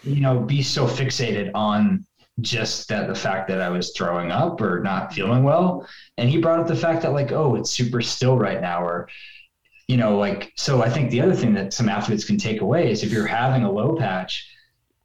you 0.03 0.21
know 0.21 0.39
be 0.39 0.61
so 0.61 0.85
fixated 0.87 1.51
on 1.53 2.05
just 2.41 2.87
that 2.89 3.07
the 3.07 3.15
fact 3.15 3.47
that 3.47 3.61
I 3.61 3.69
was 3.69 3.91
throwing 3.91 4.31
up 4.31 4.61
or 4.61 4.79
not 4.79 5.13
feeling 5.13 5.43
well. 5.43 5.87
And 6.17 6.29
he 6.29 6.37
brought 6.39 6.59
up 6.59 6.67
the 6.67 6.75
fact 6.75 7.01
that 7.01 7.13
like, 7.13 7.31
oh, 7.31 7.55
it's 7.55 7.71
super 7.71 8.01
still 8.01 8.37
right 8.37 8.61
now, 8.61 8.83
or 8.83 9.09
you 9.87 9.97
know, 9.97 10.17
like 10.17 10.53
so 10.55 10.83
I 10.83 10.89
think 10.89 11.09
the 11.09 11.21
other 11.21 11.35
thing 11.35 11.53
that 11.53 11.73
some 11.73 11.89
athletes 11.89 12.25
can 12.25 12.37
take 12.37 12.61
away 12.61 12.91
is 12.91 13.03
if 13.03 13.11
you're 13.11 13.25
having 13.25 13.63
a 13.63 13.71
low 13.71 13.95
patch, 13.95 14.47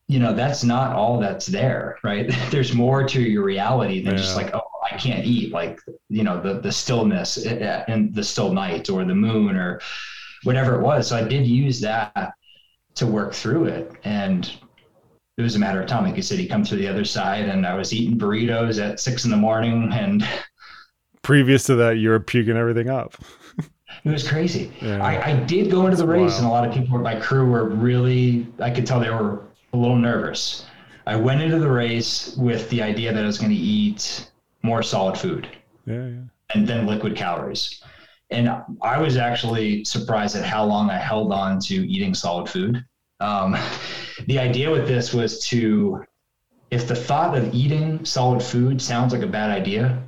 you 0.09 0.19
know, 0.19 0.35
that's 0.35 0.65
not 0.65 0.95
all 0.95 1.19
that's 1.21 1.47
there, 1.47 1.99
right? 2.03 2.31
There's 2.51 2.75
more 2.75 3.07
to 3.09 3.21
your 3.21 3.45
reality 3.45 4.03
than 4.03 4.15
yeah. 4.15 4.21
just 4.21 4.37
like, 4.37 4.55
oh, 4.55 4.61
I 4.91 4.97
can't 4.97 5.25
eat, 5.25 5.53
like, 5.53 5.81
you 6.09 6.25
know, 6.25 6.41
the 6.41 6.61
the 6.61 6.73
stillness 6.73 7.47
eh, 7.47 7.55
eh, 7.55 7.85
and 7.89 8.15
the 8.15 8.25
still 8.25 8.53
night 8.53 8.91
or 8.91 9.05
the 9.05 9.15
moon 9.15 9.57
or 9.57 9.81
whatever 10.43 10.75
it 10.75 10.83
was. 10.83 11.09
So 11.09 11.17
I 11.17 11.23
did 11.23 11.47
use 11.47 11.81
that 11.81 12.33
to 12.97 13.07
work 13.07 13.33
through 13.33 13.67
it. 13.67 13.93
And 14.05 14.51
it 15.43 15.45
was 15.45 15.57
a 15.57 15.59
matter 15.59 15.81
of 15.81 15.89
time. 15.89 16.05
Like 16.05 16.15
you 16.15 16.23
said, 16.23 16.39
he 16.39 16.47
come 16.47 16.65
through 16.65 16.79
the 16.79 16.87
other 16.87 17.05
side, 17.05 17.49
and 17.49 17.67
I 17.67 17.75
was 17.75 17.93
eating 17.93 18.17
burritos 18.17 18.81
at 18.81 19.01
six 19.01 19.25
in 19.25 19.31
the 19.33 19.37
morning. 19.37 19.93
And 19.93 20.25
previous 21.23 21.65
to 21.65 21.75
that, 21.75 21.99
you 21.99 22.11
were 22.11 22.21
puking 22.21 22.57
everything 22.57 22.89
up. 22.89 23.17
it 23.59 24.11
was 24.11 24.27
crazy. 24.27 24.73
Yeah. 24.81 25.05
I, 25.05 25.33
I, 25.33 25.37
did 25.41 25.69
go 25.69 25.87
into 25.87 25.97
the 25.97 26.07
race, 26.07 26.39
and 26.39 26.47
a 26.47 26.49
lot 26.49 26.67
of 26.67 26.73
people, 26.73 26.97
my 26.99 27.19
crew, 27.19 27.51
were 27.51 27.69
really. 27.69 28.47
I 28.61 28.71
could 28.71 28.87
tell 28.87 29.01
they 29.01 29.11
were 29.11 29.43
a 29.73 29.77
little 29.77 29.97
nervous. 29.97 30.65
I 31.09 31.17
went 31.17 31.43
into 31.43 31.59
the 31.59 31.71
race 31.71 32.37
with 32.37 32.71
the 32.71 32.81
idea 32.81 33.13
that 33.13 33.25
I 33.25 33.27
was 33.27 33.39
going 33.39 33.51
to 33.51 33.57
eat 33.57 34.31
more 34.63 34.81
solid 34.85 35.19
food. 35.19 35.49
Yeah, 35.87 36.07
yeah. 36.07 36.21
And 36.55 36.69
then 36.69 36.87
liquid 36.87 37.17
calories. 37.17 37.83
And 38.31 38.49
I 38.81 38.99
was 38.99 39.17
actually 39.17 39.85
surprised 39.85 40.37
at 40.37 40.45
how 40.45 40.65
long 40.65 40.89
I 40.89 40.99
held 40.99 41.33
on 41.33 41.59
to 41.61 41.75
eating 41.75 42.15
solid 42.15 42.49
food. 42.49 42.85
Um, 43.23 43.57
the 44.27 44.39
idea 44.39 44.69
with 44.71 44.89
this 44.89 45.15
was 45.15 45.39
to, 45.47 46.05
if 46.71 46.89
the 46.89 46.95
thought 46.95 47.39
of 47.39 47.55
eating 47.55 48.05
solid 48.05 48.43
food 48.43 48.83
sounds 48.83 49.13
like 49.13 49.23
a 49.23 49.29
bad 49.29 49.51
idea, 49.51 50.03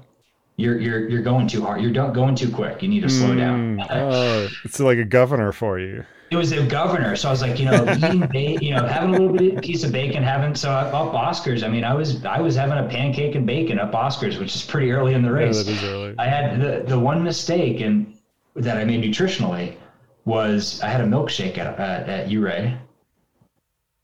you're 0.57 0.81
you're 0.81 1.09
you're 1.09 1.23
going 1.23 1.47
too 1.47 1.63
hard. 1.63 1.81
You're 1.81 1.93
going 1.93 2.35
too 2.35 2.51
quick. 2.51 2.83
You 2.83 2.89
need 2.89 3.03
to 3.03 3.09
slow 3.09 3.35
down. 3.35 3.79
Mm, 3.79 3.87
oh, 3.91 4.49
it's 4.65 4.81
like 4.81 4.99
a 4.99 5.05
governor 5.05 5.53
for 5.53 5.79
you. 5.79 6.05
It 6.31 6.37
was 6.37 6.53
a 6.53 6.65
governor, 6.67 7.15
so 7.15 7.29
I 7.29 7.31
was 7.31 7.43
like, 7.43 7.61
you 7.61 7.67
know, 7.67 7.85
eating, 7.97 8.21
ba- 8.21 8.65
you 8.65 8.75
know, 8.75 8.87
having 8.87 9.11
a 9.11 9.13
little 9.13 9.37
bit 9.37 9.57
of 9.57 9.63
piece 9.63 9.85
of 9.85 9.93
bacon, 9.93 10.23
having 10.23 10.55
so 10.55 10.71
up 10.71 11.13
Oscars. 11.13 11.65
I 11.65 11.69
mean, 11.69 11.85
I 11.85 11.95
was 11.95 12.25
I 12.25 12.41
was 12.41 12.57
having 12.57 12.79
a 12.79 12.89
pancake 12.89 13.37
and 13.37 13.47
bacon 13.47 13.79
up 13.79 13.93
Oscars, 13.93 14.39
which 14.41 14.57
is 14.57 14.63
pretty 14.63 14.91
early 14.91 15.15
in 15.15 15.23
the 15.23 15.31
race. 15.31 15.59
Yeah, 15.59 15.63
that 15.65 15.71
is 15.71 15.85
early. 15.85 16.15
I 16.19 16.27
had 16.27 16.61
the 16.61 16.85
the 16.87 16.99
one 16.99 17.23
mistake 17.23 17.81
and 17.81 18.17
that 18.57 18.77
I 18.77 18.85
made 18.85 19.03
nutritionally 19.03 19.77
was 20.25 20.81
I 20.83 20.89
had 20.89 21.01
a 21.01 21.05
milkshake 21.05 21.59
at 21.59 21.79
at, 21.79 22.09
at 22.09 22.33
Ouray 22.33 22.79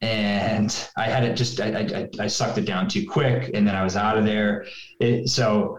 and 0.01 0.89
I 0.97 1.05
had 1.05 1.25
it 1.25 1.35
just 1.37 1.61
I, 1.61 1.69
I, 1.69 2.09
I 2.19 2.27
sucked 2.27 2.59
it 2.59 2.65
down 2.65 2.89
too 2.89 3.07
quick, 3.07 3.51
and 3.55 3.67
then 3.67 3.75
I 3.75 3.85
was 3.85 3.97
out 3.97 4.17
of 4.17 4.25
there. 4.25 4.67
It, 4.99 5.29
so 5.29 5.79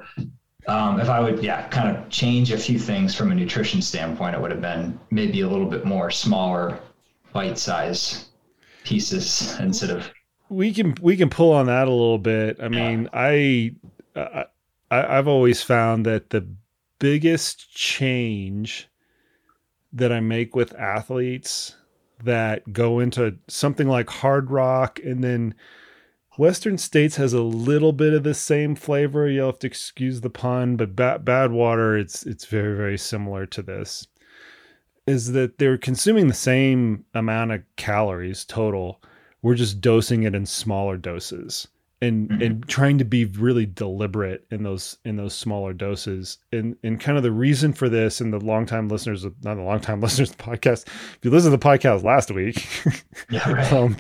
um, 0.67 0.99
if 0.99 1.09
I 1.09 1.19
would, 1.19 1.43
yeah, 1.43 1.67
kind 1.69 1.95
of 1.95 2.09
change 2.09 2.51
a 2.51 2.57
few 2.57 2.78
things 2.78 3.15
from 3.15 3.32
a 3.32 3.36
nutrition 3.36 3.82
standpoint, 3.82 4.36
it 4.36 4.41
would 4.41 4.51
have 4.51 4.61
been 4.61 4.99
maybe 5.09 5.41
a 5.41 5.47
little 5.47 5.65
bit 5.65 5.86
more 5.86 6.11
smaller, 6.11 6.80
bite 7.34 7.57
size 7.57 8.30
pieces 8.84 9.59
instead 9.59 9.89
of. 9.89 10.11
We 10.49 10.74
can 10.74 10.95
we 11.01 11.17
can 11.17 11.30
pull 11.30 11.53
on 11.53 11.65
that 11.67 11.88
a 11.88 11.91
little 11.91 12.19
bit. 12.19 12.57
I 12.61 12.67
mean, 12.67 13.09
I, 13.13 13.74
I 14.15 14.45
I've 14.91 15.28
always 15.28 15.63
found 15.63 16.05
that 16.05 16.30
the 16.30 16.45
biggest 16.99 17.74
change 17.74 18.88
that 19.93 20.11
I 20.11 20.19
make 20.19 20.55
with 20.55 20.76
athletes 20.76 21.76
that 22.26 22.74
go 22.74 22.99
into 22.99 23.36
something 23.47 23.88
like 23.88 24.07
Hardrock 24.07 24.99
and 25.05 25.24
then 25.24 25.55
Western 26.38 26.78
States 26.78 27.17
has 27.17 27.34
a 27.34 27.41
little 27.41 27.91
bit 27.91 28.13
of 28.13 28.24
the 28.24 28.34
same 28.34 28.76
flavor. 28.76 29.28
You'll 29.30 29.47
have 29.47 29.59
to 29.59 29.67
excuse 29.67 30.22
the 30.22 30.30
pun, 30.30 30.78
but 30.78 30.95
bad, 30.95 31.51
water—it's—it's 31.51 32.45
very 32.45 32.76
very 32.76 32.97
similar 32.97 33.45
to 33.47 33.61
this. 33.61 34.07
Is 35.05 35.34
that 35.34 35.57
they're 35.57 35.78
consuming 35.78 36.28
the 36.28 36.34
same 36.34 37.05
amount 37.13 37.51
of 37.51 37.63
calories 37.76 38.45
total. 38.45 39.01
We're 39.41 39.55
just 39.55 39.82
dosing 39.82 40.24
it 40.24 40.36
in 40.36 40.45
smaller 40.45 40.97
doses 40.97 41.67
and 42.02 42.30
mm-hmm. 42.30 42.41
and 42.41 42.68
trying 42.68 42.97
to 42.97 43.06
be 43.06 43.26
really 43.26 43.66
deliberate 43.66 44.45
in 44.49 44.64
those 44.64 44.97
in 45.06 45.18
those 45.18 45.36
smaller 45.36 45.72
doses 45.72 46.39
and 46.52 46.76
and 46.84 46.99
kind 46.99 47.18
of 47.18 47.24
the 47.24 47.32
reason 47.32 47.72
for 47.72 47.89
this 47.89 48.20
and 48.20 48.34
the 48.34 48.39
long 48.39 48.66
time 48.66 48.89
listeners 48.89 49.24
not 49.43 49.56
the 49.56 49.62
long 49.62 49.80
time 49.80 50.02
listeners 50.02 50.32
of 50.32 50.38
the 50.38 50.43
podcast 50.43 50.88
if 50.88 51.20
you 51.22 51.30
listen 51.30 51.52
to 51.52 51.58
the 51.58 51.64
podcast 51.64 52.04
last 52.04 52.32
week 52.32 52.68
yeah, 53.30 53.49
right. 53.54 53.72
um, 53.72 53.95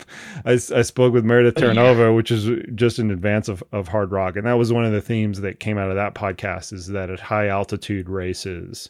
I, 0.45 0.53
I 0.53 0.81
spoke 0.81 1.13
with 1.13 1.23
Meredith 1.23 1.55
Terranova 1.55 1.97
yeah. 1.97 2.09
which 2.09 2.31
is 2.31 2.49
just 2.75 2.99
in 2.99 3.11
advance 3.11 3.47
of, 3.47 3.63
of 3.71 3.89
Hardrock 3.89 4.35
and 4.35 4.47
that 4.47 4.57
was 4.57 4.73
one 4.73 4.85
of 4.85 4.91
the 4.91 5.01
themes 5.01 5.41
that 5.41 5.59
came 5.59 5.77
out 5.77 5.89
of 5.89 5.95
that 5.95 6.15
podcast 6.15 6.73
is 6.73 6.87
that 6.87 7.09
at 7.09 7.19
high 7.19 7.47
altitude 7.47 8.09
races 8.09 8.89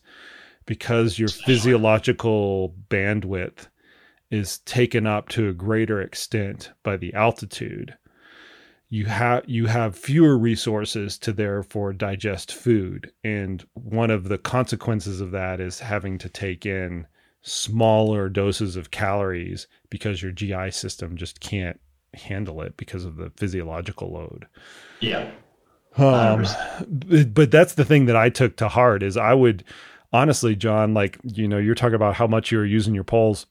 because 0.66 1.20
your 1.20 1.28
physiological 1.28 2.74
bandwidth 2.90 3.68
is 4.30 4.60
taken 4.60 5.06
up 5.06 5.28
to 5.28 5.50
a 5.50 5.54
greater 5.54 6.02
extent 6.02 6.72
by 6.84 6.96
the 6.96 7.14
altitude 7.14 7.98
you 8.92 9.06
have 9.06 9.44
you 9.48 9.68
have 9.68 9.96
fewer 9.96 10.38
resources 10.38 11.18
to 11.18 11.32
therefore 11.32 11.94
digest 11.94 12.54
food 12.54 13.10
and 13.24 13.66
one 13.74 14.12
of 14.12 14.28
the 14.28 14.38
consequences 14.38 15.22
of 15.22 15.32
that 15.32 15.62
is 15.62 15.80
having 15.80 16.18
to 16.18 16.28
take 16.28 16.66
in 16.66 17.08
smaller 17.42 18.28
doses 18.28 18.76
of 18.76 18.92
calories 18.92 19.66
because 19.90 20.22
your 20.22 20.34
GI 20.34 20.72
system 20.72 21.16
just 21.16 21.40
can't 21.40 21.80
handle 22.14 22.62
it 22.62 22.76
because 22.76 23.06
of 23.06 23.16
the 23.16 23.32
physiological 23.38 24.12
load. 24.12 24.46
Yeah. 25.00 25.32
Um, 25.98 26.46
but 27.34 27.50
that's 27.50 27.76
the 27.76 27.86
thing 27.86 28.06
that 28.06 28.18
I 28.18 28.30
took 28.30 28.58
to 28.58 28.68
heart 28.68 29.04
is 29.04 29.16
I 29.16 29.34
would 29.34 29.64
honestly, 30.14 30.56
John, 30.56 30.94
like, 30.94 31.18
you 31.24 31.48
know, 31.48 31.58
you're 31.58 31.76
talking 31.76 31.96
about 31.96 32.16
how 32.16 32.28
much 32.28 32.52
you're 32.52 32.66
using 32.66 32.94
your 32.94 33.06
poles. 33.06 33.46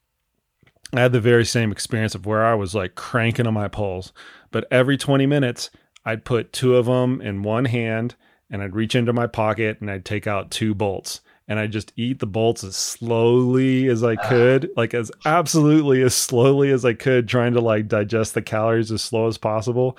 I 0.95 1.01
had 1.01 1.13
the 1.13 1.21
very 1.21 1.45
same 1.45 1.73
experience 1.73 2.15
of 2.15 2.27
where 2.27 2.45
I 2.45 2.55
was 2.55 2.75
like 2.75 2.95
cranking 2.95 3.47
on 3.47 3.55
my 3.55 3.69
poles 3.69 4.13
but 4.51 4.67
every 4.71 4.97
20 4.97 5.27
minutes, 5.27 5.71
I'd 6.05 6.25
put 6.25 6.53
two 6.53 6.77
of 6.77 6.87
them 6.87 7.21
in 7.21 7.43
one 7.43 7.67
hand 7.67 8.15
and 8.51 8.63
I'd 8.63 8.75
reach 8.75 8.95
into 8.95 9.13
my 9.13 9.27
pocket 9.27 9.81
and 9.81 9.91
I'd 9.91 10.05
take 10.05 10.27
out 10.27 10.51
two 10.51 10.75
bolts. 10.75 11.21
And 11.47 11.59
I'd 11.59 11.73
just 11.73 11.93
eat 11.97 12.21
the 12.21 12.27
bolts 12.27 12.63
as 12.63 12.77
slowly 12.77 13.89
as 13.89 14.05
I 14.05 14.15
ah. 14.15 14.29
could, 14.29 14.71
like 14.77 14.95
as 14.95 15.11
absolutely 15.25 16.01
as 16.03 16.15
slowly 16.15 16.71
as 16.71 16.85
I 16.85 16.95
could, 16.95 17.29
trying 17.29 17.55
to 17.55 17.61
like 17.61 17.89
digest 17.89 18.35
the 18.35 18.43
calories 18.43 18.93
as 18.93 19.03
slow 19.03 19.27
as 19.27 19.37
possible 19.37 19.99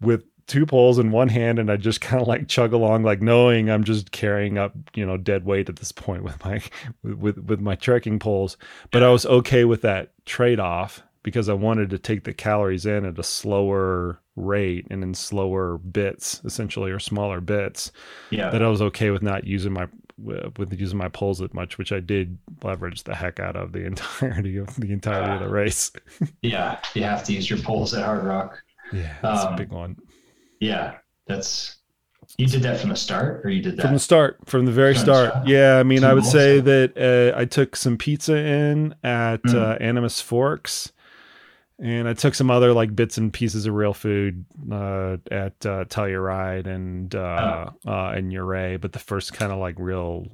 with 0.00 0.24
two 0.46 0.66
poles 0.66 0.98
in 0.98 1.12
one 1.12 1.28
hand 1.28 1.58
and 1.58 1.70
I 1.70 1.76
just 1.76 2.00
kind 2.00 2.20
of 2.20 2.26
like 2.26 2.48
chug 2.48 2.72
along 2.72 3.04
like 3.04 3.20
knowing 3.20 3.70
I'm 3.70 3.84
just 3.84 4.10
carrying 4.10 4.58
up, 4.58 4.72
you 4.94 5.06
know, 5.06 5.16
dead 5.16 5.44
weight 5.44 5.68
at 5.68 5.76
this 5.76 5.92
point 5.92 6.24
with 6.24 6.42
my 6.44 6.62
with 7.02 7.38
with 7.38 7.60
my 7.60 7.76
trekking 7.76 8.18
poles. 8.18 8.56
But 8.90 9.02
I 9.02 9.10
was 9.10 9.26
okay 9.26 9.64
with 9.64 9.82
that 9.82 10.12
trade-off 10.24 11.02
because 11.22 11.48
I 11.48 11.54
wanted 11.54 11.90
to 11.90 11.98
take 11.98 12.24
the 12.24 12.32
calories 12.32 12.86
in 12.86 13.04
at 13.04 13.18
a 13.18 13.22
slower 13.22 14.20
rate 14.36 14.86
and 14.90 15.02
in 15.02 15.14
slower 15.14 15.78
bits, 15.78 16.40
essentially, 16.44 16.90
or 16.90 16.98
smaller 16.98 17.40
bits. 17.40 17.92
Yeah. 18.30 18.50
That 18.50 18.62
I 18.62 18.68
was 18.68 18.82
okay 18.82 19.10
with 19.10 19.22
not 19.22 19.44
using 19.44 19.72
my 19.72 19.86
with 20.22 20.78
using 20.78 20.98
my 20.98 21.08
poles 21.08 21.38
that 21.38 21.54
much, 21.54 21.78
which 21.78 21.92
I 21.92 22.00
did 22.00 22.36
leverage 22.62 23.04
the 23.04 23.14
heck 23.14 23.40
out 23.40 23.56
of 23.56 23.72
the 23.72 23.84
entirety 23.86 24.56
of 24.56 24.74
the 24.76 24.92
entirety 24.92 25.30
uh, 25.30 25.34
of 25.34 25.40
the 25.40 25.48
race. 25.48 25.92
yeah, 26.42 26.78
you 26.94 27.02
have 27.02 27.24
to 27.24 27.32
use 27.32 27.48
your 27.48 27.58
poles 27.60 27.94
at 27.94 28.04
Hardrock. 28.04 28.56
Yeah, 28.92 29.14
that's 29.22 29.44
um, 29.44 29.54
a 29.54 29.56
big 29.56 29.70
one. 29.70 29.96
Yeah, 30.60 30.96
that's 31.26 31.76
you 32.36 32.46
did 32.46 32.62
that 32.62 32.80
from 32.80 32.90
the 32.90 32.96
start, 32.96 33.44
or 33.44 33.50
you 33.50 33.62
did 33.62 33.76
that 33.76 33.82
from 33.82 33.94
the 33.94 34.00
start, 34.00 34.38
from 34.46 34.66
the 34.66 34.72
very 34.72 34.94
from 34.94 35.02
start. 35.02 35.44
The 35.44 35.50
yeah, 35.50 35.78
I 35.78 35.82
mean, 35.82 36.04
I 36.04 36.12
would 36.12 36.26
say 36.26 36.60
that 36.60 36.96
uh, 36.96 37.38
I 37.38 37.44
took 37.44 37.76
some 37.76 37.96
pizza 37.96 38.36
in 38.36 38.94
at 39.02 39.42
mm. 39.42 39.54
uh, 39.54 39.78
Animas 39.80 40.20
Forks 40.20 40.92
and 41.80 42.06
I 42.06 42.12
took 42.12 42.34
some 42.34 42.50
other 42.50 42.72
like 42.72 42.94
bits 42.94 43.16
and 43.16 43.32
pieces 43.32 43.66
of 43.66 43.74
real 43.74 43.94
food 43.94 44.44
uh, 44.70 45.16
at 45.30 45.54
uh, 45.64 45.84
Telluride 45.86 46.66
and 46.66 47.14
uh, 47.14 47.70
oh. 47.86 47.90
uh, 47.90 48.10
and 48.10 48.32
Ouray, 48.32 48.76
but 48.76 48.92
the 48.92 48.98
first 48.98 49.32
kind 49.32 49.50
of 49.50 49.58
like 49.58 49.76
real, 49.78 50.26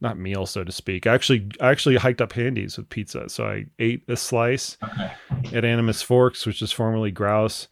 not 0.00 0.18
meal 0.18 0.44
so 0.44 0.64
to 0.64 0.72
speak. 0.72 1.06
I 1.06 1.14
actually 1.14 1.48
I 1.60 1.70
actually 1.70 1.96
hiked 1.96 2.20
up 2.20 2.32
Handies 2.32 2.76
with 2.76 2.90
pizza, 2.90 3.28
so 3.28 3.46
I 3.46 3.66
ate 3.78 4.02
a 4.08 4.16
slice 4.16 4.76
okay. 4.84 5.12
at 5.56 5.64
Animas 5.64 6.02
Forks, 6.02 6.44
which 6.44 6.60
is 6.60 6.72
formerly 6.72 7.10
Grouse, 7.10 7.68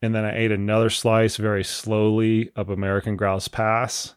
and 0.00 0.14
then 0.14 0.24
I 0.24 0.34
ate 0.34 0.52
another 0.52 0.88
slice 0.88 1.36
very 1.36 1.64
slowly 1.64 2.50
up 2.56 2.70
American 2.70 3.16
Grouse 3.16 3.48
Pass 3.48 4.14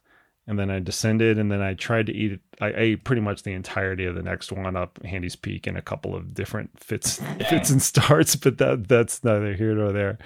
and 0.47 0.57
then 0.57 0.71
I 0.71 0.79
descended, 0.79 1.37
and 1.37 1.51
then 1.51 1.61
I 1.61 1.73
tried 1.73 2.05
to 2.05 2.13
eat 2.13 2.31
it. 2.33 2.39
I 2.61 2.71
ate 2.75 3.03
pretty 3.03 3.21
much 3.21 3.43
the 3.43 3.51
entirety 3.51 4.05
of 4.05 4.15
the 4.15 4.23
next 4.23 4.51
one 4.51 4.77
up 4.77 5.03
Handies 5.03 5.35
Peak 5.35 5.67
in 5.67 5.75
a 5.75 5.81
couple 5.81 6.15
of 6.15 6.33
different 6.33 6.79
fits, 6.79 7.21
fits 7.49 7.69
and 7.69 7.81
starts, 7.81 8.35
but 8.37 8.57
that 8.57 8.87
that's 8.87 9.23
neither 9.23 9.53
here 9.53 9.75
nor 9.75 9.91
there. 9.91 10.17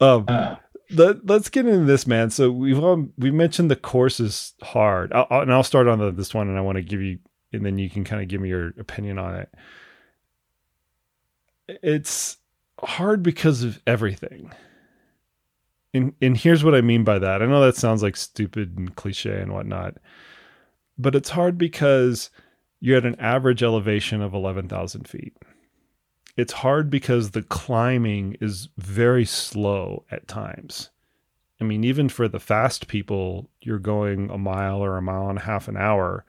Um, 0.00 0.26
uh. 0.28 0.56
let, 0.92 1.28
us 1.28 1.48
get 1.48 1.66
into 1.66 1.84
this, 1.84 2.06
man. 2.06 2.30
So 2.30 2.52
we've 2.52 2.78
we 3.18 3.32
mentioned 3.32 3.68
the 3.70 3.76
course 3.76 4.20
is 4.20 4.54
hard, 4.62 5.12
I'll, 5.12 5.26
I'll, 5.28 5.40
and 5.42 5.52
I'll 5.52 5.64
start 5.64 5.88
on 5.88 5.98
the, 5.98 6.12
this 6.12 6.32
one, 6.32 6.48
and 6.48 6.56
I 6.56 6.60
want 6.60 6.76
to 6.76 6.82
give 6.82 7.02
you, 7.02 7.18
and 7.52 7.66
then 7.66 7.78
you 7.78 7.90
can 7.90 8.04
kind 8.04 8.22
of 8.22 8.28
give 8.28 8.40
me 8.40 8.50
your 8.50 8.68
opinion 8.78 9.18
on 9.18 9.34
it. 9.34 9.52
It's 11.82 12.36
hard 12.80 13.24
because 13.24 13.64
of 13.64 13.82
everything 13.88 14.52
and 15.94 16.12
and 16.20 16.36
here's 16.36 16.64
what 16.64 16.74
I 16.74 16.80
mean 16.80 17.04
by 17.04 17.18
that. 17.18 17.42
I 17.42 17.46
know 17.46 17.64
that 17.64 17.76
sounds 17.76 18.02
like 18.02 18.16
stupid 18.16 18.76
and 18.76 18.94
cliche 18.94 19.40
and 19.40 19.52
whatnot, 19.52 19.96
but 20.96 21.14
it's 21.14 21.30
hard 21.30 21.58
because 21.58 22.30
you're 22.80 22.98
at 22.98 23.06
an 23.06 23.18
average 23.18 23.62
elevation 23.62 24.20
of 24.22 24.34
eleven 24.34 24.68
thousand 24.68 25.08
feet. 25.08 25.34
It's 26.36 26.52
hard 26.52 26.88
because 26.88 27.30
the 27.30 27.42
climbing 27.42 28.36
is 28.40 28.68
very 28.76 29.24
slow 29.24 30.04
at 30.10 30.28
times. 30.28 30.90
I 31.60 31.64
mean, 31.64 31.82
even 31.82 32.08
for 32.08 32.28
the 32.28 32.38
fast 32.38 32.86
people, 32.86 33.50
you're 33.60 33.80
going 33.80 34.30
a 34.30 34.38
mile 34.38 34.78
or 34.78 34.96
a 34.96 35.02
mile 35.02 35.28
and 35.28 35.38
a 35.38 35.42
half 35.42 35.66
an 35.66 35.76
hour 35.76 36.24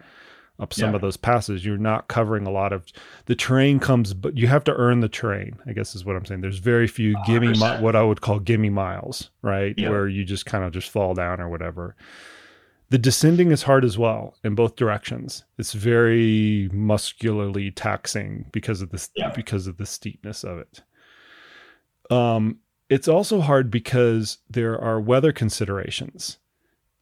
up 0.60 0.73
some 0.73 0.90
yeah. 0.90 0.95
of 0.95 1.02
those 1.02 1.18
passes. 1.18 1.65
You're 1.65 1.77
not 1.77 2.07
covering 2.07 2.45
a 2.45 2.52
lot 2.52 2.73
of 2.73 2.86
the 3.26 3.36
terrain 3.36 3.80
comes, 3.80 4.14
but 4.14 4.38
you 4.38 4.48
have 4.48 4.64
to 4.65 4.73
earn 4.76 4.99
the 4.99 5.10
terrain. 5.10 5.57
I 5.65 5.73
guess 5.73 5.95
is 5.95 6.06
what 6.06 6.15
I'm 6.15 6.26
saying. 6.26 6.41
There's 6.41 6.60
very 6.60 6.88
few 6.88 7.15
gimme 7.26 7.49
mi- 7.49 7.81
what 7.81 7.95
I 7.95 8.03
would 8.03 8.22
call 8.22 8.40
gimme 8.40 8.69
miles, 8.69 9.30
right? 9.41 9.73
Yeah. 9.77 9.90
Where 9.90 10.07
you 10.07 10.26
just 10.26 10.45
kind 10.45 10.64
of 10.64 10.73
just 10.73 10.90
fall 10.90 11.14
down 11.14 11.40
or 11.40 11.49
whatever. 11.49 11.95
The 12.90 12.98
descending 12.98 13.52
is 13.52 13.64
hard 13.64 13.86
as 13.86 13.98
well 13.98 14.36
in 14.44 14.56
both 14.56 14.76
directions. 14.76 15.45
It's 15.60 15.73
very 15.73 16.69
muscularly 16.73 17.69
taxing 17.72 18.45
because 18.52 18.81
of 18.81 18.90
this 18.90 19.10
yeah. 19.15 19.31
because 19.31 19.68
of 19.68 19.77
the 19.77 19.86
steepness 19.86 20.44
of 20.44 20.57
it. 20.57 20.81
Um, 22.11 22.57
it's 22.90 23.07
also 23.07 23.40
hard 23.40 23.69
because 23.69 24.40
there 24.49 24.80
are 24.80 24.99
weather 24.99 25.31
considerations 25.31 26.39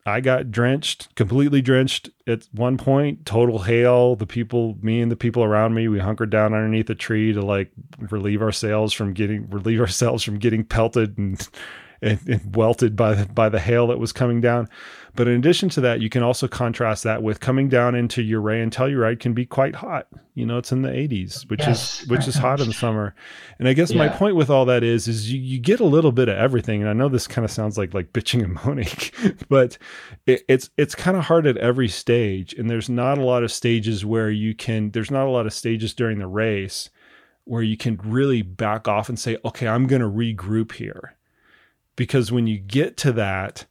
I 0.08 0.22
got 0.22 0.52
drenched, 0.52 1.14
completely 1.16 1.62
drenched 1.62 2.10
at 2.26 2.48
one 2.54 2.78
point, 2.78 3.26
total 3.26 3.60
hail. 3.60 4.16
The 4.16 4.26
people, 4.26 4.78
me 4.82 5.02
and 5.02 5.12
the 5.12 5.18
people 5.18 5.44
around 5.44 5.74
me, 5.74 5.90
we 5.90 6.00
hunkered 6.00 6.30
down 6.30 6.54
underneath 6.54 6.90
a 6.90 6.96
tree 6.96 7.34
to 7.34 7.42
like 7.42 7.72
relieve 8.00 8.42
ourselves 8.42 8.94
from 8.94 9.12
getting 9.12 9.50
relieve 9.50 9.82
ourselves 9.82 10.24
from 10.24 10.40
getting 10.40 10.64
pelted 10.64 11.18
and 11.18 11.46
and, 12.02 12.20
and 12.26 12.56
welted 12.56 12.96
by 12.96 13.16
the, 13.16 13.26
by 13.26 13.50
the 13.50 13.60
hail 13.60 13.88
that 13.88 14.00
was 14.00 14.14
coming 14.14 14.40
down. 14.40 14.70
But 15.18 15.28
in 15.28 15.34
addition 15.34 15.70
to 15.70 15.82
that, 15.82 16.00
you 16.00 16.10
can 16.10 16.22
also 16.22 16.48
contrast 16.48 17.04
that 17.04 17.24
with 17.24 17.40
coming 17.40 17.70
down 17.70 17.96
into 17.96 18.22
Ouray 18.22 18.62
and 18.62 18.72
Telluride 18.72 19.20
can 19.20 19.34
be 19.34 19.48
quite 19.48 19.74
hot. 19.74 20.06
You 20.36 20.46
know, 20.46 20.60
it's 20.60 20.72
in 20.72 20.84
the 20.84 20.90
80s, 20.90 21.50
which 21.50 21.62
yes. 21.62 22.04
is 22.04 22.08
which 22.08 22.28
is 22.28 22.36
hot 22.36 22.60
in 22.60 22.68
the 22.68 22.74
summer. 22.74 23.16
And 23.58 23.68
I 23.68 23.74
guess 23.74 23.90
yeah. 23.90 23.98
my 23.98 24.10
point 24.10 24.36
with 24.36 24.52
all 24.52 24.66
that 24.66 24.84
is 24.84 25.08
is 25.08 25.34
you, 25.34 25.40
you 25.40 25.58
get 25.58 25.80
a 25.80 25.86
little 25.86 26.12
bit 26.12 26.30
of 26.30 26.38
everything. 26.38 26.82
And 26.82 26.90
I 26.90 26.94
know 26.94 27.10
this 27.10 27.26
kind 27.26 27.44
of 27.44 27.50
sounds 27.50 27.80
like 27.80 27.96
like 27.96 28.14
bitching 28.14 28.44
and 28.44 28.64
moaning, 28.64 29.36
but 29.50 29.80
it, 30.28 30.44
it's 30.48 30.70
it's 30.78 30.94
kind 30.94 31.18
of 31.18 31.24
hard 31.24 31.48
at 31.48 31.58
every 31.58 31.88
stage. 31.88 32.54
And 32.54 32.70
there's 32.70 32.88
not 32.88 33.18
a 33.18 33.24
lot 33.24 33.44
of 33.44 33.52
stages 33.52 34.06
where 34.06 34.30
you 34.30 34.54
can. 34.54 34.92
There's 34.92 35.10
not 35.10 35.26
a 35.26 35.32
lot 35.32 35.48
of 35.48 35.54
stages 35.54 35.96
during 35.96 36.20
the 36.20 36.28
race 36.28 36.92
where 37.46 37.64
you 37.64 37.76
can 37.76 38.00
really 38.04 38.44
back 38.44 38.88
off 38.88 39.10
and 39.10 39.18
say, 39.18 39.38
okay, 39.44 39.68
I'm 39.68 39.88
going 39.88 40.04
to 40.04 40.08
regroup 40.08 40.74
here. 40.74 41.16
Because 41.96 42.32
when 42.32 42.46
you 42.46 42.60
get 42.60 42.98
to 42.98 43.12
that, 43.14 43.66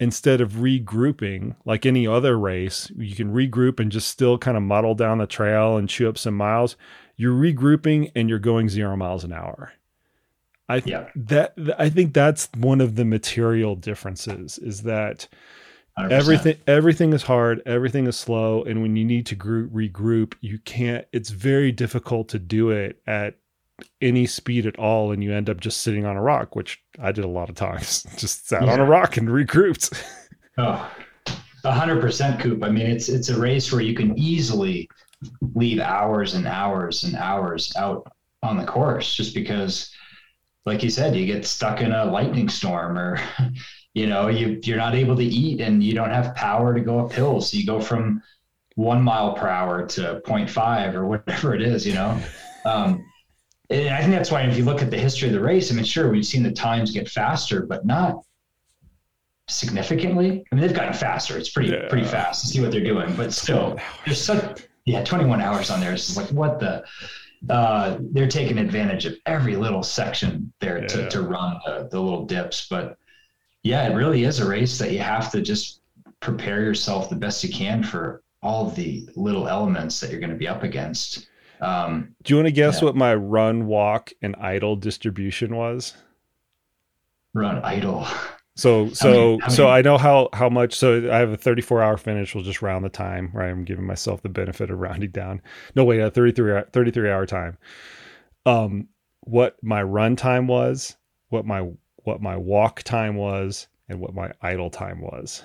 instead 0.00 0.40
of 0.40 0.52
regrouping 0.52 1.54
like 1.64 1.86
any 1.86 2.06
other 2.06 2.38
race, 2.38 2.90
you 2.96 3.14
can 3.14 3.32
regroup 3.32 3.78
and 3.80 3.92
just 3.92 4.08
still 4.08 4.38
kind 4.38 4.56
of 4.56 4.62
muddle 4.62 4.94
down 4.94 5.18
the 5.18 5.26
trail 5.26 5.76
and 5.76 5.88
chew 5.88 6.08
up 6.08 6.18
some 6.18 6.34
miles. 6.36 6.76
You're 7.16 7.34
regrouping 7.34 8.10
and 8.16 8.28
you're 8.28 8.38
going 8.38 8.68
zero 8.68 8.96
miles 8.96 9.22
an 9.24 9.32
hour. 9.32 9.72
I 10.68 10.80
th- 10.80 10.90
Yeah. 10.90 11.08
that 11.14 11.54
I 11.78 11.88
think 11.90 12.14
that's 12.14 12.48
one 12.56 12.80
of 12.80 12.96
the 12.96 13.04
material 13.04 13.76
differences 13.76 14.58
is 14.58 14.82
that 14.82 15.28
100%. 15.98 16.10
everything 16.12 16.56
everything 16.66 17.12
is 17.12 17.24
hard, 17.24 17.60
everything 17.66 18.06
is 18.06 18.16
slow, 18.18 18.62
and 18.64 18.80
when 18.80 18.96
you 18.96 19.04
need 19.04 19.26
to 19.26 19.34
group, 19.34 19.70
regroup, 19.72 20.32
you 20.40 20.58
can't. 20.58 21.06
It's 21.12 21.28
very 21.30 21.70
difficult 21.70 22.28
to 22.30 22.38
do 22.38 22.70
it 22.70 23.02
at 23.06 23.34
any 24.00 24.26
speed 24.26 24.66
at 24.66 24.78
all, 24.78 25.12
and 25.12 25.22
you 25.22 25.32
end 25.32 25.50
up 25.50 25.60
just 25.60 25.80
sitting 25.80 26.04
on 26.04 26.16
a 26.16 26.22
rock, 26.22 26.54
which 26.56 26.80
I 27.00 27.12
did 27.12 27.24
a 27.24 27.28
lot 27.28 27.48
of 27.48 27.54
times. 27.54 28.04
Just 28.16 28.48
sat 28.48 28.62
on 28.62 28.80
a 28.80 28.84
rock 28.84 29.16
and 29.16 29.28
regrouped. 29.28 30.02
Oh, 30.58 30.90
a 31.64 31.72
hundred 31.72 32.00
percent, 32.00 32.40
Koop. 32.40 32.62
I 32.62 32.70
mean, 32.70 32.86
it's 32.86 33.08
it's 33.08 33.28
a 33.28 33.38
race 33.38 33.72
where 33.72 33.80
you 33.80 33.94
can 33.94 34.18
easily 34.18 34.88
leave 35.54 35.80
hours 35.80 36.34
and 36.34 36.46
hours 36.46 37.04
and 37.04 37.14
hours 37.16 37.72
out 37.76 38.10
on 38.42 38.56
the 38.56 38.64
course 38.64 39.14
just 39.14 39.34
because, 39.34 39.90
like 40.66 40.82
you 40.82 40.90
said, 40.90 41.14
you 41.14 41.26
get 41.26 41.46
stuck 41.46 41.80
in 41.80 41.92
a 41.92 42.04
lightning 42.04 42.48
storm 42.48 42.98
or, 42.98 43.20
you 43.94 44.06
know, 44.06 44.28
you 44.28 44.60
you're 44.64 44.76
not 44.76 44.94
able 44.94 45.16
to 45.16 45.24
eat 45.24 45.60
and 45.60 45.82
you 45.82 45.94
don't 45.94 46.10
have 46.10 46.34
power 46.34 46.74
to 46.74 46.80
go 46.80 47.06
uphill, 47.06 47.40
so 47.40 47.56
you 47.56 47.64
go 47.64 47.80
from 47.80 48.22
one 48.74 49.02
mile 49.02 49.34
per 49.34 49.48
hour 49.48 49.86
to 49.86 50.20
0.5 50.26 50.94
or 50.94 51.06
whatever 51.06 51.54
it 51.54 51.62
is, 51.62 51.86
you 51.86 51.94
know. 51.94 52.20
Um, 52.64 53.04
I 53.70 54.00
think 54.00 54.10
that's 54.12 54.30
why 54.30 54.42
if 54.42 54.56
you 54.58 54.64
look 54.64 54.82
at 54.82 54.90
the 54.90 54.98
history 54.98 55.28
of 55.28 55.34
the 55.34 55.40
race, 55.40 55.72
I 55.72 55.74
mean, 55.74 55.84
sure, 55.84 56.10
we've 56.10 56.26
seen 56.26 56.42
the 56.42 56.52
times 56.52 56.90
get 56.90 57.08
faster, 57.08 57.62
but 57.64 57.86
not 57.86 58.22
significantly. 59.48 60.44
I 60.50 60.54
mean, 60.54 60.66
they've 60.66 60.76
gotten 60.76 60.92
faster. 60.94 61.36
It's 61.38 61.50
pretty 61.50 61.70
Yeah. 61.70 61.88
pretty 61.88 62.06
fast 62.06 62.42
to 62.42 62.48
see 62.48 62.60
what 62.60 62.70
they're 62.70 62.84
doing, 62.84 63.14
but 63.16 63.32
still, 63.32 63.78
there's 64.04 64.20
such 64.20 64.62
yeah, 64.84 65.04
21 65.04 65.40
hours 65.40 65.70
on 65.70 65.80
there. 65.80 65.92
It's 65.92 66.06
just 66.06 66.16
like 66.16 66.28
what 66.30 66.58
the. 66.60 66.84
Uh, 67.50 67.98
they're 68.12 68.28
taking 68.28 68.56
advantage 68.58 69.04
of 69.04 69.16
every 69.26 69.56
little 69.56 69.82
section 69.82 70.52
there 70.60 70.86
to, 70.86 71.02
Yeah. 71.02 71.08
to 71.08 71.22
run 71.22 71.58
the, 71.66 71.88
the 71.90 72.00
little 72.00 72.24
dips. 72.24 72.68
But 72.68 72.96
yeah, 73.64 73.84
it 73.88 73.94
really 73.96 74.22
is 74.22 74.38
a 74.38 74.48
race 74.48 74.78
that 74.78 74.92
you 74.92 75.00
have 75.00 75.32
to 75.32 75.40
just 75.42 75.80
prepare 76.20 76.62
yourself 76.62 77.10
the 77.10 77.16
best 77.16 77.42
you 77.42 77.52
can 77.52 77.82
for 77.82 78.22
all 78.44 78.70
the 78.70 79.08
little 79.16 79.48
elements 79.48 79.98
that 79.98 80.10
you're 80.12 80.20
going 80.20 80.30
to 80.30 80.36
be 80.36 80.46
up 80.46 80.62
against. 80.62 81.26
Um, 81.62 82.14
Do 82.22 82.32
you 82.34 82.36
want 82.38 82.48
to 82.48 82.52
guess 82.52 82.80
Yeah. 82.80 82.86
what 82.86 82.96
my 82.96 83.14
run, 83.14 83.66
walk, 83.66 84.10
and 84.20 84.34
idle 84.36 84.76
distribution 84.76 85.54
was? 85.56 85.94
run 87.34 87.58
idle. 87.64 88.06
So 88.56 88.90
so 88.90 89.38
how 89.40 89.48
so 89.48 89.68
I 89.68 89.80
know 89.80 89.96
how 89.96 90.28
how 90.34 90.50
much. 90.50 90.74
So 90.74 91.10
I 91.10 91.16
have 91.16 91.30
a 91.30 91.36
34 91.38 91.82
hour 91.82 91.96
finish. 91.96 92.34
We'll 92.34 92.44
just 92.44 92.60
round 92.60 92.84
the 92.84 92.90
time. 92.90 93.30
Right, 93.32 93.48
I'm 93.48 93.64
giving 93.64 93.86
myself 93.86 94.20
the 94.20 94.28
benefit 94.28 94.70
of 94.70 94.78
rounding 94.78 95.10
down. 95.12 95.40
No 95.74 95.84
wait, 95.84 96.00
a 96.00 96.10
33 96.10 96.52
hour- 96.52 96.68
33 96.70 97.08
hour 97.10 97.24
time. 97.24 97.56
Um, 98.44 98.88
what 99.20 99.56
my 99.62 99.82
run 99.82 100.16
time 100.16 100.46
was, 100.48 100.96
what 101.30 101.46
my 101.46 101.66
what 102.04 102.20
my 102.20 102.36
walk 102.36 102.82
time 102.82 103.14
was, 103.16 103.68
and 103.88 103.98
what 104.00 104.12
my 104.14 104.32
idle 104.42 104.68
time 104.68 105.00
was. 105.00 105.42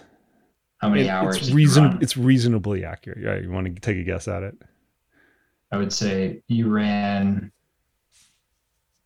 How 0.80 0.90
many 0.90 1.04
It- 1.04 1.10
hours? 1.10 1.38
It's 1.38 1.52
reason 1.52 2.00
it's 2.02 2.18
reasonably 2.18 2.84
accurate. 2.84 3.20
Yeah, 3.22 3.38
you 3.38 3.50
want 3.50 3.74
to 3.74 3.80
take 3.80 3.96
a 3.98 4.04
guess 4.04 4.28
at 4.28 4.44
it? 4.44 4.56
I 5.72 5.78
would 5.78 5.92
say 5.94 6.42
you 6.48 6.70
ran 6.70 7.52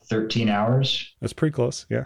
13 0.06 0.50
hours, 0.50 1.14
That's 1.22 1.34
pretty 1.34 1.54
close. 1.54 1.86
Yeah, 1.90 2.06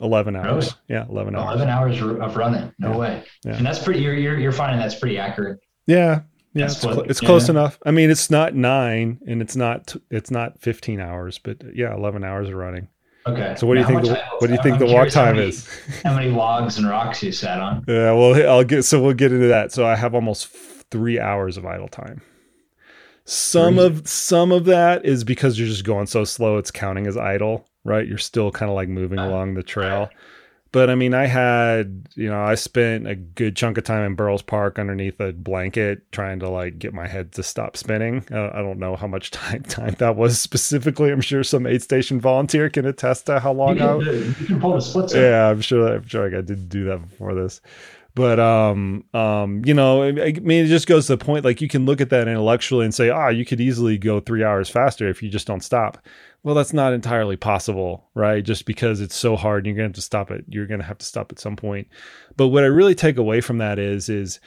11 0.00 0.34
hours. 0.36 0.46
Really? 0.46 0.68
Yeah, 0.88 1.06
11 1.08 1.36
hours. 1.36 1.54
11 1.60 1.68
hours 1.68 2.00
of 2.02 2.36
running. 2.36 2.72
No 2.78 2.90
Yeah. 2.92 2.96
way. 2.96 3.24
Yeah. 3.44 3.56
And 3.56 3.66
that's 3.66 3.78
pretty, 3.82 4.00
you're, 4.00 4.14
you're, 4.14 4.38
you're 4.38 4.52
finding 4.52 4.78
that's 4.80 4.94
pretty 4.98 5.18
accurate. 5.18 5.60
Yeah, 5.86 6.22
yeah, 6.54 6.66
That's 6.66 6.76
it's, 6.84 6.84
what- 6.96 7.10
it's 7.10 7.20
yeah. 7.22 7.26
close 7.26 7.48
enough. 7.48 7.78
I 7.84 7.90
mean, 7.90 8.10
it's 8.10 8.30
not 8.30 8.54
nine, 8.54 9.18
and 9.26 9.40
it's 9.42 9.56
not 9.56 9.94
it's 10.10 10.30
not 10.30 10.60
fifteen 10.60 11.00
hours, 11.00 11.38
but 11.38 11.56
yeah, 11.74 11.94
eleven 11.94 12.24
hours 12.24 12.48
of 12.50 12.54
running. 12.54 12.88
Okay. 13.26 13.54
So 13.56 13.66
what 13.66 13.74
do 13.74 13.80
you 13.80 13.86
think? 13.86 14.02
The, 14.02 14.22
what 14.38 14.46
do 14.48 14.52
you 14.52 14.62
think 14.62 14.74
I'm 14.74 14.78
the 14.80 14.84
walk 14.86 14.94
curious 15.10 15.14
how 15.14 15.24
time 15.24 15.36
many- 15.36 15.48
is? 15.48 15.68
How 16.04 16.14
many 16.14 16.30
logs 16.30 16.76
and 16.78 16.86
rocks 16.88 17.22
you 17.22 17.32
sat 17.32 17.58
on? 17.60 17.84
Yeah, 17.88 18.12
well, 18.12 18.34
I'll 18.50 18.64
get 18.64 18.82
so 18.84 19.00
we'll 19.02 19.14
get 19.14 19.32
into 19.32 19.46
that. 19.48 19.72
So 19.72 19.86
I 19.86 19.96
have 19.96 20.14
almost 20.14 20.54
f- 20.54 20.84
three 20.90 21.18
hours 21.18 21.56
of 21.56 21.64
idle 21.66 21.88
time. 21.88 22.20
Some 23.24 23.76
Three? 23.76 23.84
of 23.86 24.08
some 24.08 24.50
of 24.52 24.64
that 24.64 25.04
is 25.04 25.22
because 25.24 25.58
you're 25.58 25.68
just 25.68 25.84
going 25.84 26.06
so 26.06 26.24
slow; 26.24 26.58
it's 26.58 26.70
counting 26.70 27.06
as 27.06 27.16
idle, 27.16 27.66
right? 27.84 28.06
You're 28.06 28.18
still 28.18 28.50
kind 28.50 28.68
of 28.70 28.74
like 28.74 28.88
moving 28.88 29.18
Uh, 29.18 29.28
along 29.28 29.54
the 29.54 29.62
trail. 29.62 30.10
But 30.72 30.88
I 30.88 30.94
mean, 30.94 31.12
I 31.12 31.26
had, 31.26 32.08
you 32.14 32.30
know, 32.30 32.42
I 32.42 32.54
spent 32.54 33.06
a 33.06 33.14
good 33.14 33.56
chunk 33.56 33.76
of 33.76 33.84
time 33.84 34.06
in 34.06 34.14
Burrows 34.14 34.40
Park 34.40 34.78
underneath 34.78 35.20
a 35.20 35.30
blanket 35.34 36.10
trying 36.12 36.38
to 36.40 36.48
like 36.48 36.78
get 36.78 36.94
my 36.94 37.06
head 37.06 37.32
to 37.32 37.42
stop 37.42 37.76
spinning. 37.76 38.24
Uh, 38.32 38.48
I 38.54 38.62
don't 38.62 38.78
know 38.78 38.96
how 38.96 39.06
much 39.06 39.30
time 39.32 39.62
time 39.64 39.94
that 39.98 40.16
was 40.16 40.40
specifically. 40.40 41.10
I'm 41.12 41.20
sure 41.20 41.44
some 41.44 41.66
aid 41.66 41.82
station 41.82 42.20
volunteer 42.22 42.70
can 42.70 42.86
attest 42.86 43.26
to 43.26 43.38
how 43.38 43.52
long 43.52 43.76
You 43.76 43.84
I 43.84 43.96
you 43.98 44.34
can 44.46 44.60
pull 44.60 44.72
the 44.72 44.80
splits. 44.80 45.14
yeah, 45.14 45.50
I'm 45.50 45.60
sure. 45.60 45.94
I'm 45.96 46.08
sure 46.08 46.26
I 46.26 46.40
did 46.40 46.70
do 46.70 46.84
that 46.86 47.02
before 47.06 47.34
this, 47.34 47.60
but 48.14 48.38
um, 48.38 49.04
um, 49.14 49.62
you 49.64 49.74
know, 49.74 50.02
I 50.02 50.12
mean, 50.12 50.64
it 50.64 50.68
just 50.68 50.86
goes 50.86 51.06
to 51.06 51.16
the 51.16 51.24
point. 51.24 51.44
Like 51.44 51.60
you 51.60 51.68
can 51.68 51.86
look 51.86 52.00
at 52.00 52.10
that 52.10 52.28
intellectually 52.28 52.84
and 52.84 52.94
say, 52.94 53.10
ah, 53.10 53.28
you 53.28 53.44
could 53.44 53.60
easily 53.60 53.96
go 53.98 54.20
three 54.20 54.44
hours 54.44 54.68
faster 54.68 55.08
if 55.08 55.22
you 55.22 55.30
just 55.30 55.46
don't 55.46 55.64
stop. 55.64 55.98
Well, 56.42 56.54
that's 56.54 56.72
not 56.72 56.92
entirely 56.92 57.36
possible, 57.36 58.10
right? 58.14 58.44
Just 58.44 58.66
because 58.66 59.00
it's 59.00 59.14
so 59.14 59.36
hard, 59.36 59.66
and 59.66 59.66
you're 59.66 59.76
going 59.76 59.92
to 59.92 59.96
have 59.96 60.02
to 60.02 60.02
stop 60.02 60.30
it. 60.30 60.44
You're 60.48 60.66
going 60.66 60.80
to 60.80 60.86
have 60.86 60.98
to 60.98 61.06
stop 61.06 61.32
at 61.32 61.38
some 61.38 61.56
point. 61.56 61.88
But 62.36 62.48
what 62.48 62.64
I 62.64 62.68
really 62.68 62.94
take 62.94 63.16
away 63.16 63.40
from 63.40 63.58
that 63.58 63.78
is, 63.78 64.08
is 64.08 64.40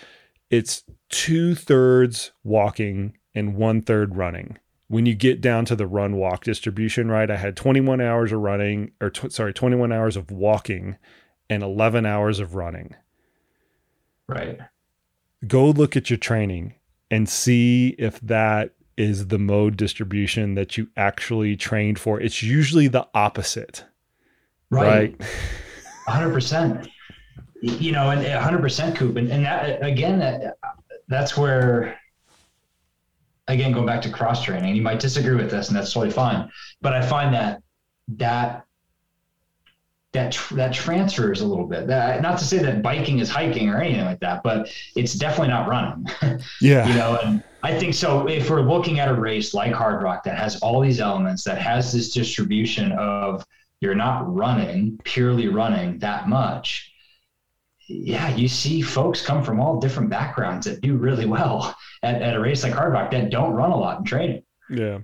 it's 0.50 0.84
two 1.10 1.56
thirds 1.56 2.32
walking 2.44 3.18
and 3.34 3.56
one 3.56 3.82
third 3.82 4.16
running 4.16 4.58
when 4.88 5.06
you 5.06 5.16
get 5.16 5.42
down 5.42 5.66
to 5.66 5.76
the 5.76 5.88
run 5.88 6.16
walk 6.16 6.44
distribution, 6.44 7.10
right? 7.10 7.32
I 7.32 7.38
had 7.38 7.56
21 7.56 8.02
hours 8.02 8.32
of 8.32 8.40
running, 8.40 8.92
or 9.02 9.12
sorry, 9.30 9.54
21 9.54 9.92
hours 9.92 10.16
of 10.16 10.32
walking 10.32 10.98
and 11.50 11.64
11 11.64 12.06
hours 12.06 12.40
of 12.40 12.56
running. 12.56 12.96
Right. 14.27 14.60
Go 15.47 15.69
look 15.69 15.95
at 15.95 16.10
your 16.10 16.18
training 16.18 16.76
and 17.11 17.30
see 17.30 17.89
if 17.99 18.19
that 18.22 18.72
is 18.97 19.27
the 19.27 19.38
mode 19.38 19.77
distribution 19.77 20.56
that 20.56 20.77
you 20.77 20.88
actually 20.97 21.56
trained 21.56 21.99
for. 21.99 22.19
It's 22.19 22.41
usually 22.41 22.88
the 22.88 23.07
opposite, 23.14 23.84
Right. 24.69 25.15
right? 25.19 25.30
hundred 26.07 26.34
percent. 26.34 26.88
You 27.61 27.91
know, 27.91 28.11
and 28.11 28.26
hundred 28.26 28.61
percent, 28.61 28.95
Koop, 28.95 29.15
and, 29.18 29.30
and 29.31 29.45
that 29.45 29.84
again, 29.84 30.19
that 30.19 30.57
that's 31.07 31.35
where, 31.38 31.99
again, 33.47 33.72
going 33.72 33.85
back 33.85 34.02
to 34.03 34.10
cross 34.10 34.43
training, 34.43 34.76
you 34.76 34.81
might 34.81 34.99
disagree 34.99 35.35
with 35.35 35.49
this, 35.52 35.68
and 35.68 35.76
that's 35.77 35.91
totally 35.91 36.11
fine. 36.11 36.49
But 36.81 36.93
I 36.93 37.02
find 37.06 37.34
that 37.34 37.61
that 38.18 38.65
that 40.16 40.32
tr- 40.32 40.56
that 40.56 40.74
transfers 40.74 41.42
a 41.42 41.46
little 41.46 41.68
bit. 41.68 41.88
That, 41.88 42.22
not 42.22 42.40
to 42.40 42.46
say 42.46 42.58
that 42.60 42.82
biking 42.82 43.20
is 43.20 43.30
hiking 43.30 43.70
or 43.70 43.78
anything 43.80 44.04
like 44.06 44.20
that, 44.22 44.42
but 44.44 44.70
it's 44.96 45.14
definitely 45.14 45.50
not 45.50 45.68
running. 45.68 46.08
Yeah. 46.62 46.88
you 46.88 46.96
know 46.96 47.20
and 47.24 47.44
i 47.64 47.78
think 47.78 47.94
so 47.94 48.28
if 48.28 48.50
we're 48.50 48.62
looking 48.62 49.00
at 49.00 49.08
a 49.10 49.14
race 49.14 49.54
like 49.54 49.74
Hardrock 49.74 50.24
that 50.24 50.38
has 50.38 50.60
all 50.62 50.80
these 50.82 51.00
elements 51.00 51.44
that 51.44 51.58
has 51.58 51.92
this 51.92 52.14
distribution 52.14 52.92
of 52.94 53.44
you're 53.82 53.96
not 53.96 54.34
running 54.34 55.00
purely 55.04 55.48
running 55.48 56.00
that 56.00 56.28
much 56.30 56.92
yeah 57.88 58.36
you 58.36 58.48
see 58.48 58.82
folks 58.82 59.26
come 59.26 59.44
from 59.44 59.60
all 59.60 59.80
different 59.80 60.10
backgrounds 60.10 60.66
that 60.66 60.82
do 60.82 60.96
really 60.96 61.26
well 61.26 61.76
at, 62.04 62.22
at 62.22 62.36
a 62.36 62.40
race 62.40 62.64
like 62.64 62.74
Hardrock 62.74 63.12
that 63.12 63.30
don't 63.30 63.54
run 63.54 63.72
a 63.72 63.78
lot 63.78 64.00
in 64.00 64.06
training 64.06 64.44
Yeah. 64.70 65.00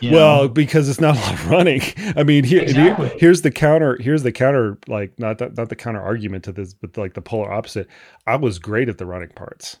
You 0.00 0.12
well, 0.12 0.42
know? 0.42 0.48
because 0.48 0.88
it's 0.88 1.00
not 1.00 1.16
a 1.18 1.20
lot 1.20 1.32
of 1.34 1.50
running. 1.50 1.80
I 2.16 2.22
mean, 2.22 2.44
here, 2.44 2.62
Exactly. 2.62 3.08
here- 3.08 3.18
here's 3.18 3.42
the 3.42 3.50
counter. 3.50 3.96
Here's 4.00 4.22
the 4.22 4.32
counter. 4.32 4.78
Like 4.88 5.18
not 5.18 5.38
that, 5.38 5.56
not 5.56 5.68
the 5.68 5.76
counter 5.76 6.00
argument 6.00 6.44
to 6.44 6.52
this, 6.52 6.74
but 6.74 6.96
like 6.96 7.14
the 7.14 7.22
polar 7.22 7.50
opposite. 7.52 7.88
I 8.26 8.36
was 8.36 8.58
great 8.58 8.88
at 8.88 8.98
the 8.98 9.06
running 9.06 9.30
parts. 9.30 9.78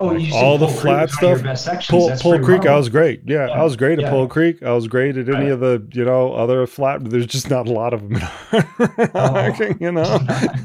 oh 0.00 0.06
like 0.08 0.20
you 0.20 0.32
all 0.34 0.58
the 0.58 0.68
flat 0.68 1.08
was 1.08 1.16
one 1.20 1.32
of 1.32 1.44
your 1.44 1.56
stuff. 1.56 1.88
Pull, 1.88 2.10
Pole 2.18 2.38
Creek, 2.38 2.64
I 2.66 2.76
was 2.76 2.88
great. 2.88 3.22
Yeah, 3.26 3.48
Yeah, 3.48 3.52
I 3.54 3.64
was 3.64 3.74
great 3.74 3.98
at 3.98 4.04
yeah. 4.04 4.10
Pole 4.10 4.28
Creek. 4.28 4.62
I 4.62 4.70
was 4.72 4.86
great 4.86 5.16
at 5.16 5.28
any 5.28 5.46
Right. 5.46 5.50
of 5.50 5.58
the 5.60 5.84
you 5.92 6.04
know 6.04 6.32
other 6.34 6.66
flat. 6.68 7.04
There's 7.04 7.26
just 7.26 7.50
not 7.50 7.66
a 7.66 7.72
lot 7.72 7.92
of 7.92 8.08
them. 8.08 8.20
Oh. 9.14 9.56
you 9.80 9.90
know, 9.92 10.18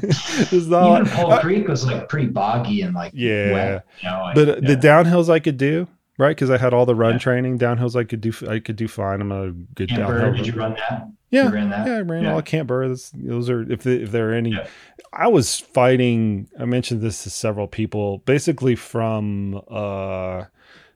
there's 0.50 0.68
not. 0.68 1.00
even 1.02 1.12
Pole 1.12 1.38
Creek 1.38 1.66
was 1.68 1.84
like 1.84 2.08
pretty 2.08 2.28
boggy 2.28 2.82
and 2.82 2.94
like 2.94 3.12
Yeah. 3.14 3.52
wet, 3.52 3.86
you 4.00 4.08
know, 4.08 4.30
but 4.34 4.48
uh, 4.48 4.54
the 4.60 4.76
downhills 4.76 5.28
I 5.28 5.40
could 5.40 5.56
do 5.56 5.88
right 6.18 6.30
because 6.36 6.50
I 6.50 6.58
had 6.58 6.72
all 6.74 6.86
the 6.86 6.94
run 6.94 7.12
Yeah. 7.14 7.18
training. 7.18 7.58
Downhills 7.58 7.96
I 7.96 8.04
could 8.04 8.20
do. 8.20 8.32
I 8.48 8.58
could 8.58 8.76
do 8.76 8.88
fine. 8.88 9.20
I'm 9.20 9.32
a 9.32 9.50
good 9.50 9.88
Camp 9.88 10.00
downhill. 10.02 10.30
Bird, 10.30 10.36
did 10.36 10.46
you 10.46 10.52
run 10.54 10.74
that? 10.74 11.08
Yeah, 11.30 11.44
You 11.48 11.54
ran 11.54 11.70
that? 11.70 11.86
Yeah, 11.86 11.96
I 11.96 12.00
ran 12.02 12.22
Yeah. 12.24 12.34
all 12.34 12.42
Camp 12.42 12.68
Bird. 12.68 12.86
That's- 12.90 13.10
Those 13.14 13.50
are 13.50 13.62
if 13.70 13.82
the, 13.82 14.02
if 14.02 14.10
there 14.12 14.30
are 14.30 14.34
any. 14.34 14.50
Yeah. 14.50 14.66
I 15.12 15.28
was 15.28 15.58
fighting. 15.60 16.48
I 16.58 16.64
mentioned 16.64 17.00
this 17.00 17.22
to 17.24 17.30
several 17.30 17.66
people. 17.68 18.18
Basically 18.18 18.74
from 18.76 19.60
uh, 19.70 20.44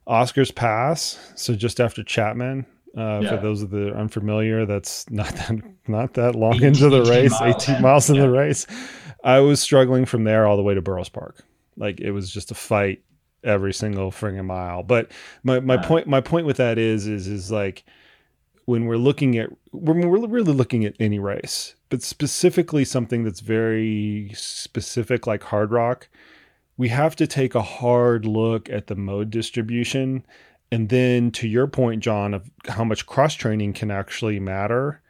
Oscars 0.09 0.55
Pass, 0.55 1.19
so 1.35 1.55
just 1.55 1.81
after 1.81 2.03
Chapman, 2.03 2.67
Uh. 2.97 3.21
For 3.29 3.37
those 3.37 3.63
of 3.63 3.71
the 3.71 3.93
unfamiliar, 3.95 4.65
that's 4.67 5.09
not 5.11 5.29
that 5.37 5.61
not 5.87 6.15
that 6.15 6.35
long 6.35 6.63
into 6.63 6.89
the 6.89 7.03
race, 7.05 7.39
miles 7.39 7.63
18 7.69 7.83
miles 7.83 8.11
in 8.11 8.19
the 8.19 8.31
race. 8.31 8.67
I 9.23 9.41
was 9.41 9.61
struggling 9.61 10.05
from 10.07 10.25
there 10.25 10.47
all 10.47 10.57
the 10.57 10.63
way 10.63 10.75
to 10.75 10.81
Burrows 10.81 11.09
Park. 11.11 11.45
Like 11.77 12.01
it 12.01 12.13
was 12.13 12.31
just 12.33 12.51
a 12.51 12.55
fight 12.55 13.03
every 13.45 13.73
single 13.73 14.11
friggin' 14.11 14.45
mile. 14.45 14.83
But 14.83 15.11
my, 15.43 15.61
my 15.61 15.77
point 15.77 16.07
my 16.07 16.21
point 16.21 16.47
with 16.47 16.57
that 16.57 16.79
is 16.79 17.07
is 17.07 17.27
is 17.27 17.51
like 17.51 17.85
when 18.65 18.85
we're 18.85 18.97
looking 18.97 19.39
at 19.39 19.49
when 19.71 20.01
we're 20.01 20.27
really 20.27 20.53
looking 20.53 20.85
at 20.85 20.95
any 21.01 21.19
race, 21.19 21.75
but 21.89 22.03
specifically 22.03 22.85
something 22.85 23.25
that's 23.25 23.41
very 23.41 24.31
specific 24.35 25.27
like 25.27 25.41
Hardrock, 25.41 26.09
we 26.77 26.89
have 26.89 27.17
to 27.17 27.27
take 27.27 27.55
a 27.55 27.63
hard 27.63 28.27
look 28.27 28.69
at 28.69 28.87
the 28.87 28.95
mode 28.95 29.31
distribution. 29.31 30.25
And 30.71 30.91
then 30.91 31.31
to 31.31 31.49
your 31.49 31.67
point, 31.67 32.03
John, 32.03 32.35
of 32.35 32.51
how 32.67 32.85
much 32.85 33.07
cross 33.07 33.33
training 33.33 33.73
can 33.73 33.91
actually 33.91 34.39
matter. 34.39 35.01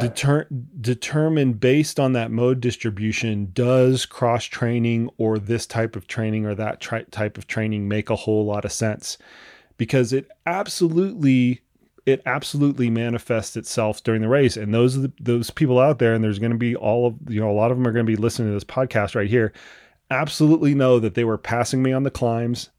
Deter- 0.00 0.48
determine 0.80 1.54
based 1.54 1.98
on 1.98 2.12
that 2.12 2.30
mode 2.30 2.60
distribution 2.60 3.50
does 3.52 4.06
cross 4.06 4.44
training 4.44 5.10
or 5.18 5.38
this 5.38 5.66
type 5.66 5.96
of 5.96 6.06
training 6.06 6.46
or 6.46 6.54
that 6.54 6.80
tri- 6.80 7.04
type 7.10 7.38
of 7.38 7.46
training 7.46 7.88
make 7.88 8.10
a 8.10 8.16
whole 8.16 8.44
lot 8.44 8.64
of 8.64 8.72
sense? 8.72 9.18
Because 9.76 10.12
it 10.12 10.30
absolutely 10.46 11.60
it 12.06 12.20
absolutely 12.26 12.90
manifests 12.90 13.56
itself 13.56 14.02
during 14.02 14.20
the 14.20 14.28
race. 14.28 14.58
And 14.58 14.74
those 14.74 15.00
the, 15.00 15.12
those 15.20 15.50
people 15.50 15.78
out 15.78 15.98
there 15.98 16.14
and 16.14 16.22
there's 16.22 16.38
going 16.38 16.52
to 16.52 16.58
be 16.58 16.76
all 16.76 17.06
of 17.06 17.14
you 17.28 17.40
know 17.40 17.50
a 17.50 17.52
lot 17.52 17.70
of 17.70 17.76
them 17.76 17.86
are 17.86 17.92
going 17.92 18.06
to 18.06 18.10
be 18.12 18.20
listening 18.20 18.48
to 18.48 18.54
this 18.54 18.64
podcast 18.64 19.14
right 19.14 19.28
here 19.28 19.52
absolutely 20.10 20.74
know 20.74 20.98
that 21.00 21.14
they 21.14 21.24
were 21.24 21.38
passing 21.38 21.82
me 21.82 21.92
on 21.92 22.02
the 22.02 22.10
climbs 22.10 22.70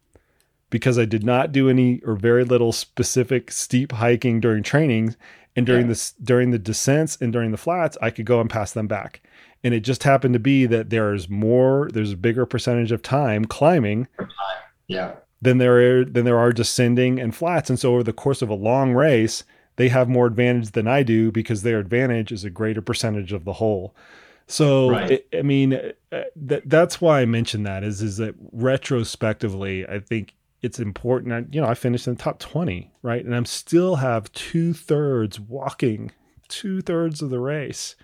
because 0.70 0.98
I 0.98 1.06
did 1.06 1.24
not 1.24 1.52
do 1.52 1.70
any 1.70 2.02
or 2.02 2.16
very 2.16 2.44
little 2.44 2.72
specific 2.72 3.52
steep 3.52 3.94
hiking 3.94 4.40
during 4.40 4.64
training 4.64 5.16
and 5.56 5.66
during 5.66 5.84
yeah. 5.84 5.90
this 5.90 6.12
during 6.14 6.52
the 6.52 6.60
descents 6.60 7.18
and 7.22 7.32
during 7.34 7.52
the 7.52 7.58
flats 7.58 7.98
I 8.02 8.10
could 8.10 8.26
go 8.26 8.42
and 8.42 8.50
pass 8.50 8.72
them 8.74 8.88
back 8.88 9.22
and 9.64 9.74
it 9.74 9.82
just 9.82 10.04
happened 10.04 10.34
to 10.34 10.40
be 10.40 10.66
that 10.66 10.90
there's 10.90 11.30
more 11.30 11.90
there's 11.94 12.14
a 12.14 12.18
bigger 12.18 12.46
percentage 12.46 12.92
of 12.92 13.02
time 13.02 13.46
climbing 13.46 14.08
yeah 14.88 15.14
than 15.42 15.58
there 15.58 16.00
are 16.00 16.06
than 16.06 16.26
there 16.26 16.40
are 16.40 16.52
descending 16.52 17.20
and 17.20 17.36
flats 17.36 17.70
and 17.70 17.80
so 17.80 17.94
over 17.94 18.04
the 18.04 18.14
course 18.14 18.42
of 18.42 18.50
a 18.50 18.56
long 18.56 18.94
race 18.94 19.44
they 19.78 19.90
have 19.90 20.08
more 20.08 20.26
advantage 20.26 20.72
than 20.72 20.88
I 20.88 21.04
do 21.04 21.32
because 21.32 21.64
their 21.64 21.80
advantage 21.80 22.32
is 22.32 22.46
a 22.46 22.50
greater 22.50 22.82
percentage 22.82 23.34
of 23.34 23.44
the 23.44 23.54
whole 23.54 23.94
so 24.48 24.90
right. 24.92 25.12
it, 25.12 25.28
I 25.34 25.42
mean, 25.42 25.74
uh, 26.12 26.22
that 26.36 26.70
that's 26.70 27.02
why 27.02 27.22
I 27.22 27.26
mentioned 27.26 27.66
that 27.66 27.84
is 27.84 28.02
is 28.02 28.18
that 28.18 28.36
retrospectively, 28.52 29.88
I 29.88 30.00
think 30.00 30.35
it's 30.66 30.80
important. 30.80 31.32
I, 31.32 31.46
you 31.52 31.62
know, 31.62 31.68
I 31.68 31.76
finished 31.76 32.08
in 32.08 32.16
the 32.16 32.22
top 32.22 32.40
twenty, 32.40 32.92
right, 33.04 33.24
and 33.24 33.36
I'm 33.36 33.46
still 33.46 33.98
have 33.98 34.32
two 34.34 34.74
thirds 34.74 35.40
walking, 35.40 36.12
two 36.48 36.82
thirds 36.82 37.22
of 37.22 37.30
the 37.30 37.40
race. 37.40 37.96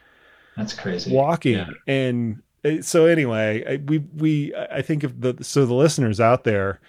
That's 0.55 0.73
crazy. 0.73 1.11
Walking 1.11 1.53
yeah. 1.53 1.69
and 1.87 2.41
uh, 2.63 2.81
so 2.81 3.05
anyway, 3.05 3.77
we 3.85 3.97
we 3.97 4.55
I 4.55 4.81
think 4.81 5.03
if 5.03 5.19
the 5.19 5.43
so 5.43 5.65
the 5.65 5.73
listeners 5.73 6.19
out 6.19 6.43
there 6.43 6.79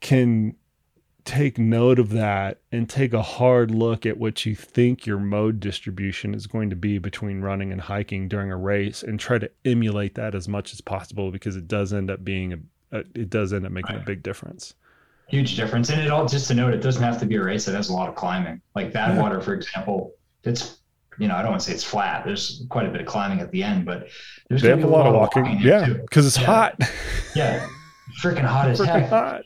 can 0.00 0.56
take 1.24 1.56
note 1.56 1.98
of 1.98 2.10
that 2.10 2.60
and 2.70 2.88
take 2.88 3.14
a 3.14 3.22
hard 3.22 3.70
look 3.70 4.04
at 4.04 4.18
what 4.18 4.44
you 4.44 4.54
think 4.54 5.06
your 5.06 5.18
mode 5.18 5.58
distribution 5.58 6.34
is 6.34 6.46
going 6.46 6.68
to 6.68 6.76
be 6.76 6.98
between 6.98 7.40
running 7.40 7.72
and 7.72 7.80
hiking 7.80 8.28
during 8.28 8.52
a 8.52 8.56
race 8.56 9.02
and 9.02 9.18
try 9.18 9.38
to 9.38 9.50
emulate 9.64 10.14
that 10.16 10.34
as 10.34 10.48
much 10.48 10.74
as 10.74 10.82
possible 10.82 11.30
because 11.30 11.56
it 11.56 11.66
does 11.66 11.94
end 11.94 12.10
up 12.10 12.22
being 12.24 12.52
a 12.52 12.58
it 12.94 13.30
does 13.30 13.52
end 13.52 13.66
up 13.66 13.72
making 13.72 13.96
right. 13.96 14.02
a 14.02 14.06
big 14.06 14.22
difference 14.22 14.74
huge 15.28 15.56
difference 15.56 15.88
and 15.90 16.00
it 16.00 16.10
all 16.10 16.26
just 16.26 16.48
to 16.48 16.54
note 16.54 16.74
it 16.74 16.82
doesn't 16.82 17.02
have 17.02 17.18
to 17.18 17.26
be 17.26 17.36
a 17.36 17.42
race 17.42 17.64
that 17.64 17.74
has 17.74 17.88
a 17.88 17.92
lot 17.92 18.08
of 18.08 18.14
climbing 18.14 18.60
like 18.74 18.92
Badwater 18.92 19.38
yeah. 19.38 19.40
for 19.40 19.54
example 19.54 20.12
it's 20.42 20.78
you 21.18 21.28
know, 21.28 21.36
I 21.36 21.42
don't 21.42 21.52
want 21.52 21.62
to 21.62 21.68
say 21.68 21.74
it's 21.74 21.84
flat. 21.84 22.24
There's 22.24 22.64
quite 22.70 22.86
a 22.86 22.90
bit 22.90 23.00
of 23.00 23.06
climbing 23.06 23.38
at 23.38 23.50
the 23.52 23.62
end, 23.62 23.84
but 23.84 24.08
there's 24.48 24.62
they 24.62 24.68
have 24.70 24.82
a 24.82 24.86
lot, 24.88 25.04
lot 25.04 25.06
of 25.06 25.14
walking. 25.14 25.44
walking 25.44 25.60
yeah, 25.60 25.86
because 25.86 26.26
it's 26.26 26.38
yeah. 26.38 26.46
hot. 26.46 26.80
yeah, 27.36 27.68
freaking 28.20 28.44
hot 28.44 28.68
as 28.68 28.80
freaking 28.80 28.86
heck. 28.86 29.10
Hot 29.10 29.42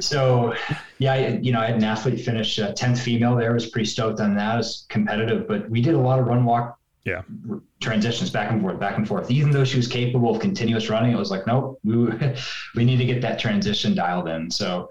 so 0.00 0.54
yeah, 0.98 1.28
you 1.28 1.52
know, 1.52 1.60
I 1.60 1.66
had 1.66 1.76
an 1.76 1.84
athlete 1.84 2.24
finish 2.24 2.58
uh, 2.58 2.72
10th 2.72 2.98
female 2.98 3.36
there. 3.36 3.50
I 3.50 3.54
was 3.54 3.66
pretty 3.66 3.86
stoked 3.86 4.20
on 4.20 4.34
that. 4.36 4.54
It 4.54 4.56
was 4.58 4.86
competitive, 4.88 5.46
but 5.46 5.68
we 5.70 5.80
did 5.80 5.94
a 5.94 5.98
lot 5.98 6.18
of 6.18 6.26
run 6.26 6.44
walk 6.44 6.78
yeah 7.04 7.22
transitions 7.84 8.30
back 8.30 8.50
and 8.50 8.60
forth, 8.60 8.80
back 8.80 8.96
and 8.96 9.06
forth. 9.06 9.30
Even 9.30 9.52
though 9.52 9.64
she 9.64 9.76
was 9.76 9.86
capable 9.86 10.34
of 10.34 10.40
continuous 10.40 10.88
running, 10.88 11.12
it 11.12 11.18
was 11.18 11.30
like, 11.30 11.46
nope, 11.46 11.78
we, 11.84 11.94
we 12.74 12.84
need 12.84 12.96
to 12.96 13.04
get 13.04 13.20
that 13.20 13.38
transition 13.38 13.94
dialed 13.94 14.26
in. 14.26 14.50
So 14.50 14.90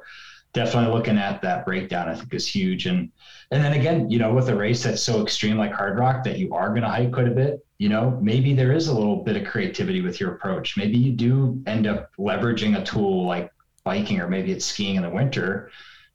definitely 0.53 0.93
looking 0.93 1.17
at 1.17 1.41
that 1.41 1.65
breakdown, 1.65 2.07
I 2.07 2.15
think 2.15 2.33
is 2.33 2.47
huge. 2.47 2.85
And, 2.85 3.11
and 3.51 3.63
then 3.63 3.73
again, 3.73 4.09
you 4.09 4.19
know, 4.19 4.33
with 4.33 4.47
a 4.49 4.55
race 4.55 4.83
that's 4.83 5.01
so 5.01 5.21
extreme 5.21 5.57
like 5.57 5.73
Hardrock 5.73 6.23
that 6.23 6.37
you 6.37 6.53
are 6.53 6.69
going 6.69 6.83
to 6.83 6.89
hike 6.89 7.11
quite 7.11 7.27
a 7.27 7.31
bit, 7.31 7.65
you 7.79 7.89
know, 7.89 8.17
maybe 8.21 8.53
there 8.53 8.71
is 8.71 8.87
a 8.87 8.93
little 8.93 9.23
bit 9.23 9.35
of 9.35 9.45
creativity 9.45 10.01
with 10.01 10.19
your 10.19 10.35
approach. 10.35 10.77
Maybe 10.77 10.97
you 10.97 11.11
do 11.11 11.61
end 11.65 11.87
up 11.87 12.11
leveraging 12.17 12.79
a 12.79 12.85
tool 12.85 13.25
like 13.25 13.51
biking 13.83 14.21
or 14.21 14.29
maybe 14.29 14.51
it's 14.51 14.65
skiing 14.65 14.95
in 14.95 15.01
the 15.01 15.09
winter 15.09 15.71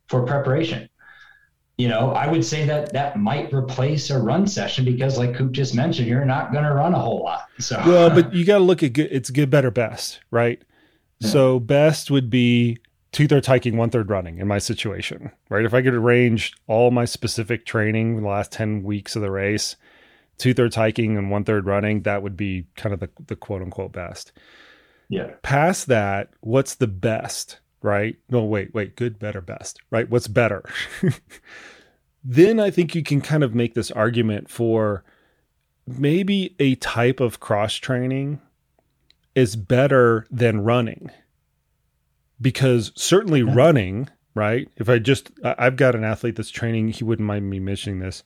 for 0.07 0.25
preparation. 0.25 0.89
You 1.79 1.89
know, 1.89 2.11
I 2.11 2.27
would 2.27 2.45
say 2.45 2.67
that 2.67 2.93
that 2.93 3.19
might 3.19 3.53
replace 3.53 4.11
a 4.11 4.21
run 4.21 4.47
session 4.47 4.85
because, 4.85 5.17
like 5.17 5.35
Koop 5.35 5.53
just 5.53 5.75
mentioned, 5.75 6.09
you're 6.09 6.25
not 6.25 6.53
going 6.53 6.65
to 6.65 6.75
run 6.75 6.93
a 6.93 6.99
whole 6.99 7.23
lot. 7.23 7.47
So, 7.61 7.81
well, 7.87 8.11
but 8.11 8.35
you 8.35 8.45
got 8.45 8.59
to 8.59 8.65
look 8.65 8.83
at 8.83 8.93
good, 8.93 9.09
it's 9.13 9.31
good, 9.31 9.49
better, 9.49 9.71
best, 9.71 10.21
right? 10.33 10.61
Yeah. 11.21 11.29
So, 11.29 11.61
best 11.61 12.11
would 12.11 12.31
be 12.31 12.79
two 13.13 13.29
thirds 13.29 13.47
hiking, 13.47 13.77
one 13.77 13.91
third 13.91 14.11
running 14.11 14.39
in 14.39 14.49
my 14.49 14.59
situation, 14.59 15.31
right? 15.49 15.65
If 15.65 15.73
I 15.73 15.83
could 15.83 15.95
arrange 15.95 16.55
all 16.67 16.91
my 16.91 17.05
specific 17.05 17.65
training 17.65 18.17
in 18.17 18.23
the 18.23 18.29
last 18.29 18.53
10 18.53 18.83
weeks 18.83 19.17
of 19.17 19.23
the 19.23 19.31
race, 19.31 19.77
two 20.37 20.55
thirds 20.55 20.77
hiking 20.77 21.17
and 21.17 21.31
one 21.31 21.45
third 21.45 21.67
running, 21.67 22.03
that 22.03 22.23
would 22.23 22.37
be 22.37 22.67
kind 22.77 22.93
of 22.93 23.01
the, 23.01 23.11
the 23.27 23.37
quote 23.37 23.63
unquote 23.63 23.93
best. 23.93 24.33
Yeah. 25.09 25.33
Past 25.43 25.87
that, 25.87 26.31
what's 26.41 26.75
the 26.75 26.87
best, 26.87 27.61
right? 27.83 28.17
No, 28.29 28.45
wait, 28.45 28.75
wait, 28.75 28.97
good, 28.97 29.19
better, 29.19 29.41
best, 29.41 29.81
right? 29.91 30.09
What's 30.09 30.29
better? 30.29 30.65
then 32.25 32.61
I 32.61 32.71
think 32.71 32.95
you 32.95 33.03
can 33.03 33.21
kind 33.21 33.43
of 33.43 33.55
make 33.55 33.75
this 33.75 33.91
argument 33.91 34.51
for 34.51 35.05
maybe 35.87 36.55
a 36.59 36.75
type 36.77 37.21
of 37.21 37.41
cross 37.41 37.75
training 37.75 38.41
is 39.35 39.57
better 39.57 40.27
than 40.31 40.61
running. 40.61 41.11
Because 42.41 42.93
certainly 42.95 43.41
yeah. 43.41 43.55
running, 43.55 44.09
right? 44.35 44.69
If 44.77 44.89
I 44.89 44.99
just, 44.99 45.31
I've 45.43 45.77
got 45.77 45.95
an 45.95 46.05
athlete 46.05 46.37
that's 46.37 46.51
training, 46.51 46.89
he 46.89 47.05
wouldn't 47.05 47.27
mind 47.27 47.49
me 47.51 47.59
mentioning 47.59 48.01
this, 48.01 48.23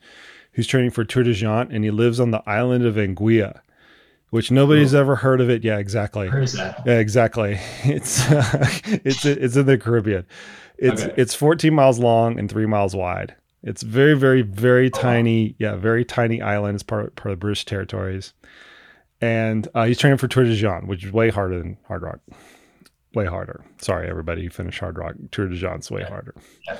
who's 0.52 0.66
training 0.66 0.90
for 0.90 1.04
Tor 1.04 1.22
des 1.22 1.30
Géants 1.30 1.74
and 1.74 1.84
he 1.84 1.90
lives 1.90 2.20
on 2.20 2.30
the 2.30 2.42
island 2.48 2.84
of 2.84 2.96
Anguilla 2.96 3.60
which 4.32 4.50
nobody's 4.50 4.94
oh. 4.94 5.00
ever 5.00 5.16
heard 5.16 5.42
of 5.42 5.50
it. 5.50 5.62
Yeah, 5.62 5.76
exactly. 5.76 6.26
Where 6.30 6.40
is 6.40 6.54
that? 6.54 6.82
Yeah, 6.86 6.98
exactly. 6.98 7.60
It's 7.84 8.18
uh, 8.30 8.68
it's 9.04 9.26
it's 9.26 9.56
in 9.56 9.66
the 9.66 9.76
Caribbean. 9.76 10.24
It's 10.78 11.02
okay. 11.02 11.14
it's 11.18 11.34
14 11.34 11.72
miles 11.74 11.98
long 11.98 12.38
and 12.38 12.50
three 12.50 12.64
miles 12.64 12.96
wide. 12.96 13.36
It's 13.62 13.82
very 13.82 14.14
very 14.14 14.40
very 14.40 14.86
oh, 14.86 14.98
tiny. 14.98 15.48
Wow. 15.48 15.54
Yeah, 15.58 15.76
very 15.76 16.06
tiny 16.06 16.40
island. 16.40 16.76
It's 16.76 16.82
part 16.82 17.14
part 17.14 17.32
of 17.32 17.38
the 17.38 17.40
British 17.40 17.66
territories. 17.66 18.32
And 19.20 19.68
uh, 19.74 19.84
he's 19.84 19.98
training 19.98 20.16
for 20.16 20.28
Tor 20.28 20.44
des 20.44 20.56
Géants, 20.56 20.86
which 20.86 21.04
is 21.04 21.12
way 21.12 21.28
harder 21.28 21.58
than 21.58 21.76
Hardrock. 21.88 22.20
Way 23.14 23.26
harder. 23.26 23.62
Sorry, 23.82 24.08
everybody. 24.08 24.42
You 24.42 24.50
Hard 24.50 24.96
Rock. 24.96 25.14
Tor 25.30 25.46
des 25.48 25.56
Géants's 25.56 25.90
way 25.90 26.00
yeah. 26.00 26.08
harder. 26.08 26.34
Yeah. 26.66 26.78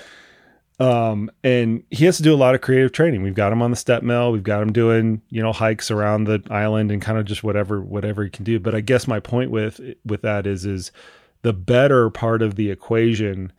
Um, 0.82 1.30
and 1.44 1.84
he 1.90 2.06
has 2.06 2.16
to 2.16 2.24
do 2.24 2.34
a 2.34 2.36
lot 2.36 2.56
of 2.56 2.60
creative 2.60 2.90
training. 2.90 3.22
We've 3.22 3.36
got 3.36 3.52
him 3.52 3.62
on 3.62 3.70
the 3.70 3.76
step 3.76 4.02
mill. 4.02 4.32
We've 4.32 4.42
got 4.42 4.62
him 4.62 4.72
doing, 4.72 5.22
you 5.30 5.40
know, 5.40 5.52
hikes 5.52 5.92
around 5.92 6.24
the 6.24 6.42
island 6.50 6.90
and 6.90 7.00
kind 7.00 7.18
of 7.18 7.24
just 7.24 7.44
whatever, 7.44 7.80
whatever 7.80 8.24
he 8.24 8.30
can 8.30 8.44
do. 8.44 8.58
But 8.58 8.74
I 8.74 8.80
guess 8.80 9.06
my 9.06 9.20
point 9.20 9.52
with, 9.52 9.80
with 10.04 10.22
that 10.22 10.44
is, 10.44 10.66
is 10.66 10.90
the 11.42 11.52
better 11.52 12.10
part 12.10 12.42
of 12.42 12.56
the 12.56 12.68
equation, 12.68 13.52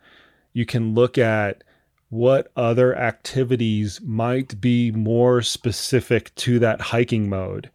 you 0.52 0.66
can 0.66 0.92
look 0.94 1.16
at 1.16 1.64
what 2.10 2.52
other 2.56 2.94
activities 2.94 4.02
might 4.02 4.60
be 4.60 4.90
more 4.90 5.40
specific 5.40 6.34
to 6.34 6.58
that 6.58 6.82
hiking 6.82 7.30
mode. 7.30 7.70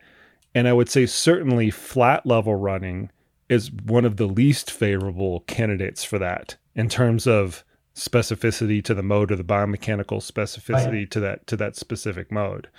And 0.53 0.67
I 0.67 0.73
would 0.73 0.89
say 0.89 1.07
certainly 1.07 1.71
flat 1.71 2.23
level 2.23 2.53
running 2.53 3.09
is 3.49 3.71
one 3.71 4.05
of 4.05 4.17
the 4.17 4.27
least 4.27 4.69
favorable 4.69 5.39
candidates 5.47 6.03
for 6.03 6.19
that 6.19 6.55
in 6.76 6.88
terms 6.88 7.26
of 7.26 7.63
specificity 7.99 8.84
to 8.84 8.93
the 8.93 9.03
mode 9.03 9.31
or 9.31 9.35
the 9.35 9.43
biomechanical 9.43 10.19
specificity 10.19 10.99
right. 10.99 11.11
to 11.11 11.19
that 11.19 11.45
to 11.47 11.57
that 11.57 11.76
specific 11.76 12.31
mode. 12.31 12.69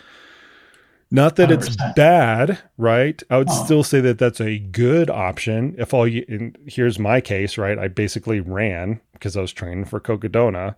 Not 1.12 1.36
that 1.36 1.50
100%. 1.50 1.66
it's 1.66 1.76
bad, 1.96 2.60
right? 2.78 3.20
I 3.28 3.38
would 3.38 3.50
oh. 3.50 3.64
still 3.64 3.82
say 3.82 4.00
that 4.00 4.18
that's 4.18 4.40
a 4.40 4.58
good 4.58 5.10
option. 5.10 5.74
If 5.76 5.92
all 5.92 6.06
you, 6.06 6.24
and 6.28 6.56
here's 6.66 7.00
my 7.00 7.20
case, 7.20 7.58
right? 7.58 7.76
I 7.78 7.88
basically 7.88 8.38
ran 8.38 9.00
because 9.12 9.36
I 9.36 9.40
was 9.40 9.52
training 9.52 9.86
for 9.86 9.98
Cocodona. 9.98 10.76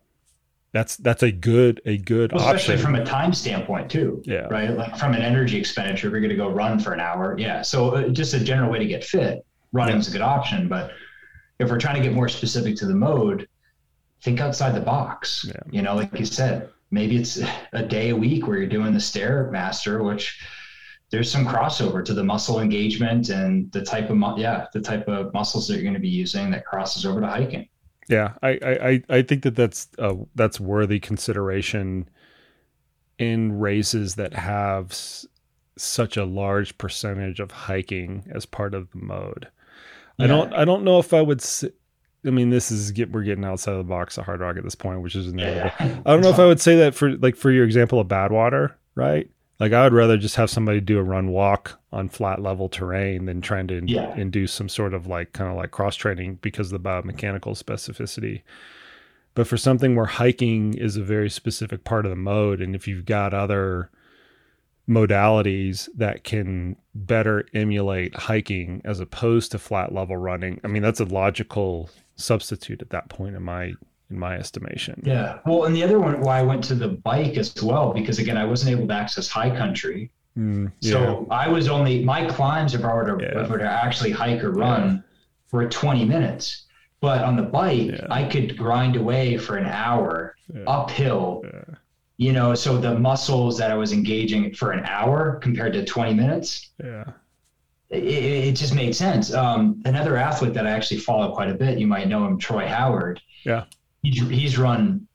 That's 0.73 0.97
that's 0.97 1.23
a 1.23 1.31
good 1.31 1.83
a 1.85 1.99
good 1.99 2.33
well, 2.33 2.47
especially 2.47 2.75
option. 2.77 2.87
from 2.87 2.95
a 2.95 3.05
time 3.05 3.35
standpoint 3.35 3.91
too. 3.91 4.23
Yeah. 4.25 4.47
Right. 4.51 4.71
Like 4.71 4.97
from 4.97 5.13
an 5.13 5.21
energy 5.21 5.59
expenditure, 5.59 6.07
if 6.07 6.13
you're 6.13 6.21
going 6.21 6.31
to 6.31 6.37
go 6.37 6.49
run 6.49 6.79
for 6.79 6.95
an 6.95 7.01
hour, 7.01 7.37
yeah. 7.39 7.61
So 7.61 7.91
uh, 7.91 8.09
just 8.09 8.33
a 8.33 8.41
general 8.41 8.73
way 8.73 8.79
to 8.79 8.87
get 8.87 9.05
fit, 9.05 9.45
running 9.73 9.99
is 9.99 10.09
a 10.09 10.13
good 10.13 10.23
option. 10.23 10.67
But 10.67 10.93
if 11.59 11.71
we're 11.71 11.79
trying 11.79 11.97
to 11.97 12.03
get 12.03 12.15
more 12.15 12.29
specific 12.31 12.75
to 12.77 12.87
the 12.87 12.95
mode, 12.95 13.47
think 14.23 14.41
outside 14.41 14.75
the 14.75 14.81
box. 14.81 15.45
Yeah. 15.47 15.55
You 15.71 15.83
know, 15.83 15.95
like 15.95 16.19
you 16.19 16.27
said, 16.27 16.71
maybe 16.91 17.17
it's 17.17 17.41
a 17.73 17.83
day 17.83 18.11
a 18.11 18.17
week 18.17 18.47
where 18.47 18.59
you're 18.59 18.67
doing 18.69 18.93
the 18.93 18.99
stairmaster, 18.99 20.05
which 20.05 20.41
there's 21.11 21.31
some 21.31 21.47
crossover 21.47 22.05
to 22.05 22.15
the 22.15 22.25
muscle 22.25 22.61
engagement 22.61 23.29
and 23.29 23.71
the 23.73 23.83
type 23.83 24.09
of 24.11 24.39
yeah 24.39 24.67
the 24.73 24.81
type 24.81 25.07
of 25.09 25.33
muscles 25.35 25.69
that 25.69 25.75
you're 25.75 25.83
going 25.83 25.95
to 25.95 26.01
be 26.01 26.09
using 26.09 26.51
that 26.51 26.65
crosses 26.65 27.05
over 27.05 27.21
to 27.21 27.27
hiking. 27.27 27.69
Yeah, 28.09 28.33
I 28.43 28.51
I 28.63 29.03
I 29.19 29.23
think 29.23 29.43
that 29.43 29.55
that's 29.55 29.89
uh, 29.99 30.15
that's 30.35 30.59
worthy 30.59 30.99
consideration 31.01 32.09
in 33.19 33.59
races 33.59 34.15
that 34.17 34.33
have 34.35 34.91
s- 34.91 35.27
such 35.77 36.17
a 36.17 36.25
large 36.25 36.77
percentage 36.79 37.41
of 37.41 37.51
hiking 37.51 38.25
as 38.35 38.47
part 38.47 38.75
of 38.75 38.91
the 38.91 38.99
mode. 38.99 39.49
Yeah. 40.19 40.25
I 40.25 40.29
don't 40.29 40.53
I 40.55 40.65
don't 40.65 40.85
know 40.85 40.99
if 40.99 41.13
I 41.13 41.21
would. 41.23 41.43
I 42.25 42.31
mean, 42.31 42.51
this 42.51 42.71
is 42.71 42.93
get 42.93 43.11
we're 43.11 43.23
getting 43.23 43.45
outside 43.45 43.73
of 43.73 43.79
the 43.79 43.85
box 43.85 44.17
of 44.17 44.27
Hardrock 44.27 44.57
at 44.57 44.65
this 44.65 44.75
point, 44.75 45.01
which 45.01 45.17
is 45.17 45.29
inevitable. 45.29 45.73
Yeah. 45.81 46.01
I 46.07 46.13
don't 46.13 46.21
know 46.21 46.31
if 46.31 46.39
I 46.39 46.47
would 46.47 46.61
say 46.61 46.77
that 46.77 46.95
for 46.95 47.17
like 47.17 47.37
for 47.37 47.51
your 47.51 47.65
example 47.65 47.99
of 47.99 48.09
Badwater, 48.09 48.75
right? 48.95 49.29
Like 49.59 49.73
I 49.73 49.85
would 49.85 49.93
rather 49.93 50.17
just 50.17 50.37
have 50.37 50.51
somebody 50.51 50.81
do 50.81 50.99
a 50.99 51.03
run 51.03 51.29
walk 51.29 51.81
on 51.93 52.09
flat 52.09 52.43
level 52.43 52.69
terrain 52.69 53.27
than 53.27 53.41
trying 53.41 53.69
to 53.69 53.81
yeah. 53.87 54.13
induce 54.17 54.53
some 54.53 54.69
sort 54.69 54.95
of 54.95 55.07
like 55.07 55.33
kind 55.33 55.51
of 55.51 55.57
like 55.57 55.71
cross 55.71 55.95
training 55.95 56.41
because 56.43 56.73
of 56.73 56.83
the 56.83 56.89
biomechanical 56.89 57.61
specificity. 57.61 58.43
But 59.35 59.47
for 59.47 59.57
something 59.57 59.95
where 59.95 60.07
hiking 60.07 60.75
is 60.75 60.97
a 60.97 61.03
very 61.03 61.31
specific 61.31 61.85
part 61.85 62.05
of 62.05 62.11
the 62.11 62.17
mode, 62.17 62.61
and 62.61 62.75
if 62.75 62.89
you've 62.89 63.07
got 63.07 63.33
other 63.33 63.91
modalities 64.89 65.89
that 65.95 66.25
can 66.25 66.77
better 66.95 67.47
emulate 67.55 68.15
hiking 68.17 68.83
as 68.85 69.01
opposed 69.01 69.53
to 69.53 69.59
flat 69.59 69.95
level 69.95 70.17
running, 70.17 70.61
I 70.65 70.67
mean 70.67 70.83
that's 70.83 71.01
a 71.01 71.05
logical 71.05 71.89
substitute 72.17 72.83
at 72.83 72.91
that 72.91 73.09
point 73.09 73.37
in 73.37 73.43
my 73.43 73.75
in 74.11 74.19
my 74.19 74.37
estimation. 74.37 75.03
Yeah. 75.05 75.39
Well, 75.47 75.65
and 75.65 75.75
the 75.75 75.83
other 75.83 75.99
one 75.99 76.21
why 76.21 76.39
I 76.39 76.43
went 76.43 76.63
to 76.65 76.75
the 76.75 76.89
bike 76.89 77.37
as 77.37 77.55
well, 77.63 77.93
because 77.93 78.19
again, 78.19 78.37
I 78.37 78.45
wasn't 78.45 78.73
able 78.73 78.87
to 78.87 78.95
access 78.95 79.29
high 79.29 79.51
country. 79.51 80.11
Mm, 80.39 80.71
yeah. 80.81 80.93
So 80.93 81.27
I 81.31 81.49
was 81.49 81.69
only 81.69 82.05
my 82.05 82.27
climbs 82.27 82.75
if 82.75 82.85
I 82.85 82.95
were 82.95 83.17
to, 83.17 83.25
yeah. 83.25 83.47
were 83.49 83.59
to 83.59 83.69
actually 83.69 84.11
hike 84.11 84.45
or 84.45 84.51
run 84.51 84.97
yeah. 84.97 85.01
were 85.51 85.69
20 85.69 86.05
minutes. 86.05 86.67
But 87.01 87.25
on 87.25 87.37
the 87.37 87.43
bike, 87.43 88.01
I 88.11 88.23
could 88.23 88.57
grind 88.57 88.95
away 88.95 89.37
for 89.37 89.57
an 89.57 89.67
hour 89.67 90.37
uphill. 90.69 91.45
You 92.17 92.33
know, 92.33 92.55
so 92.55 92.79
the 92.79 92.97
muscles 92.97 93.59
that 93.59 93.73
I 93.73 93.75
was 93.75 93.93
engaging 93.93 94.55
for 94.55 94.71
an 94.71 94.85
hour 94.85 95.41
compared 95.43 95.73
to 95.73 95.85
20 95.85 96.15
minutes. 96.15 96.71
Yeah. 96.83 97.05
It, 97.93 98.05
it, 98.05 98.57
just 98.57 98.75
made 98.75 98.97
sense. 98.97 99.33
Um, 99.33 99.83
another 99.85 100.17
athlete 100.17 100.55
that 100.55 100.67
I 100.67 100.71
actually 100.71 101.01
follow 101.01 101.35
quite 101.35 101.51
a 101.51 101.55
bit, 101.55 101.79
you 101.79 101.87
might 101.87 102.09
know 102.09 102.27
him, 102.27 102.39
Troy 102.39 102.67
Howard. 102.67 103.21
Yeah 103.45 103.65
he's, 104.03 104.21
he's 104.29 104.59
run 104.59 105.07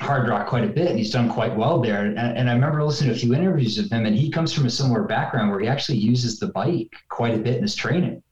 Hardrock 0.00 0.46
quite 0.46 0.64
a 0.64 0.68
bit 0.68 0.88
and 0.88 0.98
he's 0.98 1.12
done 1.12 1.30
quite 1.30 1.56
well 1.56 1.80
there. 1.80 2.04
And, 2.04 2.18
and, 2.18 2.50
I 2.50 2.54
remember 2.54 2.82
listening 2.82 3.10
to 3.10 3.16
a 3.16 3.18
few 3.18 3.34
interviews 3.34 3.78
of 3.78 3.90
him, 3.90 4.06
and 4.06 4.16
he 4.16 4.30
comes 4.30 4.52
from 4.52 4.66
a 4.66 4.70
similar 4.70 5.04
background 5.04 5.50
where 5.50 5.60
he 5.60 5.68
actually 5.68 5.98
uses 5.98 6.38
the 6.38 6.48
bike 6.48 6.92
quite 7.08 7.34
a 7.34 7.38
bit 7.38 7.56
in 7.56 7.62
his 7.62 7.76
training. 7.76 8.22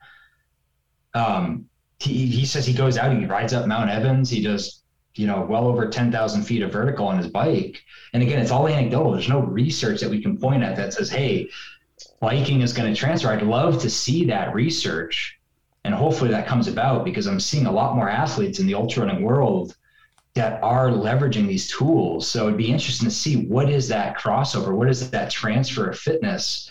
Um, 1.15 1.67
he, 2.01 2.27
he 2.27 2.45
says 2.45 2.67
he 2.67 2.75
goes 2.75 2.99
out, 2.99 3.11
and 3.11 3.21
he 3.21 3.27
rides 3.27 3.53
up 3.53 3.67
Mount 3.67 3.91
Evans, 3.91 4.29
he 4.29 4.43
does, 4.43 4.83
you 5.15 5.27
know, 5.27 5.43
well 5.43 5.69
over 5.69 5.89
10,000 5.89 6.43
feet 6.43 6.63
of 6.63 6.73
vertical 6.73 7.07
on 7.07 7.19
his 7.19 7.29
bike. 7.29 7.81
And 8.13 8.23
again, 8.23 8.41
it's 8.41 8.51
all 8.51 8.67
anecdotal. 8.67 9.13
There's 9.13 9.29
no 9.29 9.41
research 9.41 10.01
that 10.01 10.11
we 10.11 10.21
can 10.21 10.37
point 10.39 10.65
at 10.65 10.75
that 10.77 10.95
says, 10.95 11.11
hey, 11.11 11.49
biking 12.23 12.61
is 12.61 12.73
going 12.73 12.89
to 12.89 12.99
transfer. 12.99 13.31
I'd 13.31 13.43
love 13.43 13.83
to 13.83 13.91
see 13.91 14.25
that 14.27 14.55
research. 14.55 15.41
And 15.85 15.93
hopefully 15.93 16.31
that 16.31 16.47
comes 16.47 16.69
about 16.69 17.05
because 17.05 17.27
I'm 17.27 17.41
seeing 17.41 17.67
a 17.67 17.73
lot 17.73 17.97
more 17.97 18.09
athletes 18.09 18.61
in 18.61 18.67
the 18.69 18.75
ultra 18.75 19.05
running 19.05 19.25
world 19.25 19.77
that 20.35 20.63
are 20.63 20.89
leveraging 20.89 21.49
these 21.49 21.69
tools. 21.69 22.31
So 22.31 22.47
it'd 22.47 22.57
be 22.57 22.71
interesting 22.71 23.09
to 23.09 23.15
see 23.15 23.47
what 23.47 23.69
is 23.69 23.89
that 23.89 24.17
crossover, 24.17 24.73
what 24.73 24.89
is 24.89 25.11
that 25.11 25.33
transfer 25.33 25.91
of 25.91 25.99
fitness 25.99 26.71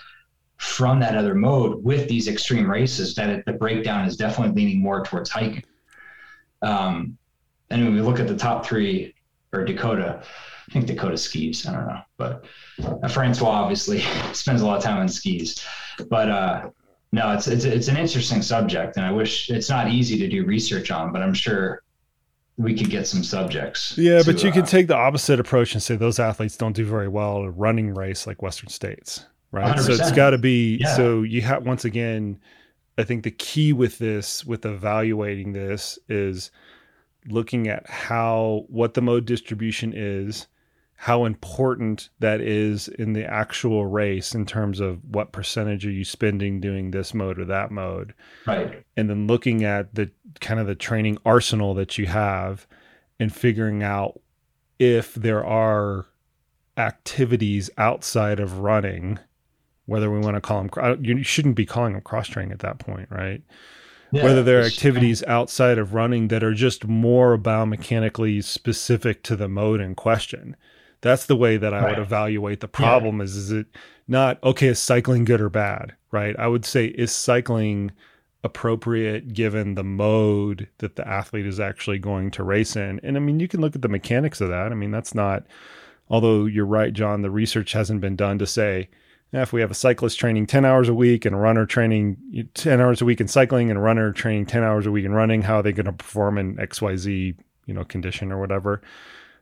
from 0.56 1.02
that 1.02 1.18
other 1.18 1.36
mode 1.36 1.84
with 1.84 2.07
these 2.07 2.30
extreme 2.30 2.72
races. 2.72 3.14
That 3.15 3.30
it, 3.30 3.45
the 3.45 3.53
breakdown 3.53 4.07
is 4.07 4.15
definitely 4.15 4.56
leaning 4.56 4.82
more 4.82 5.03
towards 5.03 5.30
hiking. 5.30 5.65
Um, 6.61 7.18
and 7.69 7.84
when 7.84 7.94
we 7.94 8.02
look 8.02 8.22
at 8.22 8.28
the 8.28 8.38
top 8.38 8.65
three, 8.65 9.14
or 9.52 9.65
Dakota, 9.65 10.23
I 10.72 10.73
think 10.73 10.85
Dakota 10.85 11.18
skis. 11.18 11.68
I 11.68 11.73
don't 11.73 11.85
know, 11.85 12.02
but 12.15 12.45
uh, 12.81 13.07
Francois 13.10 13.49
obviously 13.49 13.99
spends 14.34 14.61
a 14.61 14.65
lot 14.65 14.77
of 14.77 14.84
time 14.84 14.99
on 14.99 15.10
skis. 15.10 15.61
But 16.10 16.30
uh, 16.30 16.69
no, 17.11 17.34
it's 17.34 17.48
it's 17.48 17.65
it's 17.65 17.89
an 17.89 17.98
interesting 17.98 18.41
subject, 18.41 18.95
and 18.95 19.06
I 19.06 19.11
wish 19.11 19.49
it's 19.49 19.69
not 19.69 19.89
easy 19.89 20.18
to 20.19 20.30
do 20.30 20.45
research 20.45 20.89
on, 20.89 21.11
but 21.11 21.22
I'm 21.22 21.34
sure 21.34 21.84
we 22.56 22.73
could 22.73 22.89
get 22.89 23.06
some 23.06 23.22
subjects. 23.22 23.98
Yeah, 23.98 24.19
to, 24.19 24.26
but 24.26 24.43
you 24.43 24.49
uh, 24.49 24.53
could 24.53 24.65
take 24.65 24.88
the 24.88 24.95
opposite 24.95 25.41
approach 25.41 25.73
and 25.73 25.84
say 25.84 25.98
those 25.98 26.19
athletes 26.19 26.56
don't 26.56 26.73
do 26.73 26.85
very 26.85 27.10
well 27.10 27.41
in 27.41 27.48
a 27.48 27.52
running 27.52 27.93
race 27.93 28.26
like 28.26 28.41
Western 28.41 28.69
States, 28.69 29.26
right? 29.52 29.76
100%. 29.76 29.81
So 29.81 29.91
it's 29.91 30.11
got 30.14 30.30
to 30.30 30.38
be. 30.38 30.77
Yeah. 30.77 30.95
So 30.95 31.23
you 31.23 31.41
have 31.41 31.65
once 31.65 31.84
again, 31.84 32.39
I 32.98 33.03
think 33.03 33.23
the 33.23 33.31
key 33.31 33.73
with 33.73 33.98
this, 33.98 34.45
with 34.45 34.65
evaluating 34.65 35.52
this, 35.52 35.99
is 36.07 36.49
looking 37.27 37.68
at 37.68 37.89
how 37.89 38.64
what 38.69 38.93
the 38.93 39.02
mode 39.02 39.26
distribution 39.26 39.91
is, 39.93 40.48
how 41.02 41.26
important 41.26 42.10
that 42.19 42.40
is 42.41 42.88
in 42.88 43.14
the 43.14 43.26
actual 43.26 43.88
race 43.88 44.36
in 44.36 44.45
terms 44.45 44.80
of 44.80 44.99
what 45.03 45.32
percentage 45.32 45.84
are 45.84 45.90
you 45.90 46.06
spending 46.06 46.61
doing 46.61 46.91
this 46.91 47.11
mode 47.11 47.40
or 47.40 47.45
that 47.45 47.72
mode. 47.72 48.14
Right. 48.45 48.84
And 48.95 49.10
then 49.10 49.26
looking 49.26 49.64
at 49.64 49.95
the 49.95 50.11
kind 50.41 50.60
of 50.60 50.68
the 50.68 50.76
training 50.76 51.18
arsenal 51.26 51.73
that 51.73 51.98
you 51.98 52.06
have 52.06 52.68
and 53.19 53.34
figuring 53.34 53.82
out 53.82 54.22
if 54.78 55.15
there 55.15 55.44
are 55.44 56.06
activities 56.78 57.72
outside 57.80 58.40
of 58.40 58.60
running 58.60 59.18
whether 59.88 60.11
we 60.11 60.19
want 60.19 60.36
to 60.36 60.41
call 60.41 60.61
them 60.61 61.03
you 61.03 61.23
shouldn't 61.23 61.56
be 61.56 61.65
calling 61.65 61.94
them 61.94 62.03
cross 62.03 62.28
training 62.28 62.52
at 62.52 62.60
that 62.60 62.78
point 62.78 63.07
right? 63.10 63.41
Yeah, 64.11 64.23
whether 64.23 64.44
there 64.44 64.60
are 64.60 64.65
activities 64.65 65.23
outside 65.23 65.80
of 65.80 65.95
running 65.95 66.28
that 66.28 66.44
are 66.44 66.53
just 66.53 66.86
more 66.86 67.40
biomechanically 67.40 68.44
specific 68.44 69.23
to 69.23 69.36
the 69.36 69.48
mode 69.48 69.82
in 69.82 69.95
question 69.95 70.56
that's 71.02 71.26
the 71.26 71.36
way 71.36 71.57
that 71.57 71.73
I 71.73 71.82
right. 71.82 71.90
would 71.90 71.99
evaluate 71.99 72.60
the 72.60 72.68
problem 72.68 73.18
yeah. 73.18 73.23
is 73.23 73.36
is 73.36 73.52
it 73.52 73.68
not 74.07 74.41
okay, 74.44 74.68
is 74.68 74.80
cycling 74.80 75.26
good 75.26 75.41
or 75.41 75.49
bad? 75.49 75.95
Right. 76.11 76.36
I 76.38 76.48
would 76.48 76.65
say 76.65 76.88
is 76.88 77.11
cycling 77.11 77.91
appropriate 78.44 79.34
given 79.34 79.76
the 79.76 79.84
mode 79.84 80.68
that 80.80 80.95
the 80.95 81.07
athlete 81.07 81.45
is 81.45 81.60
actually 81.60 81.99
going 81.99 82.32
to 82.32 82.44
race 82.44 82.76
in. 82.76 82.99
And 83.03 83.18
I 83.18 83.19
mean 83.19 83.40
you 83.40 83.48
can 83.48 83.61
look 83.61 83.76
at 83.76 83.82
the 83.82 83.88
mechanics 83.88 84.41
of 84.41 84.49
that. 84.49 84.72
I 84.72 84.76
mean, 84.76 84.91
that's 84.91 85.14
not 85.15 85.45
although 86.10 86.45
you're 86.45 86.65
right, 86.65 86.94
John, 86.94 87.22
the 87.22 87.32
research 87.32 87.73
hasn't 87.73 88.02
been 88.02 88.15
done 88.15 88.38
to 88.40 88.48
say 88.48 88.90
if 89.34 89.53
we 89.53 89.61
have 89.61 89.72
a 89.72 89.76
cyclist 89.76 90.19
training 90.19 90.45
10 90.45 90.65
hours 90.65 90.90
a 90.90 90.94
week 90.94 91.23
and 91.26 91.34
a 91.34 91.40
runner 91.40 91.65
training 91.65 92.49
10 92.53 92.82
hours 92.82 93.02
a 93.02 93.06
week 93.06 93.22
in 93.22 93.28
cycling 93.28 93.69
and 93.69 93.80
a 93.80 93.82
runner 93.82 94.11
training 94.11 94.45
10 94.45 94.64
hours 94.64 94.86
a 94.86 94.91
week 94.91 95.06
in 95.06 95.14
running, 95.14 95.41
how 95.41 95.60
are 95.60 95.64
they 95.64 95.72
going 95.72 95.86
to 95.86 95.94
perform 95.94 96.38
in 96.38 96.57
XYZ, 96.57 97.36
you 97.65 97.73
know, 97.73 97.86
condition 97.86 98.32
or 98.32 98.40
whatever? 98.40 98.82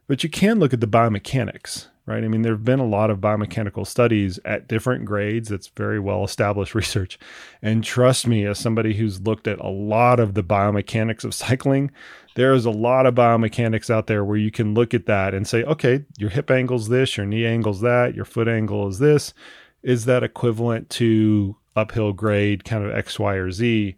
But 0.10 0.24
you 0.24 0.30
can 0.30 0.58
look 0.58 0.74
at 0.74 0.82
the 0.82 0.88
biomechanics, 0.88 1.86
right? 2.08 2.24
I 2.24 2.28
mean, 2.28 2.42
there 2.42 2.54
have 2.54 2.66
been 2.66 2.80
a 2.80 2.86
lot 2.86 3.12
of 3.12 3.20
biomechanical 3.20 3.86
studies 3.86 4.40
at 4.44 4.68
different 4.68 5.06
grades. 5.06 5.50
That's 5.50 5.68
very 5.68 6.00
well 6.00 6.24
established 6.24 6.74
research. 6.84 7.20
And 7.62 7.84
trust 7.84 8.26
me, 8.26 8.44
as 8.44 8.58
somebody 8.58 8.96
who's 8.96 9.22
looked 9.22 9.48
at 9.48 9.60
a 9.60 9.70
lot 9.70 10.20
of 10.20 10.34
the 10.34 10.44
biomechanics 10.44 11.24
of 11.24 11.36
cycling, 11.36 11.92
there 12.34 12.54
is 12.54 12.66
a 12.66 12.72
lot 12.72 13.06
of 13.06 13.14
biomechanics 13.14 13.92
out 13.92 14.08
there 14.08 14.26
where 14.26 14.36
you 14.36 14.50
can 14.50 14.74
look 14.74 14.96
at 14.96 15.06
that 15.06 15.36
and 15.36 15.48
say, 15.48 15.64
okay, 15.66 16.04
your 16.18 16.32
hip 16.32 16.50
angle's 16.50 16.90
this, 16.90 17.16
your 17.16 17.28
knee 17.28 17.46
angle's 17.46 17.82
that, 17.82 18.16
your 18.16 18.26
foot 18.26 18.48
angle 18.48 18.88
is 18.88 18.98
this. 18.98 19.36
Is 19.84 20.06
that 20.06 20.24
equivalent 20.24 20.90
to 20.92 21.56
uphill 21.76 22.14
grade 22.14 22.66
kind 22.66 22.84
of 22.84 22.96
X, 22.96 23.20
Y, 23.20 23.36
or 23.36 23.52
Z? 23.52 23.96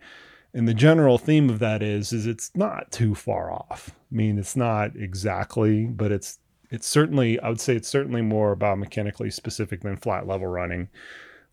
And 0.54 0.68
the 0.68 0.74
general 0.74 1.18
theme 1.18 1.50
of 1.50 1.60
that 1.60 1.82
is 1.82 2.12
is 2.12 2.28
it's 2.28 2.52
not 2.56 2.92
too 2.92 3.16
far 3.16 3.52
off. 3.52 3.92
I 4.12 4.16
mean, 4.16 4.38
it's 4.38 4.56
not 4.56 4.96
exactly, 4.96 5.86
but 5.86 6.12
it's 6.12 6.40
it's 6.70 6.88
certainly 6.88 7.40
I 7.40 7.50
would 7.50 7.62
say 7.62 7.76
it's 7.76 7.88
certainly 7.88 8.22
more 8.22 8.52
about 8.52 8.78
mechanically 8.78 9.32
specific 9.32 9.82
than 9.82 9.98
flat 9.98 10.28
level 10.28 10.48
running 10.48 10.90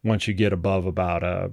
once 0.02 0.26
you 0.26 0.34
get 0.34 0.52
above 0.52 0.86
about 0.86 1.22
a 1.22 1.50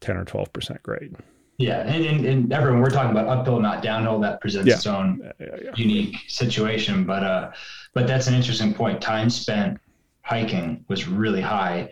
10 0.00 0.16
or 0.16 0.24
12% 0.24 0.82
grade. 0.82 1.14
Yeah, 1.58 1.80
and, 1.80 2.04
and, 2.04 2.24
and 2.24 2.52
everyone 2.52 2.80
we're 2.80 2.90
talking 2.90 3.12
about 3.12 3.28
uphill, 3.28 3.60
not 3.60 3.82
downhill. 3.82 4.18
That 4.18 4.40
presents 4.40 4.68
yeah. 4.68 4.74
its 4.74 4.86
own 4.86 5.32
yeah, 5.38 5.46
yeah, 5.62 5.70
unique 5.76 6.16
situation, 6.26 7.04
but 7.04 7.22
uh, 7.22 7.52
but 7.94 8.06
that's 8.06 8.26
an 8.26 8.34
interesting 8.34 8.74
point. 8.74 9.00
Time 9.00 9.30
spent 9.30 9.78
hiking 10.22 10.84
was 10.88 11.06
really 11.06 11.40
high, 11.40 11.90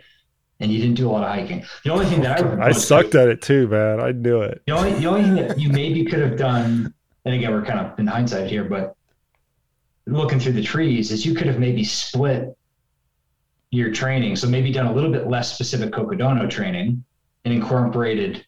and 0.61 0.71
you 0.71 0.79
didn't 0.79 0.97
do 0.97 1.09
a 1.09 1.13
lot 1.13 1.23
of 1.25 1.31
hiking. 1.31 1.65
The 1.85 1.91
only 1.91 2.07
thing 2.07 2.21
that 2.23 2.43
I 2.43 2.67
I 2.69 2.73
sucked 2.73 3.15
at 3.15 3.29
it 3.29 3.43
too, 3.43 3.67
man. 3.69 4.01
I 4.01 4.13
knew 4.13 4.43
it. 4.43 4.63
The 4.67 4.73
only 4.73 4.93
the 4.93 5.07
only 5.07 5.23
thing 5.23 5.35
that 5.37 5.59
you 5.59 5.71
maybe 5.71 6.05
could 6.05 6.21
have 6.21 6.37
done, 6.37 6.95
and 7.25 7.35
again 7.35 7.53
we're 7.53 7.65
kind 7.65 7.81
of 7.81 7.99
in 7.99 8.07
hindsight 8.07 8.49
here, 8.49 8.65
but 8.65 8.95
looking 10.07 10.39
through 10.39 10.53
the 10.53 10.63
trees, 10.63 11.11
is 11.11 11.25
you 11.25 11.35
could 11.35 11.47
have 11.47 11.59
maybe 11.59 11.85
split 11.85 12.57
your 13.71 13.93
training. 13.93 14.37
So 14.37 14.49
maybe 14.49 14.73
done 14.73 14.87
a 14.87 14.93
little 14.93 15.11
bit 15.11 15.29
less 15.29 15.55
specific 15.55 15.93
Cocodona 15.93 16.49
training 16.51 17.05
and 17.45 17.55
incorporated, 17.55 18.45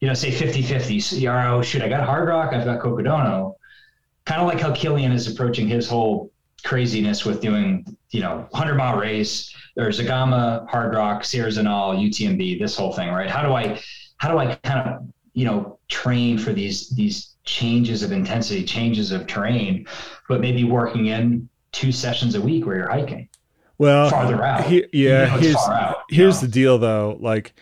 you 0.00 0.08
know, 0.08 0.14
say 0.14 0.30
50 0.30 0.62
50. 0.62 1.00
So, 1.00 1.16
oh, 1.28 1.62
shoot, 1.62 1.82
I 1.82 1.88
got 1.88 2.08
Hardrock, 2.08 2.54
I've 2.54 2.64
got 2.64 2.80
Cocodona. 2.80 3.54
Kind 4.24 4.40
of 4.40 4.46
like 4.46 4.60
how 4.60 4.72
Kilian 4.72 5.12
is 5.12 5.30
approaching 5.30 5.68
his 5.68 5.88
whole 5.88 6.30
craziness 6.64 7.24
with 7.24 7.40
doing, 7.40 7.96
you 8.10 8.20
know, 8.20 8.46
100 8.50 8.74
mile 8.74 8.98
race 8.98 9.54
or 9.78 9.88
Zegama, 9.88 10.68
Hardrock, 10.68 11.24
Sierre-Zinal, 11.24 11.98
UTMB, 11.98 12.58
this 12.58 12.76
whole 12.76 12.92
thing, 12.92 13.10
right? 13.10 13.30
How 13.30 13.42
do 13.42 13.54
I, 13.54 13.80
how 14.16 14.30
do 14.30 14.38
I 14.38 14.54
kind 14.56 14.88
of, 14.88 15.08
you 15.34 15.44
know, 15.44 15.78
train 15.88 16.36
for 16.36 16.52
these, 16.52 16.90
these 16.90 17.36
changes 17.44 18.02
of 18.02 18.10
intensity, 18.10 18.64
changes 18.64 19.12
of 19.12 19.26
terrain, 19.26 19.86
but 20.28 20.40
maybe 20.40 20.64
working 20.64 21.06
in 21.06 21.48
two 21.70 21.92
sessions 21.92 22.34
a 22.34 22.40
week 22.40 22.66
where 22.66 22.76
you're 22.76 22.90
hiking? 22.90 23.28
Well, 23.78 24.10
farther 24.10 24.42
out. 24.42 24.64
He, 24.66 24.84
yeah, 24.92 25.26
you 25.26 25.30
know, 25.30 25.38
here's, 25.38 25.56
out, 25.56 25.96
here's 26.10 26.40
the 26.40 26.48
deal 26.48 26.78
though. 26.78 27.16
Like, 27.20 27.54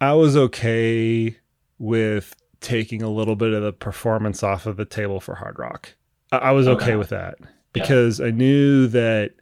I 0.00 0.14
was 0.14 0.36
okay 0.36 1.36
with 1.78 2.34
taking 2.60 3.02
a 3.02 3.10
little 3.10 3.36
bit 3.36 3.52
of 3.52 3.62
the 3.62 3.72
performance 3.72 4.42
off 4.42 4.64
of 4.64 4.78
the 4.78 4.86
table 4.86 5.20
for 5.20 5.36
Hardrock. 5.36 5.94
I, 6.32 6.38
I 6.38 6.50
was 6.52 6.66
okay. 6.66 6.84
okay. 6.84 6.96
with 6.96 7.10
that 7.10 7.36
because 7.74 8.18
yeah. 8.18 8.26
I 8.26 8.30
knew 8.30 8.86
that 8.88 9.34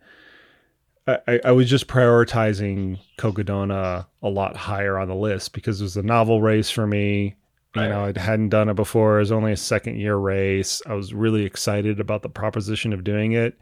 I, 1.06 1.40
I, 1.44 1.50
was 1.50 1.68
just 1.68 1.88
prioritizing 1.88 3.00
Cocodona 3.18 4.06
a 4.22 4.28
lot 4.28 4.56
higher 4.56 4.98
on 4.98 5.08
the 5.08 5.16
list 5.16 5.52
because 5.52 5.80
it 5.80 5.84
was 5.84 5.96
a 5.96 6.02
novel 6.02 6.40
race 6.40 6.70
for 6.70 6.86
me. 6.86 7.34
You 7.74 7.88
know, 7.88 8.04
I 8.14 8.20
hadn't 8.20 8.50
done 8.50 8.68
it 8.68 8.74
before. 8.74 9.16
It 9.16 9.20
was 9.20 9.32
only 9.32 9.50
a 9.50 9.56
second 9.56 9.96
year 9.96 10.16
race. 10.16 10.82
I 10.86 10.92
was 10.92 11.14
really 11.14 11.44
excited 11.44 12.00
about 12.00 12.22
the 12.22 12.28
proposition 12.28 12.92
of 12.92 13.02
doing 13.02 13.32
it. 13.32 13.58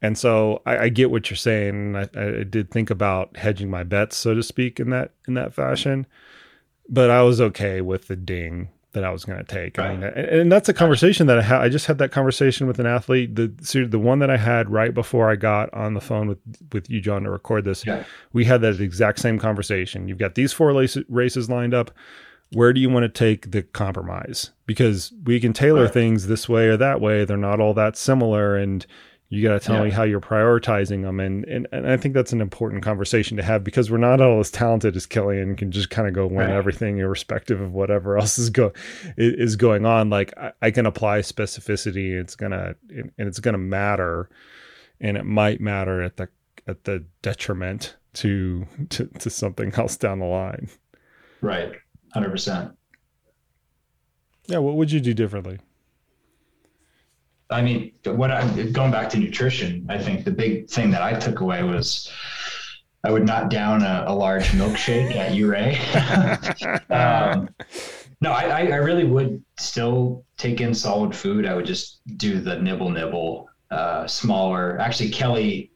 And 0.00 0.16
so 0.16 0.62
I, 0.64 0.78
I 0.78 0.88
get 0.88 1.10
what 1.10 1.28
you're 1.28 1.36
saying. 1.36 1.96
I, 1.96 2.08
I, 2.14 2.44
did 2.44 2.70
think 2.70 2.90
about 2.90 3.36
hedging 3.36 3.70
my 3.70 3.82
bets, 3.82 4.16
so 4.16 4.34
to 4.34 4.42
speak, 4.42 4.78
in 4.78 4.90
that 4.90 5.12
in 5.26 5.34
that 5.34 5.52
fashion. 5.52 6.06
But 6.88 7.10
I 7.10 7.22
was 7.22 7.40
okay 7.40 7.80
with 7.80 8.06
the 8.06 8.16
ding 8.16 8.68
that 8.94 9.04
I 9.04 9.10
was 9.10 9.24
going 9.24 9.38
to 9.38 9.44
take. 9.44 9.76
Right. 9.76 9.90
I 9.90 9.94
mean, 9.94 10.02
and, 10.02 10.52
that's 10.52 10.68
a 10.68 10.72
conversation 10.72 11.26
that 11.26 11.38
I 11.38 11.42
had. 11.42 11.60
I 11.60 11.68
just 11.68 11.86
had 11.86 11.98
that 11.98 12.10
conversation 12.10 12.66
with 12.66 12.78
an 12.78 12.86
athlete. 12.86 13.34
The 13.34 13.48
the 13.86 13.98
one 13.98 14.20
that 14.20 14.30
I 14.30 14.36
had 14.36 14.70
right 14.70 14.94
before 14.94 15.30
I 15.30 15.36
got 15.36 15.72
on 15.74 15.94
the 15.94 16.00
phone 16.00 16.26
with 16.28 16.38
with 16.72 16.88
you, 16.88 17.00
John, 17.00 17.24
to 17.24 17.30
record 17.30 17.64
this. 17.64 17.84
Yeah. 17.84 18.04
We 18.32 18.44
had 18.44 18.62
that 18.62 18.80
exact 18.80 19.20
same 19.20 19.38
conversation. 19.38 20.08
You've 20.08 20.18
got 20.18 20.34
these 20.34 20.52
four 20.52 20.72
races 20.72 21.50
lined 21.50 21.74
up. 21.74 21.90
Where 22.52 22.72
do 22.72 22.80
you 22.80 22.88
want 22.88 23.02
to 23.02 23.08
take 23.08 23.50
the 23.50 23.62
compromise? 23.62 24.50
Because 24.66 25.12
we 25.24 25.40
can 25.40 25.52
tailor 25.52 25.84
right. 25.84 25.92
things 25.92 26.26
this 26.26 26.48
way 26.48 26.68
or 26.68 26.76
that 26.76 27.00
way. 27.00 27.24
They're 27.24 27.36
not 27.36 27.60
all 27.60 27.74
that 27.74 27.96
similar, 27.96 28.56
and 28.56 28.86
you 29.34 29.42
got 29.42 29.60
to 29.60 29.60
tell 29.60 29.76
yeah. 29.76 29.84
me 29.84 29.90
how 29.90 30.02
you're 30.04 30.20
prioritizing 30.20 31.02
them 31.02 31.18
and, 31.20 31.44
and 31.46 31.66
and 31.72 31.88
i 31.88 31.96
think 31.96 32.14
that's 32.14 32.32
an 32.32 32.40
important 32.40 32.82
conversation 32.82 33.36
to 33.36 33.42
have 33.42 33.64
because 33.64 33.90
we're 33.90 33.98
not 33.98 34.20
all 34.20 34.40
as 34.40 34.50
talented 34.50 34.96
as 34.96 35.06
Kilian 35.06 35.56
can 35.56 35.70
just 35.70 35.90
kind 35.90 36.08
of 36.08 36.14
go 36.14 36.26
win 36.26 36.48
right. 36.48 36.50
everything 36.50 36.98
irrespective 36.98 37.60
of 37.60 37.72
whatever 37.72 38.18
else 38.18 38.38
is 38.38 38.50
go 38.50 38.72
is 39.16 39.56
going 39.56 39.86
on. 39.86 40.10
Like 40.10 40.36
I, 40.36 40.52
I 40.62 40.70
can 40.70 40.86
apply 40.86 41.20
specificity 41.20 42.12
it's 42.12 42.36
gonna 42.36 42.74
and 42.90 43.12
it's 43.18 43.40
gonna 43.40 43.58
matter 43.58 44.28
and 45.00 45.16
it 45.16 45.24
might 45.24 45.60
matter 45.60 46.02
at 46.02 46.16
the 46.16 46.28
at 46.66 46.84
the 46.84 47.04
detriment 47.22 47.96
to 48.14 48.66
to, 48.90 49.06
to 49.18 49.30
something 49.30 49.72
else 49.76 49.96
down 49.96 50.18
the 50.18 50.26
line. 50.26 50.68
Right. 51.40 51.72
100% 52.14 52.72
yeah 54.46 54.58
what 54.58 54.76
would 54.76 54.92
you 54.92 55.00
do 55.00 55.12
differently 55.12 55.58
I 57.54 57.62
mean, 57.62 57.92
what 58.04 58.32
I 58.32 58.46
going 58.72 58.90
back 58.90 59.08
to 59.10 59.18
nutrition, 59.18 59.86
I 59.88 59.96
think 59.96 60.24
the 60.24 60.32
big 60.32 60.68
thing 60.68 60.90
that 60.90 61.02
I 61.02 61.18
took 61.18 61.40
away 61.40 61.62
was 61.62 62.10
I 63.04 63.12
would 63.12 63.24
not 63.24 63.48
down 63.48 63.82
a, 63.82 64.04
a 64.08 64.14
large 64.14 64.48
milkshake 64.48 65.14
at 65.14 65.32
Ouray. 65.32 65.78
um, 66.90 67.48
no, 68.20 68.32
I, 68.32 68.66
I 68.66 68.76
really 68.76 69.04
would 69.04 69.42
still 69.56 70.24
take 70.36 70.60
in 70.60 70.74
solid 70.74 71.14
food. 71.14 71.46
I 71.46 71.54
would 71.54 71.66
just 71.66 72.00
do 72.16 72.40
the 72.40 72.56
nibble 72.56 72.90
nibble, 72.90 73.48
uh, 73.70 74.06
smaller. 74.08 74.78
Actually, 74.80 75.10
Kelly 75.10 75.70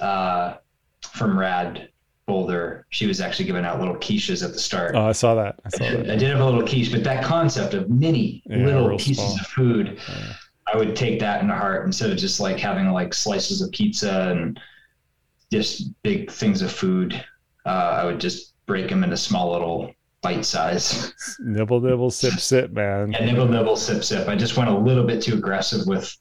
uh, 0.00 0.54
from 1.02 1.38
Rad 1.38 1.90
Boulder, 2.26 2.86
she 2.90 3.06
was 3.06 3.20
actually 3.20 3.44
giving 3.44 3.64
out 3.64 3.78
little 3.78 3.96
quiches 3.96 4.44
at 4.44 4.52
the 4.52 4.58
start. 4.58 4.96
Oh, 4.96 5.06
I 5.06 5.12
saw 5.12 5.36
that. 5.36 5.60
I, 5.64 5.68
saw 5.68 5.84
I, 5.84 5.90
did, 5.90 6.06
that. 6.06 6.10
I 6.10 6.16
did 6.16 6.30
have 6.30 6.40
a 6.40 6.44
little 6.44 6.66
quiche, 6.66 6.90
but 6.90 7.04
that 7.04 7.22
concept 7.22 7.74
of 7.74 7.88
mini 7.88 8.42
yeah, 8.46 8.64
little 8.64 8.98
pieces 8.98 9.18
small. 9.18 9.34
of 9.34 9.46
food. 9.46 10.00
Yeah 10.08 10.32
I 10.72 10.76
would 10.76 10.94
take 10.94 11.20
that 11.20 11.42
into 11.42 11.54
heart 11.54 11.86
instead 11.86 12.10
of 12.10 12.16
just 12.16 12.40
like 12.40 12.58
having 12.58 12.90
like 12.90 13.14
slices 13.14 13.62
of 13.62 13.70
pizza 13.72 14.30
and 14.30 14.58
just 15.52 15.90
big 16.02 16.30
things 16.30 16.62
of 16.62 16.70
food. 16.70 17.24
Uh, 17.66 17.98
I 18.00 18.04
would 18.04 18.20
just 18.20 18.54
break 18.66 18.88
them 18.88 19.02
into 19.04 19.16
small 19.16 19.52
little 19.52 19.92
bite 20.22 20.44
size. 20.44 21.12
Nibble, 21.40 21.80
nibble, 21.80 22.10
sip, 22.10 22.34
sip, 22.34 22.72
man. 22.72 23.12
Yeah, 23.12 23.24
nibble, 23.24 23.48
nibble, 23.48 23.76
sip, 23.76 24.04
sip. 24.04 24.28
I 24.28 24.36
just 24.36 24.56
went 24.56 24.70
a 24.70 24.76
little 24.76 25.04
bit 25.04 25.22
too 25.22 25.34
aggressive 25.34 25.86
with 25.86 26.14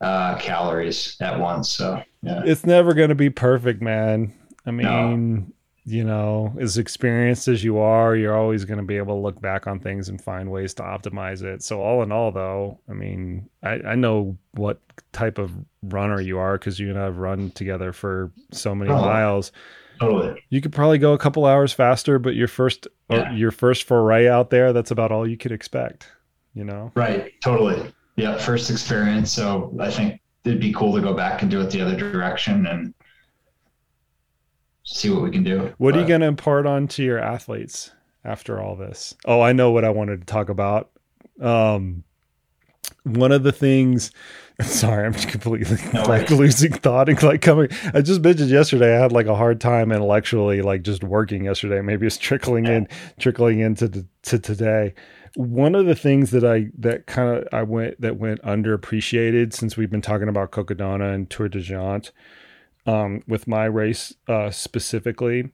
uh, 0.00 0.36
calories 0.38 1.16
at 1.20 1.38
once. 1.38 1.70
So 1.70 2.02
yeah, 2.22 2.42
it's 2.44 2.66
never 2.66 2.94
going 2.94 3.10
to 3.10 3.14
be 3.14 3.30
perfect, 3.30 3.82
man. 3.82 4.32
I 4.64 4.70
mean, 4.72 5.52
you 5.88 6.02
know, 6.02 6.52
as 6.58 6.78
experienced 6.78 7.46
as 7.46 7.62
you 7.62 7.78
are, 7.78 8.16
you're 8.16 8.36
always 8.36 8.64
going 8.64 8.80
to 8.80 8.84
be 8.84 8.96
able 8.96 9.14
to 9.14 9.20
look 9.20 9.40
back 9.40 9.68
on 9.68 9.78
things 9.78 10.08
and 10.08 10.20
find 10.20 10.50
ways 10.50 10.74
to 10.74 10.82
optimize 10.82 11.42
it. 11.42 11.62
So, 11.62 11.80
all 11.80 12.02
in 12.02 12.10
all, 12.10 12.32
though, 12.32 12.80
I 12.90 12.92
mean, 12.92 13.48
I, 13.62 13.74
I 13.74 13.94
know 13.94 14.36
what 14.50 14.80
type 15.12 15.38
of 15.38 15.52
runner 15.84 16.20
you 16.20 16.38
are 16.38 16.58
because 16.58 16.80
you 16.80 16.90
and 16.90 16.98
I 16.98 17.04
have 17.04 17.18
run 17.18 17.52
together 17.52 17.92
for 17.92 18.32
so 18.50 18.74
many 18.74 18.90
oh, 18.90 19.00
miles. 19.00 19.52
Totally. 20.00 20.42
You 20.50 20.60
could 20.60 20.72
probably 20.72 20.98
go 20.98 21.12
a 21.12 21.18
couple 21.18 21.46
hours 21.46 21.72
faster, 21.72 22.18
but 22.18 22.34
your 22.34 22.48
first 22.48 22.88
uh, 23.08 23.16
yeah. 23.16 23.32
your 23.32 23.52
first 23.52 23.84
foray 23.84 24.28
out 24.28 24.50
there, 24.50 24.72
that's 24.72 24.90
about 24.90 25.12
all 25.12 25.26
you 25.26 25.36
could 25.36 25.52
expect. 25.52 26.08
You 26.52 26.64
know. 26.64 26.90
Right. 26.96 27.32
Totally. 27.44 27.92
Yeah. 28.16 28.38
First 28.38 28.70
experience. 28.70 29.30
So 29.30 29.72
I 29.78 29.92
think 29.92 30.20
it'd 30.44 30.60
be 30.60 30.72
cool 30.72 30.92
to 30.96 31.00
go 31.00 31.14
back 31.14 31.42
and 31.42 31.50
do 31.50 31.60
it 31.60 31.70
the 31.70 31.80
other 31.80 31.96
direction 31.96 32.66
and 32.66 32.92
see 34.86 35.10
what 35.10 35.22
we 35.22 35.30
can 35.30 35.44
do. 35.44 35.74
What 35.76 35.92
but, 35.92 35.98
are 35.98 36.02
you 36.02 36.08
going 36.08 36.22
to 36.22 36.26
impart 36.26 36.66
on 36.66 36.88
to 36.88 37.02
your 37.02 37.18
athletes 37.18 37.90
after 38.24 38.60
all 38.60 38.76
this? 38.76 39.14
Oh, 39.26 39.42
I 39.42 39.52
know 39.52 39.70
what 39.70 39.84
I 39.84 39.90
wanted 39.90 40.20
to 40.20 40.26
talk 40.26 40.48
about. 40.48 40.90
Um, 41.40 42.04
one 43.02 43.32
of 43.32 43.42
the 43.42 43.52
things 43.52 44.10
sorry 44.62 45.06
i'm 45.06 45.12
completely 45.12 45.76
no 45.92 46.02
like 46.04 46.30
losing 46.30 46.72
thought 46.72 47.08
and 47.08 47.22
like 47.22 47.42
coming 47.42 47.68
i 47.94 48.00
just 48.00 48.20
mentioned 48.20 48.48
yesterday 48.48 48.96
i 48.96 49.00
had 49.00 49.12
like 49.12 49.26
a 49.26 49.34
hard 49.34 49.60
time 49.60 49.92
intellectually 49.92 50.62
like 50.62 50.82
just 50.82 51.04
working 51.04 51.44
yesterday 51.44 51.80
maybe 51.80 52.06
it's 52.06 52.16
trickling 52.16 52.64
yeah. 52.64 52.72
in 52.72 52.88
trickling 53.18 53.60
into 53.60 53.86
the, 53.86 54.06
to 54.22 54.38
today 54.38 54.94
one 55.34 55.74
of 55.74 55.86
the 55.86 55.94
things 55.94 56.30
that 56.30 56.44
i 56.44 56.68
that 56.76 57.06
kind 57.06 57.36
of 57.36 57.48
i 57.52 57.62
went 57.62 58.00
that 58.00 58.16
went 58.16 58.40
underappreciated 58.42 59.52
since 59.52 59.76
we've 59.76 59.90
been 59.90 60.02
talking 60.02 60.28
about 60.28 60.50
cocodona 60.50 61.14
and 61.14 61.28
Tor 61.28 61.48
des 61.48 61.60
Géants 61.60 62.10
um, 62.86 63.22
with 63.26 63.46
my 63.46 63.64
race 63.64 64.14
uh, 64.28 64.50
specifically 64.50 65.50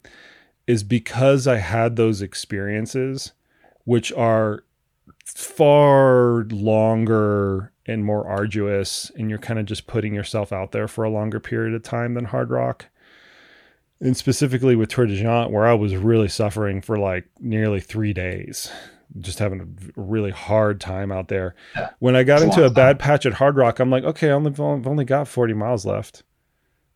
is 0.67 0.83
because 0.83 1.47
I 1.47 1.57
had 1.57 1.97
those 1.97 2.23
experiences, 2.23 3.33
which 3.85 4.13
are 4.13 4.65
far 5.25 6.45
longer 6.51 7.73
and 7.87 8.05
more 8.05 8.27
arduous, 8.29 9.11
and 9.17 9.29
you're 9.29 9.39
kind 9.39 9.59
of 9.59 9.67
just 9.67 9.87
putting 9.87 10.15
yourself 10.15 10.53
out 10.53 10.73
there 10.73 10.87
for 10.87 11.05
a 11.05 11.11
longer 11.11 11.41
period 11.41 11.75
of 11.75 11.83
time 11.83 12.15
than 12.15 12.27
Hardrock. 12.27 12.83
And 14.01 14.17
specifically 14.17 14.77
with 14.77 14.89
Tor 14.89 15.07
des 15.07 15.21
Géants, 15.23 15.51
where 15.51 15.67
I 15.67 15.75
was 15.75 15.97
really 15.97 16.29
suffering 16.29 16.81
for 16.81 16.99
like 16.99 17.27
nearly 17.41 17.81
three 17.81 18.13
days, 18.13 18.71
just 19.21 19.39
having 19.39 19.61
a 19.61 20.01
really 20.01 20.31
hard 20.31 20.81
time 20.81 21.13
out 21.13 21.29
there. 21.29 21.55
When 21.99 22.17
I 22.17 22.23
got 22.25 22.43
into 22.43 22.65
a 22.65 22.71
bad 22.71 22.99
patch 22.99 23.27
at 23.27 23.35
Hardrock, 23.35 23.79
I'm 23.79 23.91
like, 23.91 24.05
okay, 24.05 24.31
I've 24.31 24.61
only 24.61 25.05
got 25.05 25.29
40 25.29 25.55
miles 25.55 25.85
left. 25.87 26.23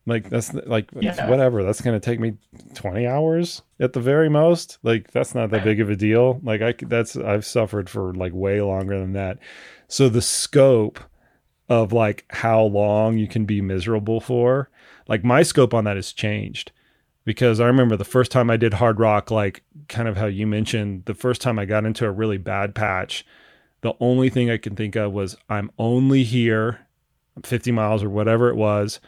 Like 0.07 0.29
that's 0.29 0.53
like 0.53 0.89
yeah. 0.97 1.29
whatever. 1.29 1.63
That's 1.63 1.81
gonna 1.81 1.99
take 1.99 2.21
me 2.21 2.37
twenty 2.73 3.05
hours 3.05 3.61
at 3.77 3.91
the 3.91 3.99
very 3.99 4.29
most. 4.29 4.77
Like 4.81 5.11
that's 5.11 5.35
not 5.35 5.49
that 5.51 5.65
big 5.65 5.81
of 5.81 5.89
a 5.89 5.97
deal. 5.97 6.39
Like 6.43 6.61
I 6.61 6.73
that's 6.79 7.17
I've 7.17 7.45
suffered 7.45 7.89
for 7.89 8.13
like 8.13 8.33
way 8.33 8.61
longer 8.61 8.97
than 8.97 9.11
that. 9.13 9.37
So 9.89 10.07
the 10.07 10.21
scope 10.21 11.01
of 11.67 11.91
like 11.91 12.23
how 12.29 12.63
long 12.63 13.17
you 13.17 13.27
can 13.27 13.43
be 13.43 13.61
miserable 13.61 14.21
for, 14.21 14.69
like 15.09 15.25
my 15.25 15.43
scope 15.43 15.73
on 15.73 15.83
that 15.83 15.97
has 15.97 16.13
changed 16.13 16.71
because 17.25 17.59
I 17.59 17.65
remember 17.65 17.97
the 17.97 18.05
first 18.05 18.31
time 18.31 18.49
I 18.49 18.55
did 18.55 18.71
Hardrock, 18.71 19.29
like 19.29 19.61
kind 19.89 20.07
of 20.07 20.15
how 20.15 20.27
you 20.27 20.47
mentioned, 20.47 21.03
the 21.03 21.13
first 21.13 21.41
time 21.41 21.59
I 21.59 21.65
got 21.65 21.83
into 21.83 22.05
a 22.05 22.11
really 22.11 22.37
bad 22.37 22.73
patch, 22.73 23.25
the 23.81 23.93
only 23.99 24.29
thing 24.29 24.49
I 24.49 24.55
can 24.55 24.77
think 24.77 24.95
of 24.95 25.11
was 25.11 25.35
I'm 25.49 25.69
only 25.77 26.23
here 26.23 26.87
50 27.43 27.73
miles 27.73 28.01
or 28.01 28.09
whatever 28.09 28.47
it 28.47 28.55
was 28.55 29.01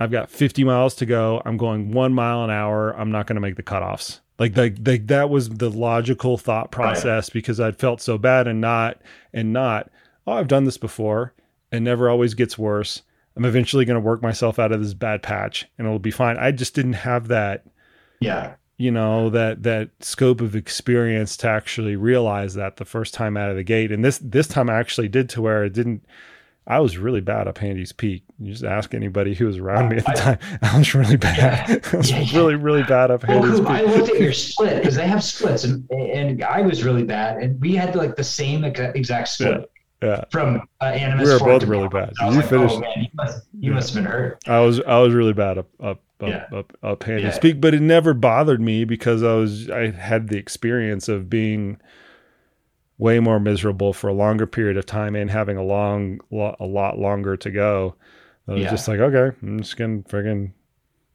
I've 0.00 0.10
got 0.10 0.30
50 0.30 0.64
miles 0.64 0.94
to 0.96 1.06
go. 1.06 1.42
I'm 1.44 1.58
going 1.58 1.92
one 1.92 2.14
mile 2.14 2.42
an 2.42 2.50
hour. 2.50 2.98
I'm 2.98 3.12
not 3.12 3.26
going 3.26 3.34
to 3.34 3.40
make 3.40 3.56
the 3.56 3.62
cutoffs. 3.62 4.20
Like, 4.38 4.56
like, 4.56 4.78
like 4.84 5.06
that 5.08 5.28
was 5.28 5.50
the 5.50 5.68
logical 5.68 6.38
thought 6.38 6.68
oh, 6.68 6.70
process 6.70 7.28
right. 7.28 7.32
because 7.34 7.60
I'd 7.60 7.76
felt 7.78 8.00
so 8.00 8.16
bad 8.16 8.48
and 8.48 8.62
not, 8.62 9.02
and 9.34 9.52
not, 9.52 9.90
oh, 10.26 10.32
I've 10.32 10.48
done 10.48 10.64
this 10.64 10.78
before 10.78 11.34
and 11.70 11.84
never 11.84 12.08
always 12.08 12.32
gets 12.32 12.56
worse. 12.56 13.02
I'm 13.36 13.44
eventually 13.44 13.84
going 13.84 13.96
to 13.96 14.00
work 14.00 14.22
myself 14.22 14.58
out 14.58 14.72
of 14.72 14.82
this 14.82 14.94
bad 14.94 15.22
patch 15.22 15.68
and 15.76 15.86
it'll 15.86 15.98
be 15.98 16.10
fine. 16.10 16.38
I 16.38 16.50
just 16.50 16.74
didn't 16.74 16.94
have 16.94 17.28
that. 17.28 17.66
Yeah. 18.20 18.54
You 18.78 18.90
know, 18.90 19.28
that, 19.28 19.62
that 19.64 19.90
scope 20.00 20.40
of 20.40 20.56
experience 20.56 21.36
to 21.38 21.48
actually 21.48 21.96
realize 21.96 22.54
that 22.54 22.78
the 22.78 22.86
first 22.86 23.12
time 23.12 23.36
out 23.36 23.50
of 23.50 23.56
the 23.56 23.62
gate. 23.62 23.92
And 23.92 24.02
this, 24.02 24.18
this 24.18 24.48
time 24.48 24.70
I 24.70 24.76
actually 24.76 25.08
did 25.08 25.28
to 25.30 25.42
where 25.42 25.64
it 25.64 25.74
didn't, 25.74 26.02
I 26.66 26.78
was 26.80 26.98
really 26.98 27.20
bad 27.20 27.48
up 27.48 27.58
Handies 27.58 27.92
Peak. 27.92 28.22
You 28.38 28.52
just 28.52 28.64
ask 28.64 28.94
anybody 28.94 29.34
who 29.34 29.46
was 29.46 29.58
around 29.58 29.88
me 29.88 29.96
at 29.96 30.06
the 30.06 30.12
time. 30.12 30.38
I 30.62 30.78
was 30.78 30.94
really 30.94 31.16
bad. 31.16 31.36
Yeah, 31.68 31.78
I 31.92 31.96
was 31.96 32.10
yeah, 32.10 32.24
really, 32.32 32.54
really 32.54 32.82
bad 32.82 33.10
up 33.10 33.26
well, 33.26 33.42
Handies 33.42 33.60
Peak. 33.60 33.68
I 33.68 33.82
looked 33.82 34.10
at 34.10 34.20
your 34.20 34.32
split 34.32 34.76
because 34.76 34.94
they 34.94 35.06
have 35.06 35.24
splits, 35.24 35.64
and 35.64 35.90
and 35.90 36.44
I 36.44 36.60
was 36.60 36.84
really 36.84 37.04
bad, 37.04 37.38
and 37.42 37.60
we 37.60 37.74
had 37.74 37.96
like 37.96 38.16
the 38.16 38.24
same 38.24 38.64
exact 38.64 39.28
split. 39.28 39.70
Yeah. 40.02 40.24
From 40.30 40.62
uh, 40.80 40.84
Animas. 40.84 41.28
We 41.28 41.34
were 41.34 41.40
both 41.40 41.64
really 41.64 41.88
bad. 41.88 42.12
So 42.16 42.30
you 42.30 42.36
like, 42.36 42.48
finished. 42.48 42.74
Oh, 42.76 42.80
man, 42.80 43.02
you 43.02 43.08
must, 43.12 43.42
you 43.58 43.70
must 43.72 43.92
have 43.92 44.02
been 44.02 44.10
hurt. 44.10 44.38
I 44.46 44.60
was 44.60 44.80
I 44.80 44.98
was 44.98 45.12
really 45.12 45.34
bad 45.34 45.58
up 45.58 45.68
up 45.78 46.00
up 46.22 46.52
up, 46.52 46.72
up 46.82 47.02
Handies 47.02 47.38
Peak, 47.38 47.60
but 47.60 47.74
it 47.74 47.82
never 47.82 48.14
bothered 48.14 48.60
me 48.60 48.84
because 48.84 49.22
I 49.22 49.34
was 49.34 49.68
I 49.70 49.90
had 49.90 50.28
the 50.28 50.38
experience 50.38 51.08
of 51.08 51.28
being 51.28 51.78
way 53.00 53.18
more 53.18 53.40
miserable 53.40 53.92
for 53.92 54.08
a 54.08 54.12
longer 54.12 54.46
period 54.46 54.76
of 54.76 54.84
time 54.84 55.16
and 55.16 55.30
having 55.30 55.56
a 55.56 55.64
long 55.64 56.20
a 56.30 56.66
lot 56.66 56.98
longer 56.98 57.36
to 57.36 57.50
go. 57.50 57.94
I 58.46 58.52
was 58.52 58.62
yeah. 58.62 58.70
just 58.70 58.88
like, 58.88 59.00
okay, 59.00 59.36
I'm 59.42 59.60
just 59.60 59.76
gonna 59.76 59.98
friggin' 60.02 60.52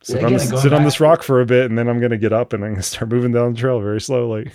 sit, 0.02 0.22
yeah, 0.22 0.28
on, 0.28 0.34
this, 0.34 0.62
sit 0.62 0.74
on 0.74 0.84
this 0.84 1.00
rock 1.00 1.22
for 1.22 1.42
a 1.42 1.46
bit, 1.46 1.70
and 1.70 1.78
then 1.78 1.88
I'm 1.88 2.00
gonna 2.00 2.18
get 2.18 2.34
up 2.34 2.54
and 2.54 2.64
I'm 2.64 2.72
gonna 2.72 2.84
start 2.84 3.12
moving 3.12 3.32
down 3.32 3.54
the 3.54 3.60
trail 3.60 3.80
very 3.80 4.02
slowly. 4.02 4.52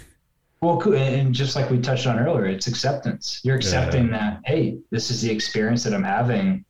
Well, 0.61 0.81
and 0.93 1.35
just 1.35 1.57
like 1.57 1.70
we 1.70 1.78
touched 1.78 2.07
on 2.07 2.19
earlier, 2.19 2.44
it's 2.47 2.66
acceptance. 2.66 3.40
You're 3.44 3.57
accepting 3.57 4.09
yeah. 4.09 4.19
that, 4.19 4.40
hey, 4.44 4.78
this 4.90 5.11
is 5.11 5.23
the 5.23 5.31
experience 5.31 5.85
that 5.85 5.94
I'm 5.94 6.02
having. 6.02 6.65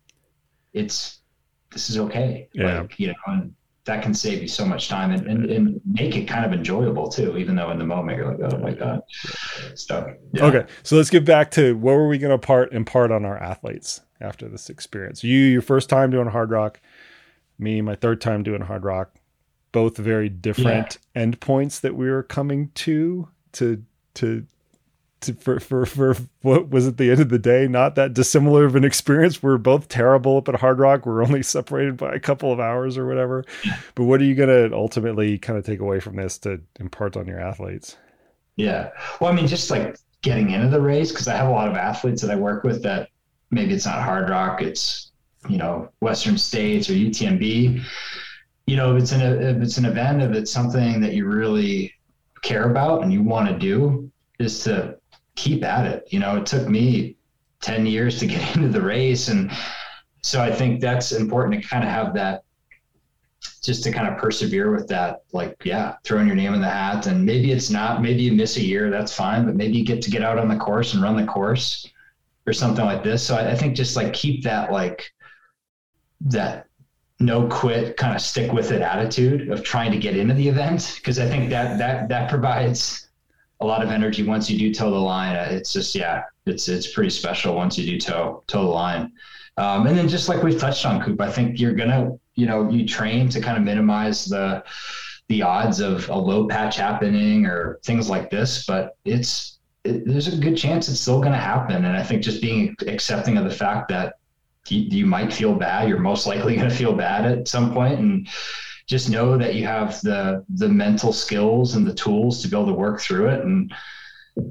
It's 0.72 1.20
this 1.72 1.90
is 1.90 1.98
okay. 1.98 2.48
Yeah. 2.52 2.82
Like, 2.82 2.98
you 3.00 3.08
know, 3.08 3.14
and 3.26 3.54
that 3.90 4.04
can 4.04 4.14
save 4.14 4.40
you 4.40 4.46
so 4.46 4.64
much 4.64 4.88
time 4.88 5.10
and, 5.10 5.26
and, 5.26 5.50
and, 5.50 5.80
make 5.84 6.14
it 6.14 6.26
kind 6.26 6.44
of 6.44 6.52
enjoyable 6.52 7.08
too, 7.08 7.36
even 7.36 7.56
though 7.56 7.72
in 7.72 7.78
the 7.78 7.84
moment 7.84 8.16
you're 8.16 8.36
like, 8.36 8.52
oh 8.52 8.58
my 8.58 8.70
God. 8.70 9.00
So, 9.74 10.14
yeah. 10.32 10.44
Okay. 10.44 10.66
So 10.84 10.96
let's 10.96 11.10
get 11.10 11.24
back 11.24 11.50
to 11.52 11.76
what 11.76 11.96
were 11.96 12.06
we 12.06 12.16
going 12.16 12.30
to 12.30 12.38
part 12.38 12.72
impart 12.72 13.10
on 13.10 13.24
our 13.24 13.36
athletes 13.36 14.00
after 14.20 14.48
this 14.48 14.70
experience? 14.70 15.24
You, 15.24 15.38
your 15.38 15.60
first 15.60 15.88
time 15.88 16.10
doing 16.12 16.28
Hardrock, 16.28 16.76
me, 17.58 17.80
my 17.80 17.96
third 17.96 18.20
time 18.20 18.44
doing 18.44 18.62
Hardrock, 18.62 19.06
both 19.72 19.96
very 19.96 20.28
different 20.28 20.98
yeah. 21.16 21.24
endpoints 21.24 21.80
that 21.80 21.96
we 21.96 22.08
were 22.08 22.22
coming 22.22 22.70
to, 22.76 23.28
to, 23.52 23.82
to 24.14 24.46
to, 25.20 25.34
for, 25.34 25.60
for, 25.60 25.84
for 25.84 26.16
what 26.42 26.70
was 26.70 26.86
at 26.86 26.96
the 26.96 27.10
end 27.10 27.20
of 27.20 27.28
the 27.28 27.38
day 27.38 27.68
not 27.68 27.94
that 27.94 28.14
dissimilar 28.14 28.64
of 28.64 28.76
an 28.76 28.84
experience. 28.84 29.42
We're 29.42 29.58
both 29.58 29.88
terrible 29.88 30.38
up 30.38 30.48
at 30.48 30.56
Hardrock. 30.56 31.06
We're 31.06 31.22
only 31.22 31.42
separated 31.44 31.96
by 31.96 32.14
a 32.14 32.20
couple 32.20 32.52
of 32.52 32.60
hours 32.60 32.96
or 32.96 33.06
whatever. 33.06 33.44
But 33.94 34.04
what 34.04 34.20
are 34.20 34.24
you 34.24 34.34
going 34.34 34.70
to 34.70 34.74
ultimately 34.76 35.38
kind 35.38 35.58
of 35.58 35.64
take 35.64 35.80
away 35.80 36.00
from 36.00 36.16
this 36.16 36.38
to 36.38 36.60
impart 36.78 37.16
on 37.16 37.26
your 37.26 37.40
athletes? 37.40 37.96
Yeah. 38.56 38.90
Well, 39.20 39.32
I 39.32 39.34
mean, 39.34 39.46
just 39.46 39.70
like 39.70 39.96
getting 40.22 40.50
into 40.50 40.68
the 40.68 40.80
race, 40.80 41.10
because 41.10 41.28
I 41.28 41.36
have 41.36 41.48
a 41.48 41.52
lot 41.52 41.68
of 41.68 41.76
athletes 41.76 42.22
that 42.22 42.30
I 42.30 42.36
work 42.36 42.64
with 42.64 42.82
that 42.82 43.08
maybe 43.50 43.74
it's 43.74 43.86
not 43.86 44.06
Hardrock, 44.06 44.60
it's, 44.62 45.12
you 45.48 45.56
know, 45.56 45.90
Western 46.00 46.36
States 46.36 46.90
or 46.90 46.92
UTMB. 46.92 47.82
You 48.66 48.76
know, 48.76 48.94
if 48.94 49.02
it's 49.02 49.12
an 49.12 49.20
if 49.20 49.62
it's 49.62 49.78
an 49.78 49.84
event, 49.84 50.22
if 50.22 50.32
it's 50.32 50.52
something 50.52 51.00
that 51.00 51.14
you 51.14 51.26
really 51.26 51.92
care 52.42 52.70
about 52.70 53.02
and 53.02 53.12
you 53.12 53.22
want 53.22 53.48
to 53.48 53.58
do, 53.58 54.10
is 54.38 54.62
to 54.64 54.99
keep 55.40 55.64
at 55.64 55.86
it. 55.86 56.06
You 56.10 56.18
know, 56.18 56.36
it 56.36 56.46
took 56.46 56.68
me 56.68 57.16
10 57.62 57.86
years 57.86 58.18
to 58.18 58.26
get 58.34 58.56
into 58.56 58.68
the 58.68 58.82
race. 58.82 59.28
And 59.28 59.50
so 60.22 60.42
I 60.42 60.52
think 60.52 60.80
that's 60.80 61.12
important 61.12 61.62
to 61.62 61.68
kind 61.68 61.82
of 61.82 61.90
have 61.90 62.14
that 62.14 62.44
just 63.62 63.82
to 63.84 63.92
kind 63.92 64.08
of 64.08 64.18
persevere 64.18 64.70
with 64.70 64.86
that, 64.88 65.22
like, 65.32 65.56
yeah, 65.64 65.96
throwing 66.04 66.26
your 66.26 66.36
name 66.36 66.54
in 66.54 66.60
the 66.60 66.68
hat. 66.68 67.06
And 67.06 67.24
maybe 67.24 67.52
it's 67.52 67.70
not, 67.70 68.02
maybe 68.02 68.22
you 68.22 68.32
miss 68.32 68.56
a 68.56 68.62
year, 68.62 68.90
that's 68.90 69.14
fine, 69.14 69.46
but 69.46 69.54
maybe 69.54 69.78
you 69.78 69.84
get 69.84 70.02
to 70.02 70.10
get 70.10 70.22
out 70.22 70.38
on 70.38 70.48
the 70.48 70.56
course 70.56 70.94
and 70.94 71.02
run 71.02 71.16
the 71.16 71.26
course 71.26 71.88
or 72.46 72.52
something 72.52 72.84
like 72.84 73.02
this. 73.02 73.22
So 73.22 73.36
I, 73.36 73.52
I 73.52 73.54
think 73.54 73.76
just 73.76 73.96
like 73.96 74.12
keep 74.12 74.42
that, 74.44 74.72
like, 74.72 75.10
that 76.22 76.66
no 77.18 77.46
quit 77.48 77.98
kind 77.98 78.14
of 78.14 78.20
stick 78.20 78.52
with 78.52 78.72
it 78.72 78.80
attitude 78.80 79.50
of 79.50 79.62
trying 79.62 79.92
to 79.92 79.98
get 79.98 80.16
into 80.16 80.32
the 80.34 80.48
event 80.48 80.94
because 80.96 81.18
i 81.18 81.28
think 81.28 81.50
that 81.50 81.78
that 81.78 82.08
that 82.08 82.30
provides 82.30 83.09
a 83.60 83.66
lot 83.66 83.82
of 83.82 83.90
energy 83.90 84.22
once 84.22 84.48
you 84.50 84.58
do 84.58 84.72
toe 84.72 84.90
the 84.90 84.98
line. 84.98 85.36
It's 85.36 85.72
just 85.72 85.94
yeah, 85.94 86.22
it's 86.46 86.68
it's 86.68 86.92
pretty 86.92 87.10
special 87.10 87.54
once 87.54 87.78
you 87.78 87.86
do 87.86 87.98
toe 87.98 88.42
toe 88.46 88.62
the 88.62 88.68
line. 88.68 89.12
Um, 89.56 89.86
and 89.86 89.96
then 89.96 90.08
just 90.08 90.28
like 90.28 90.42
we've 90.42 90.58
touched 90.58 90.86
on, 90.86 91.02
Koop, 91.02 91.20
I 91.20 91.30
think 91.30 91.60
you're 91.60 91.74
gonna 91.74 92.12
you 92.34 92.46
know 92.46 92.70
you 92.70 92.86
train 92.86 93.28
to 93.30 93.40
kind 93.40 93.56
of 93.56 93.62
minimize 93.64 94.24
the 94.24 94.64
the 95.28 95.42
odds 95.42 95.80
of 95.80 96.08
a 96.08 96.16
low 96.16 96.48
patch 96.48 96.76
happening 96.76 97.46
or 97.46 97.78
things 97.84 98.10
like 98.10 98.30
this, 98.30 98.66
but 98.66 98.96
it's 99.04 99.58
it, 99.84 100.06
there's 100.06 100.26
a 100.26 100.36
good 100.36 100.56
chance 100.56 100.88
it's 100.88 101.00
still 101.00 101.20
going 101.20 101.32
to 101.32 101.38
happen. 101.38 101.84
And 101.84 101.96
I 101.96 102.02
think 102.02 102.22
just 102.22 102.42
being 102.42 102.74
accepting 102.86 103.38
of 103.38 103.44
the 103.44 103.54
fact 103.54 103.88
that 103.90 104.16
you, 104.68 104.80
you 104.80 105.06
might 105.06 105.32
feel 105.32 105.54
bad, 105.54 105.88
you're 105.88 105.98
most 105.98 106.26
likely 106.26 106.56
going 106.56 106.68
to 106.68 106.74
feel 106.74 106.94
bad 106.94 107.24
at 107.26 107.48
some 107.48 107.72
point, 107.72 107.98
and 107.98 108.28
just 108.90 109.08
know 109.08 109.38
that 109.38 109.54
you 109.54 109.64
have 109.64 110.00
the 110.02 110.44
the 110.56 110.68
mental 110.68 111.12
skills 111.12 111.76
and 111.76 111.86
the 111.86 111.94
tools 111.94 112.42
to 112.42 112.48
be 112.48 112.56
able 112.56 112.66
to 112.66 112.72
work 112.74 113.00
through 113.00 113.28
it. 113.28 113.44
And 113.44 113.72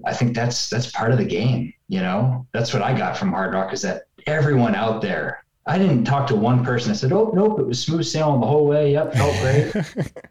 i 0.05 0.13
think 0.13 0.35
that's 0.35 0.69
that's 0.69 0.91
part 0.91 1.11
of 1.11 1.17
the 1.17 1.25
game 1.25 1.73
you 1.87 1.99
know? 1.99 2.45
That's 2.53 2.73
what 2.73 2.81
i 2.81 2.97
got 2.97 3.17
from 3.17 3.31
Hardrock 3.31 3.73
is 3.73 3.81
that 3.81 4.03
everyone 4.27 4.75
out 4.75 5.01
there 5.01 5.43
i 5.65 5.77
didn't 5.77 6.05
talk 6.05 6.27
to 6.27 6.35
one 6.35 6.63
person 6.63 6.91
that 6.91 6.97
said 6.97 7.11
oh 7.11 7.31
nope 7.33 7.59
it 7.59 7.67
was 7.67 7.83
smooth 7.83 8.05
sailing 8.05 8.39
the 8.39 8.47
whole 8.47 8.65
way. 8.65 8.93
Yep 8.93 9.13
felt 9.13 9.35
great. 9.41 10.13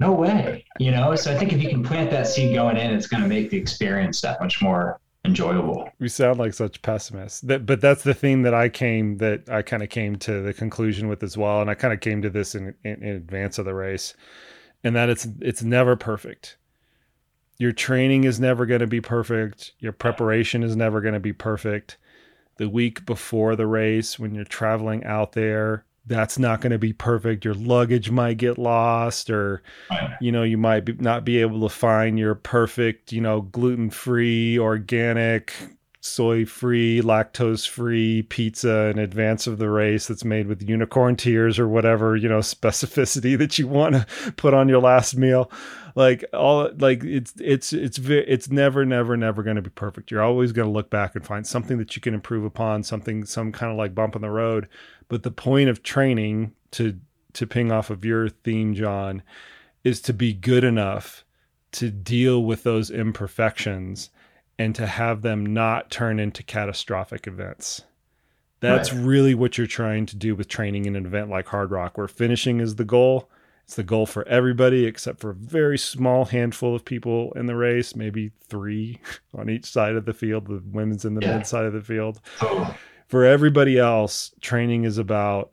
No 0.00 0.12
way 0.12 0.64
you 0.78 0.90
know? 0.90 1.14
So 1.14 1.30
i 1.30 1.36
think 1.36 1.52
if 1.52 1.62
you 1.62 1.68
can 1.68 1.82
plant 1.82 2.10
that 2.10 2.26
seed 2.26 2.54
going 2.54 2.78
in 2.78 2.90
it's 2.90 3.06
going 3.06 3.22
to 3.22 3.28
make 3.28 3.50
the 3.50 3.58
experience 3.58 4.22
that 4.22 4.40
much 4.40 4.62
more 4.62 4.98
enjoyable. 5.24 5.90
We 5.98 6.08
sound 6.08 6.38
like 6.38 6.54
such 6.54 6.82
pessimists. 6.82 7.40
That, 7.42 7.66
but 7.66 7.80
that's 7.80 8.02
the 8.02 8.14
thing 8.14 8.42
that 8.42 8.54
I 8.54 8.68
came 8.68 9.18
that 9.18 9.48
I 9.48 9.62
kind 9.62 9.82
of 9.82 9.88
came 9.88 10.16
to 10.16 10.42
the 10.42 10.54
conclusion 10.54 11.08
with 11.08 11.22
as 11.22 11.36
well, 11.36 11.60
and 11.60 11.70
I 11.70 11.74
kind 11.74 11.92
of 11.92 12.00
came 12.00 12.22
to 12.22 12.30
this 12.30 12.54
in, 12.54 12.74
in, 12.84 13.02
in 13.02 13.16
advance 13.16 13.58
of 13.58 13.64
the 13.64 13.74
race, 13.74 14.14
and 14.82 14.96
that 14.96 15.08
it's 15.08 15.26
it's 15.40 15.62
never 15.62 15.96
perfect. 15.96 16.56
Your 17.58 17.72
training 17.72 18.24
is 18.24 18.40
never 18.40 18.64
going 18.64 18.80
to 18.80 18.86
be 18.86 19.02
perfect. 19.02 19.72
Your 19.80 19.92
preparation 19.92 20.62
is 20.62 20.76
never 20.76 21.02
going 21.02 21.14
to 21.14 21.20
be 21.20 21.34
perfect. 21.34 21.98
The 22.56 22.70
week 22.70 23.04
before 23.04 23.54
the 23.54 23.66
race, 23.66 24.18
when 24.18 24.34
you're 24.34 24.44
traveling 24.44 25.04
out 25.04 25.32
there, 25.32 25.84
that's 26.06 26.38
not 26.38 26.60
going 26.60 26.72
to 26.72 26.78
be 26.78 26.92
perfect. 26.92 27.44
Your 27.44 27.54
luggage 27.54 28.10
might 28.10 28.38
get 28.38 28.58
lost, 28.58 29.30
or 29.30 29.62
you 30.20 30.32
know, 30.32 30.42
you 30.42 30.58
might 30.58 30.80
be, 30.80 30.94
not 30.94 31.24
be 31.24 31.40
able 31.40 31.60
to 31.60 31.68
find 31.68 32.18
your 32.18 32.34
perfect, 32.34 33.12
you 33.12 33.20
know, 33.20 33.42
gluten 33.42 33.90
free, 33.90 34.58
organic, 34.58 35.52
soy 36.00 36.46
free, 36.46 37.02
lactose 37.02 37.68
free 37.68 38.22
pizza 38.22 38.86
in 38.86 38.98
advance 38.98 39.46
of 39.46 39.58
the 39.58 39.68
race 39.68 40.06
that's 40.06 40.24
made 40.24 40.46
with 40.46 40.66
unicorn 40.66 41.14
tears 41.14 41.58
or 41.58 41.68
whatever, 41.68 42.16
you 42.16 42.28
know, 42.28 42.38
specificity 42.40 43.36
that 43.36 43.58
you 43.58 43.68
want 43.68 43.94
to 43.94 44.32
put 44.32 44.54
on 44.54 44.68
your 44.68 44.80
last 44.80 45.16
meal. 45.16 45.50
Like 45.96 46.24
all 46.32 46.70
like 46.78 47.02
it's 47.02 47.34
it's 47.40 47.72
it's 47.72 47.98
it's 47.98 48.48
never 48.48 48.86
never 48.86 49.16
never 49.16 49.42
going 49.42 49.56
to 49.56 49.62
be 49.62 49.70
perfect. 49.70 50.10
You're 50.10 50.22
always 50.22 50.52
going 50.52 50.68
to 50.68 50.72
look 50.72 50.88
back 50.88 51.14
and 51.16 51.26
find 51.26 51.46
something 51.46 51.78
that 51.78 51.96
you 51.96 52.02
can 52.02 52.14
improve 52.14 52.44
upon, 52.44 52.84
something 52.84 53.24
some 53.24 53.50
kind 53.52 53.72
of 53.72 53.78
like 53.78 53.94
bump 53.94 54.14
in 54.14 54.22
the 54.22 54.30
road. 54.30 54.68
But 55.10 55.24
the 55.24 55.30
point 55.30 55.68
of 55.68 55.82
training 55.82 56.54
to 56.70 56.98
to 57.34 57.46
ping 57.46 57.70
off 57.70 57.90
of 57.90 58.04
your 58.04 58.28
theme, 58.28 58.74
John, 58.74 59.22
is 59.84 60.00
to 60.02 60.12
be 60.12 60.32
good 60.32 60.64
enough 60.64 61.24
to 61.72 61.90
deal 61.90 62.42
with 62.42 62.62
those 62.62 62.90
imperfections 62.90 64.10
and 64.58 64.74
to 64.74 64.86
have 64.86 65.22
them 65.22 65.46
not 65.46 65.90
turn 65.90 66.18
into 66.18 66.42
catastrophic 66.42 67.26
events. 67.26 67.82
That's 68.60 68.92
right. 68.92 69.04
really 69.04 69.34
what 69.34 69.58
you're 69.58 69.66
trying 69.66 70.06
to 70.06 70.16
do 70.16 70.34
with 70.34 70.48
training 70.48 70.86
in 70.86 70.96
an 70.96 71.06
event 71.06 71.30
like 71.30 71.46
Hardrock, 71.46 71.96
where 71.96 72.08
finishing 72.08 72.60
is 72.60 72.76
the 72.76 72.84
goal. 72.84 73.30
It's 73.64 73.76
the 73.76 73.82
goal 73.82 74.06
for 74.06 74.26
everybody 74.28 74.84
except 74.84 75.20
for 75.20 75.30
a 75.30 75.34
very 75.34 75.78
small 75.78 76.26
handful 76.26 76.74
of 76.74 76.84
people 76.84 77.32
in 77.32 77.46
the 77.46 77.56
race, 77.56 77.96
maybe 77.96 78.32
three 78.48 79.00
on 79.34 79.48
each 79.48 79.66
side 79.66 79.94
of 79.94 80.04
the 80.04 80.14
field, 80.14 80.46
the 80.46 80.62
women's 80.66 81.04
and 81.04 81.16
the 81.16 81.22
yeah. 81.22 81.34
men's 81.34 81.48
side 81.48 81.64
of 81.64 81.72
the 81.72 81.80
field. 81.80 82.20
For 83.10 83.24
everybody 83.24 83.76
else, 83.76 84.30
training 84.40 84.84
is 84.84 84.96
about 84.96 85.50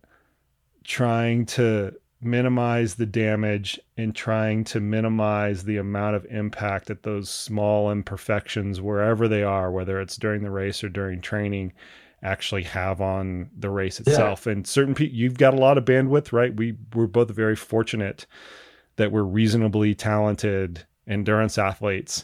trying 0.84 1.48
to 1.48 1.92
minimize 2.22 2.94
the 2.94 3.08
damage 3.08 3.80
and 3.98 4.16
trying 4.16 4.64
to 4.66 4.80
minimize 4.80 5.64
the 5.64 5.78
amount 5.78 6.16
of 6.16 6.28
impact 6.30 6.86
that 6.86 7.02
those 7.02 7.32
small 7.32 7.92
imperfections, 7.92 8.80
wherever 8.80 9.28
they 9.28 9.42
are, 9.42 9.72
whether 9.72 10.00
it's 10.00 10.18
during 10.18 10.44
the 10.44 10.52
race 10.52 10.84
or 10.84 10.90
during 10.90 11.20
training, 11.20 11.74
actually 12.22 12.62
have 12.62 13.02
on 13.02 13.50
the 13.58 13.72
race 13.72 14.00
itself. 14.00 14.46
Yeah. 14.46 14.52
And 14.52 14.68
certain 14.68 14.94
people, 14.94 15.18
you've 15.18 15.40
got 15.40 15.56
a 15.56 15.58
lot 15.58 15.80
of 15.80 15.86
bandwidth, 15.86 16.32
right? 16.32 16.56
We 16.56 16.76
we're 16.94 17.08
both 17.08 17.32
very 17.32 17.56
fortunate 17.56 18.28
that 18.98 19.12
we're 19.12 19.24
reasonably 19.24 19.96
talented 19.96 20.86
endurance 21.08 21.58
athletes 21.58 22.24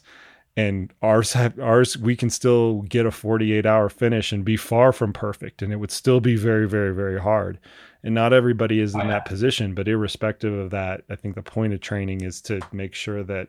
and 0.55 0.93
ours 1.01 1.33
have 1.33 1.59
ours 1.59 1.97
we 1.97 2.15
can 2.15 2.29
still 2.29 2.81
get 2.83 3.05
a 3.05 3.11
48 3.11 3.65
hour 3.65 3.89
finish 3.89 4.31
and 4.31 4.45
be 4.45 4.57
far 4.57 4.91
from 4.91 5.11
perfect 5.11 5.61
and 5.61 5.73
it 5.73 5.77
would 5.77 5.91
still 5.91 6.19
be 6.19 6.35
very 6.35 6.67
very 6.67 6.93
very 6.93 7.19
hard 7.19 7.59
and 8.03 8.13
not 8.13 8.33
everybody 8.33 8.79
is 8.79 8.93
in 8.93 9.07
that 9.07 9.25
position 9.25 9.73
but 9.73 9.87
irrespective 9.87 10.53
of 10.53 10.69
that 10.69 11.01
i 11.09 11.15
think 11.15 11.33
the 11.35 11.41
point 11.41 11.73
of 11.73 11.81
training 11.81 12.21
is 12.21 12.39
to 12.41 12.59
make 12.71 12.93
sure 12.93 13.23
that 13.23 13.47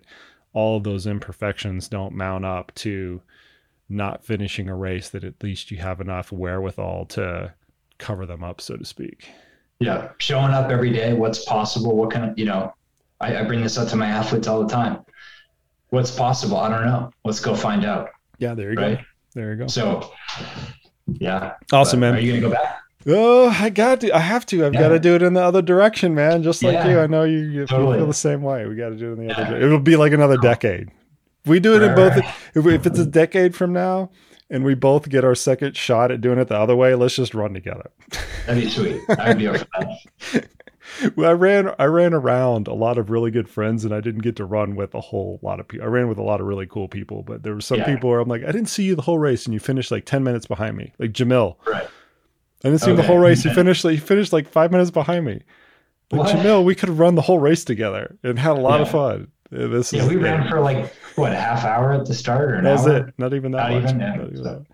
all 0.54 0.76
of 0.78 0.84
those 0.84 1.06
imperfections 1.06 1.88
don't 1.88 2.14
mount 2.14 2.44
up 2.44 2.72
to 2.74 3.20
not 3.88 4.24
finishing 4.24 4.68
a 4.68 4.74
race 4.74 5.10
that 5.10 5.24
at 5.24 5.42
least 5.42 5.70
you 5.70 5.76
have 5.78 6.00
enough 6.00 6.32
wherewithal 6.32 7.06
to 7.06 7.52
cover 7.98 8.24
them 8.24 8.42
up, 8.42 8.60
so 8.60 8.76
to 8.76 8.84
speak. 8.84 9.28
Yeah, 9.80 10.10
showing 10.18 10.52
up 10.52 10.70
every 10.70 10.90
day. 10.90 11.12
What's 11.12 11.44
possible? 11.44 11.96
What 11.96 12.10
kind 12.10 12.30
of 12.30 12.38
you 12.38 12.46
know? 12.46 12.72
I, 13.20 13.38
I 13.38 13.44
bring 13.44 13.62
this 13.62 13.76
up 13.76 13.88
to 13.88 13.96
my 13.96 14.06
athletes 14.06 14.48
all 14.48 14.62
the 14.62 14.72
time. 14.72 15.04
What's 15.94 16.10
possible? 16.10 16.56
I 16.56 16.68
don't 16.68 16.84
know. 16.84 17.12
Let's 17.24 17.38
go 17.38 17.54
find 17.54 17.84
out. 17.84 18.10
Yeah, 18.38 18.54
there 18.54 18.72
you 18.72 18.76
right? 18.76 18.98
go. 18.98 19.04
There 19.34 19.52
you 19.52 19.58
go. 19.58 19.66
So, 19.68 20.12
yeah. 21.06 21.54
Awesome, 21.72 22.00
but 22.00 22.06
man. 22.06 22.14
Are 22.16 22.20
you 22.20 22.32
gonna 22.32 22.40
go 22.40 22.50
back? 22.50 22.80
Oh, 23.06 23.48
I 23.48 23.70
got 23.70 24.00
to. 24.00 24.10
I 24.10 24.18
have 24.18 24.44
to. 24.46 24.66
I've 24.66 24.74
yeah. 24.74 24.80
got 24.80 24.88
to 24.88 24.98
do 24.98 25.14
it 25.14 25.22
in 25.22 25.34
the 25.34 25.42
other 25.42 25.62
direction, 25.62 26.14
man. 26.14 26.42
Just 26.42 26.64
like 26.64 26.74
yeah. 26.74 26.88
you. 26.88 26.98
I 26.98 27.06
know 27.06 27.22
you, 27.22 27.38
you 27.38 27.66
totally. 27.66 27.98
feel 27.98 28.08
the 28.08 28.12
same 28.14 28.42
way. 28.42 28.66
We 28.66 28.74
got 28.74 28.88
to 28.88 28.96
do 28.96 29.10
it 29.10 29.12
in 29.12 29.18
the 29.18 29.34
yeah. 29.34 29.40
other. 29.40 29.60
It'll 29.60 29.78
be 29.78 29.94
like 29.94 30.12
another 30.12 30.36
decade. 30.38 30.90
We 31.46 31.60
do 31.60 31.74
it 31.74 31.80
right, 31.80 31.90
in 31.90 31.94
both. 31.94 32.16
Right. 32.16 32.34
If, 32.54 32.66
if 32.66 32.86
it's 32.86 32.98
a 32.98 33.06
decade 33.06 33.54
from 33.54 33.72
now, 33.72 34.10
and 34.50 34.64
we 34.64 34.74
both 34.74 35.08
get 35.08 35.24
our 35.24 35.36
second 35.36 35.76
shot 35.76 36.10
at 36.10 36.22
doing 36.22 36.38
it 36.38 36.48
the 36.48 36.58
other 36.58 36.74
way, 36.74 36.96
let's 36.96 37.14
just 37.14 37.34
run 37.34 37.54
together. 37.54 37.90
That'd 38.46 38.64
be 38.64 38.70
sweet. 38.70 39.00
I'd 39.10 39.38
be. 39.38 39.48
well, 41.16 41.30
I 41.30 41.32
ran 41.32 41.74
I 41.78 41.84
ran 41.84 42.14
around 42.14 42.68
a 42.68 42.74
lot 42.74 42.98
of 42.98 43.10
really 43.10 43.30
good 43.30 43.48
friends, 43.48 43.84
and 43.84 43.94
I 43.94 44.00
didn't 44.00 44.22
get 44.22 44.36
to 44.36 44.44
run 44.44 44.76
with 44.76 44.94
a 44.94 45.00
whole 45.00 45.38
lot 45.42 45.60
of 45.60 45.68
people. 45.68 45.86
I 45.86 45.88
ran 45.88 46.08
with 46.08 46.18
a 46.18 46.22
lot 46.22 46.40
of 46.40 46.46
really 46.46 46.66
cool 46.66 46.88
people, 46.88 47.22
but 47.22 47.42
there 47.42 47.54
were 47.54 47.60
some 47.60 47.78
yeah. 47.78 47.86
people 47.86 48.10
where 48.10 48.20
I'm 48.20 48.28
like, 48.28 48.42
I 48.42 48.52
didn't 48.52 48.68
see 48.68 48.84
you 48.84 48.94
the 48.94 49.02
whole 49.02 49.18
race, 49.18 49.44
and 49.46 49.54
you 49.54 49.60
finished 49.60 49.90
like 49.90 50.04
ten 50.04 50.22
minutes 50.22 50.46
behind 50.46 50.76
me, 50.76 50.92
like 50.98 51.12
Jamil. 51.12 51.56
Right. 51.66 51.88
I 52.64 52.68
didn't 52.68 52.80
see 52.80 52.84
okay. 52.84 52.92
him 52.92 52.96
the 52.96 53.02
whole 53.02 53.18
race. 53.18 53.42
He 53.42 53.52
finished 53.52 53.84
like 53.84 53.94
he 53.94 54.00
finished 54.00 54.32
like 54.32 54.48
five 54.48 54.70
minutes 54.70 54.90
behind 54.90 55.24
me. 55.24 55.42
Jamil, 56.10 56.64
we 56.64 56.74
could 56.74 56.88
have 56.88 56.98
run 56.98 57.14
the 57.14 57.22
whole 57.22 57.38
race 57.38 57.64
together 57.64 58.16
and 58.22 58.38
had 58.38 58.52
a 58.52 58.60
lot 58.60 58.76
yeah. 58.76 58.82
of 58.82 58.90
fun. 58.90 59.28
This 59.50 59.92
yeah, 59.92 60.02
is, 60.02 60.08
we 60.08 60.16
ran 60.16 60.48
for 60.48 60.60
like 60.60 60.92
what 61.16 61.32
a 61.32 61.36
half 61.36 61.64
hour 61.64 61.92
at 61.92 62.06
the 62.06 62.14
start 62.14 62.50
or 62.50 62.54
an 62.54 62.64
That's 62.64 62.86
hour? 62.86 63.08
it. 63.08 63.14
Not 63.18 63.34
even 63.34 63.52
that 63.52 63.70
Not 63.70 63.72
much. 63.72 63.84
Even, 63.84 64.00
yeah, 64.00 64.14
Not 64.14 64.26
even 64.26 64.36
so. 64.36 64.42
that. 64.42 64.66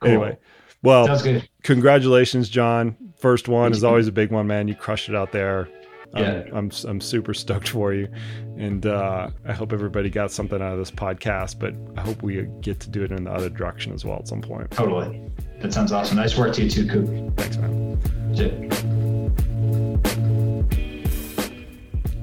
Cool. 0.00 0.10
Anyway, 0.10 0.38
well, 0.82 1.20
congratulations, 1.62 2.48
John. 2.48 2.96
First 3.16 3.48
one 3.48 3.72
is 3.72 3.82
always 3.84 4.06
a 4.06 4.12
big 4.12 4.30
one, 4.30 4.46
man. 4.46 4.68
You 4.68 4.74
crushed 4.74 5.08
it 5.08 5.14
out 5.14 5.32
there. 5.32 5.68
Yeah. 6.16 6.44
I'm, 6.46 6.56
I'm, 6.56 6.70
I'm 6.86 7.00
super 7.00 7.34
stoked 7.34 7.68
for 7.68 7.92
you, 7.92 8.08
and 8.56 8.86
uh, 8.86 9.28
I 9.46 9.52
hope 9.52 9.72
everybody 9.72 10.08
got 10.08 10.30
something 10.30 10.60
out 10.62 10.72
of 10.72 10.78
this 10.78 10.90
podcast. 10.90 11.58
But 11.58 11.74
I 11.98 12.02
hope 12.02 12.22
we 12.22 12.46
get 12.60 12.80
to 12.80 12.88
do 12.88 13.02
it 13.02 13.12
in 13.12 13.24
the 13.24 13.30
other 13.30 13.50
direction 13.50 13.92
as 13.92 14.04
well 14.04 14.18
at 14.18 14.28
some 14.28 14.40
point. 14.40 14.70
Totally, 14.70 15.20
that 15.60 15.72
sounds 15.72 15.92
awesome. 15.92 16.16
Nice 16.16 16.36
work 16.36 16.54
to 16.54 16.64
you 16.64 16.70
too, 16.70 16.86
Koop. 16.86 17.36
Thanks, 17.36 17.56
man. 17.58 17.98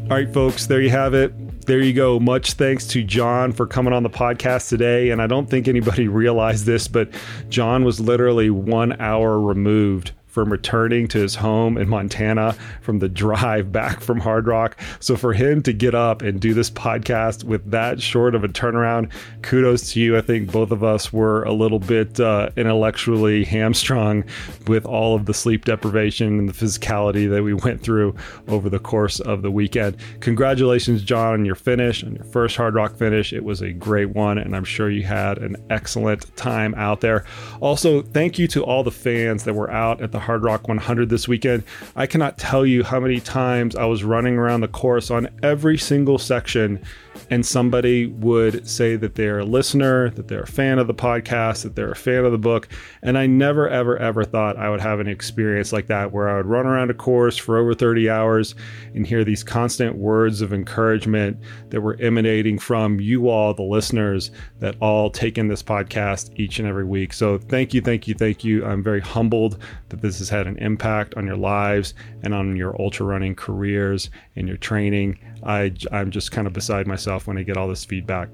All 0.04 0.18
right, 0.18 0.34
folks, 0.34 0.66
there 0.66 0.82
you 0.82 0.90
have 0.90 1.14
it 1.14 1.34
there 1.66 1.82
you 1.82 1.94
go. 1.94 2.20
Much 2.20 2.54
thanks 2.54 2.88
to 2.88 3.04
John 3.04 3.52
for 3.52 3.66
coming 3.66 3.94
on 3.94 4.04
the 4.04 4.10
podcast 4.10 4.70
today. 4.70 5.10
And 5.10 5.22
I 5.22 5.28
don't 5.28 5.50
think 5.50 5.68
anybody 5.68 6.08
realized 6.08 6.66
this, 6.66 6.88
but 6.88 7.10
John 7.50 7.84
was 7.84 8.00
literally 8.00 8.50
one 8.50 9.00
hour 9.02 9.40
removed 9.40 10.12
from 10.36 10.52
returning 10.52 11.08
to 11.08 11.18
his 11.18 11.34
home 11.34 11.78
in 11.78 11.88
Montana 11.88 12.58
from 12.82 13.00
the 13.00 13.08
drive 13.08 13.72
back 13.72 14.02
from 14.02 14.20
Hardrock. 14.20 14.74
So 15.00 15.16
for 15.16 15.32
him 15.32 15.64
to 15.64 15.72
get 15.72 15.96
up 15.96 16.22
and 16.22 16.42
do 16.42 16.54
this 16.54 16.70
podcast 16.70 17.46
with 17.46 17.72
that 17.72 18.02
short 18.02 18.36
of 18.36 18.44
a 18.44 18.50
turnaround, 18.50 19.14
kudos 19.44 19.94
to 19.94 20.02
you. 20.02 20.18
I 20.18 20.22
think 20.22 20.52
both 20.52 20.72
of 20.72 20.84
us 20.84 21.14
were 21.14 21.44
a 21.44 21.54
little 21.54 21.80
bit 21.80 22.20
uh, 22.20 22.50
intellectually 22.58 23.46
hamstrung 23.46 24.26
with 24.68 24.86
all 24.86 25.16
of 25.16 25.26
the 25.26 25.34
sleep 25.34 25.64
deprivation 25.64 26.40
and 26.40 26.50
the 26.50 26.54
physicality 26.54 27.30
that 27.30 27.42
we 27.42 27.54
went 27.54 27.82
through 27.82 28.14
over 28.50 28.70
the 28.70 28.78
course 28.78 29.22
of 29.22 29.42
the 29.42 29.52
weekend. 29.52 29.96
Congratulations, 30.20 31.02
John, 31.02 31.34
on 31.34 31.46
your 31.46 31.56
finish, 31.56 32.04
on 32.04 32.14
your 32.14 32.26
first 32.26 32.58
Hardrock 32.58 32.98
finish. 32.98 33.32
It 33.32 33.46
was 33.46 33.62
a 33.62 33.72
great 33.72 34.10
one, 34.10 34.38
and 34.38 34.54
I'm 34.54 34.66
sure 34.66 34.90
you 34.90 35.04
had 35.04 35.38
an 35.38 35.56
excellent 35.70 36.36
time 36.36 36.76
out 36.76 37.00
there. 37.00 37.24
Also, 37.62 38.02
thank 38.02 38.38
you 38.38 38.50
to 38.50 38.66
all 38.66 38.84
the 38.84 38.92
fans 38.92 39.46
that 39.46 39.54
were 39.54 39.72
out 39.72 40.02
at 40.02 40.12
the 40.12 40.25
Hardrock 40.26 40.68
100 40.68 41.10
this 41.10 41.28
weekend. 41.28 41.64
I 41.96 42.08
cannot 42.08 42.38
tell 42.38 42.66
you 42.66 42.84
how 42.84 43.00
many 43.00 43.20
times 43.20 43.76
I 43.76 43.86
was 43.86 44.04
running 44.04 44.38
around 44.38 44.62
the 44.62 44.68
course 44.68 45.10
on 45.10 45.30
every 45.42 45.78
single 45.78 46.18
section 46.18 46.84
and 47.30 47.46
somebody 47.46 48.08
would 48.08 48.68
say 48.68 48.96
that 48.96 49.16
they're 49.16 49.40
a 49.40 49.46
listener, 49.46 50.10
that 50.12 50.28
they're 50.28 50.44
a 50.44 50.48
fan 50.48 50.80
of 50.80 50.88
the 50.88 50.94
podcast, 50.94 51.64
that 51.64 51.76
they're 51.76 51.92
a 51.92 51.96
fan 51.96 52.26
of 52.26 52.32
the 52.32 52.38
book. 52.38 52.68
And 53.02 53.18
I 53.18 53.26
never, 53.26 53.68
ever, 53.68 53.98
ever 53.98 54.24
thought 54.24 54.58
I 54.58 54.70
would 54.70 54.82
have 54.82 55.00
an 55.00 55.08
experience 55.08 55.74
like 55.74 55.88
that 55.88 56.12
where 56.12 56.30
I 56.30 56.38
would 56.38 56.46
run 56.46 56.66
around 56.66 56.92
a 56.92 56.94
course 56.94 57.38
for 57.38 57.58
over 57.58 57.74
30 57.74 58.10
hours 58.10 58.56
and 58.94 59.06
hear 59.06 59.24
these 59.24 59.44
constant 59.44 59.96
words 59.98 60.42
of 60.42 60.54
encouragement 60.54 61.38
that 61.70 61.82
were 61.82 61.98
emanating 62.00 62.60
from 62.60 63.00
you 63.00 63.30
all, 63.30 63.54
the 63.54 63.64
listeners, 63.64 64.32
that 64.60 64.76
all 64.82 65.10
take 65.10 65.38
in 65.38 65.48
this 65.48 65.64
podcast 65.64 66.32
each 66.40 66.60
and 66.60 66.68
every 66.68 66.86
week. 66.86 67.14
So 67.14 67.38
thank 67.38 67.74
you, 67.74 67.82
thank 67.82 68.08
you, 68.08 68.14
thank 68.14 68.44
you. 68.44 68.66
I'm 68.66 68.84
very 68.84 69.02
humbled 69.02 69.58
that 69.90 70.02
this 70.02 70.20
has 70.20 70.30
had 70.30 70.48
an 70.48 70.58
impact 70.58 71.16
on 71.16 71.26
your 71.26 71.38
lives 71.38 71.94
and 72.24 72.34
on 72.34 72.56
your 72.56 72.80
ultra 72.82 73.06
running 73.06 73.36
careers 73.36 74.10
and 74.36 74.48
your 74.48 74.58
training. 74.58 75.20
I, 75.46 75.74
I'm 75.92 76.12
just 76.12 76.32
kind 76.32 76.48
of 76.48 76.54
beside 76.54 76.88
myself 76.88 77.28
when 77.28 77.38
I 77.38 77.44
get 77.44 77.58
all 77.58 77.68
this 77.68 77.86
feedback. 77.86 78.30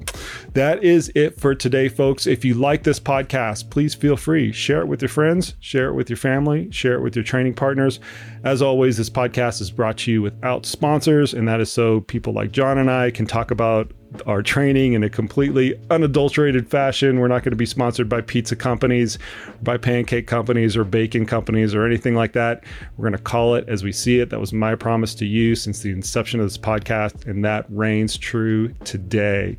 That 0.54 0.84
is 0.84 1.12
it 1.14 1.40
for 1.40 1.54
today, 1.54 1.90
folks. 1.90 2.26
If 2.26 2.46
you 2.46 2.54
like 2.54 2.84
this 2.84 3.00
podcast, 3.00 3.70
please 3.70 3.94
feel 3.94 4.18
free. 4.18 4.52
Share 4.52 4.82
it 4.82 4.88
with 4.88 5.02
your 5.02 5.10
friends, 5.10 5.56
share 5.60 5.90
it 5.90 5.94
with 5.94 6.10
your 6.10 6.18
family, 6.18 6.72
share 6.72 6.96
it 6.96 7.02
with 7.02 7.16
your 7.16 7.24
training 7.24 7.54
partners. 7.54 8.00
As 8.44 8.62
always, 8.62 8.98
this 8.98 9.10
podcast 9.10 9.62
is 9.62 9.72
brought 9.72 9.98
to 10.00 10.12
you 10.12 10.22
without 10.22 10.66
sponsors, 10.66 11.34
and 11.34 11.48
that 11.48 11.60
is 11.60 11.72
so 11.72 12.02
people 12.02 12.34
like 12.34 12.52
John 12.52 12.78
and 12.78 12.90
I 12.90 13.12
can 13.12 13.26
talk 13.26 13.52
about 13.52 13.92
our 14.26 14.42
training 14.42 14.94
in 14.94 15.04
a 15.04 15.10
completely 15.10 15.80
unadulterated 15.90 16.70
fashion. 16.70 17.20
We're 17.20 17.28
not 17.28 17.44
going 17.44 17.52
to 17.52 17.58
be 17.58 17.66
sponsored 17.66 18.10
by 18.10 18.22
pizza 18.22 18.56
companies, 18.56 19.18
by 19.62 19.78
pancake 19.78 20.28
companies, 20.28 20.76
or 20.76 20.84
bacon 20.84 21.26
companies, 21.26 21.74
or 21.74 21.86
anything 21.86 22.16
like 22.16 22.34
that. 22.34 22.64
We're 22.98 23.04
going 23.04 23.18
to 23.18 23.24
call 23.24 23.56
it 23.56 23.68
as 23.68 23.84
we 23.84 23.92
see 23.92 24.20
it. 24.20 24.30
That 24.30 24.40
was 24.40 24.54
my 24.54 24.76
promise 24.76 25.16
to 25.16 25.26
you 25.26 25.56
since 25.56 25.80
the 25.80 25.92
inception 25.92 26.40
of 26.40 26.46
this 26.46 26.58
podcast, 26.58 27.26
and 27.26 27.44
that 27.46 27.66
reigns 27.70 28.18
true 28.18 28.74
today. 28.84 29.58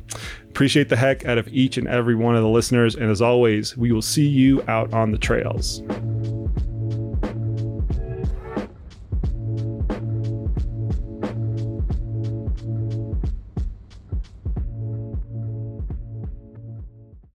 Appreciate 0.49 0.89
the 0.89 0.95
heck 0.95 1.25
out 1.25 1.37
of 1.37 1.47
each 1.47 1.77
and 1.77 1.87
every 1.87 2.15
one 2.15 2.35
of 2.35 2.43
the 2.43 2.49
listeners. 2.49 2.95
And 2.95 3.09
as 3.09 3.21
always, 3.21 3.75
we 3.75 3.91
will 3.91 4.03
see 4.03 4.27
you 4.27 4.63
out 4.67 4.93
on 4.93 5.11
the 5.11 5.17
trails. 5.17 5.81